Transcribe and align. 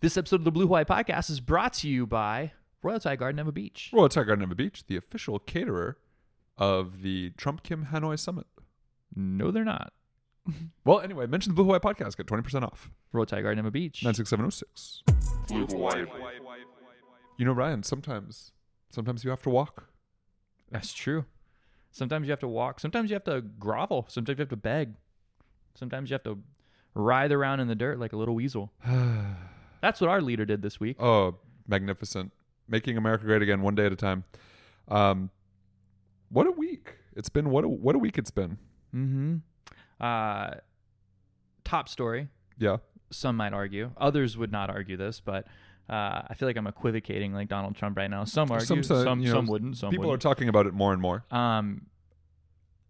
This 0.00 0.18
episode 0.18 0.36
of 0.36 0.44
the 0.44 0.52
Blue 0.52 0.66
Hawaii 0.66 0.84
Podcast 0.84 1.30
is 1.30 1.40
brought 1.40 1.72
to 1.74 1.88
you 1.88 2.06
by 2.06 2.52
Royal 2.82 3.00
Thai 3.00 3.16
Garden 3.16 3.38
Ewa 3.38 3.50
Beach. 3.50 3.88
Royal 3.94 4.10
Thai 4.10 4.24
Garden 4.24 4.42
Ewa 4.44 4.54
Beach, 4.54 4.84
the 4.86 4.96
official 4.96 5.38
caterer 5.38 5.96
of 6.58 7.00
the 7.00 7.30
Trump 7.38 7.62
Kim 7.62 7.86
Hanoi 7.86 8.18
Summit. 8.18 8.46
No, 9.14 9.50
they're 9.50 9.64
not. 9.64 9.94
Well, 10.84 11.00
anyway, 11.00 11.26
mention 11.26 11.50
the 11.50 11.54
Blue 11.54 11.64
Hawaii 11.64 11.80
podcast. 11.80 12.18
Get 12.18 12.26
20% 12.26 12.62
off. 12.62 12.90
Royal 13.12 13.24
Thai 13.24 13.40
Garden 13.40 13.64
Ewa 13.64 13.70
Beach. 13.70 14.04
96706. 14.04 15.02
Blue 15.48 15.66
Hawaii. 15.66 16.04
You 17.38 17.46
know, 17.46 17.52
Ryan, 17.52 17.82
sometimes, 17.82 18.52
sometimes 18.90 19.24
you 19.24 19.30
have 19.30 19.42
to 19.42 19.50
walk. 19.50 19.88
That's 20.70 20.92
true. 20.92 21.24
Sometimes 21.90 22.26
you 22.26 22.32
have 22.32 22.40
to 22.40 22.48
walk. 22.48 22.80
Sometimes 22.80 23.08
you 23.08 23.14
have 23.14 23.24
to 23.24 23.40
grovel. 23.40 24.04
Sometimes 24.08 24.38
you 24.38 24.42
have 24.42 24.50
to 24.50 24.56
beg. 24.56 24.96
Sometimes 25.74 26.10
you 26.10 26.14
have 26.14 26.24
to 26.24 26.38
writhe 26.94 27.32
around 27.32 27.60
in 27.60 27.68
the 27.68 27.74
dirt 27.74 27.98
like 27.98 28.12
a 28.12 28.16
little 28.18 28.34
weasel. 28.34 28.72
That's 29.80 30.00
what 30.00 30.10
our 30.10 30.20
leader 30.20 30.44
did 30.44 30.62
this 30.62 30.78
week. 30.80 30.96
Oh, 31.00 31.36
magnificent. 31.66 32.32
Making 32.68 32.96
America 32.96 33.24
great 33.24 33.42
again, 33.42 33.62
one 33.62 33.74
day 33.74 33.86
at 33.86 33.92
a 33.92 33.96
time. 33.96 34.24
Um, 34.88 35.30
what 36.30 36.46
a 36.46 36.50
week. 36.50 36.94
It's 37.14 37.28
been, 37.28 37.50
what 37.50 37.64
a, 37.64 37.68
what 37.68 37.94
a 37.94 37.98
week 37.98 38.18
it's 38.18 38.30
been. 38.30 38.58
Mm-hmm. 38.94 39.36
Uh, 40.00 40.50
top 41.64 41.88
story. 41.88 42.28
Yeah. 42.58 42.78
Some 43.10 43.36
might 43.36 43.52
argue. 43.52 43.92
Others 43.98 44.36
would 44.36 44.50
not 44.50 44.68
argue 44.68 44.96
this, 44.96 45.20
but 45.20 45.46
uh, 45.88 46.22
I 46.28 46.34
feel 46.36 46.48
like 46.48 46.56
I'm 46.56 46.66
equivocating 46.66 47.32
like 47.32 47.48
Donald 47.48 47.76
Trump 47.76 47.96
right 47.96 48.10
now. 48.10 48.24
Some 48.24 48.50
argue, 48.50 48.66
some, 48.66 48.82
say, 48.82 49.04
some, 49.04 49.20
you 49.20 49.32
know, 49.32 49.40
wouldn't. 49.40 49.76
Some 49.76 49.90
People 49.90 50.06
wouldn't. 50.08 50.24
are 50.24 50.28
talking 50.28 50.48
about 50.48 50.66
it 50.66 50.74
more 50.74 50.92
and 50.92 51.00
more. 51.00 51.24
um, 51.30 51.86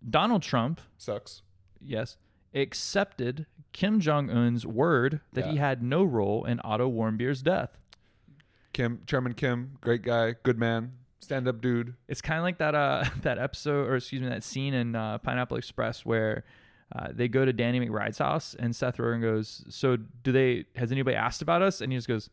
Donald 0.08 0.42
Trump, 0.42 0.80
Sucks. 0.98 1.42
yes, 1.80 2.16
accepted 2.56 3.46
Kim 3.72 4.00
Jong 4.00 4.30
Un's 4.30 4.66
word 4.66 5.20
that 5.32 5.46
he 5.46 5.56
had 5.58 5.82
no 5.82 6.02
role 6.02 6.44
in 6.44 6.60
Otto 6.64 6.90
Warmbier's 6.90 7.42
death. 7.42 7.76
Kim, 8.72 9.00
Chairman 9.06 9.34
Kim, 9.34 9.78
great 9.80 10.02
guy, 10.02 10.34
good 10.42 10.58
man, 10.58 10.92
stand 11.20 11.46
up 11.48 11.60
dude. 11.60 11.94
It's 12.08 12.20
kind 12.20 12.38
of 12.38 12.44
like 12.44 12.58
that 12.58 12.74
uh 12.74 13.04
that 13.22 13.38
episode, 13.38 13.88
or 13.88 13.96
excuse 13.96 14.22
me, 14.22 14.28
that 14.28 14.42
scene 14.42 14.74
in 14.74 14.94
uh, 14.94 15.18
Pineapple 15.18 15.56
Express 15.56 16.04
where 16.04 16.44
uh, 16.94 17.08
they 17.12 17.28
go 17.28 17.44
to 17.44 17.52
Danny 17.52 17.80
McBride's 17.80 18.18
house 18.18 18.54
and 18.58 18.74
Seth 18.74 18.96
Rogen 18.98 19.20
goes, 19.20 19.64
"So 19.68 19.96
do 19.96 20.32
they? 20.32 20.66
Has 20.76 20.92
anybody 20.92 21.16
asked 21.16 21.42
about 21.42 21.62
us?" 21.62 21.80
And 21.80 21.92
he 21.92 21.98
just 21.98 22.08
goes, 22.08 22.30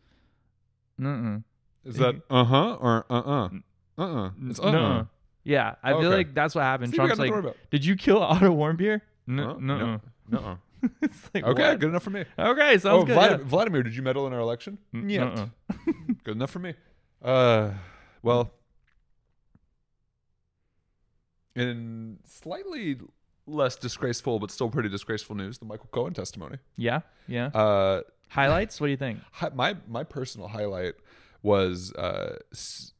"Mm 0.99 1.43
Is 1.85 1.95
that 1.95 2.21
uh 2.29 2.43
huh 2.43 2.77
or 2.79 3.05
uh 3.09 3.13
uh? 3.13 3.49
Uh 3.97 4.01
uh. 4.25 4.29
It's 4.47 4.59
uh 4.59 4.63
uh. 4.63 4.71
no." 4.71 5.07
Yeah, 5.43 5.75
I 5.83 5.99
feel 5.99 6.09
like 6.09 6.33
that's 6.33 6.55
what 6.55 6.61
happened. 6.61 6.91
See, 6.91 6.97
Trump's 6.97 7.19
like, 7.19 7.27
to 7.27 7.31
worry 7.31 7.39
about. 7.39 7.57
"Did 7.71 7.83
you 7.83 7.95
kill 7.95 8.17
Otto 8.21 8.55
Warmbier?" 8.55 9.01
No, 9.27 9.51
Uh, 9.51 9.57
no, 9.59 9.77
no. 9.77 9.99
no. 10.29 10.57
it's 11.01 11.29
like 11.33 11.43
Okay, 11.45 11.69
what? 11.69 11.79
good 11.79 11.89
enough 11.89 12.03
for 12.03 12.09
me. 12.09 12.25
Okay, 12.37 12.77
sounds 12.77 13.03
oh, 13.03 13.05
good. 13.05 13.15
Vlad- 13.17 13.29
yeah. 13.39 13.43
Vladimir, 13.45 13.83
did 13.83 13.95
you 13.95 14.01
meddle 14.03 14.27
in 14.27 14.33
our 14.33 14.39
election? 14.39 14.77
Yet. 14.91 15.23
uh-uh. 15.27 15.47
Good 16.23 16.35
enough 16.35 16.51
for 16.51 16.59
me. 16.59 16.73
Uh, 17.21 17.71
well, 18.21 18.51
in 21.55 22.17
slightly 22.25 22.97
less 23.45 23.75
disgraceful, 23.75 24.39
but 24.39 24.51
still 24.51 24.69
pretty 24.69 24.89
disgraceful 24.89 25.35
news, 25.35 25.57
the 25.57 25.65
Michael 25.65 25.89
Cohen 25.91 26.13
testimony. 26.13 26.57
Yeah, 26.77 27.01
yeah. 27.27 27.47
Uh, 27.47 28.01
Highlights? 28.29 28.81
What 28.81 28.87
do 28.87 28.91
you 28.91 28.97
think? 28.97 29.19
hi- 29.31 29.51
my 29.53 29.75
my 29.87 30.03
personal 30.03 30.47
highlight 30.47 30.95
was 31.43 31.93
uh, 31.93 32.37
s- 32.51 32.93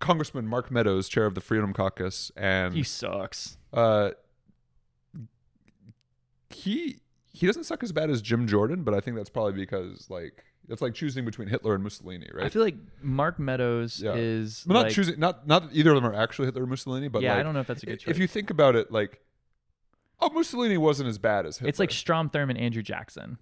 Congressman 0.00 0.46
Mark 0.46 0.70
Meadows, 0.70 1.08
chair 1.08 1.26
of 1.26 1.34
the 1.34 1.40
Freedom 1.40 1.72
Caucus, 1.72 2.32
and 2.36 2.72
He 2.74 2.82
sucks. 2.82 3.58
uh, 3.72 4.10
he 6.50 7.00
he 7.32 7.46
doesn't 7.46 7.64
suck 7.64 7.82
as 7.82 7.92
bad 7.92 8.10
as 8.10 8.20
Jim 8.20 8.46
Jordan, 8.46 8.82
but 8.82 8.92
I 8.94 9.00
think 9.00 9.16
that's 9.16 9.30
probably 9.30 9.52
because 9.52 10.08
like 10.10 10.44
it's 10.68 10.82
like 10.82 10.94
choosing 10.94 11.24
between 11.24 11.48
Hitler 11.48 11.74
and 11.74 11.82
Mussolini, 11.82 12.28
right? 12.32 12.46
I 12.46 12.48
feel 12.48 12.62
like 12.62 12.76
Mark 13.02 13.38
Meadows 13.38 14.00
Yeah. 14.00 14.14
is 14.14 14.64
Well, 14.66 14.74
not 14.74 14.86
like- 14.86 14.94
choosing, 14.94 15.18
not 15.18 15.46
not 15.46 15.68
that 15.70 15.76
either 15.76 15.90
of 15.94 15.96
them 16.02 16.06
are 16.10 16.14
actually 16.14 16.46
Hitler 16.46 16.62
or 16.62 16.66
Mussolini, 16.66 17.08
but 17.08 17.22
yeah, 17.22 17.32
like, 17.32 17.40
I 17.40 17.42
don't 17.42 17.54
know 17.54 17.60
if 17.60 17.66
that's 17.66 17.82
a 17.82 17.86
good 17.86 18.00
choice. 18.00 18.10
If 18.10 18.18
you 18.18 18.26
think 18.26 18.50
about 18.50 18.76
it, 18.76 18.90
like, 18.92 19.20
oh, 20.20 20.30
Mussolini 20.30 20.76
wasn't 20.78 21.08
as 21.08 21.18
bad 21.18 21.46
as 21.46 21.58
Hitler. 21.58 21.68
it's 21.70 21.78
like 21.78 21.90
Strom 21.90 22.30
Thurmond, 22.30 22.60
Andrew 22.60 22.82
Jackson. 22.82 23.38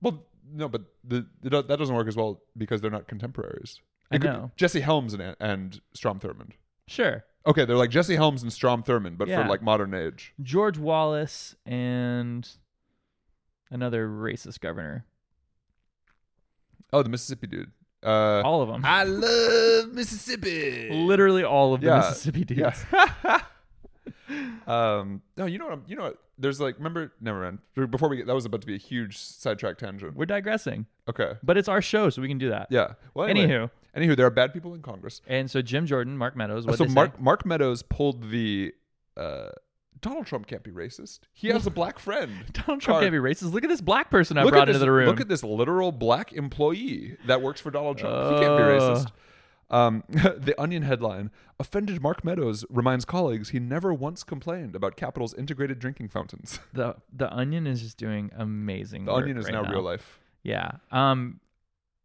well, 0.00 0.24
no, 0.52 0.68
but 0.68 0.82
the, 1.04 1.26
the 1.42 1.62
that 1.62 1.78
doesn't 1.78 1.94
work 1.94 2.08
as 2.08 2.16
well 2.16 2.42
because 2.56 2.80
they're 2.80 2.90
not 2.90 3.06
contemporaries. 3.06 3.80
I 4.10 4.18
could 4.18 4.30
know. 4.32 4.50
Jesse 4.56 4.80
Helms 4.80 5.14
and 5.14 5.36
and 5.40 5.80
Strom 5.94 6.18
Thurmond. 6.18 6.52
Sure. 6.88 7.24
Okay, 7.46 7.64
they're 7.64 7.76
like 7.76 7.90
Jesse 7.90 8.16
Helms 8.16 8.42
and 8.42 8.52
Strom 8.52 8.82
Thurmond, 8.82 9.16
but 9.18 9.28
Yeah. 9.28 9.42
for 9.42 9.48
like 9.48 9.62
modern 9.62 9.94
age. 9.94 10.34
George 10.42 10.76
Wallace 10.78 11.56
and 11.64 12.48
another 13.70 14.08
racist 14.08 14.60
governor. 14.60 15.06
Oh, 16.92 17.02
the 17.02 17.08
Mississippi 17.08 17.46
dude. 17.46 17.70
Uh, 18.02 18.40
All 18.44 18.62
of 18.62 18.68
them. 18.68 18.82
I 18.84 19.04
love 19.04 19.92
Mississippi. 19.92 20.88
Literally 20.90 21.44
all 21.44 21.74
of 21.74 21.80
the 21.80 21.86
Yeah. 21.88 21.96
Mississippi 21.98 22.44
dudes. 22.44 22.84
Yeah. 22.92 23.40
um, 24.66 25.22
no, 25.36 25.46
you 25.46 25.58
know 25.58 25.64
what? 25.66 25.74
I'm, 25.74 25.84
you 25.86 25.96
know 25.96 26.02
what? 26.04 26.18
There's 26.38 26.60
like, 26.60 26.76
remember? 26.78 27.12
Never 27.20 27.42
mind. 27.42 27.90
Before 27.90 28.08
we 28.08 28.16
get, 28.16 28.26
that 28.26 28.34
was 28.34 28.44
about 28.46 28.60
to 28.62 28.66
be 28.66 28.74
a 28.74 28.78
huge 28.78 29.18
sidetrack 29.18 29.76
tangent. 29.78 30.16
We're 30.16 30.24
digressing, 30.26 30.86
Okay. 31.08 31.32
but 31.42 31.58
it's 31.58 31.68
our 31.68 31.82
show, 31.82 32.08
so 32.10 32.22
we 32.22 32.28
can 32.28 32.38
do 32.38 32.48
that. 32.48 32.68
Yeah. 32.70 32.94
Well, 33.14 33.28
anyway, 33.28 33.48
Anywho, 33.52 33.70
anywho, 33.96 34.16
there 34.16 34.26
are 34.26 34.30
bad 34.30 34.52
people 34.52 34.74
in 34.74 34.82
Congress. 34.82 35.20
and 35.26 35.50
so 35.50 35.62
Jim 35.62 35.86
Jordan, 35.86 36.16
Mark 36.16 36.36
Meadows, 36.36 36.66
what 36.66 36.78
so 36.78 36.84
Mark 36.86 37.14
say? 37.16 37.22
Mark 37.22 37.46
Meadows 37.46 37.82
pulled 37.82 38.30
the 38.30 38.72
uh, 39.16 39.48
Donald 40.00 40.26
Trump 40.26 40.46
can't 40.46 40.62
be 40.62 40.70
racist. 40.70 41.20
He 41.32 41.48
has 41.48 41.66
a 41.66 41.70
black 41.70 41.98
friend. 41.98 42.32
Donald 42.52 42.80
Trump 42.80 43.00
can't 43.02 43.12
be 43.12 43.18
racist. 43.18 43.52
Look 43.52 43.64
at 43.64 43.70
this 43.70 43.80
black 43.82 44.10
person 44.10 44.38
I 44.38 44.42
Look 44.44 44.52
brought 44.52 44.62
at 44.62 44.68
into 44.70 44.78
this, 44.78 44.86
the 44.86 44.90
room. 44.92 45.06
Look 45.08 45.20
at 45.20 45.28
this 45.28 45.42
literal 45.44 45.92
black 45.92 46.32
employee 46.32 47.16
that 47.26 47.42
works 47.42 47.60
for 47.60 47.70
Donald 47.70 47.98
Trump. 47.98 48.34
he 48.34 48.40
can't 48.40 48.56
be 48.56 48.62
Uh. 48.62 48.78
racist. 48.80 49.08
Um, 49.72 50.02
the 50.08 50.54
Onion 50.58 50.82
headline: 50.82 51.30
Offended 51.60 52.02
Mark 52.02 52.24
Meadows 52.24 52.64
reminds 52.70 53.04
colleagues 53.04 53.50
he 53.50 53.60
never 53.60 53.94
once 53.94 54.24
complained 54.24 54.74
about 54.74 54.96
Capitol's 54.96 55.32
integrated 55.34 55.78
drinking 55.78 56.08
fountains. 56.08 56.58
the 56.72 56.96
The 57.12 57.32
Onion 57.32 57.68
is 57.68 57.80
just 57.80 57.96
doing 57.96 58.30
amazing. 58.36 59.04
The 59.04 59.12
Onion 59.12 59.36
is 59.36 59.44
right 59.44 59.54
now, 59.54 59.62
now 59.62 59.70
real 59.72 59.82
life. 59.82 60.18
Yeah. 60.42 60.70
Um, 60.90 61.38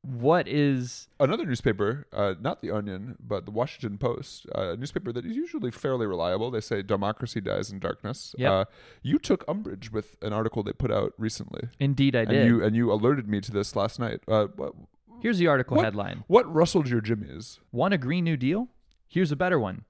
what 0.05 0.47
is 0.47 1.07
Another 1.19 1.45
newspaper, 1.45 2.05
uh, 2.13 2.35
not 2.39 2.61
the 2.61 2.71
Onion, 2.71 3.15
but 3.19 3.45
the 3.45 3.51
Washington 3.51 3.97
Post, 3.97 4.45
uh, 4.55 4.73
a 4.73 4.77
newspaper 4.77 5.11
that 5.11 5.25
is 5.25 5.35
usually 5.35 5.71
fairly 5.71 6.05
reliable. 6.05 6.51
They 6.51 6.61
say 6.61 6.81
democracy 6.81 7.41
dies 7.41 7.71
in 7.71 7.79
darkness. 7.79 8.35
Yep. 8.37 8.51
Uh, 8.51 8.65
you 9.01 9.17
took 9.17 9.43
umbrage 9.47 9.91
with 9.91 10.17
an 10.21 10.33
article 10.33 10.61
they 10.63 10.73
put 10.73 10.91
out 10.91 11.13
recently, 11.17 11.69
indeed 11.79 12.15
I 12.15 12.19
and 12.21 12.29
did. 12.29 12.47
you 12.47 12.63
and 12.63 12.75
you 12.75 12.91
alerted 12.91 13.27
me 13.27 13.41
to 13.41 13.51
this 13.51 13.75
last 13.75 13.99
night. 13.99 14.21
Uh, 14.27 14.47
what, 14.55 14.73
Here's 15.21 15.37
the 15.39 15.47
article 15.47 15.77
What? 15.77 15.85
headline: 15.85 16.23
what 16.27 16.51
rustled 16.53 16.87
your 16.89 17.01
jimmies? 17.01 17.59
Want 17.71 17.93
a 17.93 17.97
Green 17.97 18.23
New 18.25 18.37
Deal? 18.37 18.67
Here's 19.07 19.31
a 19.31 19.35
better 19.35 19.57
one. 19.59 19.85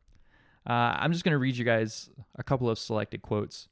Uh, 0.67 0.73
I'm 0.99 1.11
just 1.11 1.23
going 1.23 1.33
to 1.33 1.37
read 1.37 1.57
you 1.57 1.65
guys 1.65 2.09
a 2.35 2.43
couple 2.43 2.69
of 2.69 2.79
selected 2.79 3.21
quotes. 3.21 3.67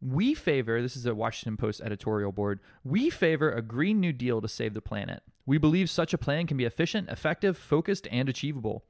We 0.00 0.34
favor, 0.34 0.80
this 0.80 0.96
is 0.96 1.06
a 1.06 1.14
Washington 1.14 1.56
Post 1.56 1.80
editorial 1.80 2.30
board, 2.32 2.60
we 2.84 3.10
favor 3.10 3.50
a 3.50 3.62
Green 3.62 3.98
New 4.00 4.12
Deal 4.12 4.40
to 4.40 4.48
save 4.48 4.74
the 4.74 4.80
planet. 4.80 5.22
We 5.44 5.58
believe 5.58 5.90
such 5.90 6.14
a 6.14 6.18
plan 6.18 6.46
can 6.46 6.56
be 6.56 6.64
efficient, 6.64 7.08
effective, 7.08 7.56
focused, 7.58 8.06
and 8.10 8.28
achievable. 8.28 8.84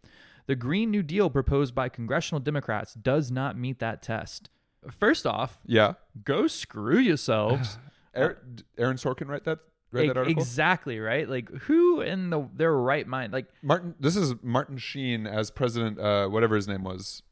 The 0.47 0.57
Green 0.57 0.91
New 0.91 1.03
Deal 1.03 1.31
proposed 1.31 1.75
by 1.75 1.89
congressional 1.89 2.41
Democrats 2.41 2.95
does 2.95 3.31
not 3.31 3.57
meet 3.57 3.79
that 3.79 4.03
test. 4.03 4.51
First 4.99 5.27
off, 5.27 5.59
Yeah, 5.65 5.95
go 6.25 6.47
screw 6.47 6.99
yourselves. 6.99 7.79
Aaron, 8.15 8.37
Aaron 8.77 8.97
Sorkin 8.97 9.29
write 9.29 9.45
that 9.45 9.59
read 9.93 10.11
that 10.11 10.17
article. 10.17 10.43
exactly, 10.43 10.99
right? 10.99 11.29
Like, 11.29 11.51
who 11.51 12.01
in 12.01 12.31
the, 12.31 12.49
their 12.55 12.73
right 12.75 13.07
mind? 13.07 13.33
Like, 13.33 13.47
Martin, 13.63 13.95
this 14.01 14.17
is 14.17 14.35
Martin 14.43 14.79
Sheen 14.79 15.27
as 15.27 15.51
president, 15.51 15.99
uh, 15.99 16.29
whatever 16.29 16.57
his 16.57 16.67
name 16.69 16.83
was, 16.85 17.23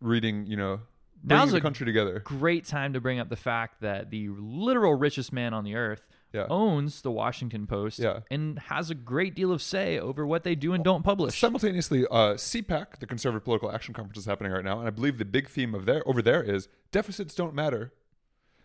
reading, 0.00 0.46
you 0.46 0.56
know, 0.56 0.80
Now's 1.26 1.50
the 1.52 1.58
a 1.58 1.60
country 1.60 1.86
together. 1.86 2.20
great 2.20 2.64
time 2.66 2.92
to 2.92 3.00
bring 3.00 3.18
up 3.18 3.28
the 3.28 3.36
fact 3.36 3.80
that 3.80 4.10
the 4.10 4.28
literal 4.28 4.94
richest 4.94 5.32
man 5.32 5.54
on 5.54 5.64
the 5.64 5.74
earth 5.74 6.06
Yeah. 6.32 6.46
owns 6.50 7.02
the 7.02 7.10
Washington 7.10 7.66
Post 7.66 7.98
Yeah. 8.00 8.20
and 8.30 8.58
has 8.58 8.90
a 8.90 8.94
great 8.94 9.34
deal 9.34 9.52
of 9.52 9.62
say 9.62 9.98
over 9.98 10.26
what 10.26 10.42
they 10.42 10.54
do 10.54 10.72
and 10.72 10.82
don't 10.84 11.02
publish. 11.02 11.38
Simultaneously, 11.38 12.04
uh, 12.10 12.34
CPAC, 12.36 12.98
the 12.98 13.06
Conservative 13.06 13.44
Political 13.44 13.72
Action 13.72 13.94
Conference, 13.94 14.18
is 14.18 14.26
happening 14.26 14.50
right 14.52 14.64
now, 14.64 14.78
and 14.80 14.86
I 14.88 14.90
believe 14.90 15.18
the 15.18 15.24
big 15.24 15.48
theme 15.48 15.74
of 15.74 15.86
there 15.86 16.02
over 16.08 16.20
there 16.20 16.42
is 16.42 16.68
deficits 16.92 17.34
don't 17.34 17.54
matter. 17.54 17.92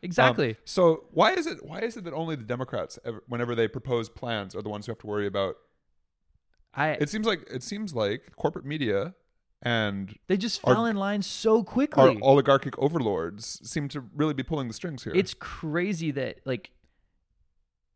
Um, 0.01 0.03
exactly. 0.03 0.55
so 0.65 1.05
why 1.11 1.33
is 1.33 1.45
it 1.45 1.63
why 1.65 1.79
is 1.81 1.97
it 1.97 2.05
that 2.05 2.13
only 2.13 2.35
the 2.35 2.43
Democrats, 2.43 2.97
ever, 3.05 3.21
whenever 3.27 3.53
they 3.53 3.67
propose 3.67 4.07
plans, 4.09 4.55
are 4.55 4.61
the 4.61 4.69
ones 4.69 4.85
who 4.85 4.91
have 4.91 4.99
to 4.99 5.07
worry 5.07 5.27
about? 5.27 5.55
I 6.73 6.91
It 6.91 7.09
seems 7.09 7.27
like 7.27 7.47
it 7.51 7.63
seems 7.63 7.93
like 7.93 8.35
corporate 8.35 8.65
media 8.65 9.13
and 9.61 10.17
they 10.27 10.37
just 10.37 10.61
our- 10.65 10.73
fell 10.73 10.85
in 10.85 10.95
line 10.95 11.21
so 11.21 11.63
quickly. 11.63 12.01
our 12.03 12.15
oligarchic 12.21 12.77
overlords 12.79 13.59
seem 13.69 13.87
to 13.89 14.01
really 14.15 14.33
be 14.33 14.43
pulling 14.43 14.67
the 14.67 14.73
strings 14.73 15.03
here. 15.03 15.13
It's 15.15 15.33
crazy 15.33 16.11
that 16.11 16.39
like 16.45 16.71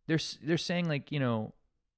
they're 0.07 0.19
they're 0.43 0.57
saying 0.57 0.87
like 0.89 1.11
you 1.11 1.19
know 1.19 1.53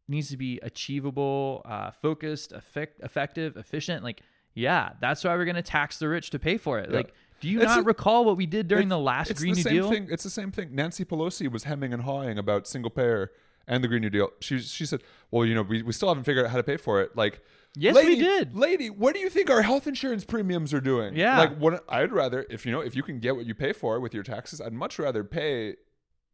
needs 0.07 0.29
to 0.29 0.37
be 0.37 0.59
achievable, 0.61 1.63
uh, 1.65 1.89
focused, 1.91 2.51
effect, 2.51 2.99
effective, 3.01 3.57
efficient. 3.57 4.03
Like 4.03 4.21
yeah, 4.53 4.91
that's 5.01 5.23
why 5.23 5.35
we're 5.35 5.45
gonna 5.45 5.61
tax 5.61 5.97
the 5.97 6.07
rich 6.07 6.29
to 6.31 6.39
pay 6.39 6.57
for 6.57 6.79
it. 6.79 6.89
Yeah. 6.89 6.97
Like 6.97 7.13
do 7.41 7.49
you 7.49 7.59
It's 7.59 7.67
not 7.67 7.79
a- 7.79 7.83
recall 7.83 8.23
what 8.23 8.37
we 8.37 8.45
did 8.45 8.67
during 8.67 8.87
It's- 8.87 8.97
the 8.97 8.99
last 9.03 9.31
it's 9.31 9.39
Green 9.41 9.53
the 9.53 9.57
New 9.57 9.63
same 9.63 9.73
Deal? 9.73 9.89
Thing, 9.91 10.07
it's 10.09 10.23
the 10.23 10.29
same 10.29 10.51
thing. 10.51 10.73
Nancy 10.73 11.03
Pelosi 11.03 11.51
was 11.51 11.63
hemming 11.65 11.91
and 11.93 12.03
hawing 12.03 12.37
about 12.37 12.65
single 12.67 12.89
payer, 12.91 13.31
and 13.67 13.83
the 13.83 13.87
Green 13.87 14.01
New 14.03 14.09
Deal. 14.09 14.29
She 14.39 14.59
she 14.59 14.85
said, 14.85 15.01
"Well, 15.31 15.45
you 15.45 15.53
know, 15.55 15.63
we, 15.63 15.81
we 15.81 15.91
still 15.91 16.07
haven't 16.09 16.23
figured 16.23 16.45
out 16.45 16.51
how 16.51 16.57
to 16.57 16.63
pay 16.63 16.77
for 16.77 17.01
it." 17.01 17.15
Like, 17.17 17.41
Yes, 17.77 17.95
we 17.95 18.03
lady, 18.03 18.21
did. 18.21 18.55
lady. 18.55 18.89
What 18.89 19.13
do 19.13 19.19
you 19.19 19.29
think 19.29 19.49
our 19.49 19.61
health 19.61 19.87
insurance 19.87 20.23
premiums 20.23 20.73
are 20.73 20.81
doing? 20.81 21.15
Yeah. 21.15 21.37
like 21.39 21.57
what 21.57 21.83
I'd 21.89 22.11
rather 22.11 22.45
if 22.49 22.65
you 22.65 22.71
know 22.71 22.81
if 22.81 22.95
you 22.95 23.03
can 23.03 23.19
get 23.19 23.35
what 23.35 23.45
you 23.45 23.53
pay 23.53 23.73
for 23.73 23.99
with 23.99 24.13
your 24.13 24.23
taxes, 24.23 24.61
I'd 24.61 24.73
much 24.73 24.97
rather 24.99 25.23
pay, 25.23 25.75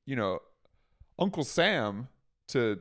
you 0.06 0.16
know, 0.16 0.40
Uncle 1.18 1.44
Sam 1.44 2.08
to 2.50 2.80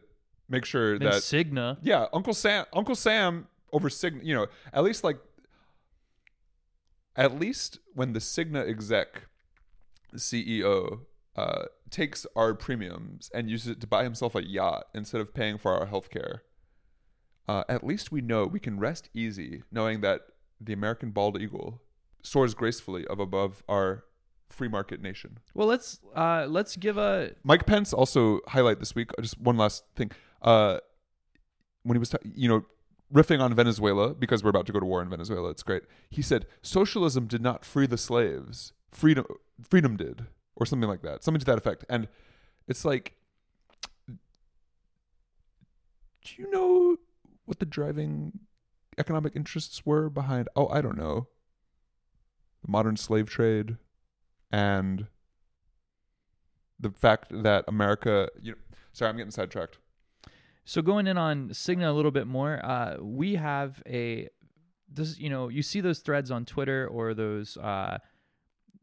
make 0.49 0.65
sure 0.65 0.99
Then 0.99 1.11
that 1.11 1.23
Cigna. 1.23 1.79
yeah, 1.83 2.07
Uncle 2.13 2.35
Sam, 2.35 2.67
Uncle 2.73 2.95
Sam 2.95 3.47
over 3.73 3.89
Cigna. 3.89 4.25
You 4.25 4.35
know, 4.35 4.47
at 4.73 4.83
least 4.83 5.05
like, 5.05 5.19
at 7.17 7.39
least 7.39 7.79
when 7.95 8.13
the 8.13 8.21
Cigna 8.21 8.69
exec, 8.69 9.27
CEO, 10.17 11.01
uh, 11.37 11.65
takes 11.91 12.27
our 12.37 12.55
premiums 12.55 13.31
and 13.35 13.51
uses 13.51 13.69
it 13.69 13.81
to 13.81 13.87
buy 13.87 14.05
himself 14.05 14.35
a 14.35 14.45
yacht 14.45 14.87
instead 14.95 15.21
of 15.21 15.33
paying 15.35 15.59
for 15.59 15.73
our 15.79 15.87
health 15.87 16.11
care, 16.11 16.43
uh, 17.49 17.65
at 17.69 17.85
least 17.85 18.13
we 18.13 18.21
know 18.21 18.47
we 18.47 18.61
can 18.61 18.79
rest 18.79 19.11
easy 19.15 19.63
knowing 19.71 20.01
that 20.01 20.23
the 20.61 20.73
American 20.73 21.11
bald 21.11 21.41
eagle 21.41 21.81
soars 22.23 22.55
gracefully 22.55 23.07
up 23.09 23.19
above 23.19 23.63
our 23.69 24.05
free 24.51 24.69
market 24.69 25.01
nation. 25.01 25.39
Well, 25.55 25.69
let's 25.69 26.01
uh 26.15 26.47
let's 26.49 26.77
give 26.77 26.99
a 26.99 27.33
Mike 27.45 27.67
Pence 27.67 27.93
also 27.93 28.41
highlight 28.49 28.79
this 28.79 28.95
week. 28.95 29.11
Just 29.21 29.41
one 29.41 29.57
last 29.57 29.85
thing. 29.97 30.11
Uh, 30.43 30.79
when 31.83 31.97
he 31.97 31.99
was, 31.99 32.11
ta- 32.11 32.19
you 32.35 32.49
know, 32.49 32.65
riffing 33.13 33.41
on 33.41 33.55
Venezuela 33.55 34.15
because 34.15 34.45
we're 34.45 34.51
about 34.51 34.67
to 34.67 34.73
go 34.73 34.81
to 34.81 34.87
war 34.87 35.03
in 35.03 35.09
Venezuela. 35.09 35.51
It's 35.51 35.63
great. 35.63 35.83
He 36.11 36.23
said 36.23 36.47
socialism 36.63 37.27
did 37.27 37.43
not 37.43 37.65
free 37.65 37.87
the 37.87 37.99
slaves. 37.99 38.73
Freedom, 38.91 39.25
freedom 39.69 39.97
did, 39.97 40.27
or 40.57 40.67
something 40.67 40.89
like 40.89 41.03
that. 41.03 41.25
Something 41.25 41.41
to 41.41 41.47
that 41.47 41.59
effect. 41.59 41.85
And 41.89 42.09
it's 42.69 42.85
like, 42.85 43.15
do 44.07 44.17
you 46.37 46.51
know 46.51 46.97
what 47.51 47.59
the 47.59 47.67
driving 47.67 48.39
economic 48.97 49.35
interests 49.35 49.85
were 49.85 50.09
behind? 50.09 50.49
Oh, 50.55 50.69
I 50.69 50.81
don't 50.81 50.97
know. 50.97 51.27
The 52.65 52.71
modern 52.71 52.97
slave 52.97 53.29
trade, 53.29 53.77
and 54.53 55.09
the 56.79 56.93
fact 56.93 57.27
that 57.31 57.65
America, 57.67 58.29
you 58.41 58.53
know, 58.53 58.59
sorry, 58.93 59.09
I'm 59.09 59.17
getting 59.17 59.33
sidetracked. 59.33 59.79
So 60.65 60.81
going 60.81 61.09
in 61.09 61.19
on 61.19 61.49
Cigna 61.49 61.89
a 61.89 61.93
little 61.93 62.13
bit 62.13 62.29
more, 62.29 62.65
uh, 62.65 62.99
we 63.01 63.35
have 63.35 63.83
a 63.85 64.29
this 64.89 65.19
you 65.19 65.29
know 65.29 65.49
you 65.49 65.63
see 65.63 65.81
those 65.81 65.99
threads 65.99 66.31
on 66.31 66.45
Twitter 66.45 66.87
or 66.87 67.15
those 67.15 67.57
uh, 67.57 67.99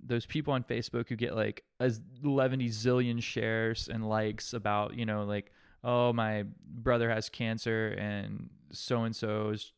those 0.04 0.25
people 0.25 0.54
on 0.54 0.64
Facebook 0.64 1.08
who 1.08 1.16
get 1.16 1.38
like 1.38 1.64
a 1.80 1.90
11 2.22 2.60
zillion 2.62 3.24
shares 3.24 3.88
and 3.88 4.10
likes 4.10 4.54
about 4.54 4.96
you 4.96 5.06
know 5.06 5.24
like 5.24 5.54
oh 5.88 6.13
my 6.13 6.44
brother 6.62 7.10
has 7.10 7.30
cancer 7.30 7.95
and 7.98 8.50
so 8.72 9.04
and 9.04 9.16
so 9.16 9.50
is 9.50 9.72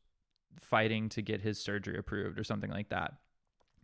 fighting 0.59 1.07
to 1.09 1.21
get 1.21 1.39
his 1.39 1.61
surgery 1.61 1.97
approved 1.97 2.37
or 2.37 2.43
something 2.43 2.71
like 2.71 2.89
that. 2.89 3.13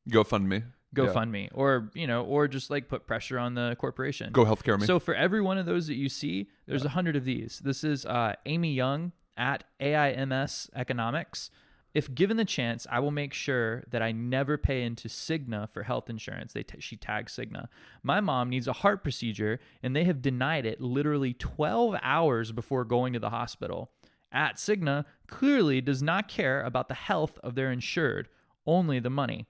GoFundMe. 0.10 0.64
Yeah. 0.96 1.04
GoFundMe 1.04 1.50
or 1.54 1.92
you 1.94 2.08
know 2.08 2.24
or 2.24 2.48
just 2.48 2.70
like 2.70 2.90
put 2.90 3.06
pressure 3.06 3.38
on 3.38 3.54
the 3.54 3.76
corporation. 3.80 4.32
Go 4.34 4.44
healthcare 4.44 4.80
me. 4.80 4.88
So 4.88 5.00
for 5.00 5.14
every 5.14 5.42
one 5.42 5.58
of 5.58 5.66
those 5.66 5.88
that 5.88 5.96
you 5.96 6.10
see, 6.10 6.50
there's 6.68 6.84
a 6.84 6.90
hundred 6.90 7.16
of 7.16 7.26
these. 7.26 7.62
This 7.64 7.84
is 7.84 8.06
uh, 8.06 8.34
Amy 8.46 8.74
Young 8.74 9.12
at 9.38 9.64
AIMS 9.80 10.70
Economics. 10.76 11.52
If 11.96 12.14
given 12.14 12.36
the 12.36 12.44
chance, 12.44 12.86
I 12.92 13.00
will 13.00 13.10
make 13.10 13.34
sure 13.34 13.86
that 13.90 14.02
I 14.02 14.12
never 14.12 14.58
pay 14.58 14.84
into 14.84 15.08
Cigna 15.08 15.70
for 15.70 15.84
health 15.84 16.10
insurance. 16.10 16.52
They 16.52 16.64
t- 16.64 16.82
she 16.82 16.98
tags 16.98 17.34
Cigna. 17.34 17.70
My 18.04 18.20
mom 18.20 18.50
needs 18.50 18.68
a 18.68 18.74
heart 18.74 19.02
procedure, 19.02 19.62
and 19.82 19.96
they 19.96 20.04
have 20.04 20.22
denied 20.22 20.66
it 20.66 20.82
literally 20.82 21.34
12 21.34 21.96
hours 22.04 22.52
before 22.52 22.84
going 22.84 23.14
to 23.14 23.20
the 23.20 23.30
hospital. 23.30 23.92
At 24.30 24.58
Cigna 24.58 25.06
clearly 25.28 25.80
does 25.80 26.04
not 26.04 26.28
care 26.28 26.62
about 26.64 26.90
the 26.90 26.96
health 26.96 27.40
of 27.42 27.56
their 27.56 27.72
insured, 27.72 28.28
only 28.68 29.00
the 29.00 29.10
money. 29.10 29.48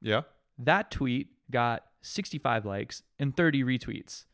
yeah. 0.00 0.22
That 0.58 0.92
tweet 0.92 1.32
got 1.50 1.84
65 2.02 2.64
likes 2.64 3.02
and 3.18 3.36
30 3.36 3.64
retweets. 3.64 4.26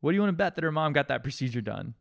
What 0.00 0.12
do 0.12 0.14
you 0.16 0.20
want 0.20 0.34
to 0.34 0.36
bet 0.36 0.54
that 0.56 0.64
her 0.64 0.70
mom 0.70 0.92
got 0.92 1.08
that 1.08 1.22
procedure 1.22 1.62
done? 1.62 1.94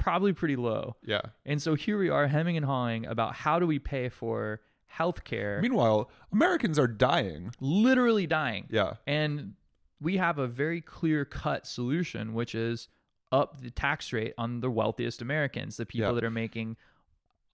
Probably 0.00 0.32
pretty 0.32 0.56
low. 0.56 0.96
Yeah. 1.04 1.20
And 1.46 1.60
so 1.62 1.74
here 1.74 1.98
we 1.98 2.08
are 2.08 2.26
hemming 2.26 2.56
and 2.56 2.66
hawing 2.66 3.06
about 3.06 3.34
how 3.34 3.58
do 3.60 3.66
we 3.66 3.78
pay 3.78 4.08
for 4.08 4.60
healthcare, 4.98 5.60
Meanwhile, 5.62 6.10
Americans 6.32 6.76
are 6.78 6.88
dying. 6.88 7.52
literally 7.60 8.26
dying. 8.26 8.66
Yeah. 8.70 8.94
And 9.06 9.54
we 10.00 10.16
have 10.16 10.38
a 10.38 10.48
very 10.48 10.80
clear 10.80 11.24
cut 11.24 11.66
solution, 11.66 12.34
which 12.34 12.54
is 12.56 12.88
up 13.30 13.60
the 13.60 13.70
tax 13.70 14.12
rate 14.12 14.34
on 14.36 14.58
the 14.60 14.70
wealthiest 14.70 15.22
Americans, 15.22 15.76
the 15.76 15.86
people 15.86 16.08
Yeah. 16.08 16.12
that 16.14 16.24
are 16.24 16.30
making 16.30 16.76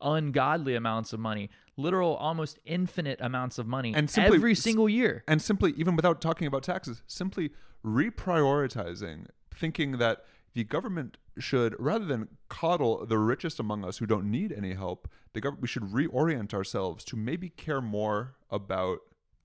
ungodly 0.00 0.75
amounts 0.75 1.12
of 1.12 1.20
money, 1.20 1.50
literal 1.76 2.14
almost 2.16 2.58
infinite 2.64 3.19
amounts 3.20 3.58
of 3.58 3.66
money 3.66 3.94
And 3.94 4.08
simply- 4.08 4.37
every 4.37 4.54
single 4.54 4.88
year. 4.88 5.22
And 5.28 5.43
simply, 5.43 5.72
even 5.76 5.96
without 5.96 6.20
talking 6.22 6.46
about 6.46 6.62
taxes, 6.62 7.02
simply 7.06 7.50
reprioritizing, 7.84 9.26
thinking 9.54 9.93
that 9.98 10.25
the 10.56 10.64
government 10.64 11.19
should, 11.38 11.76
rather 11.79 12.06
than 12.06 12.29
coddle 12.49 13.05
the 13.05 13.19
richest 13.19 13.61
among 13.61 13.85
us 13.85 13.99
who 13.99 14.06
don't 14.06 14.25
need 14.31 14.50
any 14.50 14.73
help, 14.73 15.06
the 15.35 15.41
government 15.43 15.61
we 15.61 15.69
should 15.69 15.82
reorient 15.82 16.55
ourselves 16.55 17.05
to 17.05 17.14
maybe 17.14 17.50
care 17.50 17.82
more 17.82 18.35
about, 18.50 19.00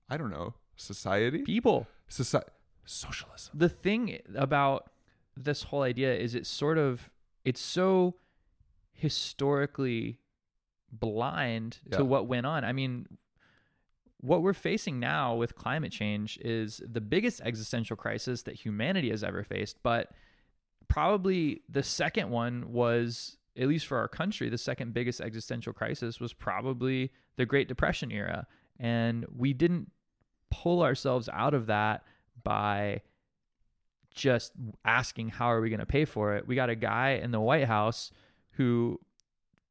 I 0.08 0.16
don't 0.16 0.30
know, 0.30 0.54
society, 0.74 1.42
People. 1.42 1.86
society, 2.08 2.48
socialism. 2.86 3.52
the 3.54 3.68
thing 3.68 4.18
about 4.34 4.90
this 5.36 5.64
whole 5.64 5.82
idea 5.82 6.14
is 6.14 6.34
it's 6.34 6.48
sort 6.48 6.78
of 6.78 7.10
it's 7.44 7.60
so 7.60 8.14
historically 8.92 10.18
blind 10.90 11.78
Yeah. 11.90 11.98
to 11.98 12.04
what 12.06 12.26
went 12.26 12.46
on. 12.46 12.64
I 12.64 12.72
mean, 12.72 13.06
what 14.20 14.40
we're 14.42 14.54
facing 14.54 14.98
now 14.98 15.34
with 15.34 15.56
climate 15.56 15.92
change 15.92 16.38
is 16.38 16.80
the 16.86 17.00
biggest 17.02 17.40
existential 17.42 17.96
crisis 17.96 18.42
that 18.44 18.54
humanity 18.54 19.10
has 19.10 19.22
ever 19.22 19.42
faced, 19.44 19.76
but 19.82 20.10
probably 20.88 21.62
the 21.68 21.82
second 21.82 22.30
one 22.30 22.72
was 22.72 23.36
at 23.56 23.68
least 23.68 23.86
for 23.86 23.98
our 23.98 24.08
country, 24.08 24.48
the 24.48 24.58
second 24.58 24.94
biggest 24.94 25.20
existential 25.20 25.72
crisis 25.72 26.20
was 26.20 26.32
probably 26.32 27.12
the 27.36 27.46
Great 27.46 27.68
Depression 27.68 28.10
era. 28.10 28.46
And 28.78 29.26
we 29.34 29.52
didn't 29.52 29.90
pull 30.50 30.82
ourselves 30.82 31.28
out 31.32 31.54
of 31.54 31.66
that 31.66 32.04
by 32.42 33.02
just 34.14 34.52
asking 34.84 35.28
how 35.28 35.46
are 35.46 35.60
we 35.60 35.70
going 35.70 35.80
to 35.80 35.86
pay 35.86 36.04
for 36.04 36.34
it. 36.36 36.46
We 36.46 36.54
got 36.54 36.70
a 36.70 36.74
guy 36.74 37.20
in 37.22 37.30
the 37.30 37.40
White 37.40 37.66
House 37.66 38.10
who 38.52 39.00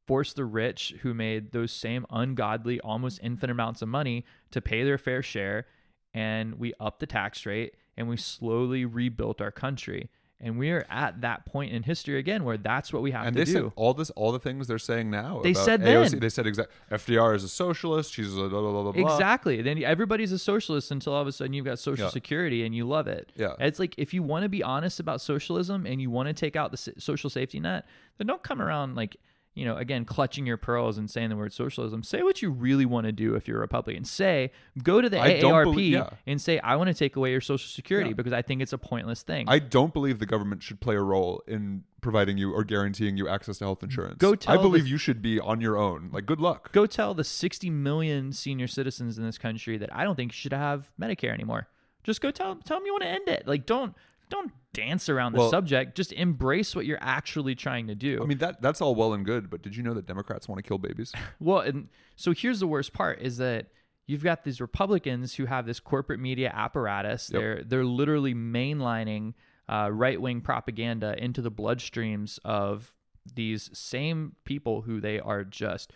forced 0.07 0.35
the 0.35 0.45
rich 0.45 0.93
who 1.01 1.13
made 1.13 1.51
those 1.51 1.71
same 1.71 2.05
ungodly 2.09 2.79
almost 2.81 3.19
infinite 3.24 3.51
amounts 3.51 3.81
of 3.81 3.88
money 3.88 4.25
to 4.50 4.59
pay 4.59 4.83
their 4.83 4.97
fair 4.97 5.21
share 5.21 5.65
and 6.13 6.55
we 6.55 6.74
upped 6.79 7.00
the 7.00 7.05
tax 7.05 7.45
rate 7.45 7.75
and 7.95 8.09
we 8.09 8.17
slowly 8.17 8.83
rebuilt 8.83 9.41
our 9.41 9.51
country. 9.51 10.09
And 10.43 10.57
we 10.57 10.71
are 10.71 10.86
at 10.89 11.21
that 11.21 11.45
point 11.45 11.71
in 11.71 11.83
history 11.83 12.17
again 12.17 12.43
where 12.43 12.57
that's 12.57 12.91
what 12.91 13.03
we 13.03 13.12
have 13.12 13.27
And 13.27 13.36
to 13.36 13.39
they 13.41 13.45
do. 13.45 13.51
said 13.51 13.71
all 13.75 13.93
this, 13.93 14.10
all 14.12 14.31
the 14.31 14.39
things 14.39 14.67
they're 14.67 14.79
saying 14.79 15.12
now. 15.12 15.39
They 15.43 15.51
about 15.51 15.65
said 15.65 15.81
AOC, 15.81 16.10
then. 16.12 16.19
They 16.19 16.29
said 16.29 16.48
exact. 16.48 16.71
FDR 16.91 17.36
is 17.36 17.43
a 17.43 17.50
socialist. 17.50 18.12
She's 18.13 18.33
a 18.33 18.48
blah 18.48 18.50
blah 18.50 18.62
blah 18.71 18.81
blah. 18.83 18.91
blah. 18.91 19.13
Exactly. 19.13 19.62
Then 19.62 19.83
everybody's 19.83 20.31
a 20.31 20.39
socialist 20.39 20.89
until 20.89 21.13
all 21.13 21.21
of 21.21 21.27
a 21.27 21.31
sudden 21.31 21.53
you've 21.53 21.65
got 21.65 21.77
social 21.77 22.05
Yeah. 22.05 22.12
security 22.12 22.65
and 22.65 22.74
you 22.75 22.86
love 22.88 23.07
it. 23.07 23.31
Yeah. 23.36 23.53
It's 23.60 23.77
like 23.79 23.93
if 24.00 24.13
you 24.13 24.24
want 24.24 24.43
to 24.43 24.50
be 24.50 24.63
honest 24.63 25.00
about 25.00 25.21
socialism 25.21 25.86
and 25.86 26.01
you 26.01 26.10
want 26.10 26.27
to 26.27 26.33
take 26.33 26.55
out 26.55 26.71
the 26.71 26.93
social 26.98 27.29
safety 27.29 27.60
net, 27.60 27.86
then 28.17 28.25
don't 28.27 28.41
come 28.41 28.62
around 28.62 28.95
like, 28.95 29.17
you 29.53 29.65
know, 29.65 29.75
again, 29.75 30.05
clutching 30.05 30.46
your 30.46 30.55
pearls 30.58 30.98
and 30.98 31.10
saying 31.10 31.27
the 31.29 31.36
word 31.36 31.51
socialism. 31.51 32.03
Say 32.03 32.24
what 32.24 32.41
you 32.41 32.50
really 32.51 32.86
want 32.86 33.05
to 33.05 33.12
do 33.12 33.36
if 33.36 33.48
you're 33.50 33.58
a 33.58 33.60
Republican. 33.62 34.05
Say, 34.05 34.51
go 34.81 35.01
to 35.01 35.10
the 35.10 35.20
I 35.20 35.41
AARP 35.41 35.63
believe- 35.65 35.93
yeah. 35.93 36.10
and 36.25 36.39
say, 36.41 36.60
I 36.60 36.77
want 36.77 36.88
to 36.88 36.93
take 36.93 37.17
away 37.17 37.31
your 37.31 37.41
social 37.41 37.67
security 37.67 38.12
Yeah. 38.12 38.15
because 38.15 38.31
I 38.31 38.41
think 38.41 38.62
it's 38.62 38.72
a 38.72 38.77
pointless 38.77 39.24
thing. 39.24 39.50
I 39.50 39.60
don't 39.60 39.93
believe 39.93 40.20
the 40.20 40.25
government 40.25 40.63
should 40.63 40.79
play 40.79 40.96
a 40.96 41.01
role 41.01 41.43
in 41.48 41.84
providing 42.00 42.38
you 42.38 42.53
or 42.53 42.63
guaranteeing 42.63 43.17
you 43.17 43.27
access 43.27 43.58
to 43.58 43.65
health 43.65 43.84
insurance. 43.84 44.15
Go 44.20 44.36
tell 44.36 44.58
I 44.58 44.62
believe 44.62 44.86
the- 44.86 44.89
you 44.91 44.98
should 44.98 45.22
be 45.22 45.38
on 45.39 45.60
your 45.60 45.77
own. 45.77 46.10
Like, 46.13 46.25
good 46.25 46.39
luck. 46.39 46.72
go 46.72 46.86
tell 46.86 47.13
the 47.13 47.24
60 47.25 47.70
million 47.70 48.31
senior 48.31 48.67
citizens 48.67 49.17
in 49.17 49.25
this 49.25 49.38
country 49.38 49.77
that 49.77 49.93
I 49.93 50.05
don't 50.05 50.15
think 50.15 50.31
you 50.31 50.36
should 50.38 50.53
have 50.53 50.89
Medicare 51.00 51.34
anymore. 51.34 51.67
Just 52.03 52.22
go 52.22 52.31
tell 52.31 52.55
tell 52.55 52.77
them 52.79 52.86
you 52.88 52.93
want 52.93 53.03
to 53.03 53.10
end 53.10 53.27
it. 53.27 53.46
Like 53.46 53.65
don't 53.67 53.93
don't 54.31 54.51
dance 54.73 55.09
around 55.09 55.33
the 55.33 55.39
Well- 55.39 55.50
subject. 55.50 55.95
Just 55.95 56.11
embrace 56.13 56.75
what 56.75 56.85
you're 56.85 57.01
actually 57.01 57.53
trying 57.53 57.88
to 57.88 57.95
do. 57.95 58.19
I 58.21 58.25
mean 58.25 58.39
that 58.39 58.61
that's 58.61 58.81
all 58.81 58.95
well 58.95 59.13
and 59.13 59.23
good, 59.23 59.50
but 59.50 59.61
did 59.61 59.75
you 59.75 59.83
know 59.83 59.93
that 59.93 60.07
Democrats 60.07 60.47
want 60.47 60.57
to 60.57 60.67
kill 60.67 60.79
babies? 60.79 61.13
well, 61.39 61.59
and 61.59 61.89
so 62.15 62.33
here's 62.33 62.59
the 62.59 62.67
worst 62.67 62.93
part 62.93 63.21
is 63.21 63.38
that 63.38 63.67
you've 64.07 64.23
got 64.23 64.43
these 64.43 64.59
Republicans 64.59 65.35
who 65.35 65.45
have 65.45 65.65
this 65.65 65.79
corporate 65.79 66.19
media 66.19 66.51
apparatus. 66.53 67.29
Yep. 67.31 67.39
They're 67.39 67.63
they're 67.63 67.85
literally 67.85 68.33
mainlining 68.33 69.33
uh, 69.69 69.89
right 69.91 70.19
wing 70.19 70.41
propaganda 70.41 71.15
into 71.21 71.41
the 71.41 71.51
bloodstreams 71.51 72.39
of 72.43 72.93
these 73.35 73.69
same 73.73 74.35
people 74.45 74.81
who 74.81 75.00
they 75.00 75.19
are 75.19 75.43
just 75.43 75.93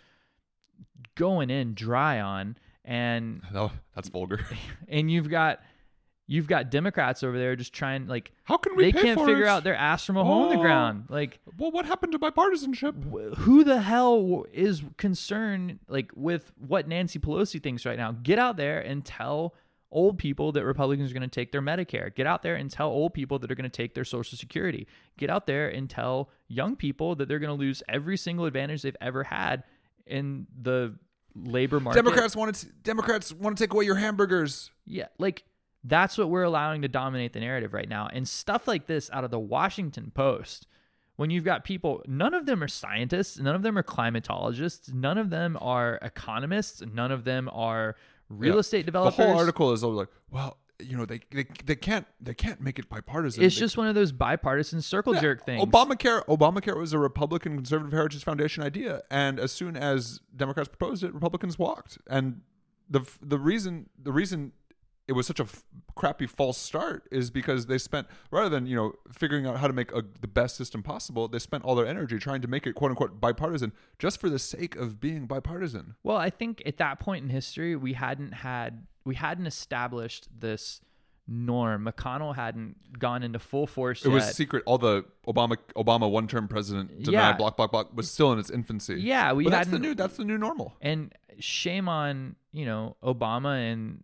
going 1.14 1.50
in 1.50 1.74
dry 1.74 2.20
on 2.20 2.56
and 2.84 3.42
that's 3.94 4.08
vulgar. 4.08 4.40
and 4.88 5.10
you've 5.10 5.28
got 5.28 5.60
you've 6.26 6.46
got 6.48 6.70
Democrats 6.70 7.22
over 7.22 7.38
there 7.38 7.54
just 7.56 7.72
trying 7.72 8.06
like 8.08 8.32
How 8.44 8.56
can 8.56 8.74
we 8.76 8.84
they 8.84 8.92
can't 8.92 9.18
figure 9.20 9.44
it? 9.44 9.48
out 9.48 9.62
their 9.64 9.76
ass 9.76 10.04
from 10.04 10.16
a 10.16 10.24
hole 10.24 10.44
in 10.44 10.50
the 10.50 10.58
Oh. 10.58 10.62
ground. 10.62 11.04
Like 11.08 11.38
Well, 11.58 11.70
what 11.70 11.86
happened 11.86 12.12
to 12.12 12.18
bipartisanship? 12.18 13.04
wh- 13.10 13.36
who 13.38 13.62
the 13.64 13.80
hell 13.80 14.44
is 14.52 14.82
concerned 14.96 15.78
like 15.88 16.10
with 16.14 16.52
what 16.58 16.88
Nancy 16.88 17.18
Pelosi 17.18 17.62
thinks 17.62 17.86
right 17.86 17.96
now? 17.98 18.12
Get 18.12 18.38
out 18.38 18.56
there 18.56 18.80
and 18.80 19.04
tell 19.04 19.54
old 19.92 20.18
people 20.18 20.50
that 20.52 20.64
Republicans 20.64 21.10
are 21.12 21.14
going 21.14 21.22
to 21.22 21.28
take 21.28 21.52
their 21.52 21.62
Medicare. 21.62 22.12
Get 22.14 22.26
out 22.26 22.42
there 22.42 22.56
and 22.56 22.68
tell 22.70 22.88
old 22.88 23.14
people 23.14 23.38
that 23.38 23.50
are 23.50 23.54
going 23.54 23.70
to 23.70 23.76
take 23.76 23.94
their 23.94 24.04
Social 24.04 24.36
Security. 24.36 24.86
Get 25.16 25.30
out 25.30 25.46
there 25.46 25.68
and 25.68 25.88
tell 25.88 26.28
young 26.48 26.74
people 26.74 27.14
that 27.14 27.28
they're 27.28 27.38
going 27.38 27.56
to 27.56 27.60
lose 27.60 27.82
every 27.88 28.16
single 28.16 28.46
advantage 28.46 28.82
they've 28.82 28.96
ever 29.00 29.22
had 29.22 29.62
in 30.06 30.48
the 30.60 30.94
labor 31.36 31.78
market. 31.78 32.02
Democrats 32.02 32.34
want 32.34 32.54
to 32.56 32.66
Democrats 32.82 33.32
want 33.32 33.56
to 33.56 33.62
take 33.64 33.72
away 33.72 33.84
your 33.84 33.94
hamburgers. 33.94 34.70
Yeah, 34.86 35.06
like 35.18 35.44
that's 35.86 36.18
what 36.18 36.28
we're 36.30 36.42
allowing 36.42 36.82
to 36.82 36.88
dominate 36.88 37.32
the 37.32 37.40
narrative 37.40 37.72
right 37.72 37.88
now. 37.88 38.08
And 38.12 38.26
stuff 38.28 38.66
like 38.66 38.86
this 38.86 39.10
out 39.12 39.24
of 39.24 39.30
the 39.30 39.38
Washington 39.38 40.10
Post, 40.14 40.66
when 41.16 41.30
you've 41.30 41.44
got 41.44 41.64
people, 41.64 42.02
none 42.06 42.34
of 42.34 42.44
them 42.46 42.62
are 42.62 42.68
scientists, 42.68 43.38
none 43.38 43.54
of 43.54 43.62
them 43.62 43.78
are 43.78 43.82
climatologists, 43.82 44.92
none 44.92 45.18
of 45.18 45.30
them 45.30 45.56
are 45.60 45.98
economists, 46.02 46.82
none 46.92 47.12
of 47.12 47.24
them 47.24 47.48
are 47.52 47.96
real 48.28 48.54
Yeah. 48.54 48.60
estate 48.60 48.86
developers. 48.86 49.16
The 49.16 49.26
whole 49.26 49.38
article 49.38 49.72
is 49.72 49.82
like, 49.82 50.08
well, 50.30 50.58
you 50.78 50.94
know, 50.96 51.06
they 51.06 51.20
they, 51.30 51.46
they 51.64 51.74
can't 51.76 52.06
they 52.20 52.34
can't 52.34 52.60
make 52.60 52.78
it 52.78 52.86
bipartisan. 52.90 53.42
It's 53.42 53.54
They- 53.54 53.60
just 53.60 53.78
one 53.78 53.86
of 53.86 53.94
those 53.94 54.12
bipartisan 54.12 54.82
circle 54.82 55.14
Yeah, 55.14 55.20
jerk 55.22 55.46
things. 55.46 55.64
Obamacare 55.64 56.26
Obamacare 56.26 56.76
was 56.76 56.92
a 56.92 56.98
Republican 56.98 57.54
Conservative 57.54 57.92
Heritage 57.92 58.24
Foundation 58.24 58.62
idea, 58.62 59.02
and 59.10 59.40
as 59.40 59.52
soon 59.52 59.74
as 59.76 60.20
Democrats 60.36 60.68
proposed 60.68 61.02
it, 61.02 61.14
Republicans 61.14 61.58
walked. 61.58 61.96
And 62.10 62.42
the 62.90 63.00
the 63.22 63.38
reason 63.38 63.88
the 63.98 64.12
reason 64.12 64.52
it 65.08 65.12
was 65.12 65.26
such 65.26 65.38
a 65.40 65.44
f- 65.44 65.62
crappy 65.94 66.26
false 66.26 66.58
start 66.58 67.06
is 67.12 67.30
because 67.30 67.66
they 67.66 67.78
spent 67.78 68.06
rather 68.30 68.48
than 68.48 68.66
you 68.66 68.74
know 68.76 68.92
figuring 69.12 69.46
out 69.46 69.56
how 69.58 69.66
to 69.66 69.72
make 69.72 69.92
a, 69.92 70.02
the 70.20 70.26
best 70.28 70.56
system 70.56 70.82
possible, 70.82 71.28
they 71.28 71.38
spent 71.38 71.64
all 71.64 71.74
their 71.74 71.86
energy 71.86 72.18
trying 72.18 72.40
to 72.42 72.48
make 72.48 72.66
it 72.66 72.74
quote 72.74 72.90
unquote 72.90 73.20
bipartisan 73.20 73.72
just 73.98 74.20
for 74.20 74.28
the 74.28 74.38
sake 74.38 74.74
of 74.76 74.98
being 75.00 75.26
bipartisan. 75.26 75.94
Well, 76.02 76.16
I 76.16 76.30
think 76.30 76.62
at 76.66 76.76
that 76.78 76.98
point 77.00 77.22
in 77.24 77.30
history, 77.30 77.76
we 77.76 77.92
hadn't 77.92 78.32
had 78.32 78.86
we 79.04 79.14
hadn't 79.14 79.46
established 79.46 80.28
this 80.40 80.80
norm. 81.28 81.84
McConnell 81.84 82.34
hadn't 82.36 82.98
gone 82.98 83.22
into 83.22 83.38
full 83.38 83.66
force 83.66 84.04
It 84.04 84.08
yet. 84.08 84.14
was 84.14 84.32
secret. 84.34 84.62
All 84.66 84.78
the 84.78 85.04
Obama 85.26 85.56
Obama 85.76 86.10
one 86.10 86.26
term 86.28 86.48
president 86.48 87.02
denied 87.04 87.12
Yeah. 87.12 87.32
block 87.36 87.56
block 87.56 87.72
block 87.72 87.96
was 87.96 88.10
still 88.10 88.32
in 88.32 88.38
its 88.38 88.50
infancy. 88.50 89.00
Yeah, 89.00 89.32
we 89.32 89.44
but 89.44 89.50
that's 89.50 89.68
the 89.70 89.78
new 89.78 89.94
that's 89.94 90.16
the 90.16 90.24
new 90.24 90.38
normal. 90.38 90.74
And 90.80 91.12
shame 91.38 91.88
on, 91.88 92.36
you 92.52 92.64
know, 92.64 92.96
Obama 93.02 93.56
and 93.72 94.02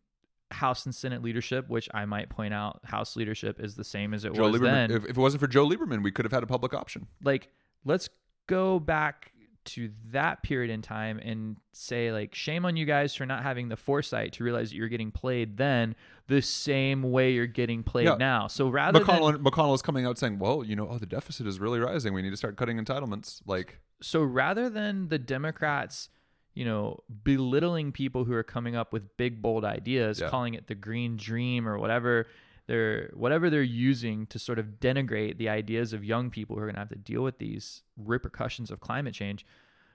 House 0.53 0.85
and 0.87 0.95
Senate 0.95 1.23
leadership, 1.23 1.69
which 1.69 1.89
I 1.95 2.05
might 2.05 2.29
point 2.29 2.55
out, 2.55 2.81
House 2.85 3.17
leadership 3.17 3.59
is 3.61 3.75
the 3.75 3.85
same 3.85 4.15
as 4.15 4.25
it 4.25 4.35
Joe 4.35 4.51
was 4.51 4.61
Lieberman. 4.61 4.89
then. 4.89 4.91
If, 4.93 5.05
if 5.05 5.11
it 5.11 5.17
wasn't 5.17 5.41
for 5.41 5.47
Joe 5.49 5.67
Lieberman, 5.69 6.03
we 6.03 6.11
could 6.11 6.25
have 6.25 6.33
had 6.33 6.43
a 6.43 6.47
public 6.47 6.75
option. 6.75 7.07
like, 7.23 7.49
let's 7.85 8.09
go 8.47 8.79
back 8.79 9.33
to 9.65 9.91
that 10.11 10.43
period 10.43 10.71
in 10.73 10.83
time 10.83 11.19
and 11.21 11.57
say, 11.73 12.11
like, 12.13 12.35
shame 12.35 12.65
on 12.65 12.77
you 12.77 12.85
guys 12.85 13.15
for 13.15 13.25
not 13.25 13.45
having 13.45 13.69
the 13.69 13.77
foresight 13.77 14.33
to 14.33 14.43
realize 14.45 14.71
that 14.71 14.77
you're 14.77 14.89
getting 14.89 15.13
played 15.13 15.57
then 15.57 15.95
the 16.27 16.43
same 16.43 17.03
way 17.05 17.33
you're 17.33 17.47
getting 17.47 17.83
played 17.85 18.07
Yeah. 18.07 18.17
now. 18.17 18.47
So 18.49 18.69
rather 18.69 18.99
McConnell, 19.01 19.33
than 19.33 19.45
McConnell 19.45 19.75
is 19.75 19.83
coming 19.83 20.05
out 20.07 20.19
saying, 20.19 20.39
"Well, 20.41 20.65
you 20.65 20.75
know, 20.75 20.89
oh, 20.89 20.99
the 20.99 21.07
deficit 21.07 21.47
is 21.47 21.61
really 21.61 21.79
rising. 21.79 22.13
We 22.15 22.23
need 22.23 22.31
to 22.31 22.37
start 22.37 22.57
cutting 22.57 22.77
entitlements." 22.79 23.41
Like, 23.47 23.79
so 24.01 24.23
rather 24.25 24.69
than 24.69 25.09
the 25.09 25.19
Democrats, 25.19 26.09
you 26.55 26.65
know, 26.65 27.01
belittling 27.25 27.93
people 27.93 28.25
who 28.25 28.33
are 28.35 28.43
coming 28.43 28.77
up 28.77 28.93
with 28.93 29.17
big 29.17 29.41
bold 29.41 29.65
ideas, 29.65 30.21
Yeah. 30.21 30.29
calling 30.29 30.55
it 30.55 30.67
the 30.67 30.75
green 30.75 31.17
dream 31.17 31.67
or 31.69 31.79
whatever 31.79 32.27
they're 32.69 33.11
whatever 33.15 33.51
they're 33.51 33.61
using 33.63 34.25
to 34.29 34.39
sort 34.39 34.59
of 34.59 34.79
denigrate 34.81 35.37
the 35.37 35.49
ideas 35.49 35.93
of 35.93 36.05
young 36.05 36.31
people 36.31 36.55
who 36.55 36.63
are 36.63 36.67
going 36.67 36.75
to 36.77 36.81
have 36.81 36.89
to 36.91 36.95
deal 36.95 37.23
with 37.23 37.39
these 37.39 37.83
repercussions 37.97 38.71
of 38.71 38.79
climate 38.79 39.13
change. 39.15 39.45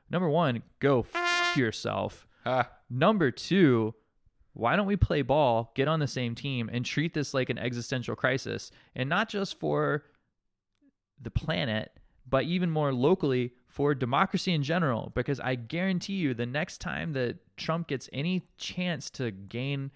Number 0.09 0.29
1, 0.29 0.61
go 0.79 1.05
f- 1.13 1.55
yourself. 1.57 2.27
ah, 2.45 2.69
Number 2.89 3.31
2, 3.31 3.93
why 4.53 4.75
don't 4.75 4.85
we 4.85 4.97
play 4.97 5.21
ball, 5.21 5.71
get 5.75 5.87
on 5.87 5.99
the 6.01 6.07
same 6.07 6.35
team 6.35 6.69
and 6.71 6.83
treat 6.85 7.13
this 7.13 7.33
like 7.33 7.49
an 7.49 7.57
existential 7.57 8.15
crisis 8.17 8.69
and 8.95 9.07
not 9.07 9.29
just 9.29 9.57
for 9.59 10.03
the 11.21 11.31
planet, 11.31 11.91
but 12.29 12.43
even 12.45 12.69
more 12.71 12.93
locally 12.93 13.53
for 13.67 13.93
democracy 13.95 14.53
in 14.53 14.63
general. 14.63 15.11
Because 15.15 15.39
I 15.39 15.55
guarantee 15.55 16.13
you, 16.13 16.33
the 16.33 16.45
next 16.45 16.79
time 16.79 17.13
that 17.13 17.37
Trump 17.57 17.87
gets 17.87 18.09
any 18.13 18.43
chance 18.57 19.09
to 19.11 19.31
gain 19.31 19.91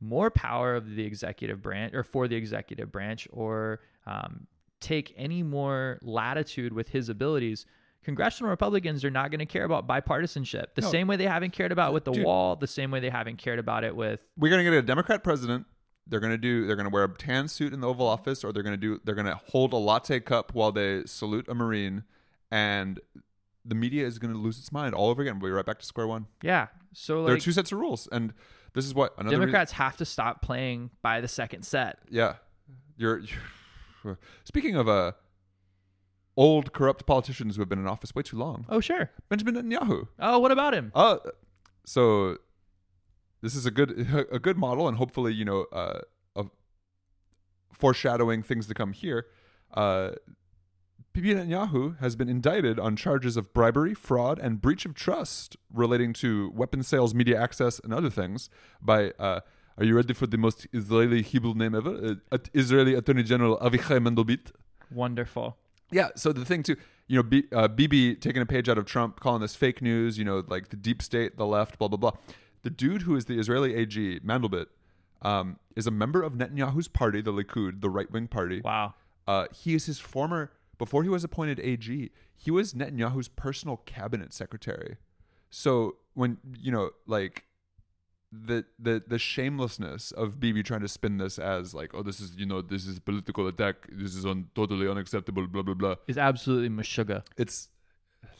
more 0.00 0.30
power 0.30 0.74
of 0.74 0.94
the 0.94 1.04
executive 1.04 1.62
branch 1.62 1.94
or 1.94 2.02
for 2.04 2.28
the 2.28 2.36
executive 2.36 2.92
branch 2.92 3.26
or 3.32 3.80
um, 4.06 4.46
take 4.80 5.14
any 5.16 5.42
more 5.42 5.98
latitude 6.02 6.72
with 6.72 6.88
his 6.88 7.08
abilities. 7.08 7.66
Congressional 8.04 8.50
Republicans 8.50 9.04
are 9.04 9.10
not 9.10 9.30
going 9.30 9.40
to 9.40 9.46
care 9.46 9.64
about 9.64 9.88
bipartisanship 9.88 10.74
the 10.74 10.82
No. 10.82 10.90
same 10.90 11.08
way 11.08 11.16
they 11.16 11.26
haven't 11.26 11.52
cared 11.52 11.72
about 11.72 11.92
with 11.92 12.04
the 12.04 12.12
Dude. 12.12 12.24
wall, 12.24 12.54
the 12.54 12.66
same 12.66 12.90
way 12.90 13.00
they 13.00 13.10
haven't 13.10 13.36
cared 13.38 13.58
about 13.58 13.82
it 13.84 13.96
with 13.96 14.20
we're 14.36 14.50
gonna 14.50 14.62
get 14.62 14.74
a 14.74 14.82
Democrat 14.82 15.24
president. 15.24 15.66
They're 16.06 16.20
gonna 16.20 16.38
do. 16.38 16.66
They're 16.66 16.76
gonna 16.76 16.88
wear 16.90 17.04
a 17.04 17.08
tan 17.08 17.48
suit 17.48 17.72
in 17.72 17.80
the 17.80 17.88
Oval 17.88 18.06
Office, 18.06 18.44
or 18.44 18.52
they're 18.52 18.62
gonna 18.62 18.76
do. 18.76 19.00
They're 19.04 19.14
gonna 19.14 19.40
hold 19.48 19.72
a 19.72 19.76
latte 19.76 20.20
cup 20.20 20.54
while 20.54 20.70
they 20.72 21.04
salute 21.06 21.46
a 21.48 21.54
Marine, 21.54 22.04
and 22.50 23.00
the 23.64 23.74
media 23.74 24.06
is 24.06 24.18
gonna 24.18 24.34
lose 24.38 24.58
its 24.58 24.70
mind 24.70 24.94
all 24.94 25.08
over 25.10 25.22
again. 25.22 25.40
We'll 25.40 25.50
be 25.50 25.54
right 25.54 25.66
back 25.66 25.78
to 25.80 25.86
square 25.86 26.06
one. 26.06 26.26
yeah. 26.42 26.68
So 26.92 27.24
there 27.24 27.34
are 27.34 27.38
two 27.38 27.52
sets 27.52 27.72
of 27.72 27.78
rules, 27.78 28.08
and 28.10 28.32
this 28.72 28.86
is 28.86 28.94
what 28.94 29.12
another 29.18 29.36
Democrats 29.36 29.72
have 29.72 29.96
to 29.98 30.04
stop 30.06 30.40
playing 30.40 30.90
by 31.02 31.20
the 31.20 31.28
second 31.28 31.64
set. 31.64 31.98
Yeah, 32.08 32.36
you're. 32.96 33.20
you're 34.04 34.18
speaking 34.44 34.76
of 34.76 34.88
uh, 34.88 35.12
old 36.36 36.72
corrupt 36.72 37.04
politicians 37.06 37.56
who 37.56 37.62
have 37.62 37.68
been 37.68 37.78
in 37.78 37.86
office 37.86 38.14
way 38.14 38.22
too 38.22 38.36
long. 38.38 38.64
Oh 38.68 38.80
sure. 38.80 39.10
Benjamin 39.28 39.56
Netanyahu. 39.56 40.06
Oh, 40.20 40.38
what 40.38 40.52
about 40.52 40.72
him? 40.74 40.92
Uh, 40.94 41.18
so 41.84 42.38
this 43.42 43.54
is 43.54 43.66
a 43.66 43.70
good 43.70 44.26
a 44.32 44.38
good 44.38 44.56
model, 44.56 44.88
and 44.88 44.96
hopefully, 44.96 45.32
you 45.32 45.44
know, 45.44 45.66
uh, 45.72 46.00
of 46.34 46.50
foreshadowing 47.72 48.42
things 48.42 48.66
to 48.66 48.74
come 48.74 48.92
here. 48.92 49.26
Uh, 49.74 50.10
Bibi 51.12 51.34
Netanyahu 51.34 51.98
has 51.98 52.14
been 52.14 52.28
indicted 52.28 52.78
on 52.78 52.94
charges 52.94 53.38
of 53.38 53.54
bribery, 53.54 53.94
fraud, 53.94 54.38
and 54.38 54.60
breach 54.60 54.84
of 54.84 54.94
trust 54.94 55.56
relating 55.72 56.12
to 56.14 56.50
weapon 56.54 56.82
sales, 56.82 57.14
media 57.14 57.40
access, 57.40 57.78
and 57.78 57.94
other 57.94 58.10
things. 58.10 58.50
By 58.82 59.12
uh, 59.18 59.40
are 59.78 59.84
you 59.84 59.94
ready 59.94 60.12
for 60.12 60.26
the 60.26 60.36
most 60.38 60.66
Israeli 60.72 61.22
Hebrew 61.22 61.54
name 61.54 61.74
ever? 61.74 62.16
Uh, 62.30 62.38
Israeli 62.54 62.94
Attorney 62.94 63.22
General 63.22 63.58
Avichai 63.58 63.98
Mandelblit. 63.98 64.52
Wonderful. 64.90 65.56
Yeah. 65.90 66.08
So 66.16 66.32
the 66.32 66.44
thing 66.44 66.62
too, 66.62 66.76
you 67.08 67.16
know, 67.16 67.22
B, 67.22 67.44
uh, 67.52 67.68
BB 67.68 68.20
taking 68.20 68.42
a 68.42 68.46
page 68.46 68.68
out 68.68 68.78
of 68.78 68.84
Trump, 68.84 69.20
calling 69.20 69.40
this 69.40 69.54
fake 69.54 69.80
news. 69.80 70.18
You 70.18 70.24
know, 70.24 70.42
like 70.46 70.68
the 70.68 70.76
deep 70.76 71.02
state, 71.02 71.36
the 71.36 71.46
left, 71.46 71.78
blah 71.78 71.88
blah 71.88 71.98
blah. 71.98 72.12
The 72.66 72.70
dude 72.70 73.02
who 73.02 73.14
is 73.14 73.26
the 73.26 73.38
Israeli 73.38 73.76
AG, 73.76 74.18
Mandelblit, 74.26 74.66
um, 75.22 75.60
is 75.76 75.86
a 75.86 75.92
member 75.92 76.24
of 76.24 76.32
Netanyahu's 76.32 76.88
party, 76.88 77.20
the 77.20 77.32
Likud, 77.32 77.80
the 77.80 77.88
right 77.88 78.10
wing 78.10 78.26
party. 78.26 78.60
Wow. 78.60 78.94
Uh, 79.24 79.46
he 79.54 79.74
is 79.74 79.86
his 79.86 80.00
former. 80.00 80.50
Before 80.76 81.04
he 81.04 81.08
was 81.08 81.22
appointed 81.22 81.60
AG, 81.60 82.10
he 82.34 82.50
was 82.50 82.74
Netanyahu's 82.74 83.28
personal 83.28 83.76
cabinet 83.86 84.32
secretary. 84.32 84.96
So 85.48 85.98
when 86.14 86.38
you 86.58 86.72
know, 86.72 86.90
like 87.06 87.44
the 88.32 88.64
the 88.80 89.00
the 89.06 89.20
shamelessness 89.20 90.10
of 90.10 90.40
Bibi 90.40 90.64
trying 90.64 90.80
to 90.80 90.88
spin 90.88 91.18
this 91.18 91.38
as 91.38 91.72
like, 91.72 91.92
oh, 91.94 92.02
this 92.02 92.18
is 92.18 92.34
you 92.34 92.46
know, 92.46 92.62
this 92.62 92.84
is 92.84 92.98
political 92.98 93.46
attack. 93.46 93.76
This 93.92 94.16
is 94.16 94.26
un- 94.26 94.48
totally 94.56 94.88
unacceptable. 94.88 95.46
Blah 95.46 95.62
blah 95.62 95.74
blah. 95.74 95.94
Is 96.08 96.18
absolutely 96.18 96.70
meshuggah. 96.70 97.22
It's 97.36 97.68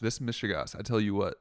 this 0.01 0.19
mishegas. 0.19 0.77
I 0.77 0.81
tell 0.81 0.99
you 0.99 1.15
what. 1.15 1.37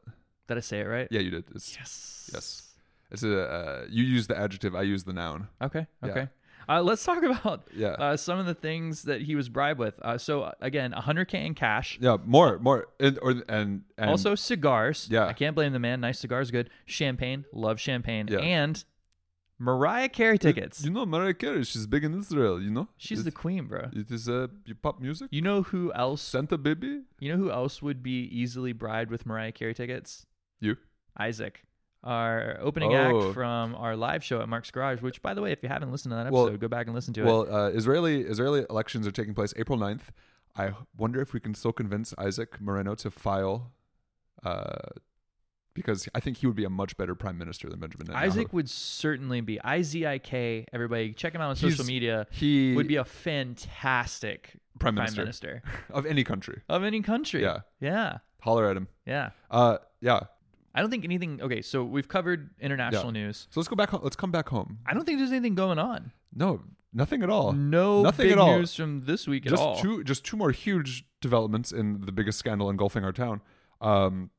Did 0.46 0.58
I 0.58 0.60
say 0.60 0.78
it 0.78 0.84
right? 0.84 1.08
Yeah, 1.10 1.18
you 1.18 1.30
did. 1.30 1.46
It's 1.52 1.76
Yes. 1.76 2.30
yes. 2.32 2.65
It's 3.10 3.22
a 3.22 3.40
uh, 3.40 3.86
you 3.88 4.04
use 4.04 4.26
the 4.26 4.36
adjective. 4.38 4.75
I 4.75 4.82
use 4.82 5.04
the 5.04 5.12
noun. 5.12 5.48
Okay. 5.62 5.86
Yeah. 6.04 6.10
Okay. 6.10 6.28
Uh, 6.68 6.82
let's 6.82 7.04
talk 7.04 7.22
about 7.22 7.68
Yeah. 7.72 7.90
uh, 7.90 8.16
some 8.16 8.38
of 8.40 8.46
the 8.46 8.54
things 8.54 9.02
that 9.04 9.22
he 9.22 9.36
was 9.36 9.48
bribed 9.48 9.78
with. 9.78 9.94
Uh, 10.02 10.18
so 10.18 10.42
uh, 10.42 10.52
again, 10.60 10.92
100k 10.92 11.34
in 11.46 11.54
cash. 11.54 11.96
yeah, 12.00 12.16
more, 12.25 12.58
more, 12.58 12.88
and, 12.98 13.18
or 13.22 13.30
and, 13.48 13.82
and 13.96 14.10
also 14.10 14.34
cigars. 14.34 15.06
Yeah. 15.10 15.26
I 15.26 15.32
can't 15.32 15.54
blame 15.54 15.72
the 15.72 15.78
man. 15.78 16.00
Nice 16.00 16.18
cigars, 16.18 16.50
good. 16.50 16.68
Champagne, 16.84 17.44
love 17.52 17.78
champagne, 17.78 18.26
Yeah. 18.28 18.38
and 18.40 18.82
Mariah 19.58 20.08
Carey 20.08 20.38
tickets. 20.38 20.84
You 20.84 20.90
know, 20.90 21.06
Mariah 21.06 21.34
Carey. 21.34 21.64
She's 21.64 21.86
big 21.86 22.04
in 22.04 22.18
Israel. 22.18 22.60
You 22.60 22.70
know, 22.70 22.88
She's 22.98 23.25
the 23.25 23.30
queen, 23.30 23.66
bro. 23.66 23.88
It 23.92 24.10
is 24.10 24.28
uh, 24.28 24.48
pop 24.82 25.00
music. 25.00 25.28
You 25.30 25.40
know 25.42 25.62
who 25.62 25.92
else? 25.94 26.20
Santa 26.20 26.58
baby. 26.58 27.02
You 27.20 27.30
know 27.32 27.38
who 27.38 27.50
else 27.50 27.80
would 27.80 28.02
be 28.02 28.25
easily 28.25 28.72
bribed 28.72 29.10
with 29.10 29.25
Mariah 29.25 29.52
Carey 29.52 29.72
tickets? 29.72 30.26
You. 30.60 30.76
Isaac, 31.18 31.62
our 32.06 32.56
opening 32.60 32.94
Oh. 32.94 33.26
act 33.26 33.34
from 33.34 33.75
our 33.75 33.96
live 33.96 34.22
show 34.25 34.40
at 34.40 34.48
Mark's 34.48 34.70
Garage. 34.70 35.02
Which, 35.02 35.20
by 35.22 35.34
the 35.34 35.42
way, 35.42 35.52
if 35.52 35.62
you 35.62 35.68
haven't 35.68 35.90
listened 35.92 36.12
to 36.12 36.16
that 36.16 36.30
Well- 36.32 36.44
episode, 36.46 36.60
go 36.60 36.68
back 36.68 36.86
and 36.86 36.94
listen 36.94 37.12
to 37.14 37.22
it. 37.22 37.25
Well, 37.26 37.52
uh, 37.54 37.68
Israeli 37.70 38.20
Israeli 38.22 38.64
elections 38.70 39.06
are 39.06 39.12
taking 39.12 39.34
place 39.34 39.52
April 39.56 39.78
9th. 39.78 40.12
I 40.56 40.72
wonder 40.96 41.20
if 41.20 41.32
we 41.34 41.40
can 41.40 41.54
still 41.54 41.72
convince 41.72 42.14
Isaac 42.16 42.60
Moreno 42.60 42.94
to 42.94 43.10
file 43.10 43.72
uh, 44.42 44.88
because 45.75 46.08
I 46.14 46.20
think 46.20 46.38
he 46.38 46.46
would 46.46 46.56
be 46.56 46.64
a 46.64 46.70
much 46.70 46.96
better 46.96 47.14
prime 47.14 47.36
minister 47.36 47.68
than 47.68 47.78
Benjamin 47.80 48.06
Netanyahu. 48.06 48.16
Isaac 48.16 48.52
would 48.54 48.70
certainly 48.70 49.42
be. 49.42 49.60
I 49.60 49.82
Z 49.82 50.06
I 50.06 50.18
K. 50.18 50.64
Everybody, 50.72 51.12
check 51.12 51.34
him 51.34 51.40
out 51.42 51.50
on 51.50 51.56
He's- 51.56 51.72
social 51.75 51.84
media. 51.84 52.26
he 52.30 52.75
Would 52.75 52.88
be 52.88 52.96
a 52.96 53.04
fantastic 53.04 54.52
Prime 54.78 54.94
prime 54.94 55.04
Minister. 55.14 55.20
minister 55.22 55.62
of 55.90 56.06
any 56.06 56.25
country. 56.25 56.62
of 56.68 56.84
any 56.84 57.00
country. 57.02 57.42
Yeah. 57.42 57.60
yeah, 57.80 58.18
Holler 58.40 58.68
at 58.70 58.76
him. 58.76 58.88
yeah. 59.06 59.30
Uh, 59.50 59.78
yeah. 60.00 60.20
I 60.76 60.80
don't 60.80 60.90
think 60.90 61.04
anything. 61.04 61.40
Okay, 61.40 61.62
so 61.62 61.83
we've 61.83 62.06
covered 62.06 62.50
international 62.61 63.11
news. 63.11 63.49
So 63.50 63.59
let's 63.59 63.68
go 63.68 63.76
back. 63.76 63.88
Home. 63.90 64.00
Let's 64.02 64.14
come 64.16 64.30
back 64.30 64.49
home. 64.50 64.78
I 64.87 64.92
don't 64.92 65.04
think 65.06 65.18
there's 65.18 65.33
anything 65.33 65.54
going 65.54 65.78
on. 65.78 66.12
No, 66.35 66.61
nothing 66.92 67.23
at 67.23 67.30
all. 67.30 67.52
No 67.52 68.02
Nothing 68.02 68.26
big 68.26 68.33
at 68.33 68.38
all. 68.38 68.59
news 68.59 68.75
from 68.75 69.04
this 69.06 69.26
week 69.26 69.45
just 69.45 69.54
at 69.54 69.59
all. 69.59 69.76
two 69.80 70.04
just 70.04 70.23
two 70.25 70.37
more 70.37 70.50
huge 70.50 71.04
developments 71.23 71.73
in 71.73 72.02
the 72.02 72.12
biggest 72.12 72.38
scandal 72.38 72.68
engulfing 72.68 73.04
our 73.04 73.12
town. 73.12 73.40
Um, 73.80 74.30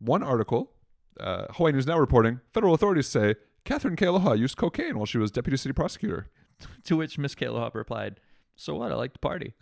one 0.00 0.22
article, 0.24 0.72
uh, 1.20 1.46
Hawaii 1.50 1.72
News 1.72 1.86
Now 1.86 1.98
reporting: 1.98 2.40
federal 2.52 2.74
authorities 2.74 3.06
say 3.06 3.36
Catherine 3.64 3.94
Kealoha 3.96 4.36
used 4.36 4.56
cocaine 4.56 4.96
while 4.96 5.06
she 5.06 5.18
was 5.18 5.30
deputy 5.30 5.56
city 5.56 5.72
prosecutor. 5.72 6.28
To 6.84 6.96
which 6.96 7.16
Miss 7.16 7.34
Kealoha 7.34 7.72
replied, 7.74 8.20
"So 8.54 8.74
what? 8.74 8.92
I 8.92 8.94
like 8.94 9.14
to 9.14 9.18
party." 9.20 9.54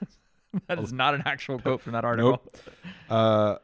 that 0.68 0.78
is 0.78 0.90
not 0.92 1.14
an 1.14 1.22
actual 1.26 1.58
quote 1.58 1.80
from 1.82 1.92
that 1.92 2.04
article. 2.04 2.30
Nope. 2.30 2.56
Uh, 3.10 3.56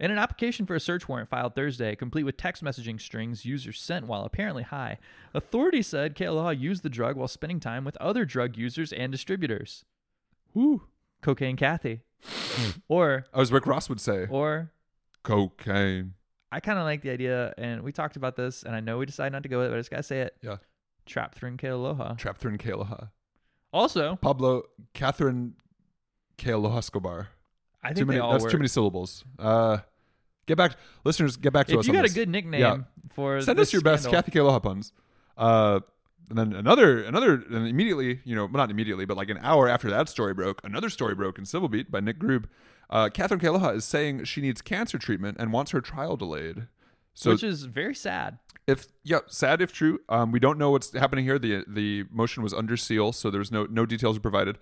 In 0.00 0.12
an 0.12 0.18
application 0.18 0.64
for 0.64 0.76
a 0.76 0.80
search 0.80 1.08
warrant 1.08 1.28
filed 1.28 1.56
Thursday, 1.56 1.96
complete 1.96 2.22
with 2.22 2.36
text 2.36 2.62
messaging 2.62 3.00
strings 3.00 3.44
users 3.44 3.80
sent 3.80 4.06
while 4.06 4.22
apparently 4.22 4.62
high, 4.62 4.98
authorities 5.34 5.88
said 5.88 6.14
Kealoha 6.14 6.58
used 6.58 6.84
the 6.84 6.88
drug 6.88 7.16
while 7.16 7.26
spending 7.26 7.58
time 7.58 7.84
with 7.84 7.96
other 7.96 8.24
drug 8.24 8.56
users 8.56 8.92
and 8.92 9.10
distributors. 9.10 9.84
whoo, 10.54 10.82
Cocaine 11.20 11.56
Kathy. 11.56 12.02
or, 12.88 13.26
as 13.34 13.50
Rick 13.50 13.66
Ross 13.66 13.88
would 13.88 14.00
say, 14.00 14.26
or, 14.30 14.72
cocaine. 15.24 16.14
I 16.52 16.60
kind 16.60 16.78
of 16.78 16.84
like 16.84 17.02
the 17.02 17.10
idea, 17.10 17.52
and 17.58 17.82
we 17.82 17.90
talked 17.90 18.16
about 18.16 18.36
this, 18.36 18.62
and 18.62 18.76
I 18.76 18.80
know 18.80 18.98
we 18.98 19.06
decided 19.06 19.32
not 19.32 19.42
to 19.42 19.48
go 19.48 19.58
with 19.58 19.66
it, 19.66 19.70
but 19.70 19.76
I 19.76 19.80
just 19.80 19.90
gotta 19.90 20.02
say 20.04 20.20
it. 20.20 20.36
Yeah. 20.42 20.56
Trap 21.06 21.34
through 21.34 21.56
Kealoha. 21.56 22.18
Catherine 22.18 22.58
Kealoha. 22.58 23.10
Also, 23.72 24.16
Pablo 24.16 24.62
Catherine 24.94 25.54
Kealoha 26.38 26.78
Escobar. 26.78 27.28
I 27.88 27.92
Too 27.92 28.06
many. 28.06 28.16
they 28.18 28.20
all 28.20 28.32
That's 28.32 28.42
work. 28.44 28.52
too 28.52 28.58
many 28.58 28.68
syllables. 28.68 29.24
Uh, 29.38 29.78
get 30.46 30.56
back, 30.56 30.72
listeners. 31.04 31.36
Get 31.36 31.52
back 31.52 31.66
to 31.68 31.74
If 31.74 31.80
us. 31.80 31.86
you 31.86 31.92
on 31.92 31.96
got 31.96 32.02
this. 32.02 32.12
a 32.12 32.14
good 32.14 32.28
nickname 32.28 32.60
Yeah. 32.60 32.76
for 33.10 33.40
send 33.40 33.58
this 33.58 33.68
us 33.68 33.72
your 33.72 33.82
best 33.82 34.04
scandal- 34.04 34.22
Kathy 34.22 34.32
Kealoha 34.38 34.62
puns. 34.62 34.92
Uh, 35.36 35.80
and 36.30 36.36
then 36.38 36.52
another, 36.52 37.02
another, 37.04 37.34
and 37.50 37.66
immediately, 37.66 38.20
you 38.24 38.34
know, 38.36 38.44
well, 38.44 38.52
not 38.58 38.70
immediately, 38.70 39.06
but 39.06 39.16
like 39.16 39.30
an 39.30 39.38
hour 39.42 39.66
after 39.68 39.88
that 39.90 40.08
story 40.10 40.34
broke, 40.34 40.60
another 40.62 40.90
story 40.90 41.14
broke 41.14 41.38
in 41.38 41.46
Civil 41.46 41.68
Beat 41.68 41.90
by 41.90 42.00
Nick 42.00 42.18
Grube. 42.18 42.44
Uh, 42.90 43.08
Catherine 43.08 43.40
Kealoha 43.40 43.74
is 43.76 43.84
saying 43.84 44.24
she 44.24 44.40
needs 44.40 44.60
cancer 44.60 44.98
treatment 44.98 45.36
and 45.40 45.52
wants 45.52 45.70
her 45.70 45.80
trial 45.80 46.16
delayed. 46.16 46.66
So 47.14 47.30
which 47.30 47.42
is 47.42 47.64
very 47.64 47.94
sad. 47.94 48.38
if 48.66 48.86
yeah, 49.02 49.20
sad 49.26 49.60
if 49.62 49.72
true. 49.72 50.00
Um, 50.08 50.30
we 50.30 50.38
don't 50.38 50.58
know 50.58 50.70
what's 50.70 50.92
happening 50.92 51.24
here. 51.24 51.38
The 51.38 51.64
the 51.66 52.04
motion 52.10 52.42
was 52.42 52.52
under 52.54 52.76
seal, 52.76 53.12
so 53.12 53.30
there's 53.30 53.50
no 53.50 53.64
no 53.64 53.84
details 53.86 54.16
are 54.18 54.20
provided. 54.20 54.56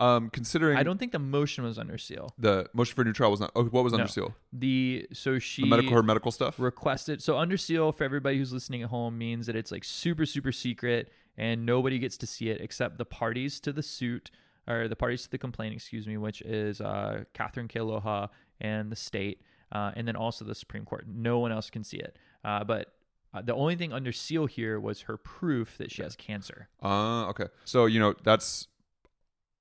Um, 0.00 0.30
considering 0.30 0.78
I 0.78 0.84
don't 0.84 0.98
think 0.98 1.10
the 1.12 1.18
motion 1.18 1.64
was 1.64 1.78
under 1.78 1.98
seal. 1.98 2.32
the 2.38 2.68
motion 2.72 2.94
for 2.94 3.02
a 3.02 3.04
new 3.04 3.12
trial 3.12 3.30
was 3.32 3.40
not. 3.40 3.50
Oh, 3.56 3.64
what 3.64 3.82
was 3.82 3.92
under 3.92 4.04
No. 4.04 4.08
seal? 4.08 4.34
The 4.52 5.06
so 5.12 5.38
she 5.40 5.62
The 5.62 5.68
medical 5.68 5.92
her 5.94 6.02
medical 6.02 6.30
stuff. 6.30 6.60
requested 6.60 7.20
so 7.22 7.36
under 7.36 7.56
seal 7.56 7.90
for 7.92 8.04
everybody 8.04 8.38
who's 8.38 8.52
listening 8.52 8.82
at 8.82 8.90
home 8.90 9.18
means 9.18 9.46
that 9.46 9.56
it's 9.56 9.72
like 9.72 9.82
super 9.84 10.24
super 10.26 10.52
secret 10.52 11.10
and 11.36 11.66
nobody 11.66 11.98
gets 11.98 12.16
to 12.18 12.26
see 12.26 12.48
it 12.48 12.60
except 12.60 12.98
the 12.98 13.04
parties 13.04 13.58
to 13.60 13.72
the 13.72 13.82
suit 13.82 14.30
or 14.68 14.86
the 14.86 14.94
parties 14.96 15.22
to 15.24 15.30
the 15.30 15.38
complaint 15.38 15.74
excuse 15.74 16.06
me 16.06 16.16
which 16.16 16.42
is 16.42 16.80
uh, 16.80 17.24
catherine 17.32 17.66
Kealoha 17.68 18.28
and 18.60 18.92
the 18.92 18.96
state 18.96 19.40
uh, 19.72 19.90
and 19.96 20.06
then 20.06 20.14
also 20.16 20.44
the 20.44 20.54
supreme 20.54 20.84
court 20.84 21.06
no 21.08 21.38
one 21.40 21.50
else 21.52 21.70
can 21.70 21.82
see 21.82 21.96
it 21.98 22.16
uh, 22.44 22.62
but 22.62 22.92
uh, 23.34 23.42
the 23.42 23.54
only 23.54 23.74
thing 23.76 23.92
under 23.92 24.12
seal 24.12 24.46
here 24.46 24.78
was 24.80 25.02
her 25.02 25.16
proof 25.16 25.76
that 25.78 25.90
she 25.90 26.02
has 26.02 26.14
cancer 26.16 26.68
Uh, 26.82 27.26
okay. 27.28 27.46
So, 27.64 27.86
you 27.86 27.98
know, 28.00 28.14
that's 28.22 28.68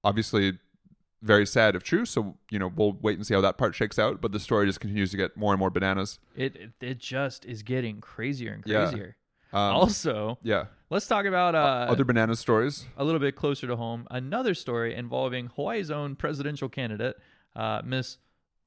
obviously 0.04 0.60
very 1.22 1.46
sad 1.46 1.76
if 1.76 1.84
true. 1.84 2.06
So, 2.06 2.38
you 2.52 2.60
know, 2.60 2.72
we'll 2.76 2.94
wait 3.02 3.18
and 3.18 3.26
see 3.26 3.34
how 3.34 3.42
that 3.42 3.58
part 3.58 3.74
shakes 3.76 3.98
out. 3.98 4.22
But 4.22 4.32
the 4.32 4.40
story 4.40 4.66
just 4.68 4.80
continues 4.80 5.12
to 5.12 5.18
get 5.18 5.36
more 5.36 5.54
and 5.54 5.60
more 5.60 5.70
bananas. 5.70 6.20
it 6.36 6.56
it, 6.56 6.72
it 6.82 6.98
just 7.00 7.46
is 7.46 7.64
getting 7.64 8.00
crazier 8.02 8.54
and 8.54 8.64
Yeah. 8.66 8.86
crazier 8.90 9.16
Um, 9.54 9.60
also 9.76 10.38
yeah. 10.44 10.66
let's 10.90 11.08
talk 11.08 11.26
about 11.26 11.56
uh, 11.56 11.88
Other 11.90 12.04
banana 12.06 12.36
stories. 12.36 12.86
a 12.98 13.04
little 13.04 13.20
bit 13.20 13.36
closer 13.36 13.66
to 13.68 13.76
home, 13.76 14.06
another 14.12 14.54
story 14.54 14.94
involving 14.94 15.48
Hawaii's 15.56 15.90
own 15.90 16.16
presidential 16.16 16.70
candidate, 16.70 17.16
uh, 17.56 17.82
Miss 17.84 18.18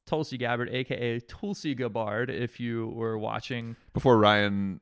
Tulsi 0.07 0.37
Gabbard, 0.39 0.71
aka 0.71 1.21
Tulsi 1.21 1.75
Gabbard, 1.75 2.31
if 2.31 2.59
you 2.59 2.89
were 2.89 3.17
watching. 3.19 3.77
Before 3.93 4.19
Ryan 4.19 4.81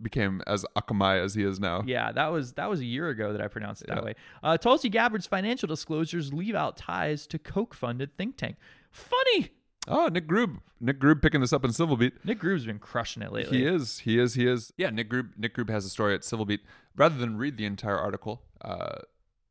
became 0.00 0.42
as 0.46 0.64
akamai 0.76 1.22
as 1.22 1.34
he 1.34 1.42
is 1.42 1.58
now. 1.60 1.82
Yeah, 1.86 2.12
that 2.12 2.28
was 2.28 2.52
that 2.54 2.68
was 2.70 2.80
a 2.80 2.84
year 2.84 3.08
ago 3.08 3.32
that 3.32 3.40
I 3.40 3.48
pronounced 3.48 3.82
it 3.82 3.88
that 3.88 3.98
Yeah. 3.98 4.04
way. 4.04 4.14
Uh, 4.42 4.56
Tulsi 4.56 4.88
Gabbard's 4.88 5.26
financial 5.26 5.66
disclosures 5.66 6.32
leave 6.32 6.54
out 6.54 6.76
ties 6.76 7.26
to 7.28 7.38
Koch-funded 7.38 8.16
think 8.16 8.36
tank. 8.36 8.56
Funny. 8.90 9.50
Oh, 9.88 10.06
Nick 10.08 10.28
Grube. 10.28 10.58
Nick 10.80 11.00
Grube 11.00 11.20
picking 11.20 11.40
this 11.40 11.52
up 11.52 11.64
in 11.64 11.72
Civil 11.72 11.96
Beat. 11.96 12.24
Nick 12.24 12.38
Grube's 12.38 12.64
been 12.66 12.78
crushing 12.78 13.22
it 13.22 13.32
lately. 13.32 13.58
He 13.58 13.66
is. 13.66 13.98
He 13.98 14.18
is. 14.18 14.34
He 14.34 14.46
is. 14.46 14.72
Yeah, 14.76 14.90
Nick 14.90 15.10
Grube. 15.10 15.30
Nick 15.36 15.56
Grube 15.56 15.70
has 15.70 15.84
a 15.84 15.88
story 15.88 16.14
at 16.14 16.22
Civil 16.24 16.44
Beat. 16.46 16.60
Rather 16.96 17.16
than 17.16 17.36
read 17.36 17.56
the 17.56 17.64
entire 17.64 17.98
article, 17.98 18.42
uh, 18.60 18.98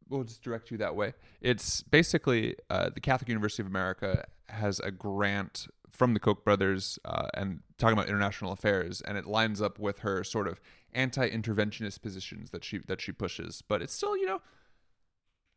we'll 0.07 0.23
just 0.23 0.41
direct 0.41 0.71
you 0.71 0.77
that 0.77 0.95
way. 0.95 1.13
It's 1.41 1.81
basically 1.83 2.55
uh, 2.69 2.91
the 2.93 3.01
Catholic 3.01 3.27
University 3.27 3.61
of 3.63 3.67
America 3.67 4.23
has 4.47 4.79
a 4.79 4.91
grant 4.91 5.67
from 5.89 6.13
the 6.13 6.19
Koch 6.21 6.43
brothers 6.45 6.97
uh, 7.03 7.27
and 7.33 7.59
talking 7.81 7.97
about 7.97 8.07
international 8.07 8.51
affairs, 8.53 9.01
and 9.01 9.17
it 9.17 9.25
lines 9.25 9.61
up 9.61 9.79
with 9.79 9.99
her 9.99 10.23
sort 10.23 10.47
of 10.47 10.61
anti-interventionist 10.93 12.01
positions 12.01 12.51
that 12.51 12.63
she 12.63 12.79
that 12.87 13.01
she 13.01 13.11
pushes. 13.11 13.61
But 13.67 13.81
it's 13.81 13.93
still, 13.93 14.15
you 14.15 14.25
know, 14.25 14.41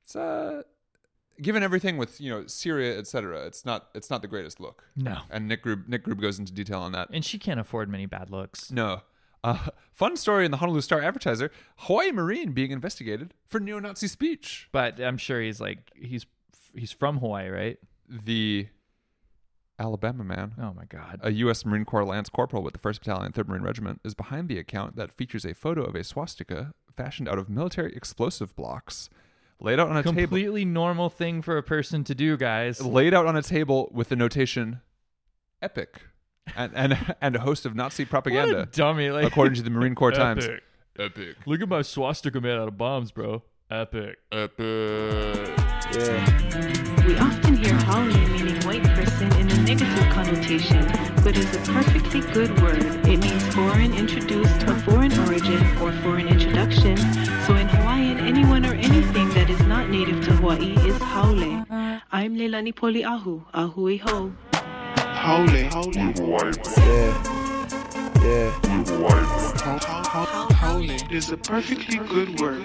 it's 0.02 0.16
uh, 0.16 0.62
given 1.40 1.62
everything 1.62 1.96
with 1.96 2.20
you 2.20 2.30
know 2.30 2.46
Syria, 2.46 2.98
etc. 2.98 3.44
It's 3.46 3.64
not 3.64 3.88
it's 3.94 4.10
not 4.10 4.22
the 4.22 4.28
greatest 4.28 4.60
look. 4.60 4.84
No, 4.96 5.18
And 5.30 5.46
Nick 5.48 5.62
Grube 5.64 5.88
Nick 5.88 6.04
Grube 6.04 6.20
goes 6.20 6.38
into 6.38 6.52
detail 6.52 6.80
on 6.80 6.92
that. 6.92 7.08
and 7.12 7.24
she 7.24 7.38
can't 7.38 7.60
afford 7.60 7.88
many 7.88 8.06
bad 8.06 8.30
looks. 8.30 8.70
No. 8.70 9.02
Uh, 9.42 9.66
fun 9.92 10.16
story 10.16 10.44
in 10.46 10.50
the 10.50 10.56
Honolulu 10.56 10.80
Star 10.80 11.02
Advertiser: 11.02 11.50
Hawaii 11.76 12.10
Marine 12.12 12.52
being 12.52 12.70
investigated 12.70 13.34
for 13.46 13.60
neo-Nazi 13.60 14.08
speech. 14.08 14.68
But 14.72 14.98
I'm 15.00 15.18
sure 15.18 15.40
he's 15.40 15.60
like 15.60 15.90
he's 15.94 16.26
he's 16.74 16.92
from 16.92 17.18
Hawaii, 17.18 17.48
right? 17.50 17.78
The 18.08 18.68
Alabama 19.78 20.22
man, 20.24 20.52
Oh 20.60 20.72
my 20.74 20.84
God. 20.84 21.18
a 21.22 21.32
U.S. 21.32 21.64
Marine 21.64 21.84
Corps 21.84 22.04
Lance 22.04 22.28
Corporal 22.28 22.62
with 22.62 22.74
the 22.74 22.78
1st 22.78 23.00
Battalion, 23.00 23.32
3rd 23.32 23.48
Marine 23.48 23.62
Regiment, 23.62 24.00
is 24.04 24.14
behind 24.14 24.48
the 24.48 24.58
account 24.58 24.96
that 24.96 25.12
features 25.12 25.44
a 25.44 25.52
photo 25.54 25.82
of 25.82 25.94
a 25.96 26.04
swastika 26.04 26.72
fashioned 26.96 27.28
out 27.28 27.38
of 27.38 27.48
military 27.48 27.92
explosive 27.96 28.54
blocks, 28.54 29.10
laid 29.60 29.80
out 29.80 29.88
on 29.90 29.96
a 29.96 30.02
table. 30.02 30.14
Completely 30.16 30.64
normal 30.64 31.08
thing 31.10 31.42
for 31.42 31.56
a 31.58 31.62
person 31.62 32.04
to 32.04 32.14
do, 32.14 32.36
guys. 32.36 32.80
Laid 32.80 33.14
out 33.14 33.26
on 33.26 33.36
a 33.36 33.42
table 33.42 33.90
with 33.92 34.10
the 34.10 34.16
notation 34.16 34.80
"epic," 35.60 36.02
and 36.56 36.72
and 36.76 37.16
and 37.20 37.34
a 37.34 37.40
host 37.40 37.66
of 37.66 37.74
Nazi 37.74 38.04
What 38.04 38.10
propaganda, 38.10 38.60
a 38.62 38.66
dummy! 38.66 39.10
Like, 39.10 39.26
according 39.26 39.54
to 39.54 39.62
the 39.62 39.70
Marine 39.70 39.94
Corps 39.96 40.12
Times. 40.12 40.44
Epic. 40.44 40.62
Epic. 40.96 41.36
Look 41.46 41.60
at 41.60 41.68
my 41.68 41.82
swastika 41.82 42.40
made 42.40 42.52
out 42.56 42.68
of 42.68 42.78
bombs, 42.78 43.10
bro. 43.10 43.42
Epic. 43.68 44.18
Epic. 44.30 44.58
We 47.04 47.18
often 47.18 47.56
hear 47.56 47.74
haole 47.74 48.04
meaning 48.04 48.43
negative 49.74 50.12
connotation, 50.12 50.86
but 51.24 51.36
is 51.36 51.52
a 51.56 51.72
perfectly 51.72 52.20
good 52.32 52.50
word. 52.62 52.84
It 53.08 53.18
means 53.18 53.42
foreign 53.52 53.92
introduced 53.92 54.62
of 54.68 54.84
foreign 54.84 55.12
origin 55.26 55.60
or 55.78 55.90
foreign 56.02 56.28
introduction. 56.28 56.96
So 57.44 57.56
in 57.56 57.66
Hawaiian, 57.66 58.18
anyone 58.18 58.64
or 58.64 58.74
anything 58.74 59.28
that 59.30 59.50
is 59.50 59.60
not 59.62 59.90
native 59.90 60.24
to 60.26 60.32
Hawaii 60.34 60.76
is 60.88 60.96
haole. 60.98 61.64
I'm 62.12 62.36
Leilani 62.36 62.74
Poli 62.74 63.04
Ahu, 63.04 63.42
A 63.52 63.66
hui 63.66 63.96
hou. 63.96 64.32
Haole. 64.52 65.68
Haole 70.54 70.90
is 71.10 71.30
a 71.30 71.36
perfectly 71.36 71.98
good 71.98 72.40
word. 72.40 72.62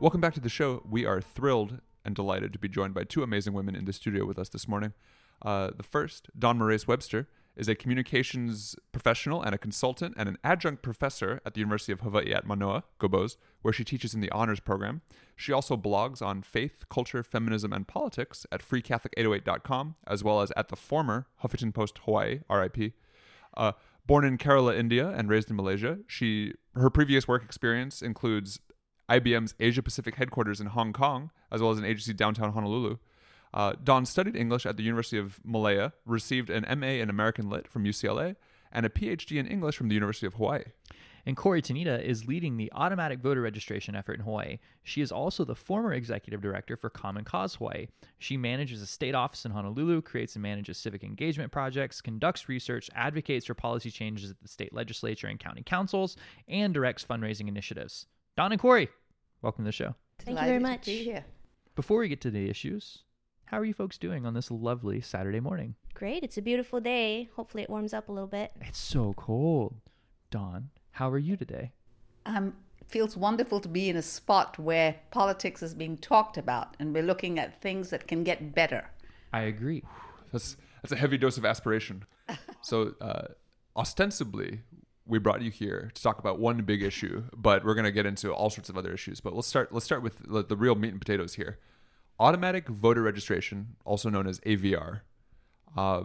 Welcome 0.00 0.22
back 0.22 0.32
to 0.32 0.40
the 0.40 0.48
show. 0.48 0.82
We 0.88 1.04
are 1.04 1.20
thrilled 1.20 1.80
and 2.06 2.14
delighted 2.14 2.54
to 2.54 2.58
be 2.58 2.68
joined 2.68 2.94
by 2.94 3.04
two 3.04 3.22
amazing 3.22 3.52
women 3.52 3.76
in 3.76 3.84
the 3.84 3.92
studio 3.92 4.24
with 4.24 4.38
us 4.38 4.48
this 4.48 4.66
morning. 4.66 4.94
Uh, 5.42 5.70
the 5.76 5.82
first, 5.82 6.28
Dawn 6.38 6.58
Morais 6.58 6.86
Webster, 6.86 7.28
is 7.56 7.68
a 7.68 7.74
communications 7.74 8.76
professional 8.92 9.42
and 9.42 9.54
a 9.54 9.58
consultant 9.58 10.14
and 10.16 10.28
an 10.28 10.38
adjunct 10.42 10.82
professor 10.82 11.40
at 11.44 11.54
the 11.54 11.60
University 11.60 11.92
of 11.92 12.00
Hawaii 12.00 12.32
at 12.32 12.46
Manoa, 12.46 12.84
Gobos, 12.98 13.36
where 13.60 13.74
she 13.74 13.84
teaches 13.84 14.14
in 14.14 14.20
the 14.20 14.30
honors 14.30 14.60
program. 14.60 15.02
She 15.36 15.52
also 15.52 15.76
blogs 15.76 16.22
on 16.22 16.42
faith, 16.42 16.84
culture, 16.88 17.22
feminism, 17.22 17.72
and 17.72 17.86
politics 17.86 18.46
at 18.50 18.66
freecatholic808.com, 18.66 19.96
as 20.06 20.24
well 20.24 20.40
as 20.40 20.52
at 20.56 20.68
the 20.68 20.76
former 20.76 21.26
Huffington 21.42 21.74
Post 21.74 21.98
Hawaii, 22.04 22.40
RIP. 22.48 22.94
Uh, 23.54 23.72
born 24.06 24.24
in 24.24 24.38
Kerala, 24.38 24.76
India, 24.76 25.08
and 25.10 25.28
raised 25.28 25.50
in 25.50 25.56
Malaysia, 25.56 25.98
she 26.06 26.54
her 26.74 26.88
previous 26.88 27.28
work 27.28 27.44
experience 27.44 28.00
includes 28.00 28.60
IBM's 29.10 29.54
Asia 29.60 29.82
Pacific 29.82 30.14
headquarters 30.14 30.60
in 30.60 30.68
Hong 30.68 30.92
Kong, 30.92 31.30
as 31.50 31.60
well 31.60 31.70
as 31.70 31.78
an 31.78 31.84
agency 31.84 32.14
downtown 32.14 32.52
Honolulu. 32.52 32.96
Uh, 33.54 33.74
Dawn 33.82 34.06
studied 34.06 34.36
English 34.36 34.64
at 34.66 34.76
the 34.76 34.82
University 34.82 35.18
of 35.18 35.40
Malaya, 35.44 35.92
received 36.06 36.50
an 36.50 36.64
MA 36.78 36.86
in 36.86 37.10
American 37.10 37.50
Lit 37.50 37.68
from 37.68 37.84
UCLA, 37.84 38.36
and 38.72 38.86
a 38.86 38.88
PhD 38.88 39.38
in 39.38 39.46
English 39.46 39.76
from 39.76 39.88
the 39.88 39.94
University 39.94 40.26
of 40.26 40.34
Hawaii. 40.34 40.64
And 41.24 41.36
Corie 41.36 41.62
Tanida 41.62 42.02
is 42.02 42.26
leading 42.26 42.56
the 42.56 42.72
automatic 42.74 43.20
voter 43.20 43.42
registration 43.42 43.94
effort 43.94 44.14
in 44.14 44.22
Hawaii. 44.22 44.58
She 44.82 45.02
is 45.02 45.12
also 45.12 45.44
the 45.44 45.54
former 45.54 45.92
executive 45.92 46.40
director 46.40 46.76
for 46.76 46.90
Common 46.90 47.24
Cause 47.24 47.54
Hawaii. 47.54 47.86
She 48.18 48.36
manages 48.36 48.82
a 48.82 48.86
state 48.86 49.14
office 49.14 49.44
in 49.44 49.52
Honolulu, 49.52 50.02
creates 50.02 50.34
and 50.34 50.42
manages 50.42 50.78
civic 50.78 51.04
engagement 51.04 51.52
projects, 51.52 52.00
conducts 52.00 52.48
research, 52.48 52.90
advocates 52.94 53.46
for 53.46 53.54
policy 53.54 53.90
changes 53.90 54.30
at 54.30 54.40
the 54.40 54.48
state 54.48 54.72
legislature 54.72 55.28
and 55.28 55.38
county 55.38 55.62
councils, 55.62 56.16
and 56.48 56.74
directs 56.74 57.04
fundraising 57.04 57.46
initiatives. 57.46 58.06
Dawn 58.36 58.50
and 58.50 58.60
Corie, 58.60 58.88
welcome 59.42 59.64
to 59.64 59.68
the 59.68 59.72
show. 59.72 59.94
Thank 60.18 60.40
you 60.40 60.46
very 60.46 60.58
much. 60.58 60.86
be 60.86 61.04
here. 61.04 61.24
Before 61.76 61.98
we 62.00 62.08
get 62.08 62.20
to 62.22 62.30
the 62.30 62.50
issues, 62.50 63.04
how 63.52 63.58
are 63.58 63.66
you 63.66 63.74
folks 63.74 63.98
doing 63.98 64.24
on 64.24 64.32
this 64.32 64.50
lovely 64.50 65.02
Saturday 65.02 65.38
morning? 65.38 65.74
Great. 65.92 66.24
It's 66.24 66.38
a 66.38 66.42
beautiful 66.42 66.80
day. 66.80 67.28
Hopefully, 67.36 67.62
it 67.62 67.68
warms 67.68 67.92
up 67.92 68.08
a 68.08 68.12
little 68.12 68.26
bit. 68.26 68.50
It's 68.62 68.78
so 68.78 69.12
cold. 69.12 69.74
Dawn, 70.30 70.70
how 70.92 71.10
are 71.10 71.18
you 71.18 71.36
today? 71.36 71.72
Um, 72.24 72.54
feels 72.88 73.14
wonderful 73.14 73.60
to 73.60 73.68
be 73.68 73.90
in 73.90 73.96
a 73.96 74.02
spot 74.02 74.58
where 74.58 74.96
politics 75.10 75.62
is 75.62 75.74
being 75.74 75.98
talked 75.98 76.38
about 76.38 76.78
and 76.78 76.94
we're 76.94 77.02
looking 77.02 77.38
at 77.38 77.60
things 77.60 77.90
that 77.90 78.08
can 78.08 78.24
get 78.24 78.54
better. 78.54 78.88
I 79.34 79.42
agree. 79.42 79.82
That's 80.32 80.56
that's 80.80 80.92
a 80.92 80.96
heavy 80.96 81.18
dose 81.18 81.36
of 81.36 81.44
aspiration. 81.44 82.04
so, 82.62 82.94
uh, 83.02 83.24
ostensibly, 83.76 84.60
we 85.04 85.18
brought 85.18 85.42
you 85.42 85.50
here 85.50 85.90
to 85.94 86.02
talk 86.02 86.18
about 86.18 86.38
one 86.38 86.62
big 86.62 86.82
issue, 86.82 87.24
but 87.36 87.66
we're 87.66 87.74
going 87.74 87.84
to 87.84 87.92
get 87.92 88.06
into 88.06 88.32
all 88.32 88.48
sorts 88.48 88.70
of 88.70 88.78
other 88.78 88.94
issues. 88.94 89.20
But 89.20 89.34
let's 89.34 89.46
start. 89.46 89.72
Let's 89.72 89.84
start 89.84 90.02
with 90.02 90.16
the, 90.26 90.42
the 90.42 90.56
real 90.56 90.74
meat 90.74 90.92
and 90.92 90.98
potatoes 90.98 91.34
here. 91.34 91.58
Automatic 92.22 92.68
voter 92.68 93.02
registration, 93.02 93.74
also 93.84 94.08
known 94.08 94.28
as 94.28 94.38
AVR. 94.40 95.00
Uh, 95.76 96.04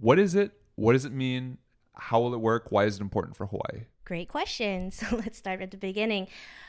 what 0.00 0.18
is 0.18 0.34
it? 0.34 0.50
What 0.74 0.94
does 0.94 1.04
it 1.04 1.12
mean? 1.12 1.58
How 1.94 2.18
will 2.18 2.34
it 2.34 2.40
work? 2.40 2.72
Why 2.72 2.84
is 2.84 2.96
it 2.96 3.00
important 3.00 3.36
for 3.36 3.46
Hawaii? 3.46 3.84
Great 4.04 4.28
question. 4.28 4.90
So 4.98 5.14
let's 5.14 5.38
start 5.38 5.62
at 5.62 5.70
the 5.70 5.76
beginning. 5.76 6.26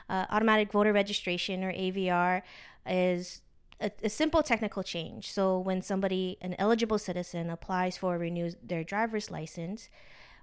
Uh, 0.08 0.27
automatic 0.29 0.71
voter 0.71 0.93
registration 0.93 1.63
or 1.63 1.73
AVR 1.73 2.43
is 2.86 3.41
a, 3.81 3.89
a 4.03 4.10
simple 4.10 4.43
technical 4.43 4.84
change. 4.84 5.31
So 5.31 5.58
when 5.58 5.81
somebody, 5.81 6.38
an 6.39 6.53
eligible 6.60 6.99
citizen, 6.99 7.49
applies 7.49 7.97
for 7.97 8.13
or 8.13 8.19
renews 8.19 8.58
their 8.62 8.84
driver's 8.84 9.31
license, 9.31 9.89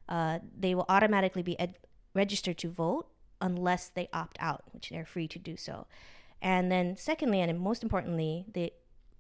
uh, 0.08 0.40
they 0.58 0.74
will 0.74 0.86
automatically 0.88 1.42
be 1.42 1.56
ed- 1.60 1.78
registered 2.14 2.58
to 2.58 2.68
vote 2.68 3.06
unless 3.40 3.90
they 3.90 4.08
opt 4.12 4.38
out, 4.40 4.64
which 4.72 4.90
they're 4.90 5.06
free 5.06 5.28
to 5.28 5.38
do 5.38 5.56
so. 5.56 5.86
And 6.42 6.72
then, 6.72 6.96
secondly, 6.96 7.40
and 7.40 7.59
most 7.59 7.85
importantly, 7.85 8.44
the 8.52 8.72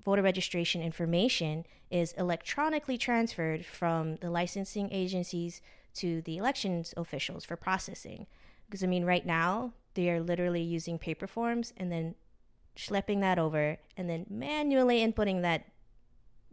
voter 0.04 0.22
registration 0.22 0.82
information 0.82 1.64
is 1.88 2.12
electronically 2.14 2.98
transferred 2.98 3.64
from 3.64 4.16
the 4.16 4.28
licensing 4.28 4.92
agencies 4.92 5.62
to 5.94 6.20
the 6.22 6.36
elections 6.36 6.92
officials 6.96 7.44
for 7.44 7.54
processing. 7.54 8.26
Because, 8.66 8.82
I 8.82 8.88
mean, 8.88 9.04
right 9.04 9.24
now, 9.24 9.72
they 9.94 10.10
are 10.10 10.20
literally 10.20 10.62
using 10.62 10.98
paper 10.98 11.28
forms 11.28 11.72
and 11.76 11.92
then 11.92 12.16
schlepping 12.76 13.20
that 13.20 13.38
over 13.38 13.76
and 13.96 14.10
then 14.10 14.26
manually 14.28 15.06
inputting 15.06 15.42
that 15.42 15.66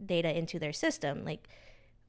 data 0.04 0.36
into 0.36 0.60
their 0.60 0.72
system. 0.72 1.24
Like, 1.24 1.48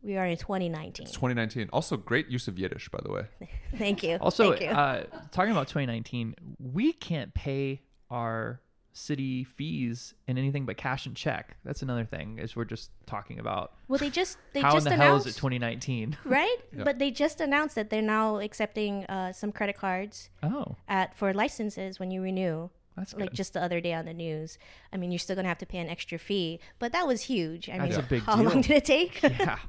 we 0.03 0.17
are 0.17 0.27
in 0.27 0.37
2019. 0.37 1.05
It's 1.05 1.13
2019. 1.13 1.69
Also, 1.73 1.97
great 1.97 2.27
use 2.27 2.47
of 2.47 2.59
Yiddish, 2.59 2.89
by 2.89 2.99
the 3.03 3.11
way. 3.11 3.23
Thank 3.77 4.03
you. 4.03 4.17
Also, 4.21 4.51
Thank 4.51 4.61
you. 4.61 4.67
uh, 4.67 5.03
talking 5.31 5.51
about 5.51 5.67
2019, 5.67 6.35
we 6.59 6.93
can't 6.93 7.33
pay 7.33 7.81
our 8.11 8.61
city 8.93 9.43
fees 9.43 10.13
in 10.27 10.37
anything 10.37 10.65
but 10.65 10.77
cash 10.77 11.05
and 11.05 11.15
check. 11.15 11.55
That's 11.63 11.81
another 11.81 12.05
thing 12.05 12.39
is 12.39 12.55
we're 12.55 12.65
just 12.65 12.91
talking 13.05 13.39
about. 13.39 13.73
well, 13.87 13.97
they 13.97 14.09
just 14.09 14.37
they 14.53 14.61
How 14.61 14.69
in 14.69 14.75
just 14.75 14.89
the 14.89 14.95
hell 14.95 15.15
is 15.15 15.25
it 15.25 15.35
2019? 15.35 16.17
right? 16.25 16.57
Yeah. 16.75 16.83
But 16.83 16.99
they 16.99 17.11
just 17.11 17.39
announced 17.39 17.75
that 17.75 17.89
they're 17.89 18.01
now 18.01 18.37
accepting 18.39 19.05
uh, 19.05 19.31
some 19.33 19.51
credit 19.51 19.77
cards 19.77 20.29
oh, 20.43 20.75
at 20.87 21.15
for 21.15 21.33
licenses 21.33 21.99
when 21.99 22.11
you 22.11 22.21
renew. 22.21 22.69
that's 22.97 23.15
Like 23.15 23.31
just 23.33 23.53
the 23.53 23.63
other 23.63 23.79
day 23.79 23.93
on 23.93 24.05
the 24.05 24.13
news. 24.13 24.57
I 24.91 24.97
mean, 24.97 25.11
you're 25.11 25.19
still 25.19 25.35
gonna 25.35 25.47
have 25.47 25.59
to 25.59 25.65
pay 25.65 25.79
an 25.79 25.87
extra 25.89 26.19
fee, 26.19 26.59
but 26.77 26.91
that 26.91 27.07
was 27.07 27.21
huge. 27.21 27.69
I 27.69 27.77
That's 27.77 27.91
mean, 27.95 28.05
a 28.05 28.09
big 28.09 28.23
how 28.23 28.35
deal. 28.35 28.45
long 28.45 28.61
did 28.61 28.71
it 28.71 28.85
take? 28.85 29.21
yeah. 29.23 29.59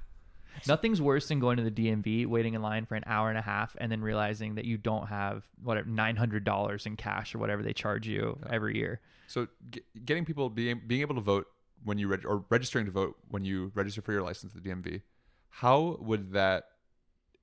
Nothing's 0.66 1.00
worse 1.00 1.28
than 1.28 1.40
going 1.40 1.56
to 1.56 1.62
the 1.62 1.70
DMV, 1.70 2.26
waiting 2.26 2.54
in 2.54 2.62
line 2.62 2.86
for 2.86 2.94
an 2.94 3.04
hour 3.06 3.28
and 3.28 3.38
a 3.38 3.42
half, 3.42 3.74
and 3.78 3.90
then 3.90 4.00
realizing 4.00 4.54
that 4.56 4.64
you 4.64 4.76
don't 4.76 5.06
have 5.06 5.44
whatever 5.62 5.88
nine 5.88 6.16
hundred 6.16 6.44
dollars 6.44 6.86
in 6.86 6.96
cash 6.96 7.34
or 7.34 7.38
whatever 7.38 7.62
they 7.62 7.72
charge 7.72 8.06
you 8.06 8.38
every 8.50 8.76
year. 8.76 9.00
So, 9.26 9.48
g- 9.70 9.82
getting 10.04 10.24
people 10.24 10.50
being 10.50 10.82
being 10.86 11.00
able 11.00 11.14
to 11.14 11.20
vote 11.20 11.46
when 11.84 11.98
you 11.98 12.08
reg- 12.08 12.26
or 12.26 12.44
registering 12.50 12.86
to 12.86 12.92
vote 12.92 13.16
when 13.28 13.44
you 13.44 13.72
register 13.74 14.02
for 14.02 14.12
your 14.12 14.22
license 14.22 14.54
at 14.54 14.62
the 14.62 14.70
DMV, 14.70 15.02
how 15.48 15.96
would 16.00 16.32
that 16.32 16.64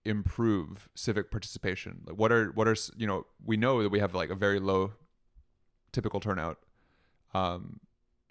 improve 0.06 0.88
civic 0.96 1.30
participation? 1.32 2.02
Like, 2.06 2.18
what 2.18 2.32
are 2.32 2.52
what 2.52 2.68
are 2.68 2.76
you 2.96 3.08
know? 3.08 3.26
We 3.46 3.58
know 3.58 3.84
that 3.84 3.90
we 3.90 4.00
have 4.00 4.14
like 4.16 4.30
a 4.30 4.36
very 4.36 4.60
low 4.60 4.94
typical 5.92 6.20
turnout. 6.20 6.60
Um, 7.34 7.80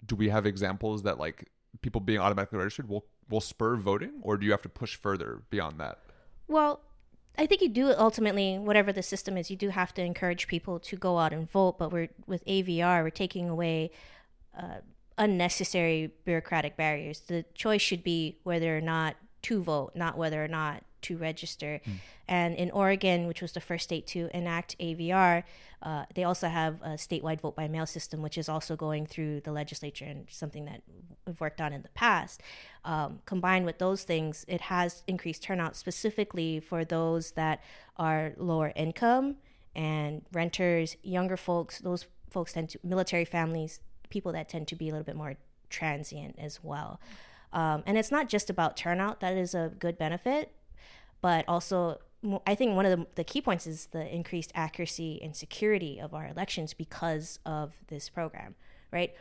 do 0.05 0.15
we 0.15 0.29
have 0.29 0.45
examples 0.45 1.03
that 1.03 1.19
like 1.19 1.49
people 1.81 2.01
being 2.01 2.19
automatically 2.19 2.59
registered 2.59 2.89
will 2.89 3.05
will 3.29 3.41
spur 3.41 3.75
voting, 3.75 4.13
or 4.21 4.37
do 4.37 4.45
you 4.45 4.51
have 4.51 4.61
to 4.63 4.69
push 4.69 4.95
further 4.95 5.43
beyond 5.49 5.79
that? 5.79 5.99
Well, 6.47 6.81
I 7.37 7.45
think 7.45 7.61
you 7.61 7.69
do 7.69 7.93
ultimately, 7.97 8.57
whatever 8.57 8.91
the 8.91 9.03
system 9.03 9.37
is, 9.37 9.51
you 9.51 9.55
do 9.55 9.69
have 9.69 9.93
to 9.93 10.03
encourage 10.03 10.47
people 10.47 10.79
to 10.79 10.95
go 10.95 11.19
out 11.19 11.31
and 11.31 11.49
vote. 11.49 11.77
But 11.77 11.91
we're 11.91 12.09
with 12.27 12.43
AVR, 12.45 13.03
we're 13.03 13.11
taking 13.11 13.47
away 13.47 13.91
uh, 14.57 14.79
unnecessary 15.17 16.11
bureaucratic 16.25 16.75
barriers. 16.75 17.19
The 17.21 17.45
choice 17.53 17.81
should 17.81 18.03
be 18.03 18.39
whether 18.43 18.75
or 18.75 18.81
not 18.81 19.15
to 19.43 19.61
vote, 19.61 19.91
not 19.95 20.17
whether 20.17 20.43
or 20.43 20.47
not 20.47 20.83
to 21.03 21.17
register. 21.17 21.81
And 22.27 22.55
in 22.55 22.71
Oregon, 22.71 23.27
which 23.27 23.41
was 23.41 23.53
the 23.53 23.61
first 23.61 23.85
state 23.85 24.07
to 24.07 24.29
enact 24.33 24.77
AVR, 24.79 25.43
uh, 25.81 26.05
they 26.13 26.23
also 26.23 26.47
have 26.47 26.81
a 26.81 26.89
statewide 26.89 27.41
vote 27.41 27.55
by 27.55 27.67
mail 27.67 27.85
system, 27.85 28.21
which 28.21 28.37
is 28.37 28.49
also 28.49 28.75
going 28.75 29.05
through 29.05 29.41
the 29.41 29.51
legislature 29.51 30.05
and 30.05 30.27
something 30.29 30.65
that 30.65 30.81
we've 31.25 31.39
worked 31.39 31.61
on 31.61 31.71
in 31.71 31.81
the 31.81 31.89
past. 31.89 32.41
Um, 32.83 33.19
combined 33.25 33.65
with 33.65 33.77
those 33.77 34.03
things, 34.03 34.45
it 34.47 34.61
has 34.61 35.03
increased 35.07 35.43
turnout 35.43 35.75
specifically 35.75 36.59
for 36.59 36.83
those 36.83 37.31
that 37.31 37.63
are 37.97 38.33
lower 38.37 38.73
income 38.75 39.37
and 39.75 40.23
renters, 40.33 40.97
younger 41.03 41.37
folks. 41.37 41.79
Those 41.79 42.07
folks 42.29 42.53
tend 42.53 42.69
to 42.69 42.79
military 42.83 43.25
families, 43.25 43.79
people 44.09 44.31
that 44.33 44.49
tend 44.49 44.67
to 44.69 44.75
be 44.75 44.89
a 44.89 44.91
little 44.91 45.05
bit 45.05 45.15
more 45.15 45.35
transient 45.69 46.35
as 46.37 46.63
well. 46.63 46.99
Um, 47.53 47.83
and 47.85 47.97
it's 47.97 48.11
not 48.11 48.29
just 48.29 48.49
about 48.49 48.77
turnout; 48.77 49.21
that 49.21 49.35
is 49.35 49.55
a 49.55 49.71
good 49.79 49.97
benefit, 49.97 50.51
but 51.21 51.45
also 51.47 51.99
I 52.45 52.55
think 52.55 52.75
one 52.75 52.85
of 52.85 52.99
the, 52.99 53.07
the 53.15 53.23
key 53.23 53.41
points 53.41 53.65
is 53.65 53.87
the 53.87 54.13
increased 54.13 54.51
accuracy 54.53 55.21
and 55.21 55.35
security 55.35 55.99
of 55.99 56.13
our 56.13 56.27
elections 56.27 56.73
because 56.73 57.39
of 57.45 57.73
this 57.87 58.09
program, 58.09 58.55
right? 58.91 59.13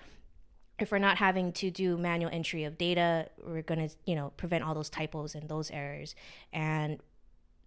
If 0.80 0.90
we're 0.90 0.98
not 0.98 1.18
having 1.18 1.52
to 1.54 1.70
do 1.70 1.96
manual 1.96 2.30
entry 2.32 2.64
of 2.64 2.76
data, 2.76 3.28
we're 3.44 3.62
going 3.62 3.88
to, 3.88 3.94
you 4.04 4.16
know, 4.16 4.32
prevent 4.36 4.64
all 4.64 4.74
those 4.74 4.90
typos 4.90 5.34
and 5.34 5.48
those 5.48 5.70
errors. 5.70 6.14
And 6.52 6.98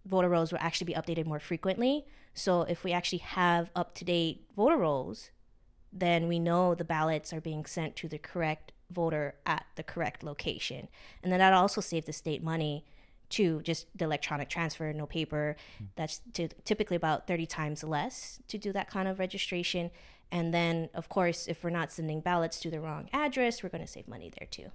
voter 0.04 0.28
rolls 0.28 0.52
will 0.52 0.58
actually 0.60 0.92
be 0.92 0.94
updated 0.94 1.26
more 1.26 1.40
frequently. 1.40 2.04
So 2.34 2.62
if 2.62 2.84
we 2.84 2.92
actually 2.92 3.18
have 3.18 3.70
up 3.74 3.94
to 3.96 4.04
date 4.04 4.46
voter 4.54 4.76
rolls, 4.76 5.30
then 5.92 6.28
we 6.28 6.38
know 6.38 6.74
the 6.74 6.84
ballots 6.84 7.32
are 7.32 7.40
being 7.40 7.64
sent 7.64 7.96
to 7.96 8.08
the 8.08 8.18
correct 8.18 8.72
voter 8.90 9.34
at 9.46 9.64
the 9.76 9.82
correct 9.82 10.22
location. 10.22 10.88
And 11.22 11.32
then 11.32 11.38
that 11.38 11.52
also 11.52 11.80
saves 11.80 12.06
the 12.06 12.12
state 12.12 12.42
money 12.42 12.84
to 13.32 13.60
just 13.62 13.86
the 13.96 14.04
electronic 14.04 14.48
transfer, 14.48 14.92
no 14.92 15.06
paper. 15.06 15.56
That's 15.96 16.20
to, 16.34 16.48
typically 16.64 16.96
about 16.96 17.26
30 17.26 17.46
times 17.46 17.82
less 17.84 18.40
to 18.48 18.58
do 18.58 18.72
that 18.72 18.90
kind 18.90 19.08
of 19.08 19.18
registration. 19.18 19.90
And 20.30 20.52
then, 20.54 20.88
of 20.94 21.08
course, 21.08 21.46
if 21.46 21.62
we're 21.62 21.70
not 21.70 21.92
sending 21.92 22.20
ballots 22.20 22.60
to 22.60 22.70
the 22.70 22.80
wrong 22.80 23.08
address, 23.12 23.62
we're 23.62 23.68
going 23.68 23.82
to 23.84 23.90
save 23.90 24.08
money 24.08 24.30
there 24.38 24.48
too. 24.50 24.70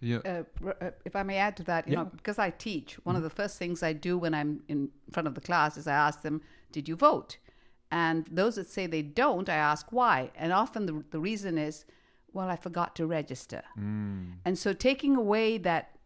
Yeah. 0.00 0.18
Uh, 0.24 0.68
uh, 0.80 0.90
if 1.04 1.14
I 1.14 1.22
may 1.22 1.36
add 1.36 1.56
to 1.58 1.62
that, 1.64 1.86
you 1.86 1.94
know, 1.94 2.04
because 2.04 2.38
I 2.38 2.50
teach, 2.50 2.94
one 3.04 3.14
of 3.14 3.22
the 3.22 3.30
first 3.30 3.56
things 3.58 3.84
I 3.84 3.92
do 3.92 4.18
when 4.18 4.34
I'm 4.34 4.62
in 4.68 4.90
front 5.12 5.28
of 5.28 5.34
the 5.36 5.40
class 5.40 5.76
is 5.76 5.86
I 5.86 5.92
ask 5.92 6.22
them, 6.22 6.40
"Did 6.72 6.88
you 6.88 6.96
vote?" 6.96 7.36
And 7.92 8.26
those 8.26 8.56
that 8.56 8.68
say 8.68 8.86
they 8.88 9.02
don't, 9.02 9.48
I 9.48 9.54
ask 9.54 9.92
why. 9.92 10.32
And 10.34 10.52
often 10.52 10.86
the 10.86 11.04
the 11.10 11.20
reason 11.20 11.56
is, 11.56 11.84
"Well, 12.32 12.48
I 12.48 12.56
forgot 12.56 12.96
to 12.96 13.06
register." 13.06 13.62
And 14.44 14.58
so 14.58 14.72
taking 14.72 15.14
away 15.14 15.56
that 15.58 15.96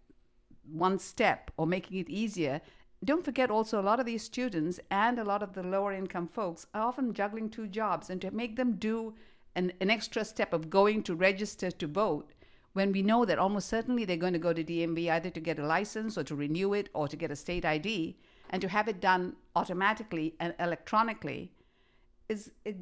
one 0.70 0.98
step 0.98 1.50
or 1.56 1.66
making 1.66 1.98
it 1.98 2.08
easier. 2.08 2.60
Don't 3.04 3.24
forget 3.24 3.50
also 3.50 3.80
a 3.80 3.82
lot 3.82 4.00
of 4.00 4.06
these 4.06 4.22
students 4.22 4.80
and 4.90 5.18
a 5.18 5.24
lot 5.24 5.42
of 5.42 5.52
the 5.52 5.62
lower 5.62 5.92
income 5.92 6.28
folks 6.28 6.66
are 6.74 6.82
often 6.82 7.12
juggling 7.12 7.50
two 7.50 7.66
jobs 7.66 8.10
and 8.10 8.20
to 8.20 8.30
make 8.30 8.56
them 8.56 8.76
do 8.76 9.14
an, 9.54 9.72
an 9.80 9.90
extra 9.90 10.24
step 10.24 10.52
of 10.52 10.70
going 10.70 11.02
to 11.02 11.14
register 11.14 11.70
to 11.70 11.86
vote 11.86 12.32
when 12.72 12.92
we 12.92 13.02
know 13.02 13.24
that 13.24 13.38
almost 13.38 13.68
certainly 13.68 14.04
they're 14.04 14.16
going 14.16 14.32
to 14.32 14.38
go 14.38 14.52
to 14.52 14.64
DMV 14.64 15.10
either 15.10 15.30
to 15.30 15.40
get 15.40 15.58
a 15.58 15.66
license 15.66 16.18
or 16.18 16.24
to 16.24 16.34
renew 16.34 16.74
it 16.74 16.88
or 16.94 17.08
to 17.08 17.16
get 17.16 17.30
a 17.30 17.36
state 17.36 17.64
ID 17.64 18.16
and 18.50 18.60
to 18.60 18.68
have 18.68 18.88
it 18.88 19.00
done 19.00 19.34
automatically 19.54 20.34
and 20.40 20.54
electronically 20.58 21.52
is 22.28 22.50
it, 22.64 22.76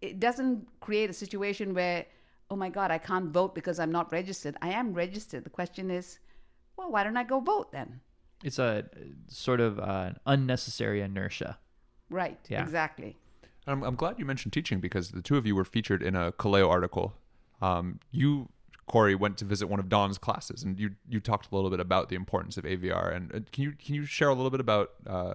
it 0.00 0.20
doesn't 0.20 0.66
create 0.80 1.10
a 1.10 1.14
situation 1.14 1.74
where 1.74 2.06
oh 2.50 2.56
my 2.56 2.68
God, 2.68 2.90
I 2.90 2.98
can't 2.98 3.30
vote 3.30 3.54
because 3.54 3.78
I'm 3.78 3.90
not 3.90 4.12
registered. 4.12 4.56
I 4.62 4.70
am 4.70 4.92
registered. 4.92 5.44
The 5.44 5.50
question 5.50 5.90
is, 5.90 6.18
well, 6.76 6.90
why 6.90 7.04
don't 7.04 7.16
I 7.16 7.24
go 7.24 7.40
vote 7.40 7.72
then? 7.72 8.00
It's 8.42 8.58
a 8.58 8.84
sort 9.28 9.60
of 9.60 9.78
uh, 9.78 10.10
unnecessary 10.26 11.00
inertia. 11.00 11.58
Right. 12.10 12.38
Yeah. 12.48 12.62
Exactly. 12.62 13.16
I'm, 13.66 13.82
I'm 13.82 13.94
glad 13.94 14.18
you 14.18 14.24
mentioned 14.24 14.52
teaching 14.52 14.80
because 14.80 15.10
the 15.10 15.22
two 15.22 15.36
of 15.36 15.46
you 15.46 15.54
were 15.54 15.64
featured 15.64 16.02
in 16.02 16.14
a 16.14 16.32
Ka 16.32 16.48
Leo 16.48 16.68
article. 16.68 17.14
Um, 17.62 18.00
you, 18.10 18.50
Corie, 18.86 19.14
went 19.14 19.38
to 19.38 19.44
visit 19.44 19.68
one 19.68 19.80
of 19.80 19.88
Dawn's 19.88 20.18
classes, 20.18 20.62
and 20.62 20.78
you 20.78 20.90
you 21.08 21.20
talked 21.20 21.50
a 21.50 21.54
little 21.54 21.70
bit 21.70 21.80
about 21.80 22.10
the 22.10 22.16
importance 22.16 22.58
of 22.58 22.64
AVR. 22.64 23.14
And 23.14 23.34
uh, 23.34 23.40
can 23.50 23.64
you 23.64 23.72
can 23.72 23.94
you 23.94 24.04
share 24.04 24.28
a 24.28 24.34
little 24.34 24.50
bit 24.50 24.60
about 24.60 24.90
uh, 25.06 25.34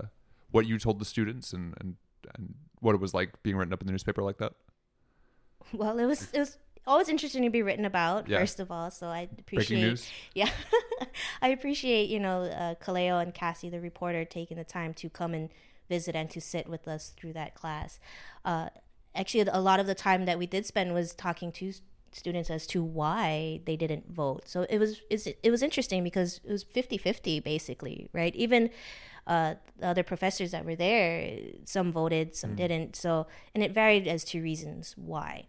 what 0.52 0.67
you 0.67 0.78
told 0.78 0.99
the 0.99 1.06
students 1.06 1.54
and, 1.54 1.73
and 1.80 1.95
and 2.36 2.54
what 2.82 2.93
it 2.93 3.02
was 3.02 3.13
like 3.13 3.41
being 3.41 3.58
written 3.58 3.73
up 3.73 3.82
in 3.82 3.88
the 3.88 3.91
newspaper 3.91 4.21
like 4.21 4.38
that? 4.38 4.54
Well, 5.73 5.97
it 5.97 6.06
was 6.06 6.32
it 6.32 6.39
was 6.39 6.58
always 6.88 7.10
interesting 7.10 7.44
to 7.44 7.50
be 7.50 7.62
written 7.62 7.86
about. 7.86 8.28
Yeah. 8.28 8.39
First 8.39 8.60
of 8.60 8.72
all, 8.72 8.92
so 8.92 9.08
I 9.08 9.30
appreciate. 9.38 10.10
Yeah, 10.34 10.50
I 11.42 11.50
appreciate 11.50 12.10
you 12.10 12.20
know 12.20 12.44
uh, 12.44 12.76
Ka 12.76 12.92
Leo 12.92 13.20
and 13.20 13.34
Cassie, 13.34 13.70
the 13.70 13.80
reporter, 13.80 14.26
taking 14.26 14.58
the 14.58 14.63
time 14.63 14.94
to 14.96 15.10
come 15.10 15.34
and 15.34 15.50
visit 15.88 16.15
and 16.15 16.30
to 16.30 16.39
sit 16.39 16.70
with 16.70 16.88
us 16.88 17.13
through 17.18 17.34
that 17.34 17.56
class. 17.56 18.00
Uh, 18.46 18.70
actually, 19.15 19.42
a 19.42 19.60
lot 19.60 19.80
of 19.80 19.88
the 19.88 19.96
time 19.96 20.26
that 20.26 20.38
we 20.38 20.46
did 20.46 20.65
spend 20.65 20.94
was 20.94 21.13
talking 21.13 21.52
to 21.54 21.74
students 22.12 22.50
as 22.50 22.65
to 22.68 22.84
why 22.84 23.62
they 23.65 23.76
didn't 23.76 24.12
vote. 24.12 24.48
So 24.48 24.65
it 24.70 24.78
was 24.78 25.02
it's, 25.10 25.28
it 25.28 25.52
was 25.52 25.62
interesting 25.62 26.04
because 26.04 26.39
it 26.44 26.52
was 26.52 26.63
50-50 26.63 27.44
basically, 27.44 28.10
right? 28.13 28.36
Even 28.36 28.70
uh, 29.28 29.56
the 29.78 29.88
other 29.88 30.04
professors 30.04 30.52
that 30.52 30.65
were 30.65 30.76
there, 30.76 31.38
some 31.65 31.92
voted, 31.92 32.36
some 32.36 32.56
didn't. 32.56 32.96
So 32.96 33.28
and 33.54 33.63
it 33.63 33.72
varied 33.72 34.08
as 34.08 34.24
to 34.26 34.42
reasons 34.42 34.96
why. 34.98 35.46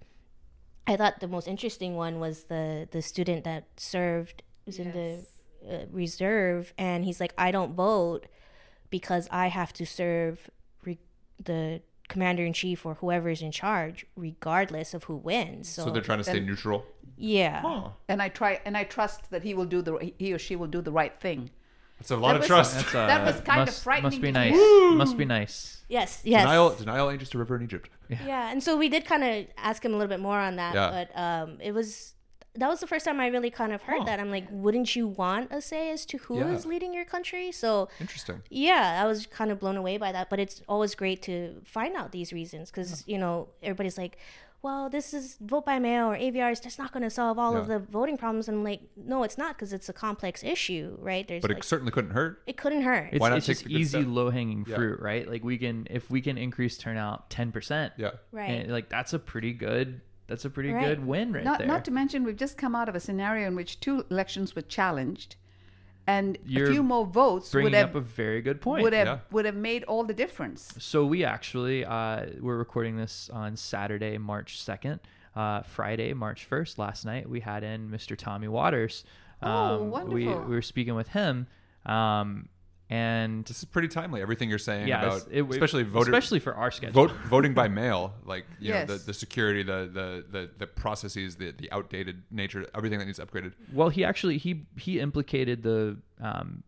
I 0.87 0.97
thought 0.97 1.21
the 1.21 1.29
most 1.29 1.47
interesting 1.49 1.95
one 1.97 2.19
was 2.21 2.45
the 2.45 2.89
the 2.91 3.03
student 3.03 3.45
that 3.45 3.65
served 3.77 4.43
was 4.67 4.79
in 4.79 4.93
the 4.93 5.27
uh, 5.69 5.87
reserve, 5.91 6.73
and 6.79 7.05
he's 7.05 7.21
like, 7.21 7.35
I 7.39 7.51
don't 7.51 7.75
vote 7.75 8.27
because 8.91 9.29
I 9.31 9.49
have 9.49 9.73
to 9.75 9.87
serve 9.87 10.51
re- 10.85 10.99
the 11.45 11.81
commander 12.09 12.45
in 12.45 12.53
chief 12.53 12.85
or 12.85 12.95
whoever 12.95 13.29
is 13.29 13.41
in 13.41 13.53
charge, 13.53 14.05
regardless 14.17 14.95
of 14.95 15.05
who 15.05 15.17
wins. 15.17 15.69
So, 15.69 15.85
So, 15.85 15.91
they're 15.91 16.03
trying 16.03 16.19
to 16.19 16.25
stay 16.25 16.41
neutral. 16.41 16.85
yeah, 17.17 17.63
And 18.09 18.21
I 18.21 18.29
try 18.29 18.61
and 18.65 18.77
I 18.77 18.85
trust 18.85 19.31
that 19.31 19.43
he 19.45 19.55
will 19.55 19.67
do 19.67 19.81
the 19.83 20.13
he 20.19 20.33
or 20.33 20.39
she 20.39 20.57
will 20.57 20.67
do 20.67 20.81
the 20.83 20.93
right 20.93 21.19
thing. 21.21 21.51
That's 22.01 22.11
a 22.11 22.17
lot 22.17 22.29
That 22.33 22.37
of 22.37 22.41
was- 22.41 22.47
trust. 22.49 22.75
That's, 22.75 22.95
uh, 22.95 23.07
That 23.13 23.25
was 23.25 23.41
kind 23.43 23.61
of 23.61 23.67
must, 23.69 23.85
frightening 23.85 24.05
Must 24.11 24.21
be 24.21 24.33
nice. 24.33 24.55
hear. 24.55 24.91
Must 24.93 25.17
be 25.19 25.25
nice. 25.27 25.83
yes, 25.89 26.21
yes. 26.25 26.43
Denial, 26.43 26.71
denial 26.75 27.11
ain't 27.11 27.21
just 27.21 27.35
a 27.35 27.39
river 27.39 27.55
in 27.57 27.63
Egypt. 27.63 27.89
Yeah, 28.09 28.51
and 28.51 28.63
so 28.63 28.77
we 28.77 28.89
did 28.89 29.05
kind 29.05 29.23
of 29.23 29.47
ask 29.57 29.85
him 29.85 29.93
a 29.95 29.97
little 29.97 30.09
bit 30.09 30.19
more 30.21 30.39
on 30.39 30.57
that, 30.57 30.75
Yeah. 30.75 30.91
but 30.91 31.19
um, 31.21 31.59
it 31.61 31.73
was 31.73 32.15
that 32.57 32.69
was 32.69 32.81
the 32.81 32.87
first 32.89 33.05
time 33.05 33.21
I 33.21 33.29
really 33.29 33.51
kind 33.51 33.73
of 33.73 33.81
heard 33.83 34.07
that. 34.07 34.19
I'm 34.19 34.31
like, 34.33 34.45
wouldn't 34.51 34.97
you 34.97 35.07
want 35.07 35.53
a 35.53 35.61
say 35.61 35.93
as 35.93 36.05
to 36.07 36.19
who 36.19 36.41
is 36.49 36.65
Yeah. 36.65 36.69
leading 36.71 36.93
your 36.93 37.05
country? 37.05 37.53
So 37.53 37.89
Interesting. 38.01 38.43
yeah, 38.51 39.01
I 39.01 39.07
was 39.07 39.27
kind 39.27 39.53
of 39.53 39.61
blown 39.61 39.77
away 39.77 39.99
by 39.99 40.11
that. 40.11 40.29
But 40.31 40.41
it's 40.41 40.61
always 40.69 40.97
great 40.97 41.23
to 41.23 41.61
find 41.65 41.95
out 41.95 42.11
these 42.11 42.33
reasons 42.33 42.71
because 42.73 43.05
you 43.07 43.19
know 43.19 43.51
everybody's 43.63 43.97
like, 43.97 44.19
well, 44.63 44.91
this 44.91 45.15
is 45.15 45.37
vote 45.41 45.65
by 45.65 45.79
mail 45.79 46.07
or 46.11 46.17
AVRs. 46.17 46.63
That's 46.63 46.79
not 46.79 46.93
going 46.93 47.03
to 47.03 47.11
solve 47.11 47.39
all 47.39 47.57
of 47.57 47.67
the 47.67 47.79
voting 47.79 48.19
problems. 48.19 48.47
And 48.49 48.59
I'm 48.59 48.65
like, 48.65 48.83
no, 48.97 49.23
it's 49.23 49.39
not 49.39 49.57
because 49.57 49.73
it's 49.73 49.89
a 49.89 49.93
complex 49.93 50.45
issue, 50.45 50.97
right? 51.01 51.27
There's 51.27 51.41
But 51.41 51.51
like, 51.53 51.59
it 51.59 51.65
certainly 51.65 51.93
couldn't 51.93 52.11
hurt. 52.11 52.43
it 52.47 52.57
couldn't 52.59 52.83
hurt. 52.83 53.09
It's, 53.13 53.21
Why 53.21 53.31
not 53.31 53.39
it's 53.39 53.47
take 53.47 53.57
just 53.57 53.67
the 53.69 53.75
easy, 53.75 54.03
low 54.03 54.29
hanging 54.29 54.67
Yeah. 54.69 54.77
fruit, 54.77 55.01
right? 55.01 55.29
Like 55.29 55.43
we 55.43 55.57
can, 55.57 55.87
if 55.91 56.11
we 56.11 56.21
can 56.21 56.37
increase 56.37 56.77
turnout 56.77 57.31
ten 57.31 57.53
percent, 57.53 57.95
Yeah. 57.97 58.11
Right. 58.33 58.51
and, 58.51 58.71
like 58.73 58.89
that's 58.91 59.15
a 59.15 59.19
pretty 59.19 59.53
good, 59.55 60.03
that's 60.27 60.45
a 60.45 60.51
pretty 60.51 60.73
Right. 60.73 60.85
good 60.87 61.07
win 61.07 61.33
right 61.33 61.43
not 61.43 61.59
there. 61.59 61.67
not 61.67 61.85
to 61.87 61.91
mention 61.91 62.25
we've 62.25 62.37
just 62.37 62.59
come 62.59 62.77
out 62.77 62.89
of 62.89 62.95
a 62.95 63.01
scenario 63.01 63.49
in 63.49 63.57
which 63.57 63.81
two 63.81 64.05
elections 64.11 64.55
were 64.55 64.63
challenged, 64.63 65.37
and 66.11 66.39
You're 66.45 66.69
a 66.69 66.73
few 66.73 66.83
more 66.83 67.07
votes 67.07 67.55
would 67.55 67.73
have 67.75 67.91
up 67.91 67.95
a 67.97 68.01
very 68.01 68.43
good 68.43 68.61
point. 68.61 68.83
would 68.83 68.93
have 68.93 69.07
Yeah. 69.07 69.19
would 69.31 69.45
have 69.45 69.55
made 69.57 69.85
all 69.85 70.05
the 70.05 70.15
difference. 70.15 70.75
So 70.79 71.05
we 71.07 71.25
actually 71.25 71.85
uh, 71.85 72.27
we're 72.41 72.57
recording 72.59 72.97
this 72.97 73.31
on 73.33 73.57
Saturday, 73.57 74.19
March 74.19 74.61
second. 74.63 75.01
Uh, 75.37 75.63
Friday, 75.63 76.13
March 76.13 76.45
first. 76.45 76.79
Last 76.79 77.05
night 77.05 77.29
we 77.29 77.41
had 77.41 77.63
in 77.63 77.89
Mr. 77.89 78.17
Tommy 78.17 78.49
Waters. 78.49 79.05
Oh, 79.43 79.83
We 79.85 79.89
wonderful. 79.89 80.45
we 80.49 80.55
were 80.57 80.63
speaking 80.63 80.95
with 80.97 81.09
him, 81.09 81.47
um, 81.87 82.49
and 82.91 83.45
This 83.45 83.59
is 83.59 83.65
pretty 83.65 83.87
timely. 83.89 84.21
Everything 84.21 84.51
you're 84.51 84.59
saying 84.59 84.89
yeah, 84.89 85.03
about, 85.05 85.17
it's- 85.19 85.29
it- 85.31 85.49
especially 85.51 85.85
voter, 85.85 86.11
especially 86.11 86.41
for 86.41 86.55
our 86.55 86.71
schedule. 86.73 87.07
vote, 87.07 87.17
voting 87.29 87.55
by 87.55 87.69
mail, 87.69 88.13
like 88.25 88.45
you 88.59 88.73
know, 88.73 88.85
the, 88.85 88.97
the 88.97 89.15
security, 89.15 89.63
the, 89.63 89.89
the 89.93 90.25
the 90.31 90.51
the 90.59 90.67
processes, 90.67 91.37
the 91.37 91.53
the 91.53 91.71
outdated 91.71 92.23
nature, 92.33 92.67
everything 92.75 92.99
that 92.99 93.05
needs 93.07 93.21
upgraded. 93.21 93.53
Well, 93.73 93.89
he 93.91 94.05
actually 94.05 94.39
he 94.39 94.67
he 94.77 94.99
implicated 94.99 95.63
the 95.63 95.99
um, 96.21 96.65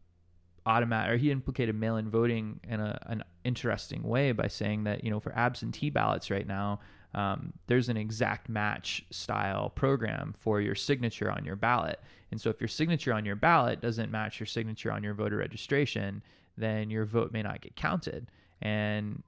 automatic 0.65 1.15
or 1.15 1.17
he 1.17 1.31
implicated 1.33 1.75
mail-in 1.75 2.09
voting 2.09 2.61
in 2.69 2.79
a, 2.81 2.97
an 3.07 3.25
interesting 3.45 4.05
way 4.05 4.31
by 4.31 4.47
saying 4.47 4.85
that 4.85 5.03
you 5.03 5.11
know 5.11 5.19
for 5.19 5.33
absentee 5.37 5.91
ballots 5.91 6.31
right 6.31 6.47
now 6.47 6.79
um, 7.15 7.53
there's 7.67 7.89
an 7.89 7.97
exact 7.97 8.49
match 8.49 9.05
style 9.11 9.71
program 9.71 10.35
for 10.39 10.61
your 10.61 10.75
signature 10.75 11.31
on 11.31 11.45
your 11.45 11.57
ballot 11.57 12.01
and 12.31 12.41
so 12.41 12.51
if 12.51 12.61
your 12.61 12.69
signature 12.69 13.13
on 13.13 13.25
your 13.25 13.37
ballot 13.37 13.81
doesn't 13.81 14.11
match 14.11 14.41
your 14.41 14.47
signature 14.47 14.91
on 14.91 15.03
your 15.03 15.15
voter 15.15 15.37
registration 15.37 16.23
then 16.57 16.91
your 16.91 17.05
vote 17.05 17.33
may 17.33 17.43
not 17.43 17.61
get 17.61 17.75
counted 17.77 18.31
and 18.61 19.23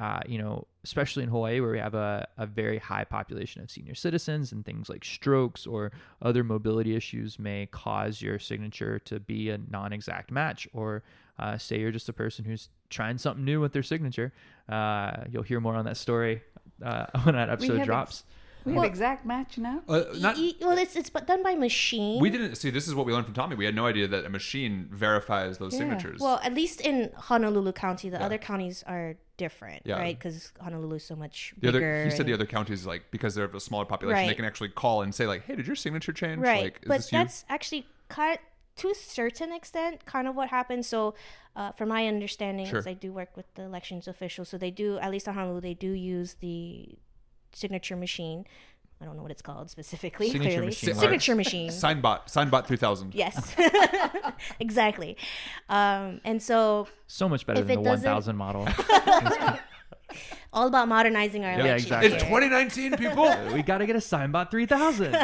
uh, 0.00 0.20
you 0.26 0.38
know, 0.38 0.66
especially 0.82 1.22
in 1.22 1.28
Hawaii 1.28 1.60
where 1.60 1.72
we 1.72 1.78
have 1.78 1.94
a, 1.94 2.26
a 2.38 2.46
very 2.46 2.78
high 2.78 3.04
population 3.04 3.60
of 3.60 3.70
senior 3.70 3.94
citizens 3.94 4.50
and 4.50 4.64
things 4.64 4.88
like 4.88 5.04
strokes 5.04 5.66
or 5.66 5.92
other 6.22 6.42
mobility 6.42 6.96
issues 6.96 7.38
may 7.38 7.66
cause 7.66 8.22
your 8.22 8.38
signature 8.38 8.98
to 9.00 9.20
be 9.20 9.50
a 9.50 9.58
non 9.68 9.92
exact 9.92 10.30
match. 10.30 10.66
Or 10.72 11.02
uh, 11.38 11.58
say 11.58 11.78
you're 11.78 11.90
just 11.90 12.08
a 12.08 12.14
person 12.14 12.46
who's 12.46 12.70
trying 12.88 13.18
something 13.18 13.44
new 13.44 13.60
with 13.60 13.74
their 13.74 13.82
signature. 13.82 14.32
Uh, 14.70 15.24
you'll 15.30 15.42
hear 15.42 15.60
more 15.60 15.74
on 15.74 15.84
that 15.84 15.98
story 15.98 16.42
uh, 16.84 17.06
when 17.22 17.34
that 17.34 17.50
episode 17.50 17.72
have 17.72 17.78
ex- 17.80 17.86
drops. 17.86 18.24
We 18.66 18.74
have 18.74 18.84
exact 18.84 19.24
match 19.24 19.56
now. 19.56 19.80
Uh, 19.88 20.02
not, 20.18 20.36
E- 20.36 20.54
well, 20.60 20.76
it's 20.76 20.94
it's 20.94 21.08
bu- 21.08 21.24
done 21.24 21.42
by 21.42 21.54
machine. 21.54 22.20
we 22.20 22.28
didn't 22.28 22.56
see. 22.56 22.68
This 22.68 22.86
is 22.86 22.94
what 22.94 23.06
we 23.06 23.12
learned 23.14 23.24
from 23.24 23.32
Tommy. 23.34 23.56
We 23.56 23.64
had 23.64 23.74
no 23.74 23.86
idea 23.86 24.06
that 24.08 24.26
a 24.26 24.28
machine 24.28 24.86
verifies 24.92 25.56
those 25.56 25.74
signatures. 25.74 26.20
Well, 26.20 26.38
at 26.44 26.52
least 26.52 26.82
in 26.82 27.10
Honolulu 27.16 27.72
County, 27.72 28.10
the 28.10 28.22
other 28.22 28.36
counties 28.36 28.84
are 28.86 29.16
different, 29.38 29.80
Yeah. 29.86 29.98
right? 29.98 30.14
Because 30.18 30.52
Honolulu 30.60 30.96
is 30.96 31.04
so 31.04 31.16
much 31.16 31.54
the 31.58 31.72
bigger. 31.72 31.78
other, 31.78 32.04
he 32.04 32.10
said 32.10 32.26
the 32.26 32.34
other 32.34 32.44
counties, 32.44 32.84
like 32.84 33.10
because 33.10 33.34
they're 33.34 33.46
of 33.46 33.54
a 33.54 33.60
smaller 33.60 33.86
population, 33.86 34.26
they 34.26 34.34
can 34.34 34.44
actually 34.44 34.68
call 34.68 35.00
and 35.00 35.14
say, 35.14 35.26
like, 35.26 35.46
"Hey, 35.46 35.56
did 35.56 35.66
your 35.66 35.74
signature 35.76 36.12
change? 36.12 36.42
right, 36.42 36.64
Like, 36.64 36.80
is 36.82 36.86
but 36.88 36.96
this 36.98 37.12
you?" 37.12 37.18
that's 37.18 37.44
actually 37.48 37.86
cut 38.10 38.40
to 38.76 38.88
a 38.90 38.94
certain 38.94 39.52
extent, 39.52 40.04
kind 40.06 40.26
of 40.28 40.34
what 40.36 40.48
happened. 40.48 40.86
So, 40.86 41.14
uh, 41.56 41.72
from 41.72 41.88
my 41.90 42.06
understanding, 42.06 42.66
Sure. 42.66 42.74
because 42.80 42.86
I 42.86 42.94
do 42.94 43.12
work 43.12 43.36
with 43.36 43.52
the 43.54 43.62
elections 43.62 44.08
officials, 44.08 44.48
so 44.48 44.56
they 44.58 44.70
do 44.70 44.98
at 44.98 45.10
least 45.10 45.28
on 45.28 45.34
Honolulu, 45.34 45.60
they 45.60 45.74
do 45.74 45.90
use 45.90 46.34
the 46.40 46.88
signature 47.52 47.96
machine. 47.96 48.46
I 49.02 49.06
don't 49.06 49.16
know 49.16 49.22
what 49.22 49.30
it's 49.32 49.42
called 49.42 49.70
specifically. 49.70 50.28
Signature 50.30 50.50
clearly, 50.50 50.66
machine. 50.66 50.94
signature 50.94 51.34
machine. 51.34 51.70
Signbot, 51.84 52.28
Signbot 52.30 52.66
3000. 52.66 53.14
Yes, 53.14 53.54
exactly. 54.60 55.16
Um, 55.68 56.20
and 56.24 56.42
so 56.42 56.86
So 57.06 57.28
much 57.28 57.46
better 57.46 57.62
than 57.62 57.82
the 57.82 57.88
1000 57.90 58.36
model. 58.36 58.68
all 60.52 60.66
about 60.66 60.88
modernizing 60.88 61.44
our 61.44 61.52
Yeah, 61.52 61.58
elections. 61.60 61.84
exactly. 61.84 62.12
It's 62.12 62.22
2019, 62.24 62.96
people. 62.96 63.34
we 63.54 63.62
got 63.62 63.78
to 63.78 63.86
get 63.86 63.96
a 63.96 64.00
Signbot 64.00 64.50
3000. 64.50 65.16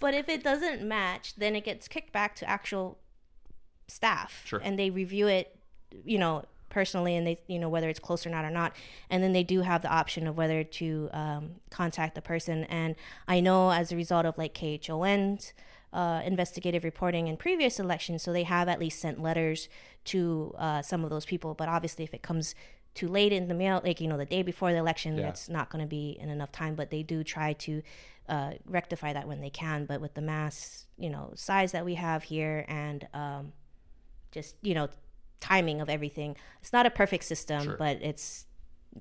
But 0.00 0.14
if 0.14 0.28
it 0.28 0.42
doesn't 0.42 0.82
match, 0.82 1.34
then 1.36 1.56
it 1.56 1.64
gets 1.64 1.88
kicked 1.88 2.12
back 2.12 2.34
to 2.36 2.48
actual 2.48 2.98
staff, 3.86 4.42
Sure. 4.44 4.60
and 4.62 4.78
they 4.78 4.90
review 4.90 5.26
it, 5.26 5.56
you 6.04 6.18
know, 6.18 6.44
personally, 6.68 7.16
and 7.16 7.26
they, 7.26 7.38
you 7.46 7.58
know, 7.58 7.68
whether 7.68 7.88
it's 7.88 7.98
close 7.98 8.26
or 8.26 8.30
not 8.30 8.44
or 8.44 8.50
not, 8.50 8.74
and 9.08 9.22
then 9.22 9.32
they 9.32 9.42
do 9.42 9.62
have 9.62 9.80
the 9.82 9.88
option 9.90 10.26
of 10.26 10.36
whether 10.36 10.62
to 10.62 11.08
um, 11.12 11.50
contact 11.70 12.14
the 12.14 12.20
person. 12.22 12.64
And 12.64 12.94
I 13.26 13.40
know 13.40 13.70
as 13.70 13.90
a 13.90 13.96
result 13.96 14.26
of 14.26 14.36
like 14.36 14.54
KHON's 14.54 15.54
uh, 15.92 16.20
investigative 16.24 16.84
reporting 16.84 17.26
in 17.26 17.38
previous 17.38 17.80
elections, 17.80 18.22
so 18.22 18.32
they 18.32 18.42
have 18.42 18.68
at 18.68 18.78
least 18.78 19.00
sent 19.00 19.22
letters 19.22 19.68
to 20.04 20.54
uh, 20.58 20.82
some 20.82 21.04
of 21.04 21.10
those 21.10 21.24
people. 21.24 21.54
But 21.54 21.68
obviously, 21.68 22.04
if 22.04 22.12
it 22.12 22.22
comes 22.22 22.54
too 22.98 23.08
late 23.08 23.32
in 23.32 23.48
the 23.48 23.54
mail, 23.54 23.80
like 23.84 24.00
you 24.00 24.08
know, 24.08 24.16
the 24.18 24.26
day 24.36 24.42
before 24.42 24.72
the 24.72 24.78
election, 24.78 25.16
Yeah. 25.16 25.22
that's 25.26 25.48
not 25.48 25.70
going 25.70 25.82
to 25.82 25.88
be 25.88 26.16
in 26.20 26.28
enough 26.30 26.52
time. 26.52 26.74
But 26.74 26.90
they 26.90 27.02
do 27.02 27.22
try 27.22 27.52
to 27.66 27.82
uh, 28.28 28.52
rectify 28.66 29.12
that 29.12 29.26
when 29.28 29.40
they 29.40 29.50
can. 29.50 29.86
But 29.86 30.00
with 30.00 30.14
the 30.14 30.20
mass, 30.20 30.86
you 30.98 31.10
know, 31.10 31.32
size 31.34 31.72
that 31.72 31.84
we 31.84 31.94
have 31.94 32.22
here 32.24 32.64
and 32.68 33.06
um, 33.14 33.52
just 34.32 34.56
you 34.62 34.74
know, 34.74 34.88
timing 35.40 35.80
of 35.80 35.88
everything, 35.88 36.36
it's 36.60 36.72
not 36.72 36.86
a 36.86 36.90
perfect 36.90 37.24
system, 37.24 37.62
Sure. 37.62 37.76
but 37.78 37.98
it's 38.02 38.46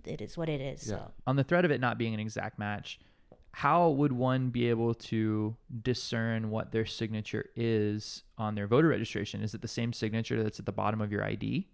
it 0.06 0.22
is 0.22 0.38
what 0.38 0.48
it 0.50 0.62
is. 0.62 0.82
So. 0.88 1.12
on 1.26 1.36
the 1.38 1.44
threat 1.44 1.66
of 1.66 1.72
it 1.72 1.82
not 1.82 1.98
being 1.98 2.14
an 2.14 2.20
exact 2.20 2.60
match, 2.60 3.00
how 3.52 3.90
would 3.90 4.12
one 4.12 4.50
be 4.50 4.70
able 4.70 4.94
to 4.94 5.56
discern 5.82 6.52
what 6.52 6.72
their 6.72 6.86
signature 6.86 7.50
is 7.56 8.24
on 8.38 8.54
their 8.54 8.68
voter 8.68 8.90
registration? 8.90 9.42
Is 9.42 9.56
it 9.56 9.62
the 9.62 9.68
same 9.68 9.92
signature 9.94 10.44
that's 10.44 10.60
at 10.60 10.66
the 10.68 10.72
bottom 10.72 11.02
of 11.02 11.12
your 11.12 11.24
ID? 11.24 11.68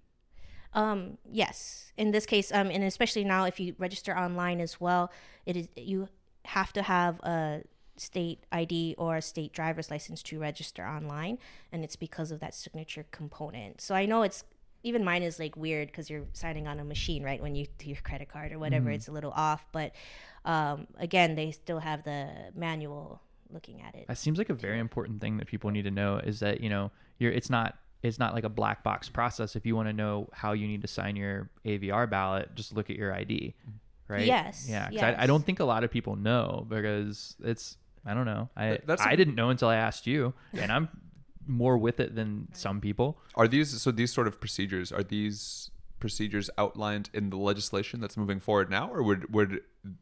Um, 0.74 1.18
yes. 1.30 1.92
In 1.98 2.12
this 2.12 2.26
case, 2.26 2.52
um, 2.52 2.70
and 2.70 2.84
especially 2.84 3.24
now, 3.24 3.46
if 3.46 3.60
you 3.60 3.76
register 3.78 4.18
online 4.18 4.60
as 4.60 4.82
well, 4.82 5.12
it 5.46 5.56
is 5.56 5.68
you 5.76 6.10
have 6.46 6.74
to 6.74 6.82
have 6.82 7.20
a 7.22 7.62
state 7.96 8.44
ID 8.52 8.96
or 8.98 9.18
a 9.18 9.22
state 9.22 9.54
driver's 9.54 9.92
license 9.92 10.24
to 10.24 10.40
register 10.40 10.86
online, 10.86 11.38
and 11.72 11.84
it's 11.84 11.96
because 11.96 12.32
of 12.32 12.40
that 12.40 12.56
signature 12.56 13.06
component. 13.12 13.82
So 13.82 13.94
I 13.94 14.06
know 14.06 14.24
it's 14.24 14.44
even 14.84 15.04
mine 15.04 15.24
is 15.24 15.40
like 15.40 15.56
weird 15.56 15.88
because 15.88 16.10
you're 16.10 16.26
signing 16.34 16.68
on 16.68 16.80
a 16.80 16.84
machine, 16.84 17.24
right? 17.24 17.42
When 17.42 17.56
you 17.56 17.68
do 17.78 17.88
your 17.88 17.98
credit 18.04 18.28
card 18.28 18.52
or 18.52 18.60
whatever, 18.60 18.92
it's 18.92 19.08
a 19.08 19.12
little 19.12 19.32
off. 19.32 19.66
But 19.72 19.94
um, 20.44 20.88
again, 20.98 21.36
they 21.36 21.52
still 21.52 21.80
have 21.80 22.04
the 22.04 22.28
manual 22.54 23.22
looking 23.50 23.82
at 23.82 23.96
it. 23.96 24.08
That 24.08 24.18
seems 24.18 24.38
like 24.38 24.50
a 24.50 24.54
very 24.54 24.80
important 24.80 25.22
thing 25.22 25.38
that 25.38 25.48
people 25.48 25.72
need 25.72 25.84
to 25.84 25.92
know 25.92 26.18
is 26.18 26.40
that 26.40 26.62
you 26.62 26.70
know 26.70 26.92
you're 27.18 27.32
it's 27.32 27.50
not 27.50 27.78
it's 28.04 28.20
not 28.20 28.34
like 28.34 28.44
a 28.44 28.50
black 28.50 28.84
box 28.84 29.10
process. 29.10 29.56
If 29.56 29.66
you 29.66 29.76
want 29.76 29.88
to 29.89 29.94
know 29.94 30.30
how 30.34 30.52
you 30.54 30.68
need 30.68 30.82
to 30.82 30.88
sign 30.88 31.16
your 31.16 31.50
AVR 31.66 32.10
ballot, 32.10 32.54
just 32.56 32.74
look 32.76 32.89
at 32.89 32.96
your 32.98 33.13
ID, 33.13 33.54
right? 34.08 34.26
Yes, 34.26 34.68
Yeah, 34.70 34.89
'cause 34.89 35.00
I, 35.18 35.24
I 35.24 35.26
don't 35.28 35.46
think 35.46 35.60
a 35.60 35.66
lot 35.66 35.84
of 35.84 35.89
people 35.92 36.16
know 36.16 36.66
because 36.70 37.36
it's 37.44 37.78
I 38.06 38.13
don't 38.13 38.26
know. 38.26 38.50
I 38.58 38.70
That- 38.72 38.88
that's 38.88 39.02
a- 39.02 39.08
I 39.10 39.16
didn't 39.16 39.36
know 39.36 39.50
until 39.50 39.70
I 39.70 39.78
asked 39.78 40.06
you, 40.06 40.34
and 40.54 40.72
I'm 40.72 40.89
more 41.48 41.78
with 41.78 42.00
it 42.02 42.13
than 42.16 42.50
some 42.54 42.82
people. 42.82 43.18
Are 43.36 43.48
these 43.48 43.82
so? 43.82 43.92
These 43.92 44.12
sort 44.13 44.28
of 44.28 44.39
procedures 44.42 44.92
are 44.92 45.04
these 45.04 45.72
procedures 46.00 46.50
outlined 46.58 47.10
in 47.13 47.30
the 47.30 47.38
legislation 47.38 48.02
that's 48.02 48.18
moving 48.18 48.42
forward 48.42 48.70
now, 48.70 48.89
or 48.92 49.02
would 49.04 49.34
would 49.34 49.62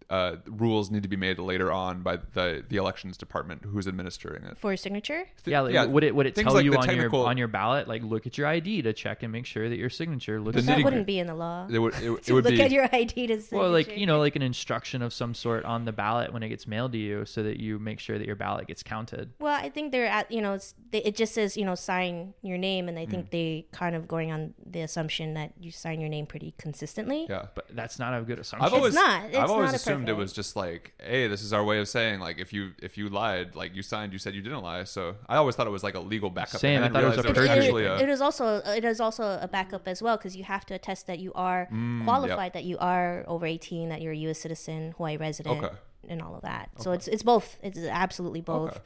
uh, 0.10 0.36
rules 0.46 0.92
need 0.92 1.02
to 1.04 1.10
be 1.10 1.16
made 1.16 1.40
later 1.40 1.72
on 1.72 2.02
by 2.04 2.18
the 2.34 2.64
the 2.70 2.78
elections 2.78 3.18
department 3.18 3.64
who's 3.66 3.88
administering 3.88 4.44
it? 4.44 4.58
For 4.58 4.76
signature, 4.78 5.26
Yeah, 5.46 5.62
like, 5.62 5.74
yeah, 5.74 5.86
would 5.86 6.04
it 6.04 6.14
would 6.14 6.28
it 6.28 6.36
tell 6.36 6.54
like 6.54 6.66
you 6.66 6.76
on 6.76 6.96
your 6.96 7.16
on 7.16 7.38
your 7.38 7.48
ballot 7.48 7.88
like 7.88 8.04
look 8.04 8.28
at 8.28 8.38
your 8.38 8.46
ID 8.48 8.84
to 8.84 8.94
check 8.94 9.24
and 9.24 9.32
make 9.32 9.46
sure 9.46 9.70
that 9.70 9.78
your 9.78 9.90
signature 9.90 10.40
looks 10.40 10.56
The 10.58 10.62
that 10.64 10.78
nitty- 10.78 10.84
wouldn't 10.84 11.08
be 11.08 11.18
in 11.20 11.28
the 11.28 11.34
law. 11.36 11.68
It 11.72 11.80
would 11.80 11.96
it, 11.96 12.04
it 12.28 12.34
would 12.34 12.44
look 12.46 12.54
be 12.54 12.62
at 12.62 12.72
your 12.72 12.88
ID 12.94 13.28
to 13.28 13.42
signature. 13.42 13.58
well 13.58 13.72
like 13.72 13.98
you 13.98 14.06
know 14.06 14.20
like 14.20 14.36
an 14.36 14.42
instruction 14.44 15.02
of 15.02 15.14
some 15.14 15.34
sort 15.34 15.66
on 15.66 15.86
the 15.86 15.92
ballot 15.92 16.32
when 16.32 16.44
it 16.44 16.50
gets 16.50 16.68
mailed 16.68 16.92
to 16.92 16.98
you 17.00 17.26
so 17.26 17.42
that 17.44 17.60
you 17.60 17.80
make 17.80 18.00
sure 18.00 18.18
that 18.20 18.28
your 18.28 18.36
ballot 18.36 18.68
gets 18.68 18.84
counted. 18.84 19.32
Well, 19.40 19.54
I 19.60 19.70
think 19.70 19.92
they're 19.92 20.06
at 20.06 20.32
you 20.32 20.42
know 20.42 20.54
it's, 20.54 20.76
they, 20.92 21.00
it 21.04 21.16
just 21.16 21.34
says 21.34 21.58
you 21.58 21.66
know 21.66 21.76
sign 21.76 22.34
your 22.44 22.58
name, 22.60 22.88
and 22.88 23.00
I 23.00 23.06
Mm. 23.06 23.10
think 23.10 23.30
they 23.32 23.66
kind 23.72 23.96
of 23.96 24.08
going 24.08 24.32
on 24.32 24.54
the 24.66 24.82
assumption 24.82 25.34
that 25.34 25.54
you 25.60 25.72
sign 25.72 26.00
your 26.00 26.10
name 26.10 26.26
pretty 26.28 26.54
consistently. 26.60 27.26
yeah. 27.30 27.48
But 27.56 27.66
that's 27.76 27.98
not 28.00 28.18
a 28.18 28.22
good 28.22 28.38
assumption. 28.40 28.66
I've 28.66 28.74
always, 28.74 28.94
not. 28.94 29.26
It's 29.26 29.38
I've 29.38 29.50
always 29.50 29.71
not 29.72 29.80
a 29.80 29.82
assumed 29.92 30.10
it 30.10 30.14
was 30.14 30.34
just 30.34 30.56
like, 30.56 30.94
hey, 31.02 31.28
this 31.28 31.42
is 31.42 31.52
our 31.54 31.64
way 31.64 31.80
of 31.80 31.88
saying 31.88 32.20
like 32.20 32.38
if 32.40 32.52
you 32.54 32.72
if 32.82 32.98
you 32.98 33.10
lied, 33.10 33.56
like 33.56 33.76
you 33.76 33.82
signed, 33.82 34.14
you 34.14 34.20
said 34.20 34.34
you 34.36 34.42
didn't 34.42 34.62
lie. 34.62 34.84
So 34.84 35.16
I 35.28 35.36
always 35.38 35.56
thought 35.56 35.68
it 35.68 35.72
was 35.72 35.84
like 35.84 35.96
a 35.96 36.00
legal 36.00 36.30
backup. 36.30 36.60
Same, 36.62 36.84
and 36.84 36.86
I 36.86 36.88
thought 37.02 37.04
it 37.04 37.18
was 37.18 37.18
realized 37.18 37.38
a 37.38 37.42
was 37.42 37.50
perjury. 37.50 37.66
actually 37.66 37.86
a, 37.86 37.98
it 37.98 38.10
is 38.10 38.22
also 38.22 38.58
it 38.66 38.86
is 38.86 39.00
also 39.00 39.40
a 39.42 39.48
backup 39.48 39.88
as 39.88 40.02
well 40.02 40.18
because 40.18 40.36
you 40.36 40.44
have 40.44 40.66
to 40.68 40.74
attest 40.74 41.08
that 41.08 41.20
you 41.20 41.32
are 41.34 41.68
Mm, 41.72 42.04
qualified, 42.04 42.54
that 42.54 42.64
you 42.66 42.78
are 42.80 43.24
over 43.28 43.46
eighteen, 43.46 43.90
that 43.90 44.02
you're 44.02 44.14
a 44.14 44.18
U.S. 44.28 44.40
citizen, 44.40 44.94
Hawaii 44.98 45.18
resident, 45.18 45.64
Okay. 45.64 45.76
and 46.10 46.22
all 46.22 46.36
of 46.36 46.42
that. 46.42 46.70
So 46.80 46.92
it's 46.92 47.08
it's 47.08 47.24
both. 47.24 47.58
It's 47.64 47.80
absolutely 47.80 48.42
both. 48.42 48.72
Okay. 48.72 48.80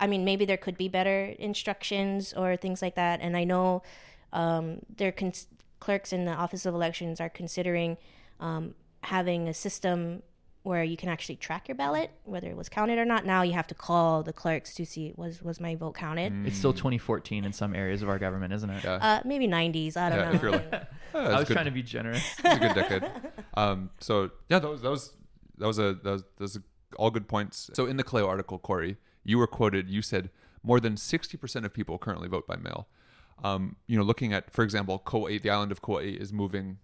I 0.00 0.08
mean, 0.08 0.24
maybe 0.24 0.44
there 0.44 0.56
could 0.56 0.76
be 0.76 0.88
better 0.88 1.34
instructions 1.38 2.32
or 2.34 2.56
things 2.56 2.82
like 2.82 2.96
that. 2.96 3.20
And 3.20 3.36
I 3.36 3.44
know 3.44 3.82
um, 4.32 4.80
their 4.96 5.12
cons- 5.12 5.46
clerks 5.78 6.12
in 6.12 6.24
the 6.24 6.32
Office 6.32 6.66
of 6.66 6.74
Elections 6.74 7.20
are 7.20 7.28
considering 7.28 7.96
um, 8.40 8.74
having 9.04 9.48
a 9.48 9.54
system 9.54 10.22
where 10.64 10.82
you 10.82 10.96
can 10.96 11.10
actually 11.10 11.36
track 11.36 11.68
your 11.68 11.74
ballot, 11.74 12.10
whether 12.24 12.48
it 12.48 12.56
was 12.56 12.70
counted 12.70 12.98
or 12.98 13.04
not. 13.04 13.26
Now 13.26 13.42
you 13.42 13.52
have 13.52 13.66
to 13.66 13.74
call 13.74 14.22
the 14.22 14.32
clerks 14.32 14.74
to 14.76 14.86
see 14.86 15.12
was 15.14 15.42
was 15.42 15.60
my 15.60 15.74
vote 15.74 15.94
counted. 15.94 16.46
It's 16.46 16.56
still 16.56 16.72
2014 16.72 17.44
in 17.44 17.52
some 17.52 17.74
areas 17.74 18.00
of 18.00 18.08
our 18.08 18.18
government, 18.18 18.54
isn't 18.54 18.70
it? 18.70 18.82
Yeah. 18.82 18.94
Uh, 18.94 19.20
maybe 19.26 19.46
90s. 19.46 19.96
I 19.96 20.08
don't 20.08 20.18
yeah, 20.18 20.24
know. 20.24 20.34
if 20.34 20.42
you're 20.42 20.50
like, 20.52 20.72
"Oh, 21.14 21.20
I 21.20 21.38
was 21.38 21.48
good. 21.48 21.54
trying 21.54 21.66
to 21.66 21.70
be 21.70 21.82
generous. 21.82 22.24
It's 22.44 22.56
a 22.56 22.58
good 22.58 22.74
decade. 22.74 23.10
Um, 23.56 23.90
so 24.00 24.32
yeah, 24.48 24.58
that 24.58 24.68
was 24.68 24.82
that 24.82 24.90
was 24.90 25.12
that 25.58 25.66
was 25.68 25.78
a 25.78 25.94
that 26.02 26.10
was, 26.10 26.22
that 26.22 26.40
was 26.40 26.56
a, 26.56 26.62
all 26.96 27.12
good 27.12 27.28
points. 27.28 27.70
So 27.74 27.86
in 27.86 27.96
the 27.96 28.02
Ka 28.02 28.16
Leo 28.16 28.26
article, 28.26 28.58
Corie, 28.58 28.96
you 29.22 29.38
were 29.38 29.46
quoted. 29.46 29.88
You 29.88 30.02
said 30.02 30.30
more 30.64 30.80
than 30.80 30.96
sixty 30.96 31.36
percent 31.36 31.64
of 31.64 31.72
people 31.72 31.98
currently 31.98 32.26
vote 32.26 32.48
by 32.48 32.56
mail. 32.56 32.88
Um, 33.44 33.76
you 33.86 33.96
know, 33.96 34.02
looking 34.02 34.32
at, 34.32 34.52
for 34.52 34.64
example, 34.64 34.98
Kauai, 34.98 35.38
the 35.38 35.50
island 35.50 35.70
of 35.70 35.82
Kauai 35.82 36.16
is 36.18 36.32
moving 36.32 36.78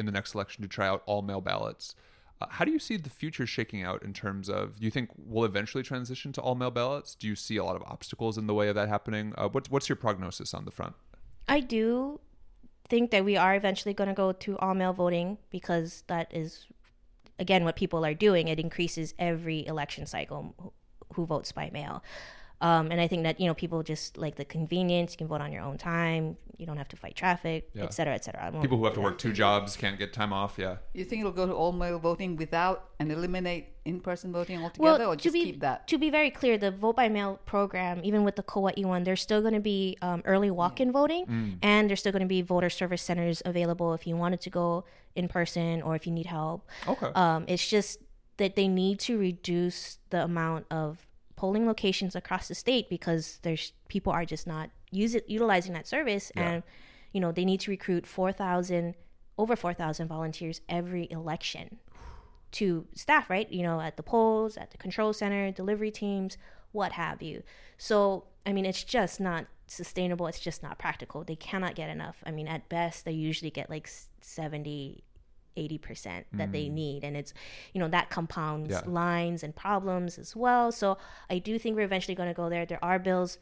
in 0.00 0.06
the 0.06 0.12
next 0.12 0.34
election 0.34 0.62
to 0.62 0.68
try 0.68 0.88
out 0.88 1.02
all 1.06 1.22
mail 1.22 1.40
ballots. 1.40 1.94
Uh, 2.40 2.46
how 2.48 2.64
do 2.64 2.72
you 2.72 2.78
see 2.78 2.96
the 2.96 3.10
future 3.10 3.46
shaking 3.46 3.84
out 3.84 4.02
in 4.02 4.12
terms 4.12 4.48
of? 4.48 4.80
Do 4.80 4.84
you 4.84 4.90
think 4.90 5.10
we'll 5.16 5.44
eventually 5.44 5.84
transition 5.84 6.32
to 6.32 6.40
all 6.40 6.54
mail 6.54 6.70
ballots? 6.70 7.14
Do 7.14 7.28
you 7.28 7.36
see 7.36 7.58
a 7.58 7.64
lot 7.64 7.76
of 7.76 7.82
obstacles 7.82 8.38
in 8.38 8.46
the 8.46 8.54
way 8.54 8.68
of 8.68 8.74
that 8.74 8.88
happening? 8.88 9.34
Uh, 9.36 9.48
what's 9.48 9.88
your 9.88 9.96
prognosis 9.96 10.54
on 10.54 10.64
the 10.64 10.70
front? 10.70 10.94
I 11.48 11.60
do 11.60 12.18
think 12.88 13.10
that 13.10 13.24
we 13.24 13.36
are 13.36 13.54
eventually 13.54 13.94
going 13.94 14.08
to 14.08 14.14
go 14.14 14.32
to 14.32 14.58
all 14.58 14.74
mail 14.74 14.92
voting 14.92 15.38
because 15.50 16.02
that 16.06 16.28
is, 16.34 16.66
again, 17.38 17.64
what 17.64 17.76
people 17.76 18.04
are 18.04 18.14
doing. 18.14 18.48
It 18.48 18.58
increases 18.58 19.14
every 19.18 19.66
election 19.66 20.06
cycle 20.06 20.74
who 21.14 21.26
votes 21.26 21.52
by 21.52 21.70
mail. 21.72 22.02
Um, 22.60 22.90
and 22.90 23.00
I 23.00 23.08
think 23.08 23.22
that 23.22 23.40
you 23.40 23.46
know 23.46 23.54
people 23.54 23.82
just 23.82 24.18
like 24.18 24.36
the 24.36 24.44
convenience. 24.44 25.12
You 25.12 25.18
can 25.18 25.28
vote 25.28 25.40
on 25.40 25.50
your 25.52 25.62
own 25.62 25.78
time. 25.78 26.36
You 26.58 26.66
don't 26.66 26.76
have 26.76 26.88
to 26.88 26.96
fight 26.96 27.14
traffic, 27.16 27.70
Yeah. 27.74 27.84
et 27.84 27.94
cetera, 27.94 28.14
et 28.14 28.22
cetera. 28.22 28.52
People 28.60 28.76
who 28.76 28.84
have 28.84 28.92
to 28.92 29.00
do 29.00 29.04
work 29.04 29.16
two 29.16 29.32
jobs 29.32 29.78
can't 29.78 29.98
get 29.98 30.12
time 30.12 30.30
off. 30.30 30.58
Yeah. 30.58 30.76
You 30.92 31.06
think 31.06 31.20
it'll 31.20 31.32
go 31.32 31.46
to 31.46 31.54
all 31.54 31.72
mail 31.72 31.98
voting 31.98 32.36
without 32.36 32.90
and 32.98 33.10
eliminate 33.10 33.68
in 33.86 33.98
person 34.00 34.30
voting 34.30 34.56
Well, 34.60 34.66
altogether, 34.66 35.04
or 35.06 35.16
to 35.16 35.22
just 35.22 35.32
be 35.32 35.44
keep 35.44 35.60
that? 35.60 35.88
to 35.88 35.96
be 35.96 36.10
very 36.10 36.30
clear, 36.30 36.58
the 36.58 36.70
vote 36.70 36.96
by 36.96 37.08
mail 37.08 37.40
program, 37.46 38.02
even 38.04 38.24
with 38.24 38.36
the 38.36 38.42
Kauai 38.42 38.74
one, 38.82 39.04
there's 39.04 39.22
still 39.22 39.40
going 39.40 39.54
to 39.54 39.60
be 39.60 39.96
um, 40.02 40.20
early 40.26 40.50
walk-in 40.50 40.92
voting, 40.92 41.24
Mm. 41.24 41.58
and 41.62 41.88
there's 41.88 42.00
still 42.00 42.12
going 42.12 42.20
to 42.28 42.34
be 42.38 42.42
voter 42.42 42.68
service 42.68 43.00
centers 43.00 43.40
available 43.46 43.94
if 43.94 44.06
you 44.06 44.14
wanted 44.16 44.42
to 44.42 44.50
go 44.50 44.84
in 45.14 45.28
person 45.28 45.80
or 45.80 45.96
if 45.96 46.06
you 46.06 46.12
need 46.12 46.26
help. 46.26 46.68
Okay. 46.86 47.10
Um, 47.14 47.46
it's 47.48 47.66
just 47.66 48.00
that 48.36 48.54
they 48.54 48.68
need 48.68 48.98
to 49.00 49.18
reduce 49.18 49.96
the 50.10 50.22
amount 50.24 50.66
of 50.70 51.06
polling 51.40 51.66
locations 51.66 52.14
across 52.14 52.48
the 52.48 52.54
state 52.54 52.90
because 52.90 53.38
there's 53.40 53.72
people 53.88 54.12
are 54.12 54.26
just 54.26 54.46
not 54.46 54.68
use 54.90 55.14
it, 55.14 55.24
utilizing 55.26 55.72
that 55.72 55.86
service, 55.86 56.30
and 56.36 56.62
you 57.12 57.20
know 57.20 57.32
they 57.32 57.46
need 57.46 57.60
to 57.60 57.70
recruit 57.70 58.06
four 58.06 58.30
thousand 58.30 58.94
over 59.38 59.56
four 59.56 59.72
thousand 59.72 60.06
volunteers 60.06 60.60
every 60.68 61.10
election 61.10 61.78
to 62.50 62.86
staff, 62.94 63.30
right? 63.30 63.50
You 63.50 63.62
know, 63.62 63.80
at 63.80 63.96
the 63.96 64.02
polls, 64.02 64.58
at 64.58 64.70
the 64.70 64.76
control 64.76 65.14
center, 65.14 65.50
delivery 65.50 65.90
teams, 65.90 66.36
what 66.72 66.92
have 66.92 67.22
you. 67.22 67.42
So, 67.78 68.24
I 68.44 68.52
mean, 68.52 68.66
it's 68.66 68.84
just 68.84 69.18
not 69.18 69.46
sustainable. 69.66 70.26
It's 70.26 70.40
just 70.40 70.62
not 70.62 70.78
practical. 70.78 71.24
They 71.24 71.36
cannot 71.36 71.74
get 71.74 71.88
enough. 71.88 72.22
I 72.26 72.32
mean, 72.32 72.48
at 72.48 72.68
best, 72.68 73.06
they 73.06 73.12
usually 73.12 73.50
get 73.50 73.70
like 73.70 73.88
70, 74.20 75.04
80% 75.56 76.24
that 76.32 76.52
they 76.52 76.66
mm. 76.66 76.72
need. 76.72 77.04
And 77.04 77.16
it's, 77.16 77.32
you 77.72 77.80
know, 77.80 77.88
that 77.88 78.10
compounds 78.10 78.70
Yeah. 78.70 78.82
lines 78.86 79.42
and 79.42 79.54
problems 79.54 80.18
as 80.18 80.34
well. 80.36 80.72
So, 80.72 80.98
I 81.28 81.38
do 81.38 81.58
think 81.58 81.76
we're 81.76 81.84
eventually 81.84 82.14
going 82.14 82.28
to 82.28 82.34
go 82.34 82.48
there. 82.48 82.66
There 82.66 82.82
are 82.84 82.98
bills 82.98 83.38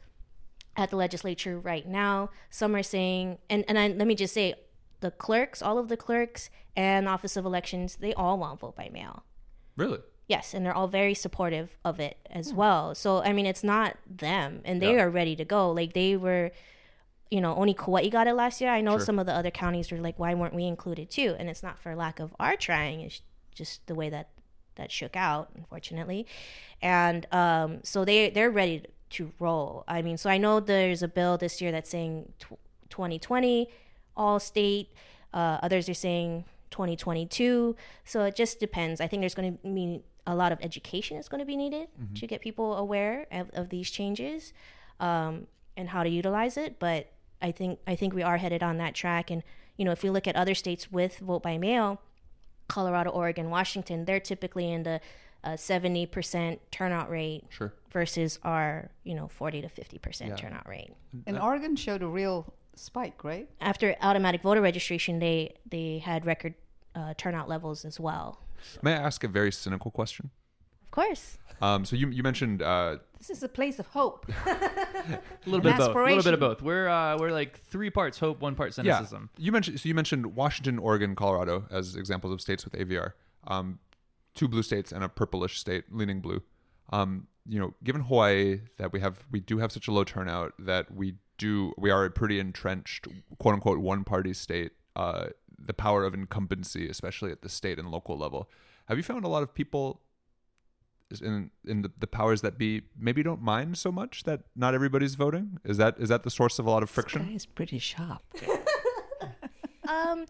at 0.75 0.89
the 0.89 0.95
legislature 0.95 1.59
right 1.59 1.87
now. 1.87 2.29
Some 2.49 2.75
are 2.75 2.83
saying, 2.83 3.37
and, 3.49 3.65
and 3.67 3.77
I, 3.77 3.87
let 3.89 4.07
me 4.07 4.15
just 4.15 4.33
say, 4.33 4.55
the 5.01 5.11
clerks, 5.11 5.61
all 5.61 5.77
of 5.77 5.87
the 5.87 5.97
clerks 5.97 6.49
and 6.75 7.07
Office 7.07 7.37
of 7.37 7.45
Elections, 7.45 7.97
they 7.97 8.13
all 8.13 8.37
want 8.37 8.59
vote 8.59 8.75
by 8.75 8.89
mail. 8.91 9.23
Really? 9.75 9.99
Yes, 10.27 10.53
and 10.53 10.65
they're 10.65 10.75
all 10.75 10.87
very 10.87 11.13
supportive 11.13 11.77
of 11.83 11.99
it 11.99 12.17
as 12.29 12.51
hmm. 12.51 12.57
well. 12.57 12.95
So 12.95 13.21
I 13.23 13.33
mean, 13.33 13.45
it's 13.45 13.63
not 13.63 13.97
them, 14.07 14.61
and 14.63 14.81
they 14.81 14.93
Yeah. 14.93 15.03
are 15.03 15.09
ready 15.09 15.35
to 15.35 15.45
go. 15.45 15.71
Like 15.71 15.93
they 15.93 16.15
were, 16.15 16.51
you 17.31 17.41
know, 17.41 17.55
only 17.55 17.73
Kauai 17.73 18.07
got 18.09 18.27
it 18.27 18.33
last 18.33 18.59
year. 18.61 18.71
I 18.71 18.81
know 18.81 18.97
Sure. 18.97 19.05
some 19.05 19.19
of 19.19 19.25
the 19.25 19.33
other 19.33 19.51
counties 19.51 19.91
were 19.91 19.99
like, 19.99 20.17
why 20.17 20.33
weren't 20.33 20.53
we 20.55 20.65
included 20.65 21.09
too? 21.11 21.35
And 21.37 21.49
it's 21.49 21.61
not 21.61 21.77
for 21.79 21.95
lack 21.95 22.19
of 22.19 22.35
our 22.39 22.55
trying; 22.55 23.01
it's 23.01 23.21
just 23.53 23.85
the 23.87 23.95
way 23.95 24.09
that 24.09 24.29
that 24.75 24.91
shook 24.91 25.15
out, 25.15 25.49
unfortunately. 25.55 26.25
And 26.81 27.27
um, 27.33 27.79
so 27.83 28.03
they 28.05 28.29
they're 28.29 28.49
ready 28.49 28.83
to 29.11 29.31
roll. 29.39 29.83
I 29.87 30.01
mean, 30.01 30.17
so 30.17 30.29
I 30.29 30.37
know 30.37 30.59
there's 30.59 31.03
a 31.03 31.07
bill 31.07 31.37
this 31.37 31.61
year 31.61 31.71
that's 31.71 31.89
saying 31.89 32.31
tw- 32.39 32.57
2020 32.89 33.69
all 34.15 34.39
state. 34.39 34.91
Uh, 35.33 35.57
others 35.61 35.87
are 35.89 35.93
saying 35.93 36.45
2022. 36.71 37.75
So 38.05 38.23
it 38.23 38.35
just 38.35 38.59
depends. 38.59 39.01
I 39.01 39.07
think 39.07 39.21
there's 39.21 39.35
going 39.35 39.57
to 39.57 39.67
be 39.67 40.01
a 40.27 40.35
lot 40.35 40.51
of 40.51 40.59
education 40.61 41.17
is 41.17 41.27
going 41.27 41.39
to 41.39 41.45
be 41.45 41.55
needed 41.55 41.87
to 42.15 42.27
get 42.27 42.41
people 42.41 42.75
aware 42.75 43.25
of, 43.31 43.49
of 43.53 43.69
these 43.69 43.89
changes 43.89 44.53
um, 44.99 45.47
and 45.75 45.89
how 45.89 46.03
to 46.03 46.09
utilize 46.09 46.55
it. 46.57 46.77
But 46.79 47.11
I 47.41 47.51
think 47.51 47.79
I 47.87 47.95
think 47.95 48.13
we 48.13 48.23
are 48.23 48.37
headed 48.37 48.63
on 48.63 48.77
that 48.77 48.93
track. 48.95 49.31
And 49.31 49.43
you 49.77 49.85
know, 49.85 49.91
if 49.91 50.03
we 50.03 50.09
look 50.09 50.27
at 50.27 50.35
other 50.35 50.53
states 50.55 50.91
with 50.91 51.19
vote 51.19 51.41
by 51.43 51.57
mail, 51.57 52.01
Colorado, 52.67 53.09
Oregon, 53.11 53.49
Washington, 53.49 54.05
they're 54.05 54.19
typically 54.19 54.71
in 54.71 54.83
the 54.83 54.99
uh, 55.43 55.51
70% 55.51 56.59
turnout 56.69 57.09
rate 57.09 57.45
Sure. 57.49 57.73
versus 57.91 58.39
our 58.43 58.89
you 59.03 59.15
know 59.15 59.27
40 59.29 59.61
to 59.61 59.69
50% 59.69 60.37
turnout 60.37 60.67
rate. 60.67 60.91
And 61.25 61.39
Oregon 61.39 61.75
showed 61.75 62.03
a 62.03 62.07
real 62.07 62.53
spike, 62.75 63.23
right? 63.23 63.49
After 63.61 63.95
automatic 64.01 64.41
voter 64.41 64.61
registration, 64.61 65.19
they 65.19 65.55
they 65.69 65.99
had 65.99 66.25
record 66.25 66.55
uh, 66.95 67.13
turnout 67.17 67.47
levels 67.47 67.85
as 67.85 67.99
well. 67.99 68.39
May 68.81 68.93
I 68.93 68.97
ask 68.97 69.23
a 69.23 69.27
very 69.29 69.51
cynical 69.51 69.91
question? 69.91 70.31
Of 70.89 70.91
course. 70.91 71.37
Um, 71.61 71.85
so 71.85 71.95
you 71.95 72.09
you 72.09 72.23
mentioned 72.23 72.61
uh, 72.61 72.97
This 73.17 73.29
is 73.29 73.43
a 73.43 73.49
place 73.49 73.79
of 73.79 73.87
hope. 73.87 74.25
A 74.45 75.21
little 75.45 75.61
bit 75.61 75.73
of 75.73 75.93
both. 75.93 75.95
A 75.95 75.99
little 75.99 76.23
bit 76.23 76.33
of 76.33 76.39
both. 76.39 76.61
We're 76.61 76.87
uh, 76.87 77.17
we're 77.17 77.31
like 77.31 77.61
three 77.65 77.89
parts 77.89 78.17
hope, 78.17 78.41
one 78.41 78.55
part 78.55 78.75
yeah. 78.77 78.95
cynicism. 78.95 79.29
You 79.37 79.51
mentioned 79.51 79.79
so 79.79 79.87
you 79.87 79.95
mentioned 79.95 80.35
Washington, 80.35 80.79
Oregon, 80.79 81.15
Colorado 81.15 81.65
as 81.69 81.95
examples 81.95 82.33
of 82.33 82.41
states 82.41 82.65
with 82.65 82.73
AVR. 82.73 83.13
Um, 83.47 83.79
two 84.33 84.47
blue 84.47 84.63
states 84.63 84.91
and 84.91 85.03
a 85.03 85.09
purplish 85.09 85.59
state 85.59 85.85
leaning 85.91 86.21
blue. 86.21 86.41
Um, 86.91 87.27
you 87.47 87.59
know, 87.59 87.73
given 87.83 88.01
Hawaii 88.01 88.61
that 88.77 88.93
we 88.93 88.99
have, 88.99 89.25
we 89.31 89.39
do 89.39 89.57
have 89.59 89.71
such 89.71 89.87
a 89.87 89.91
low 89.91 90.03
turnout 90.03 90.53
that 90.59 90.93
we 90.93 91.15
do, 91.37 91.73
we 91.77 91.89
are 91.89 92.05
a 92.05 92.11
pretty 92.11 92.39
entrenched, 92.39 93.07
quote 93.39 93.55
unquote, 93.55 93.79
one 93.79 94.03
party 94.03 94.33
state. 94.33 94.71
Uh, 94.95 95.27
the 95.57 95.73
power 95.73 96.03
of 96.03 96.13
incumbency, 96.13 96.87
especially 96.87 97.31
at 97.31 97.41
the 97.41 97.49
state 97.49 97.79
and 97.79 97.89
local 97.89 98.17
level. 98.17 98.49
Have 98.85 98.97
you 98.97 99.03
found 99.03 99.25
a 99.25 99.27
lot 99.27 99.43
of 99.43 99.53
people 99.53 100.01
in 101.21 101.49
in 101.67 101.81
the, 101.81 101.91
the 101.97 102.07
powers 102.07 102.41
that 102.41 102.57
be 102.57 102.83
maybe 102.97 103.23
don't 103.23 103.41
mind 103.41 103.77
so 103.77 103.91
much 103.91 104.23
that 104.23 104.41
not 104.55 104.73
everybody's 104.73 105.15
voting? 105.15 105.59
Is 105.65 105.77
that 105.77 105.95
is 105.99 106.09
that 106.09 106.23
the 106.23 106.29
source 106.29 106.59
of 106.59 106.65
a 106.65 106.69
lot 106.69 106.83
of 106.83 106.89
friction? 106.89 107.21
This 107.21 107.25
friction? 107.25 107.31
guy 107.31 107.35
is 107.35 107.45
pretty 107.45 107.79
sharp. 107.79 108.21
Um, 109.89 110.25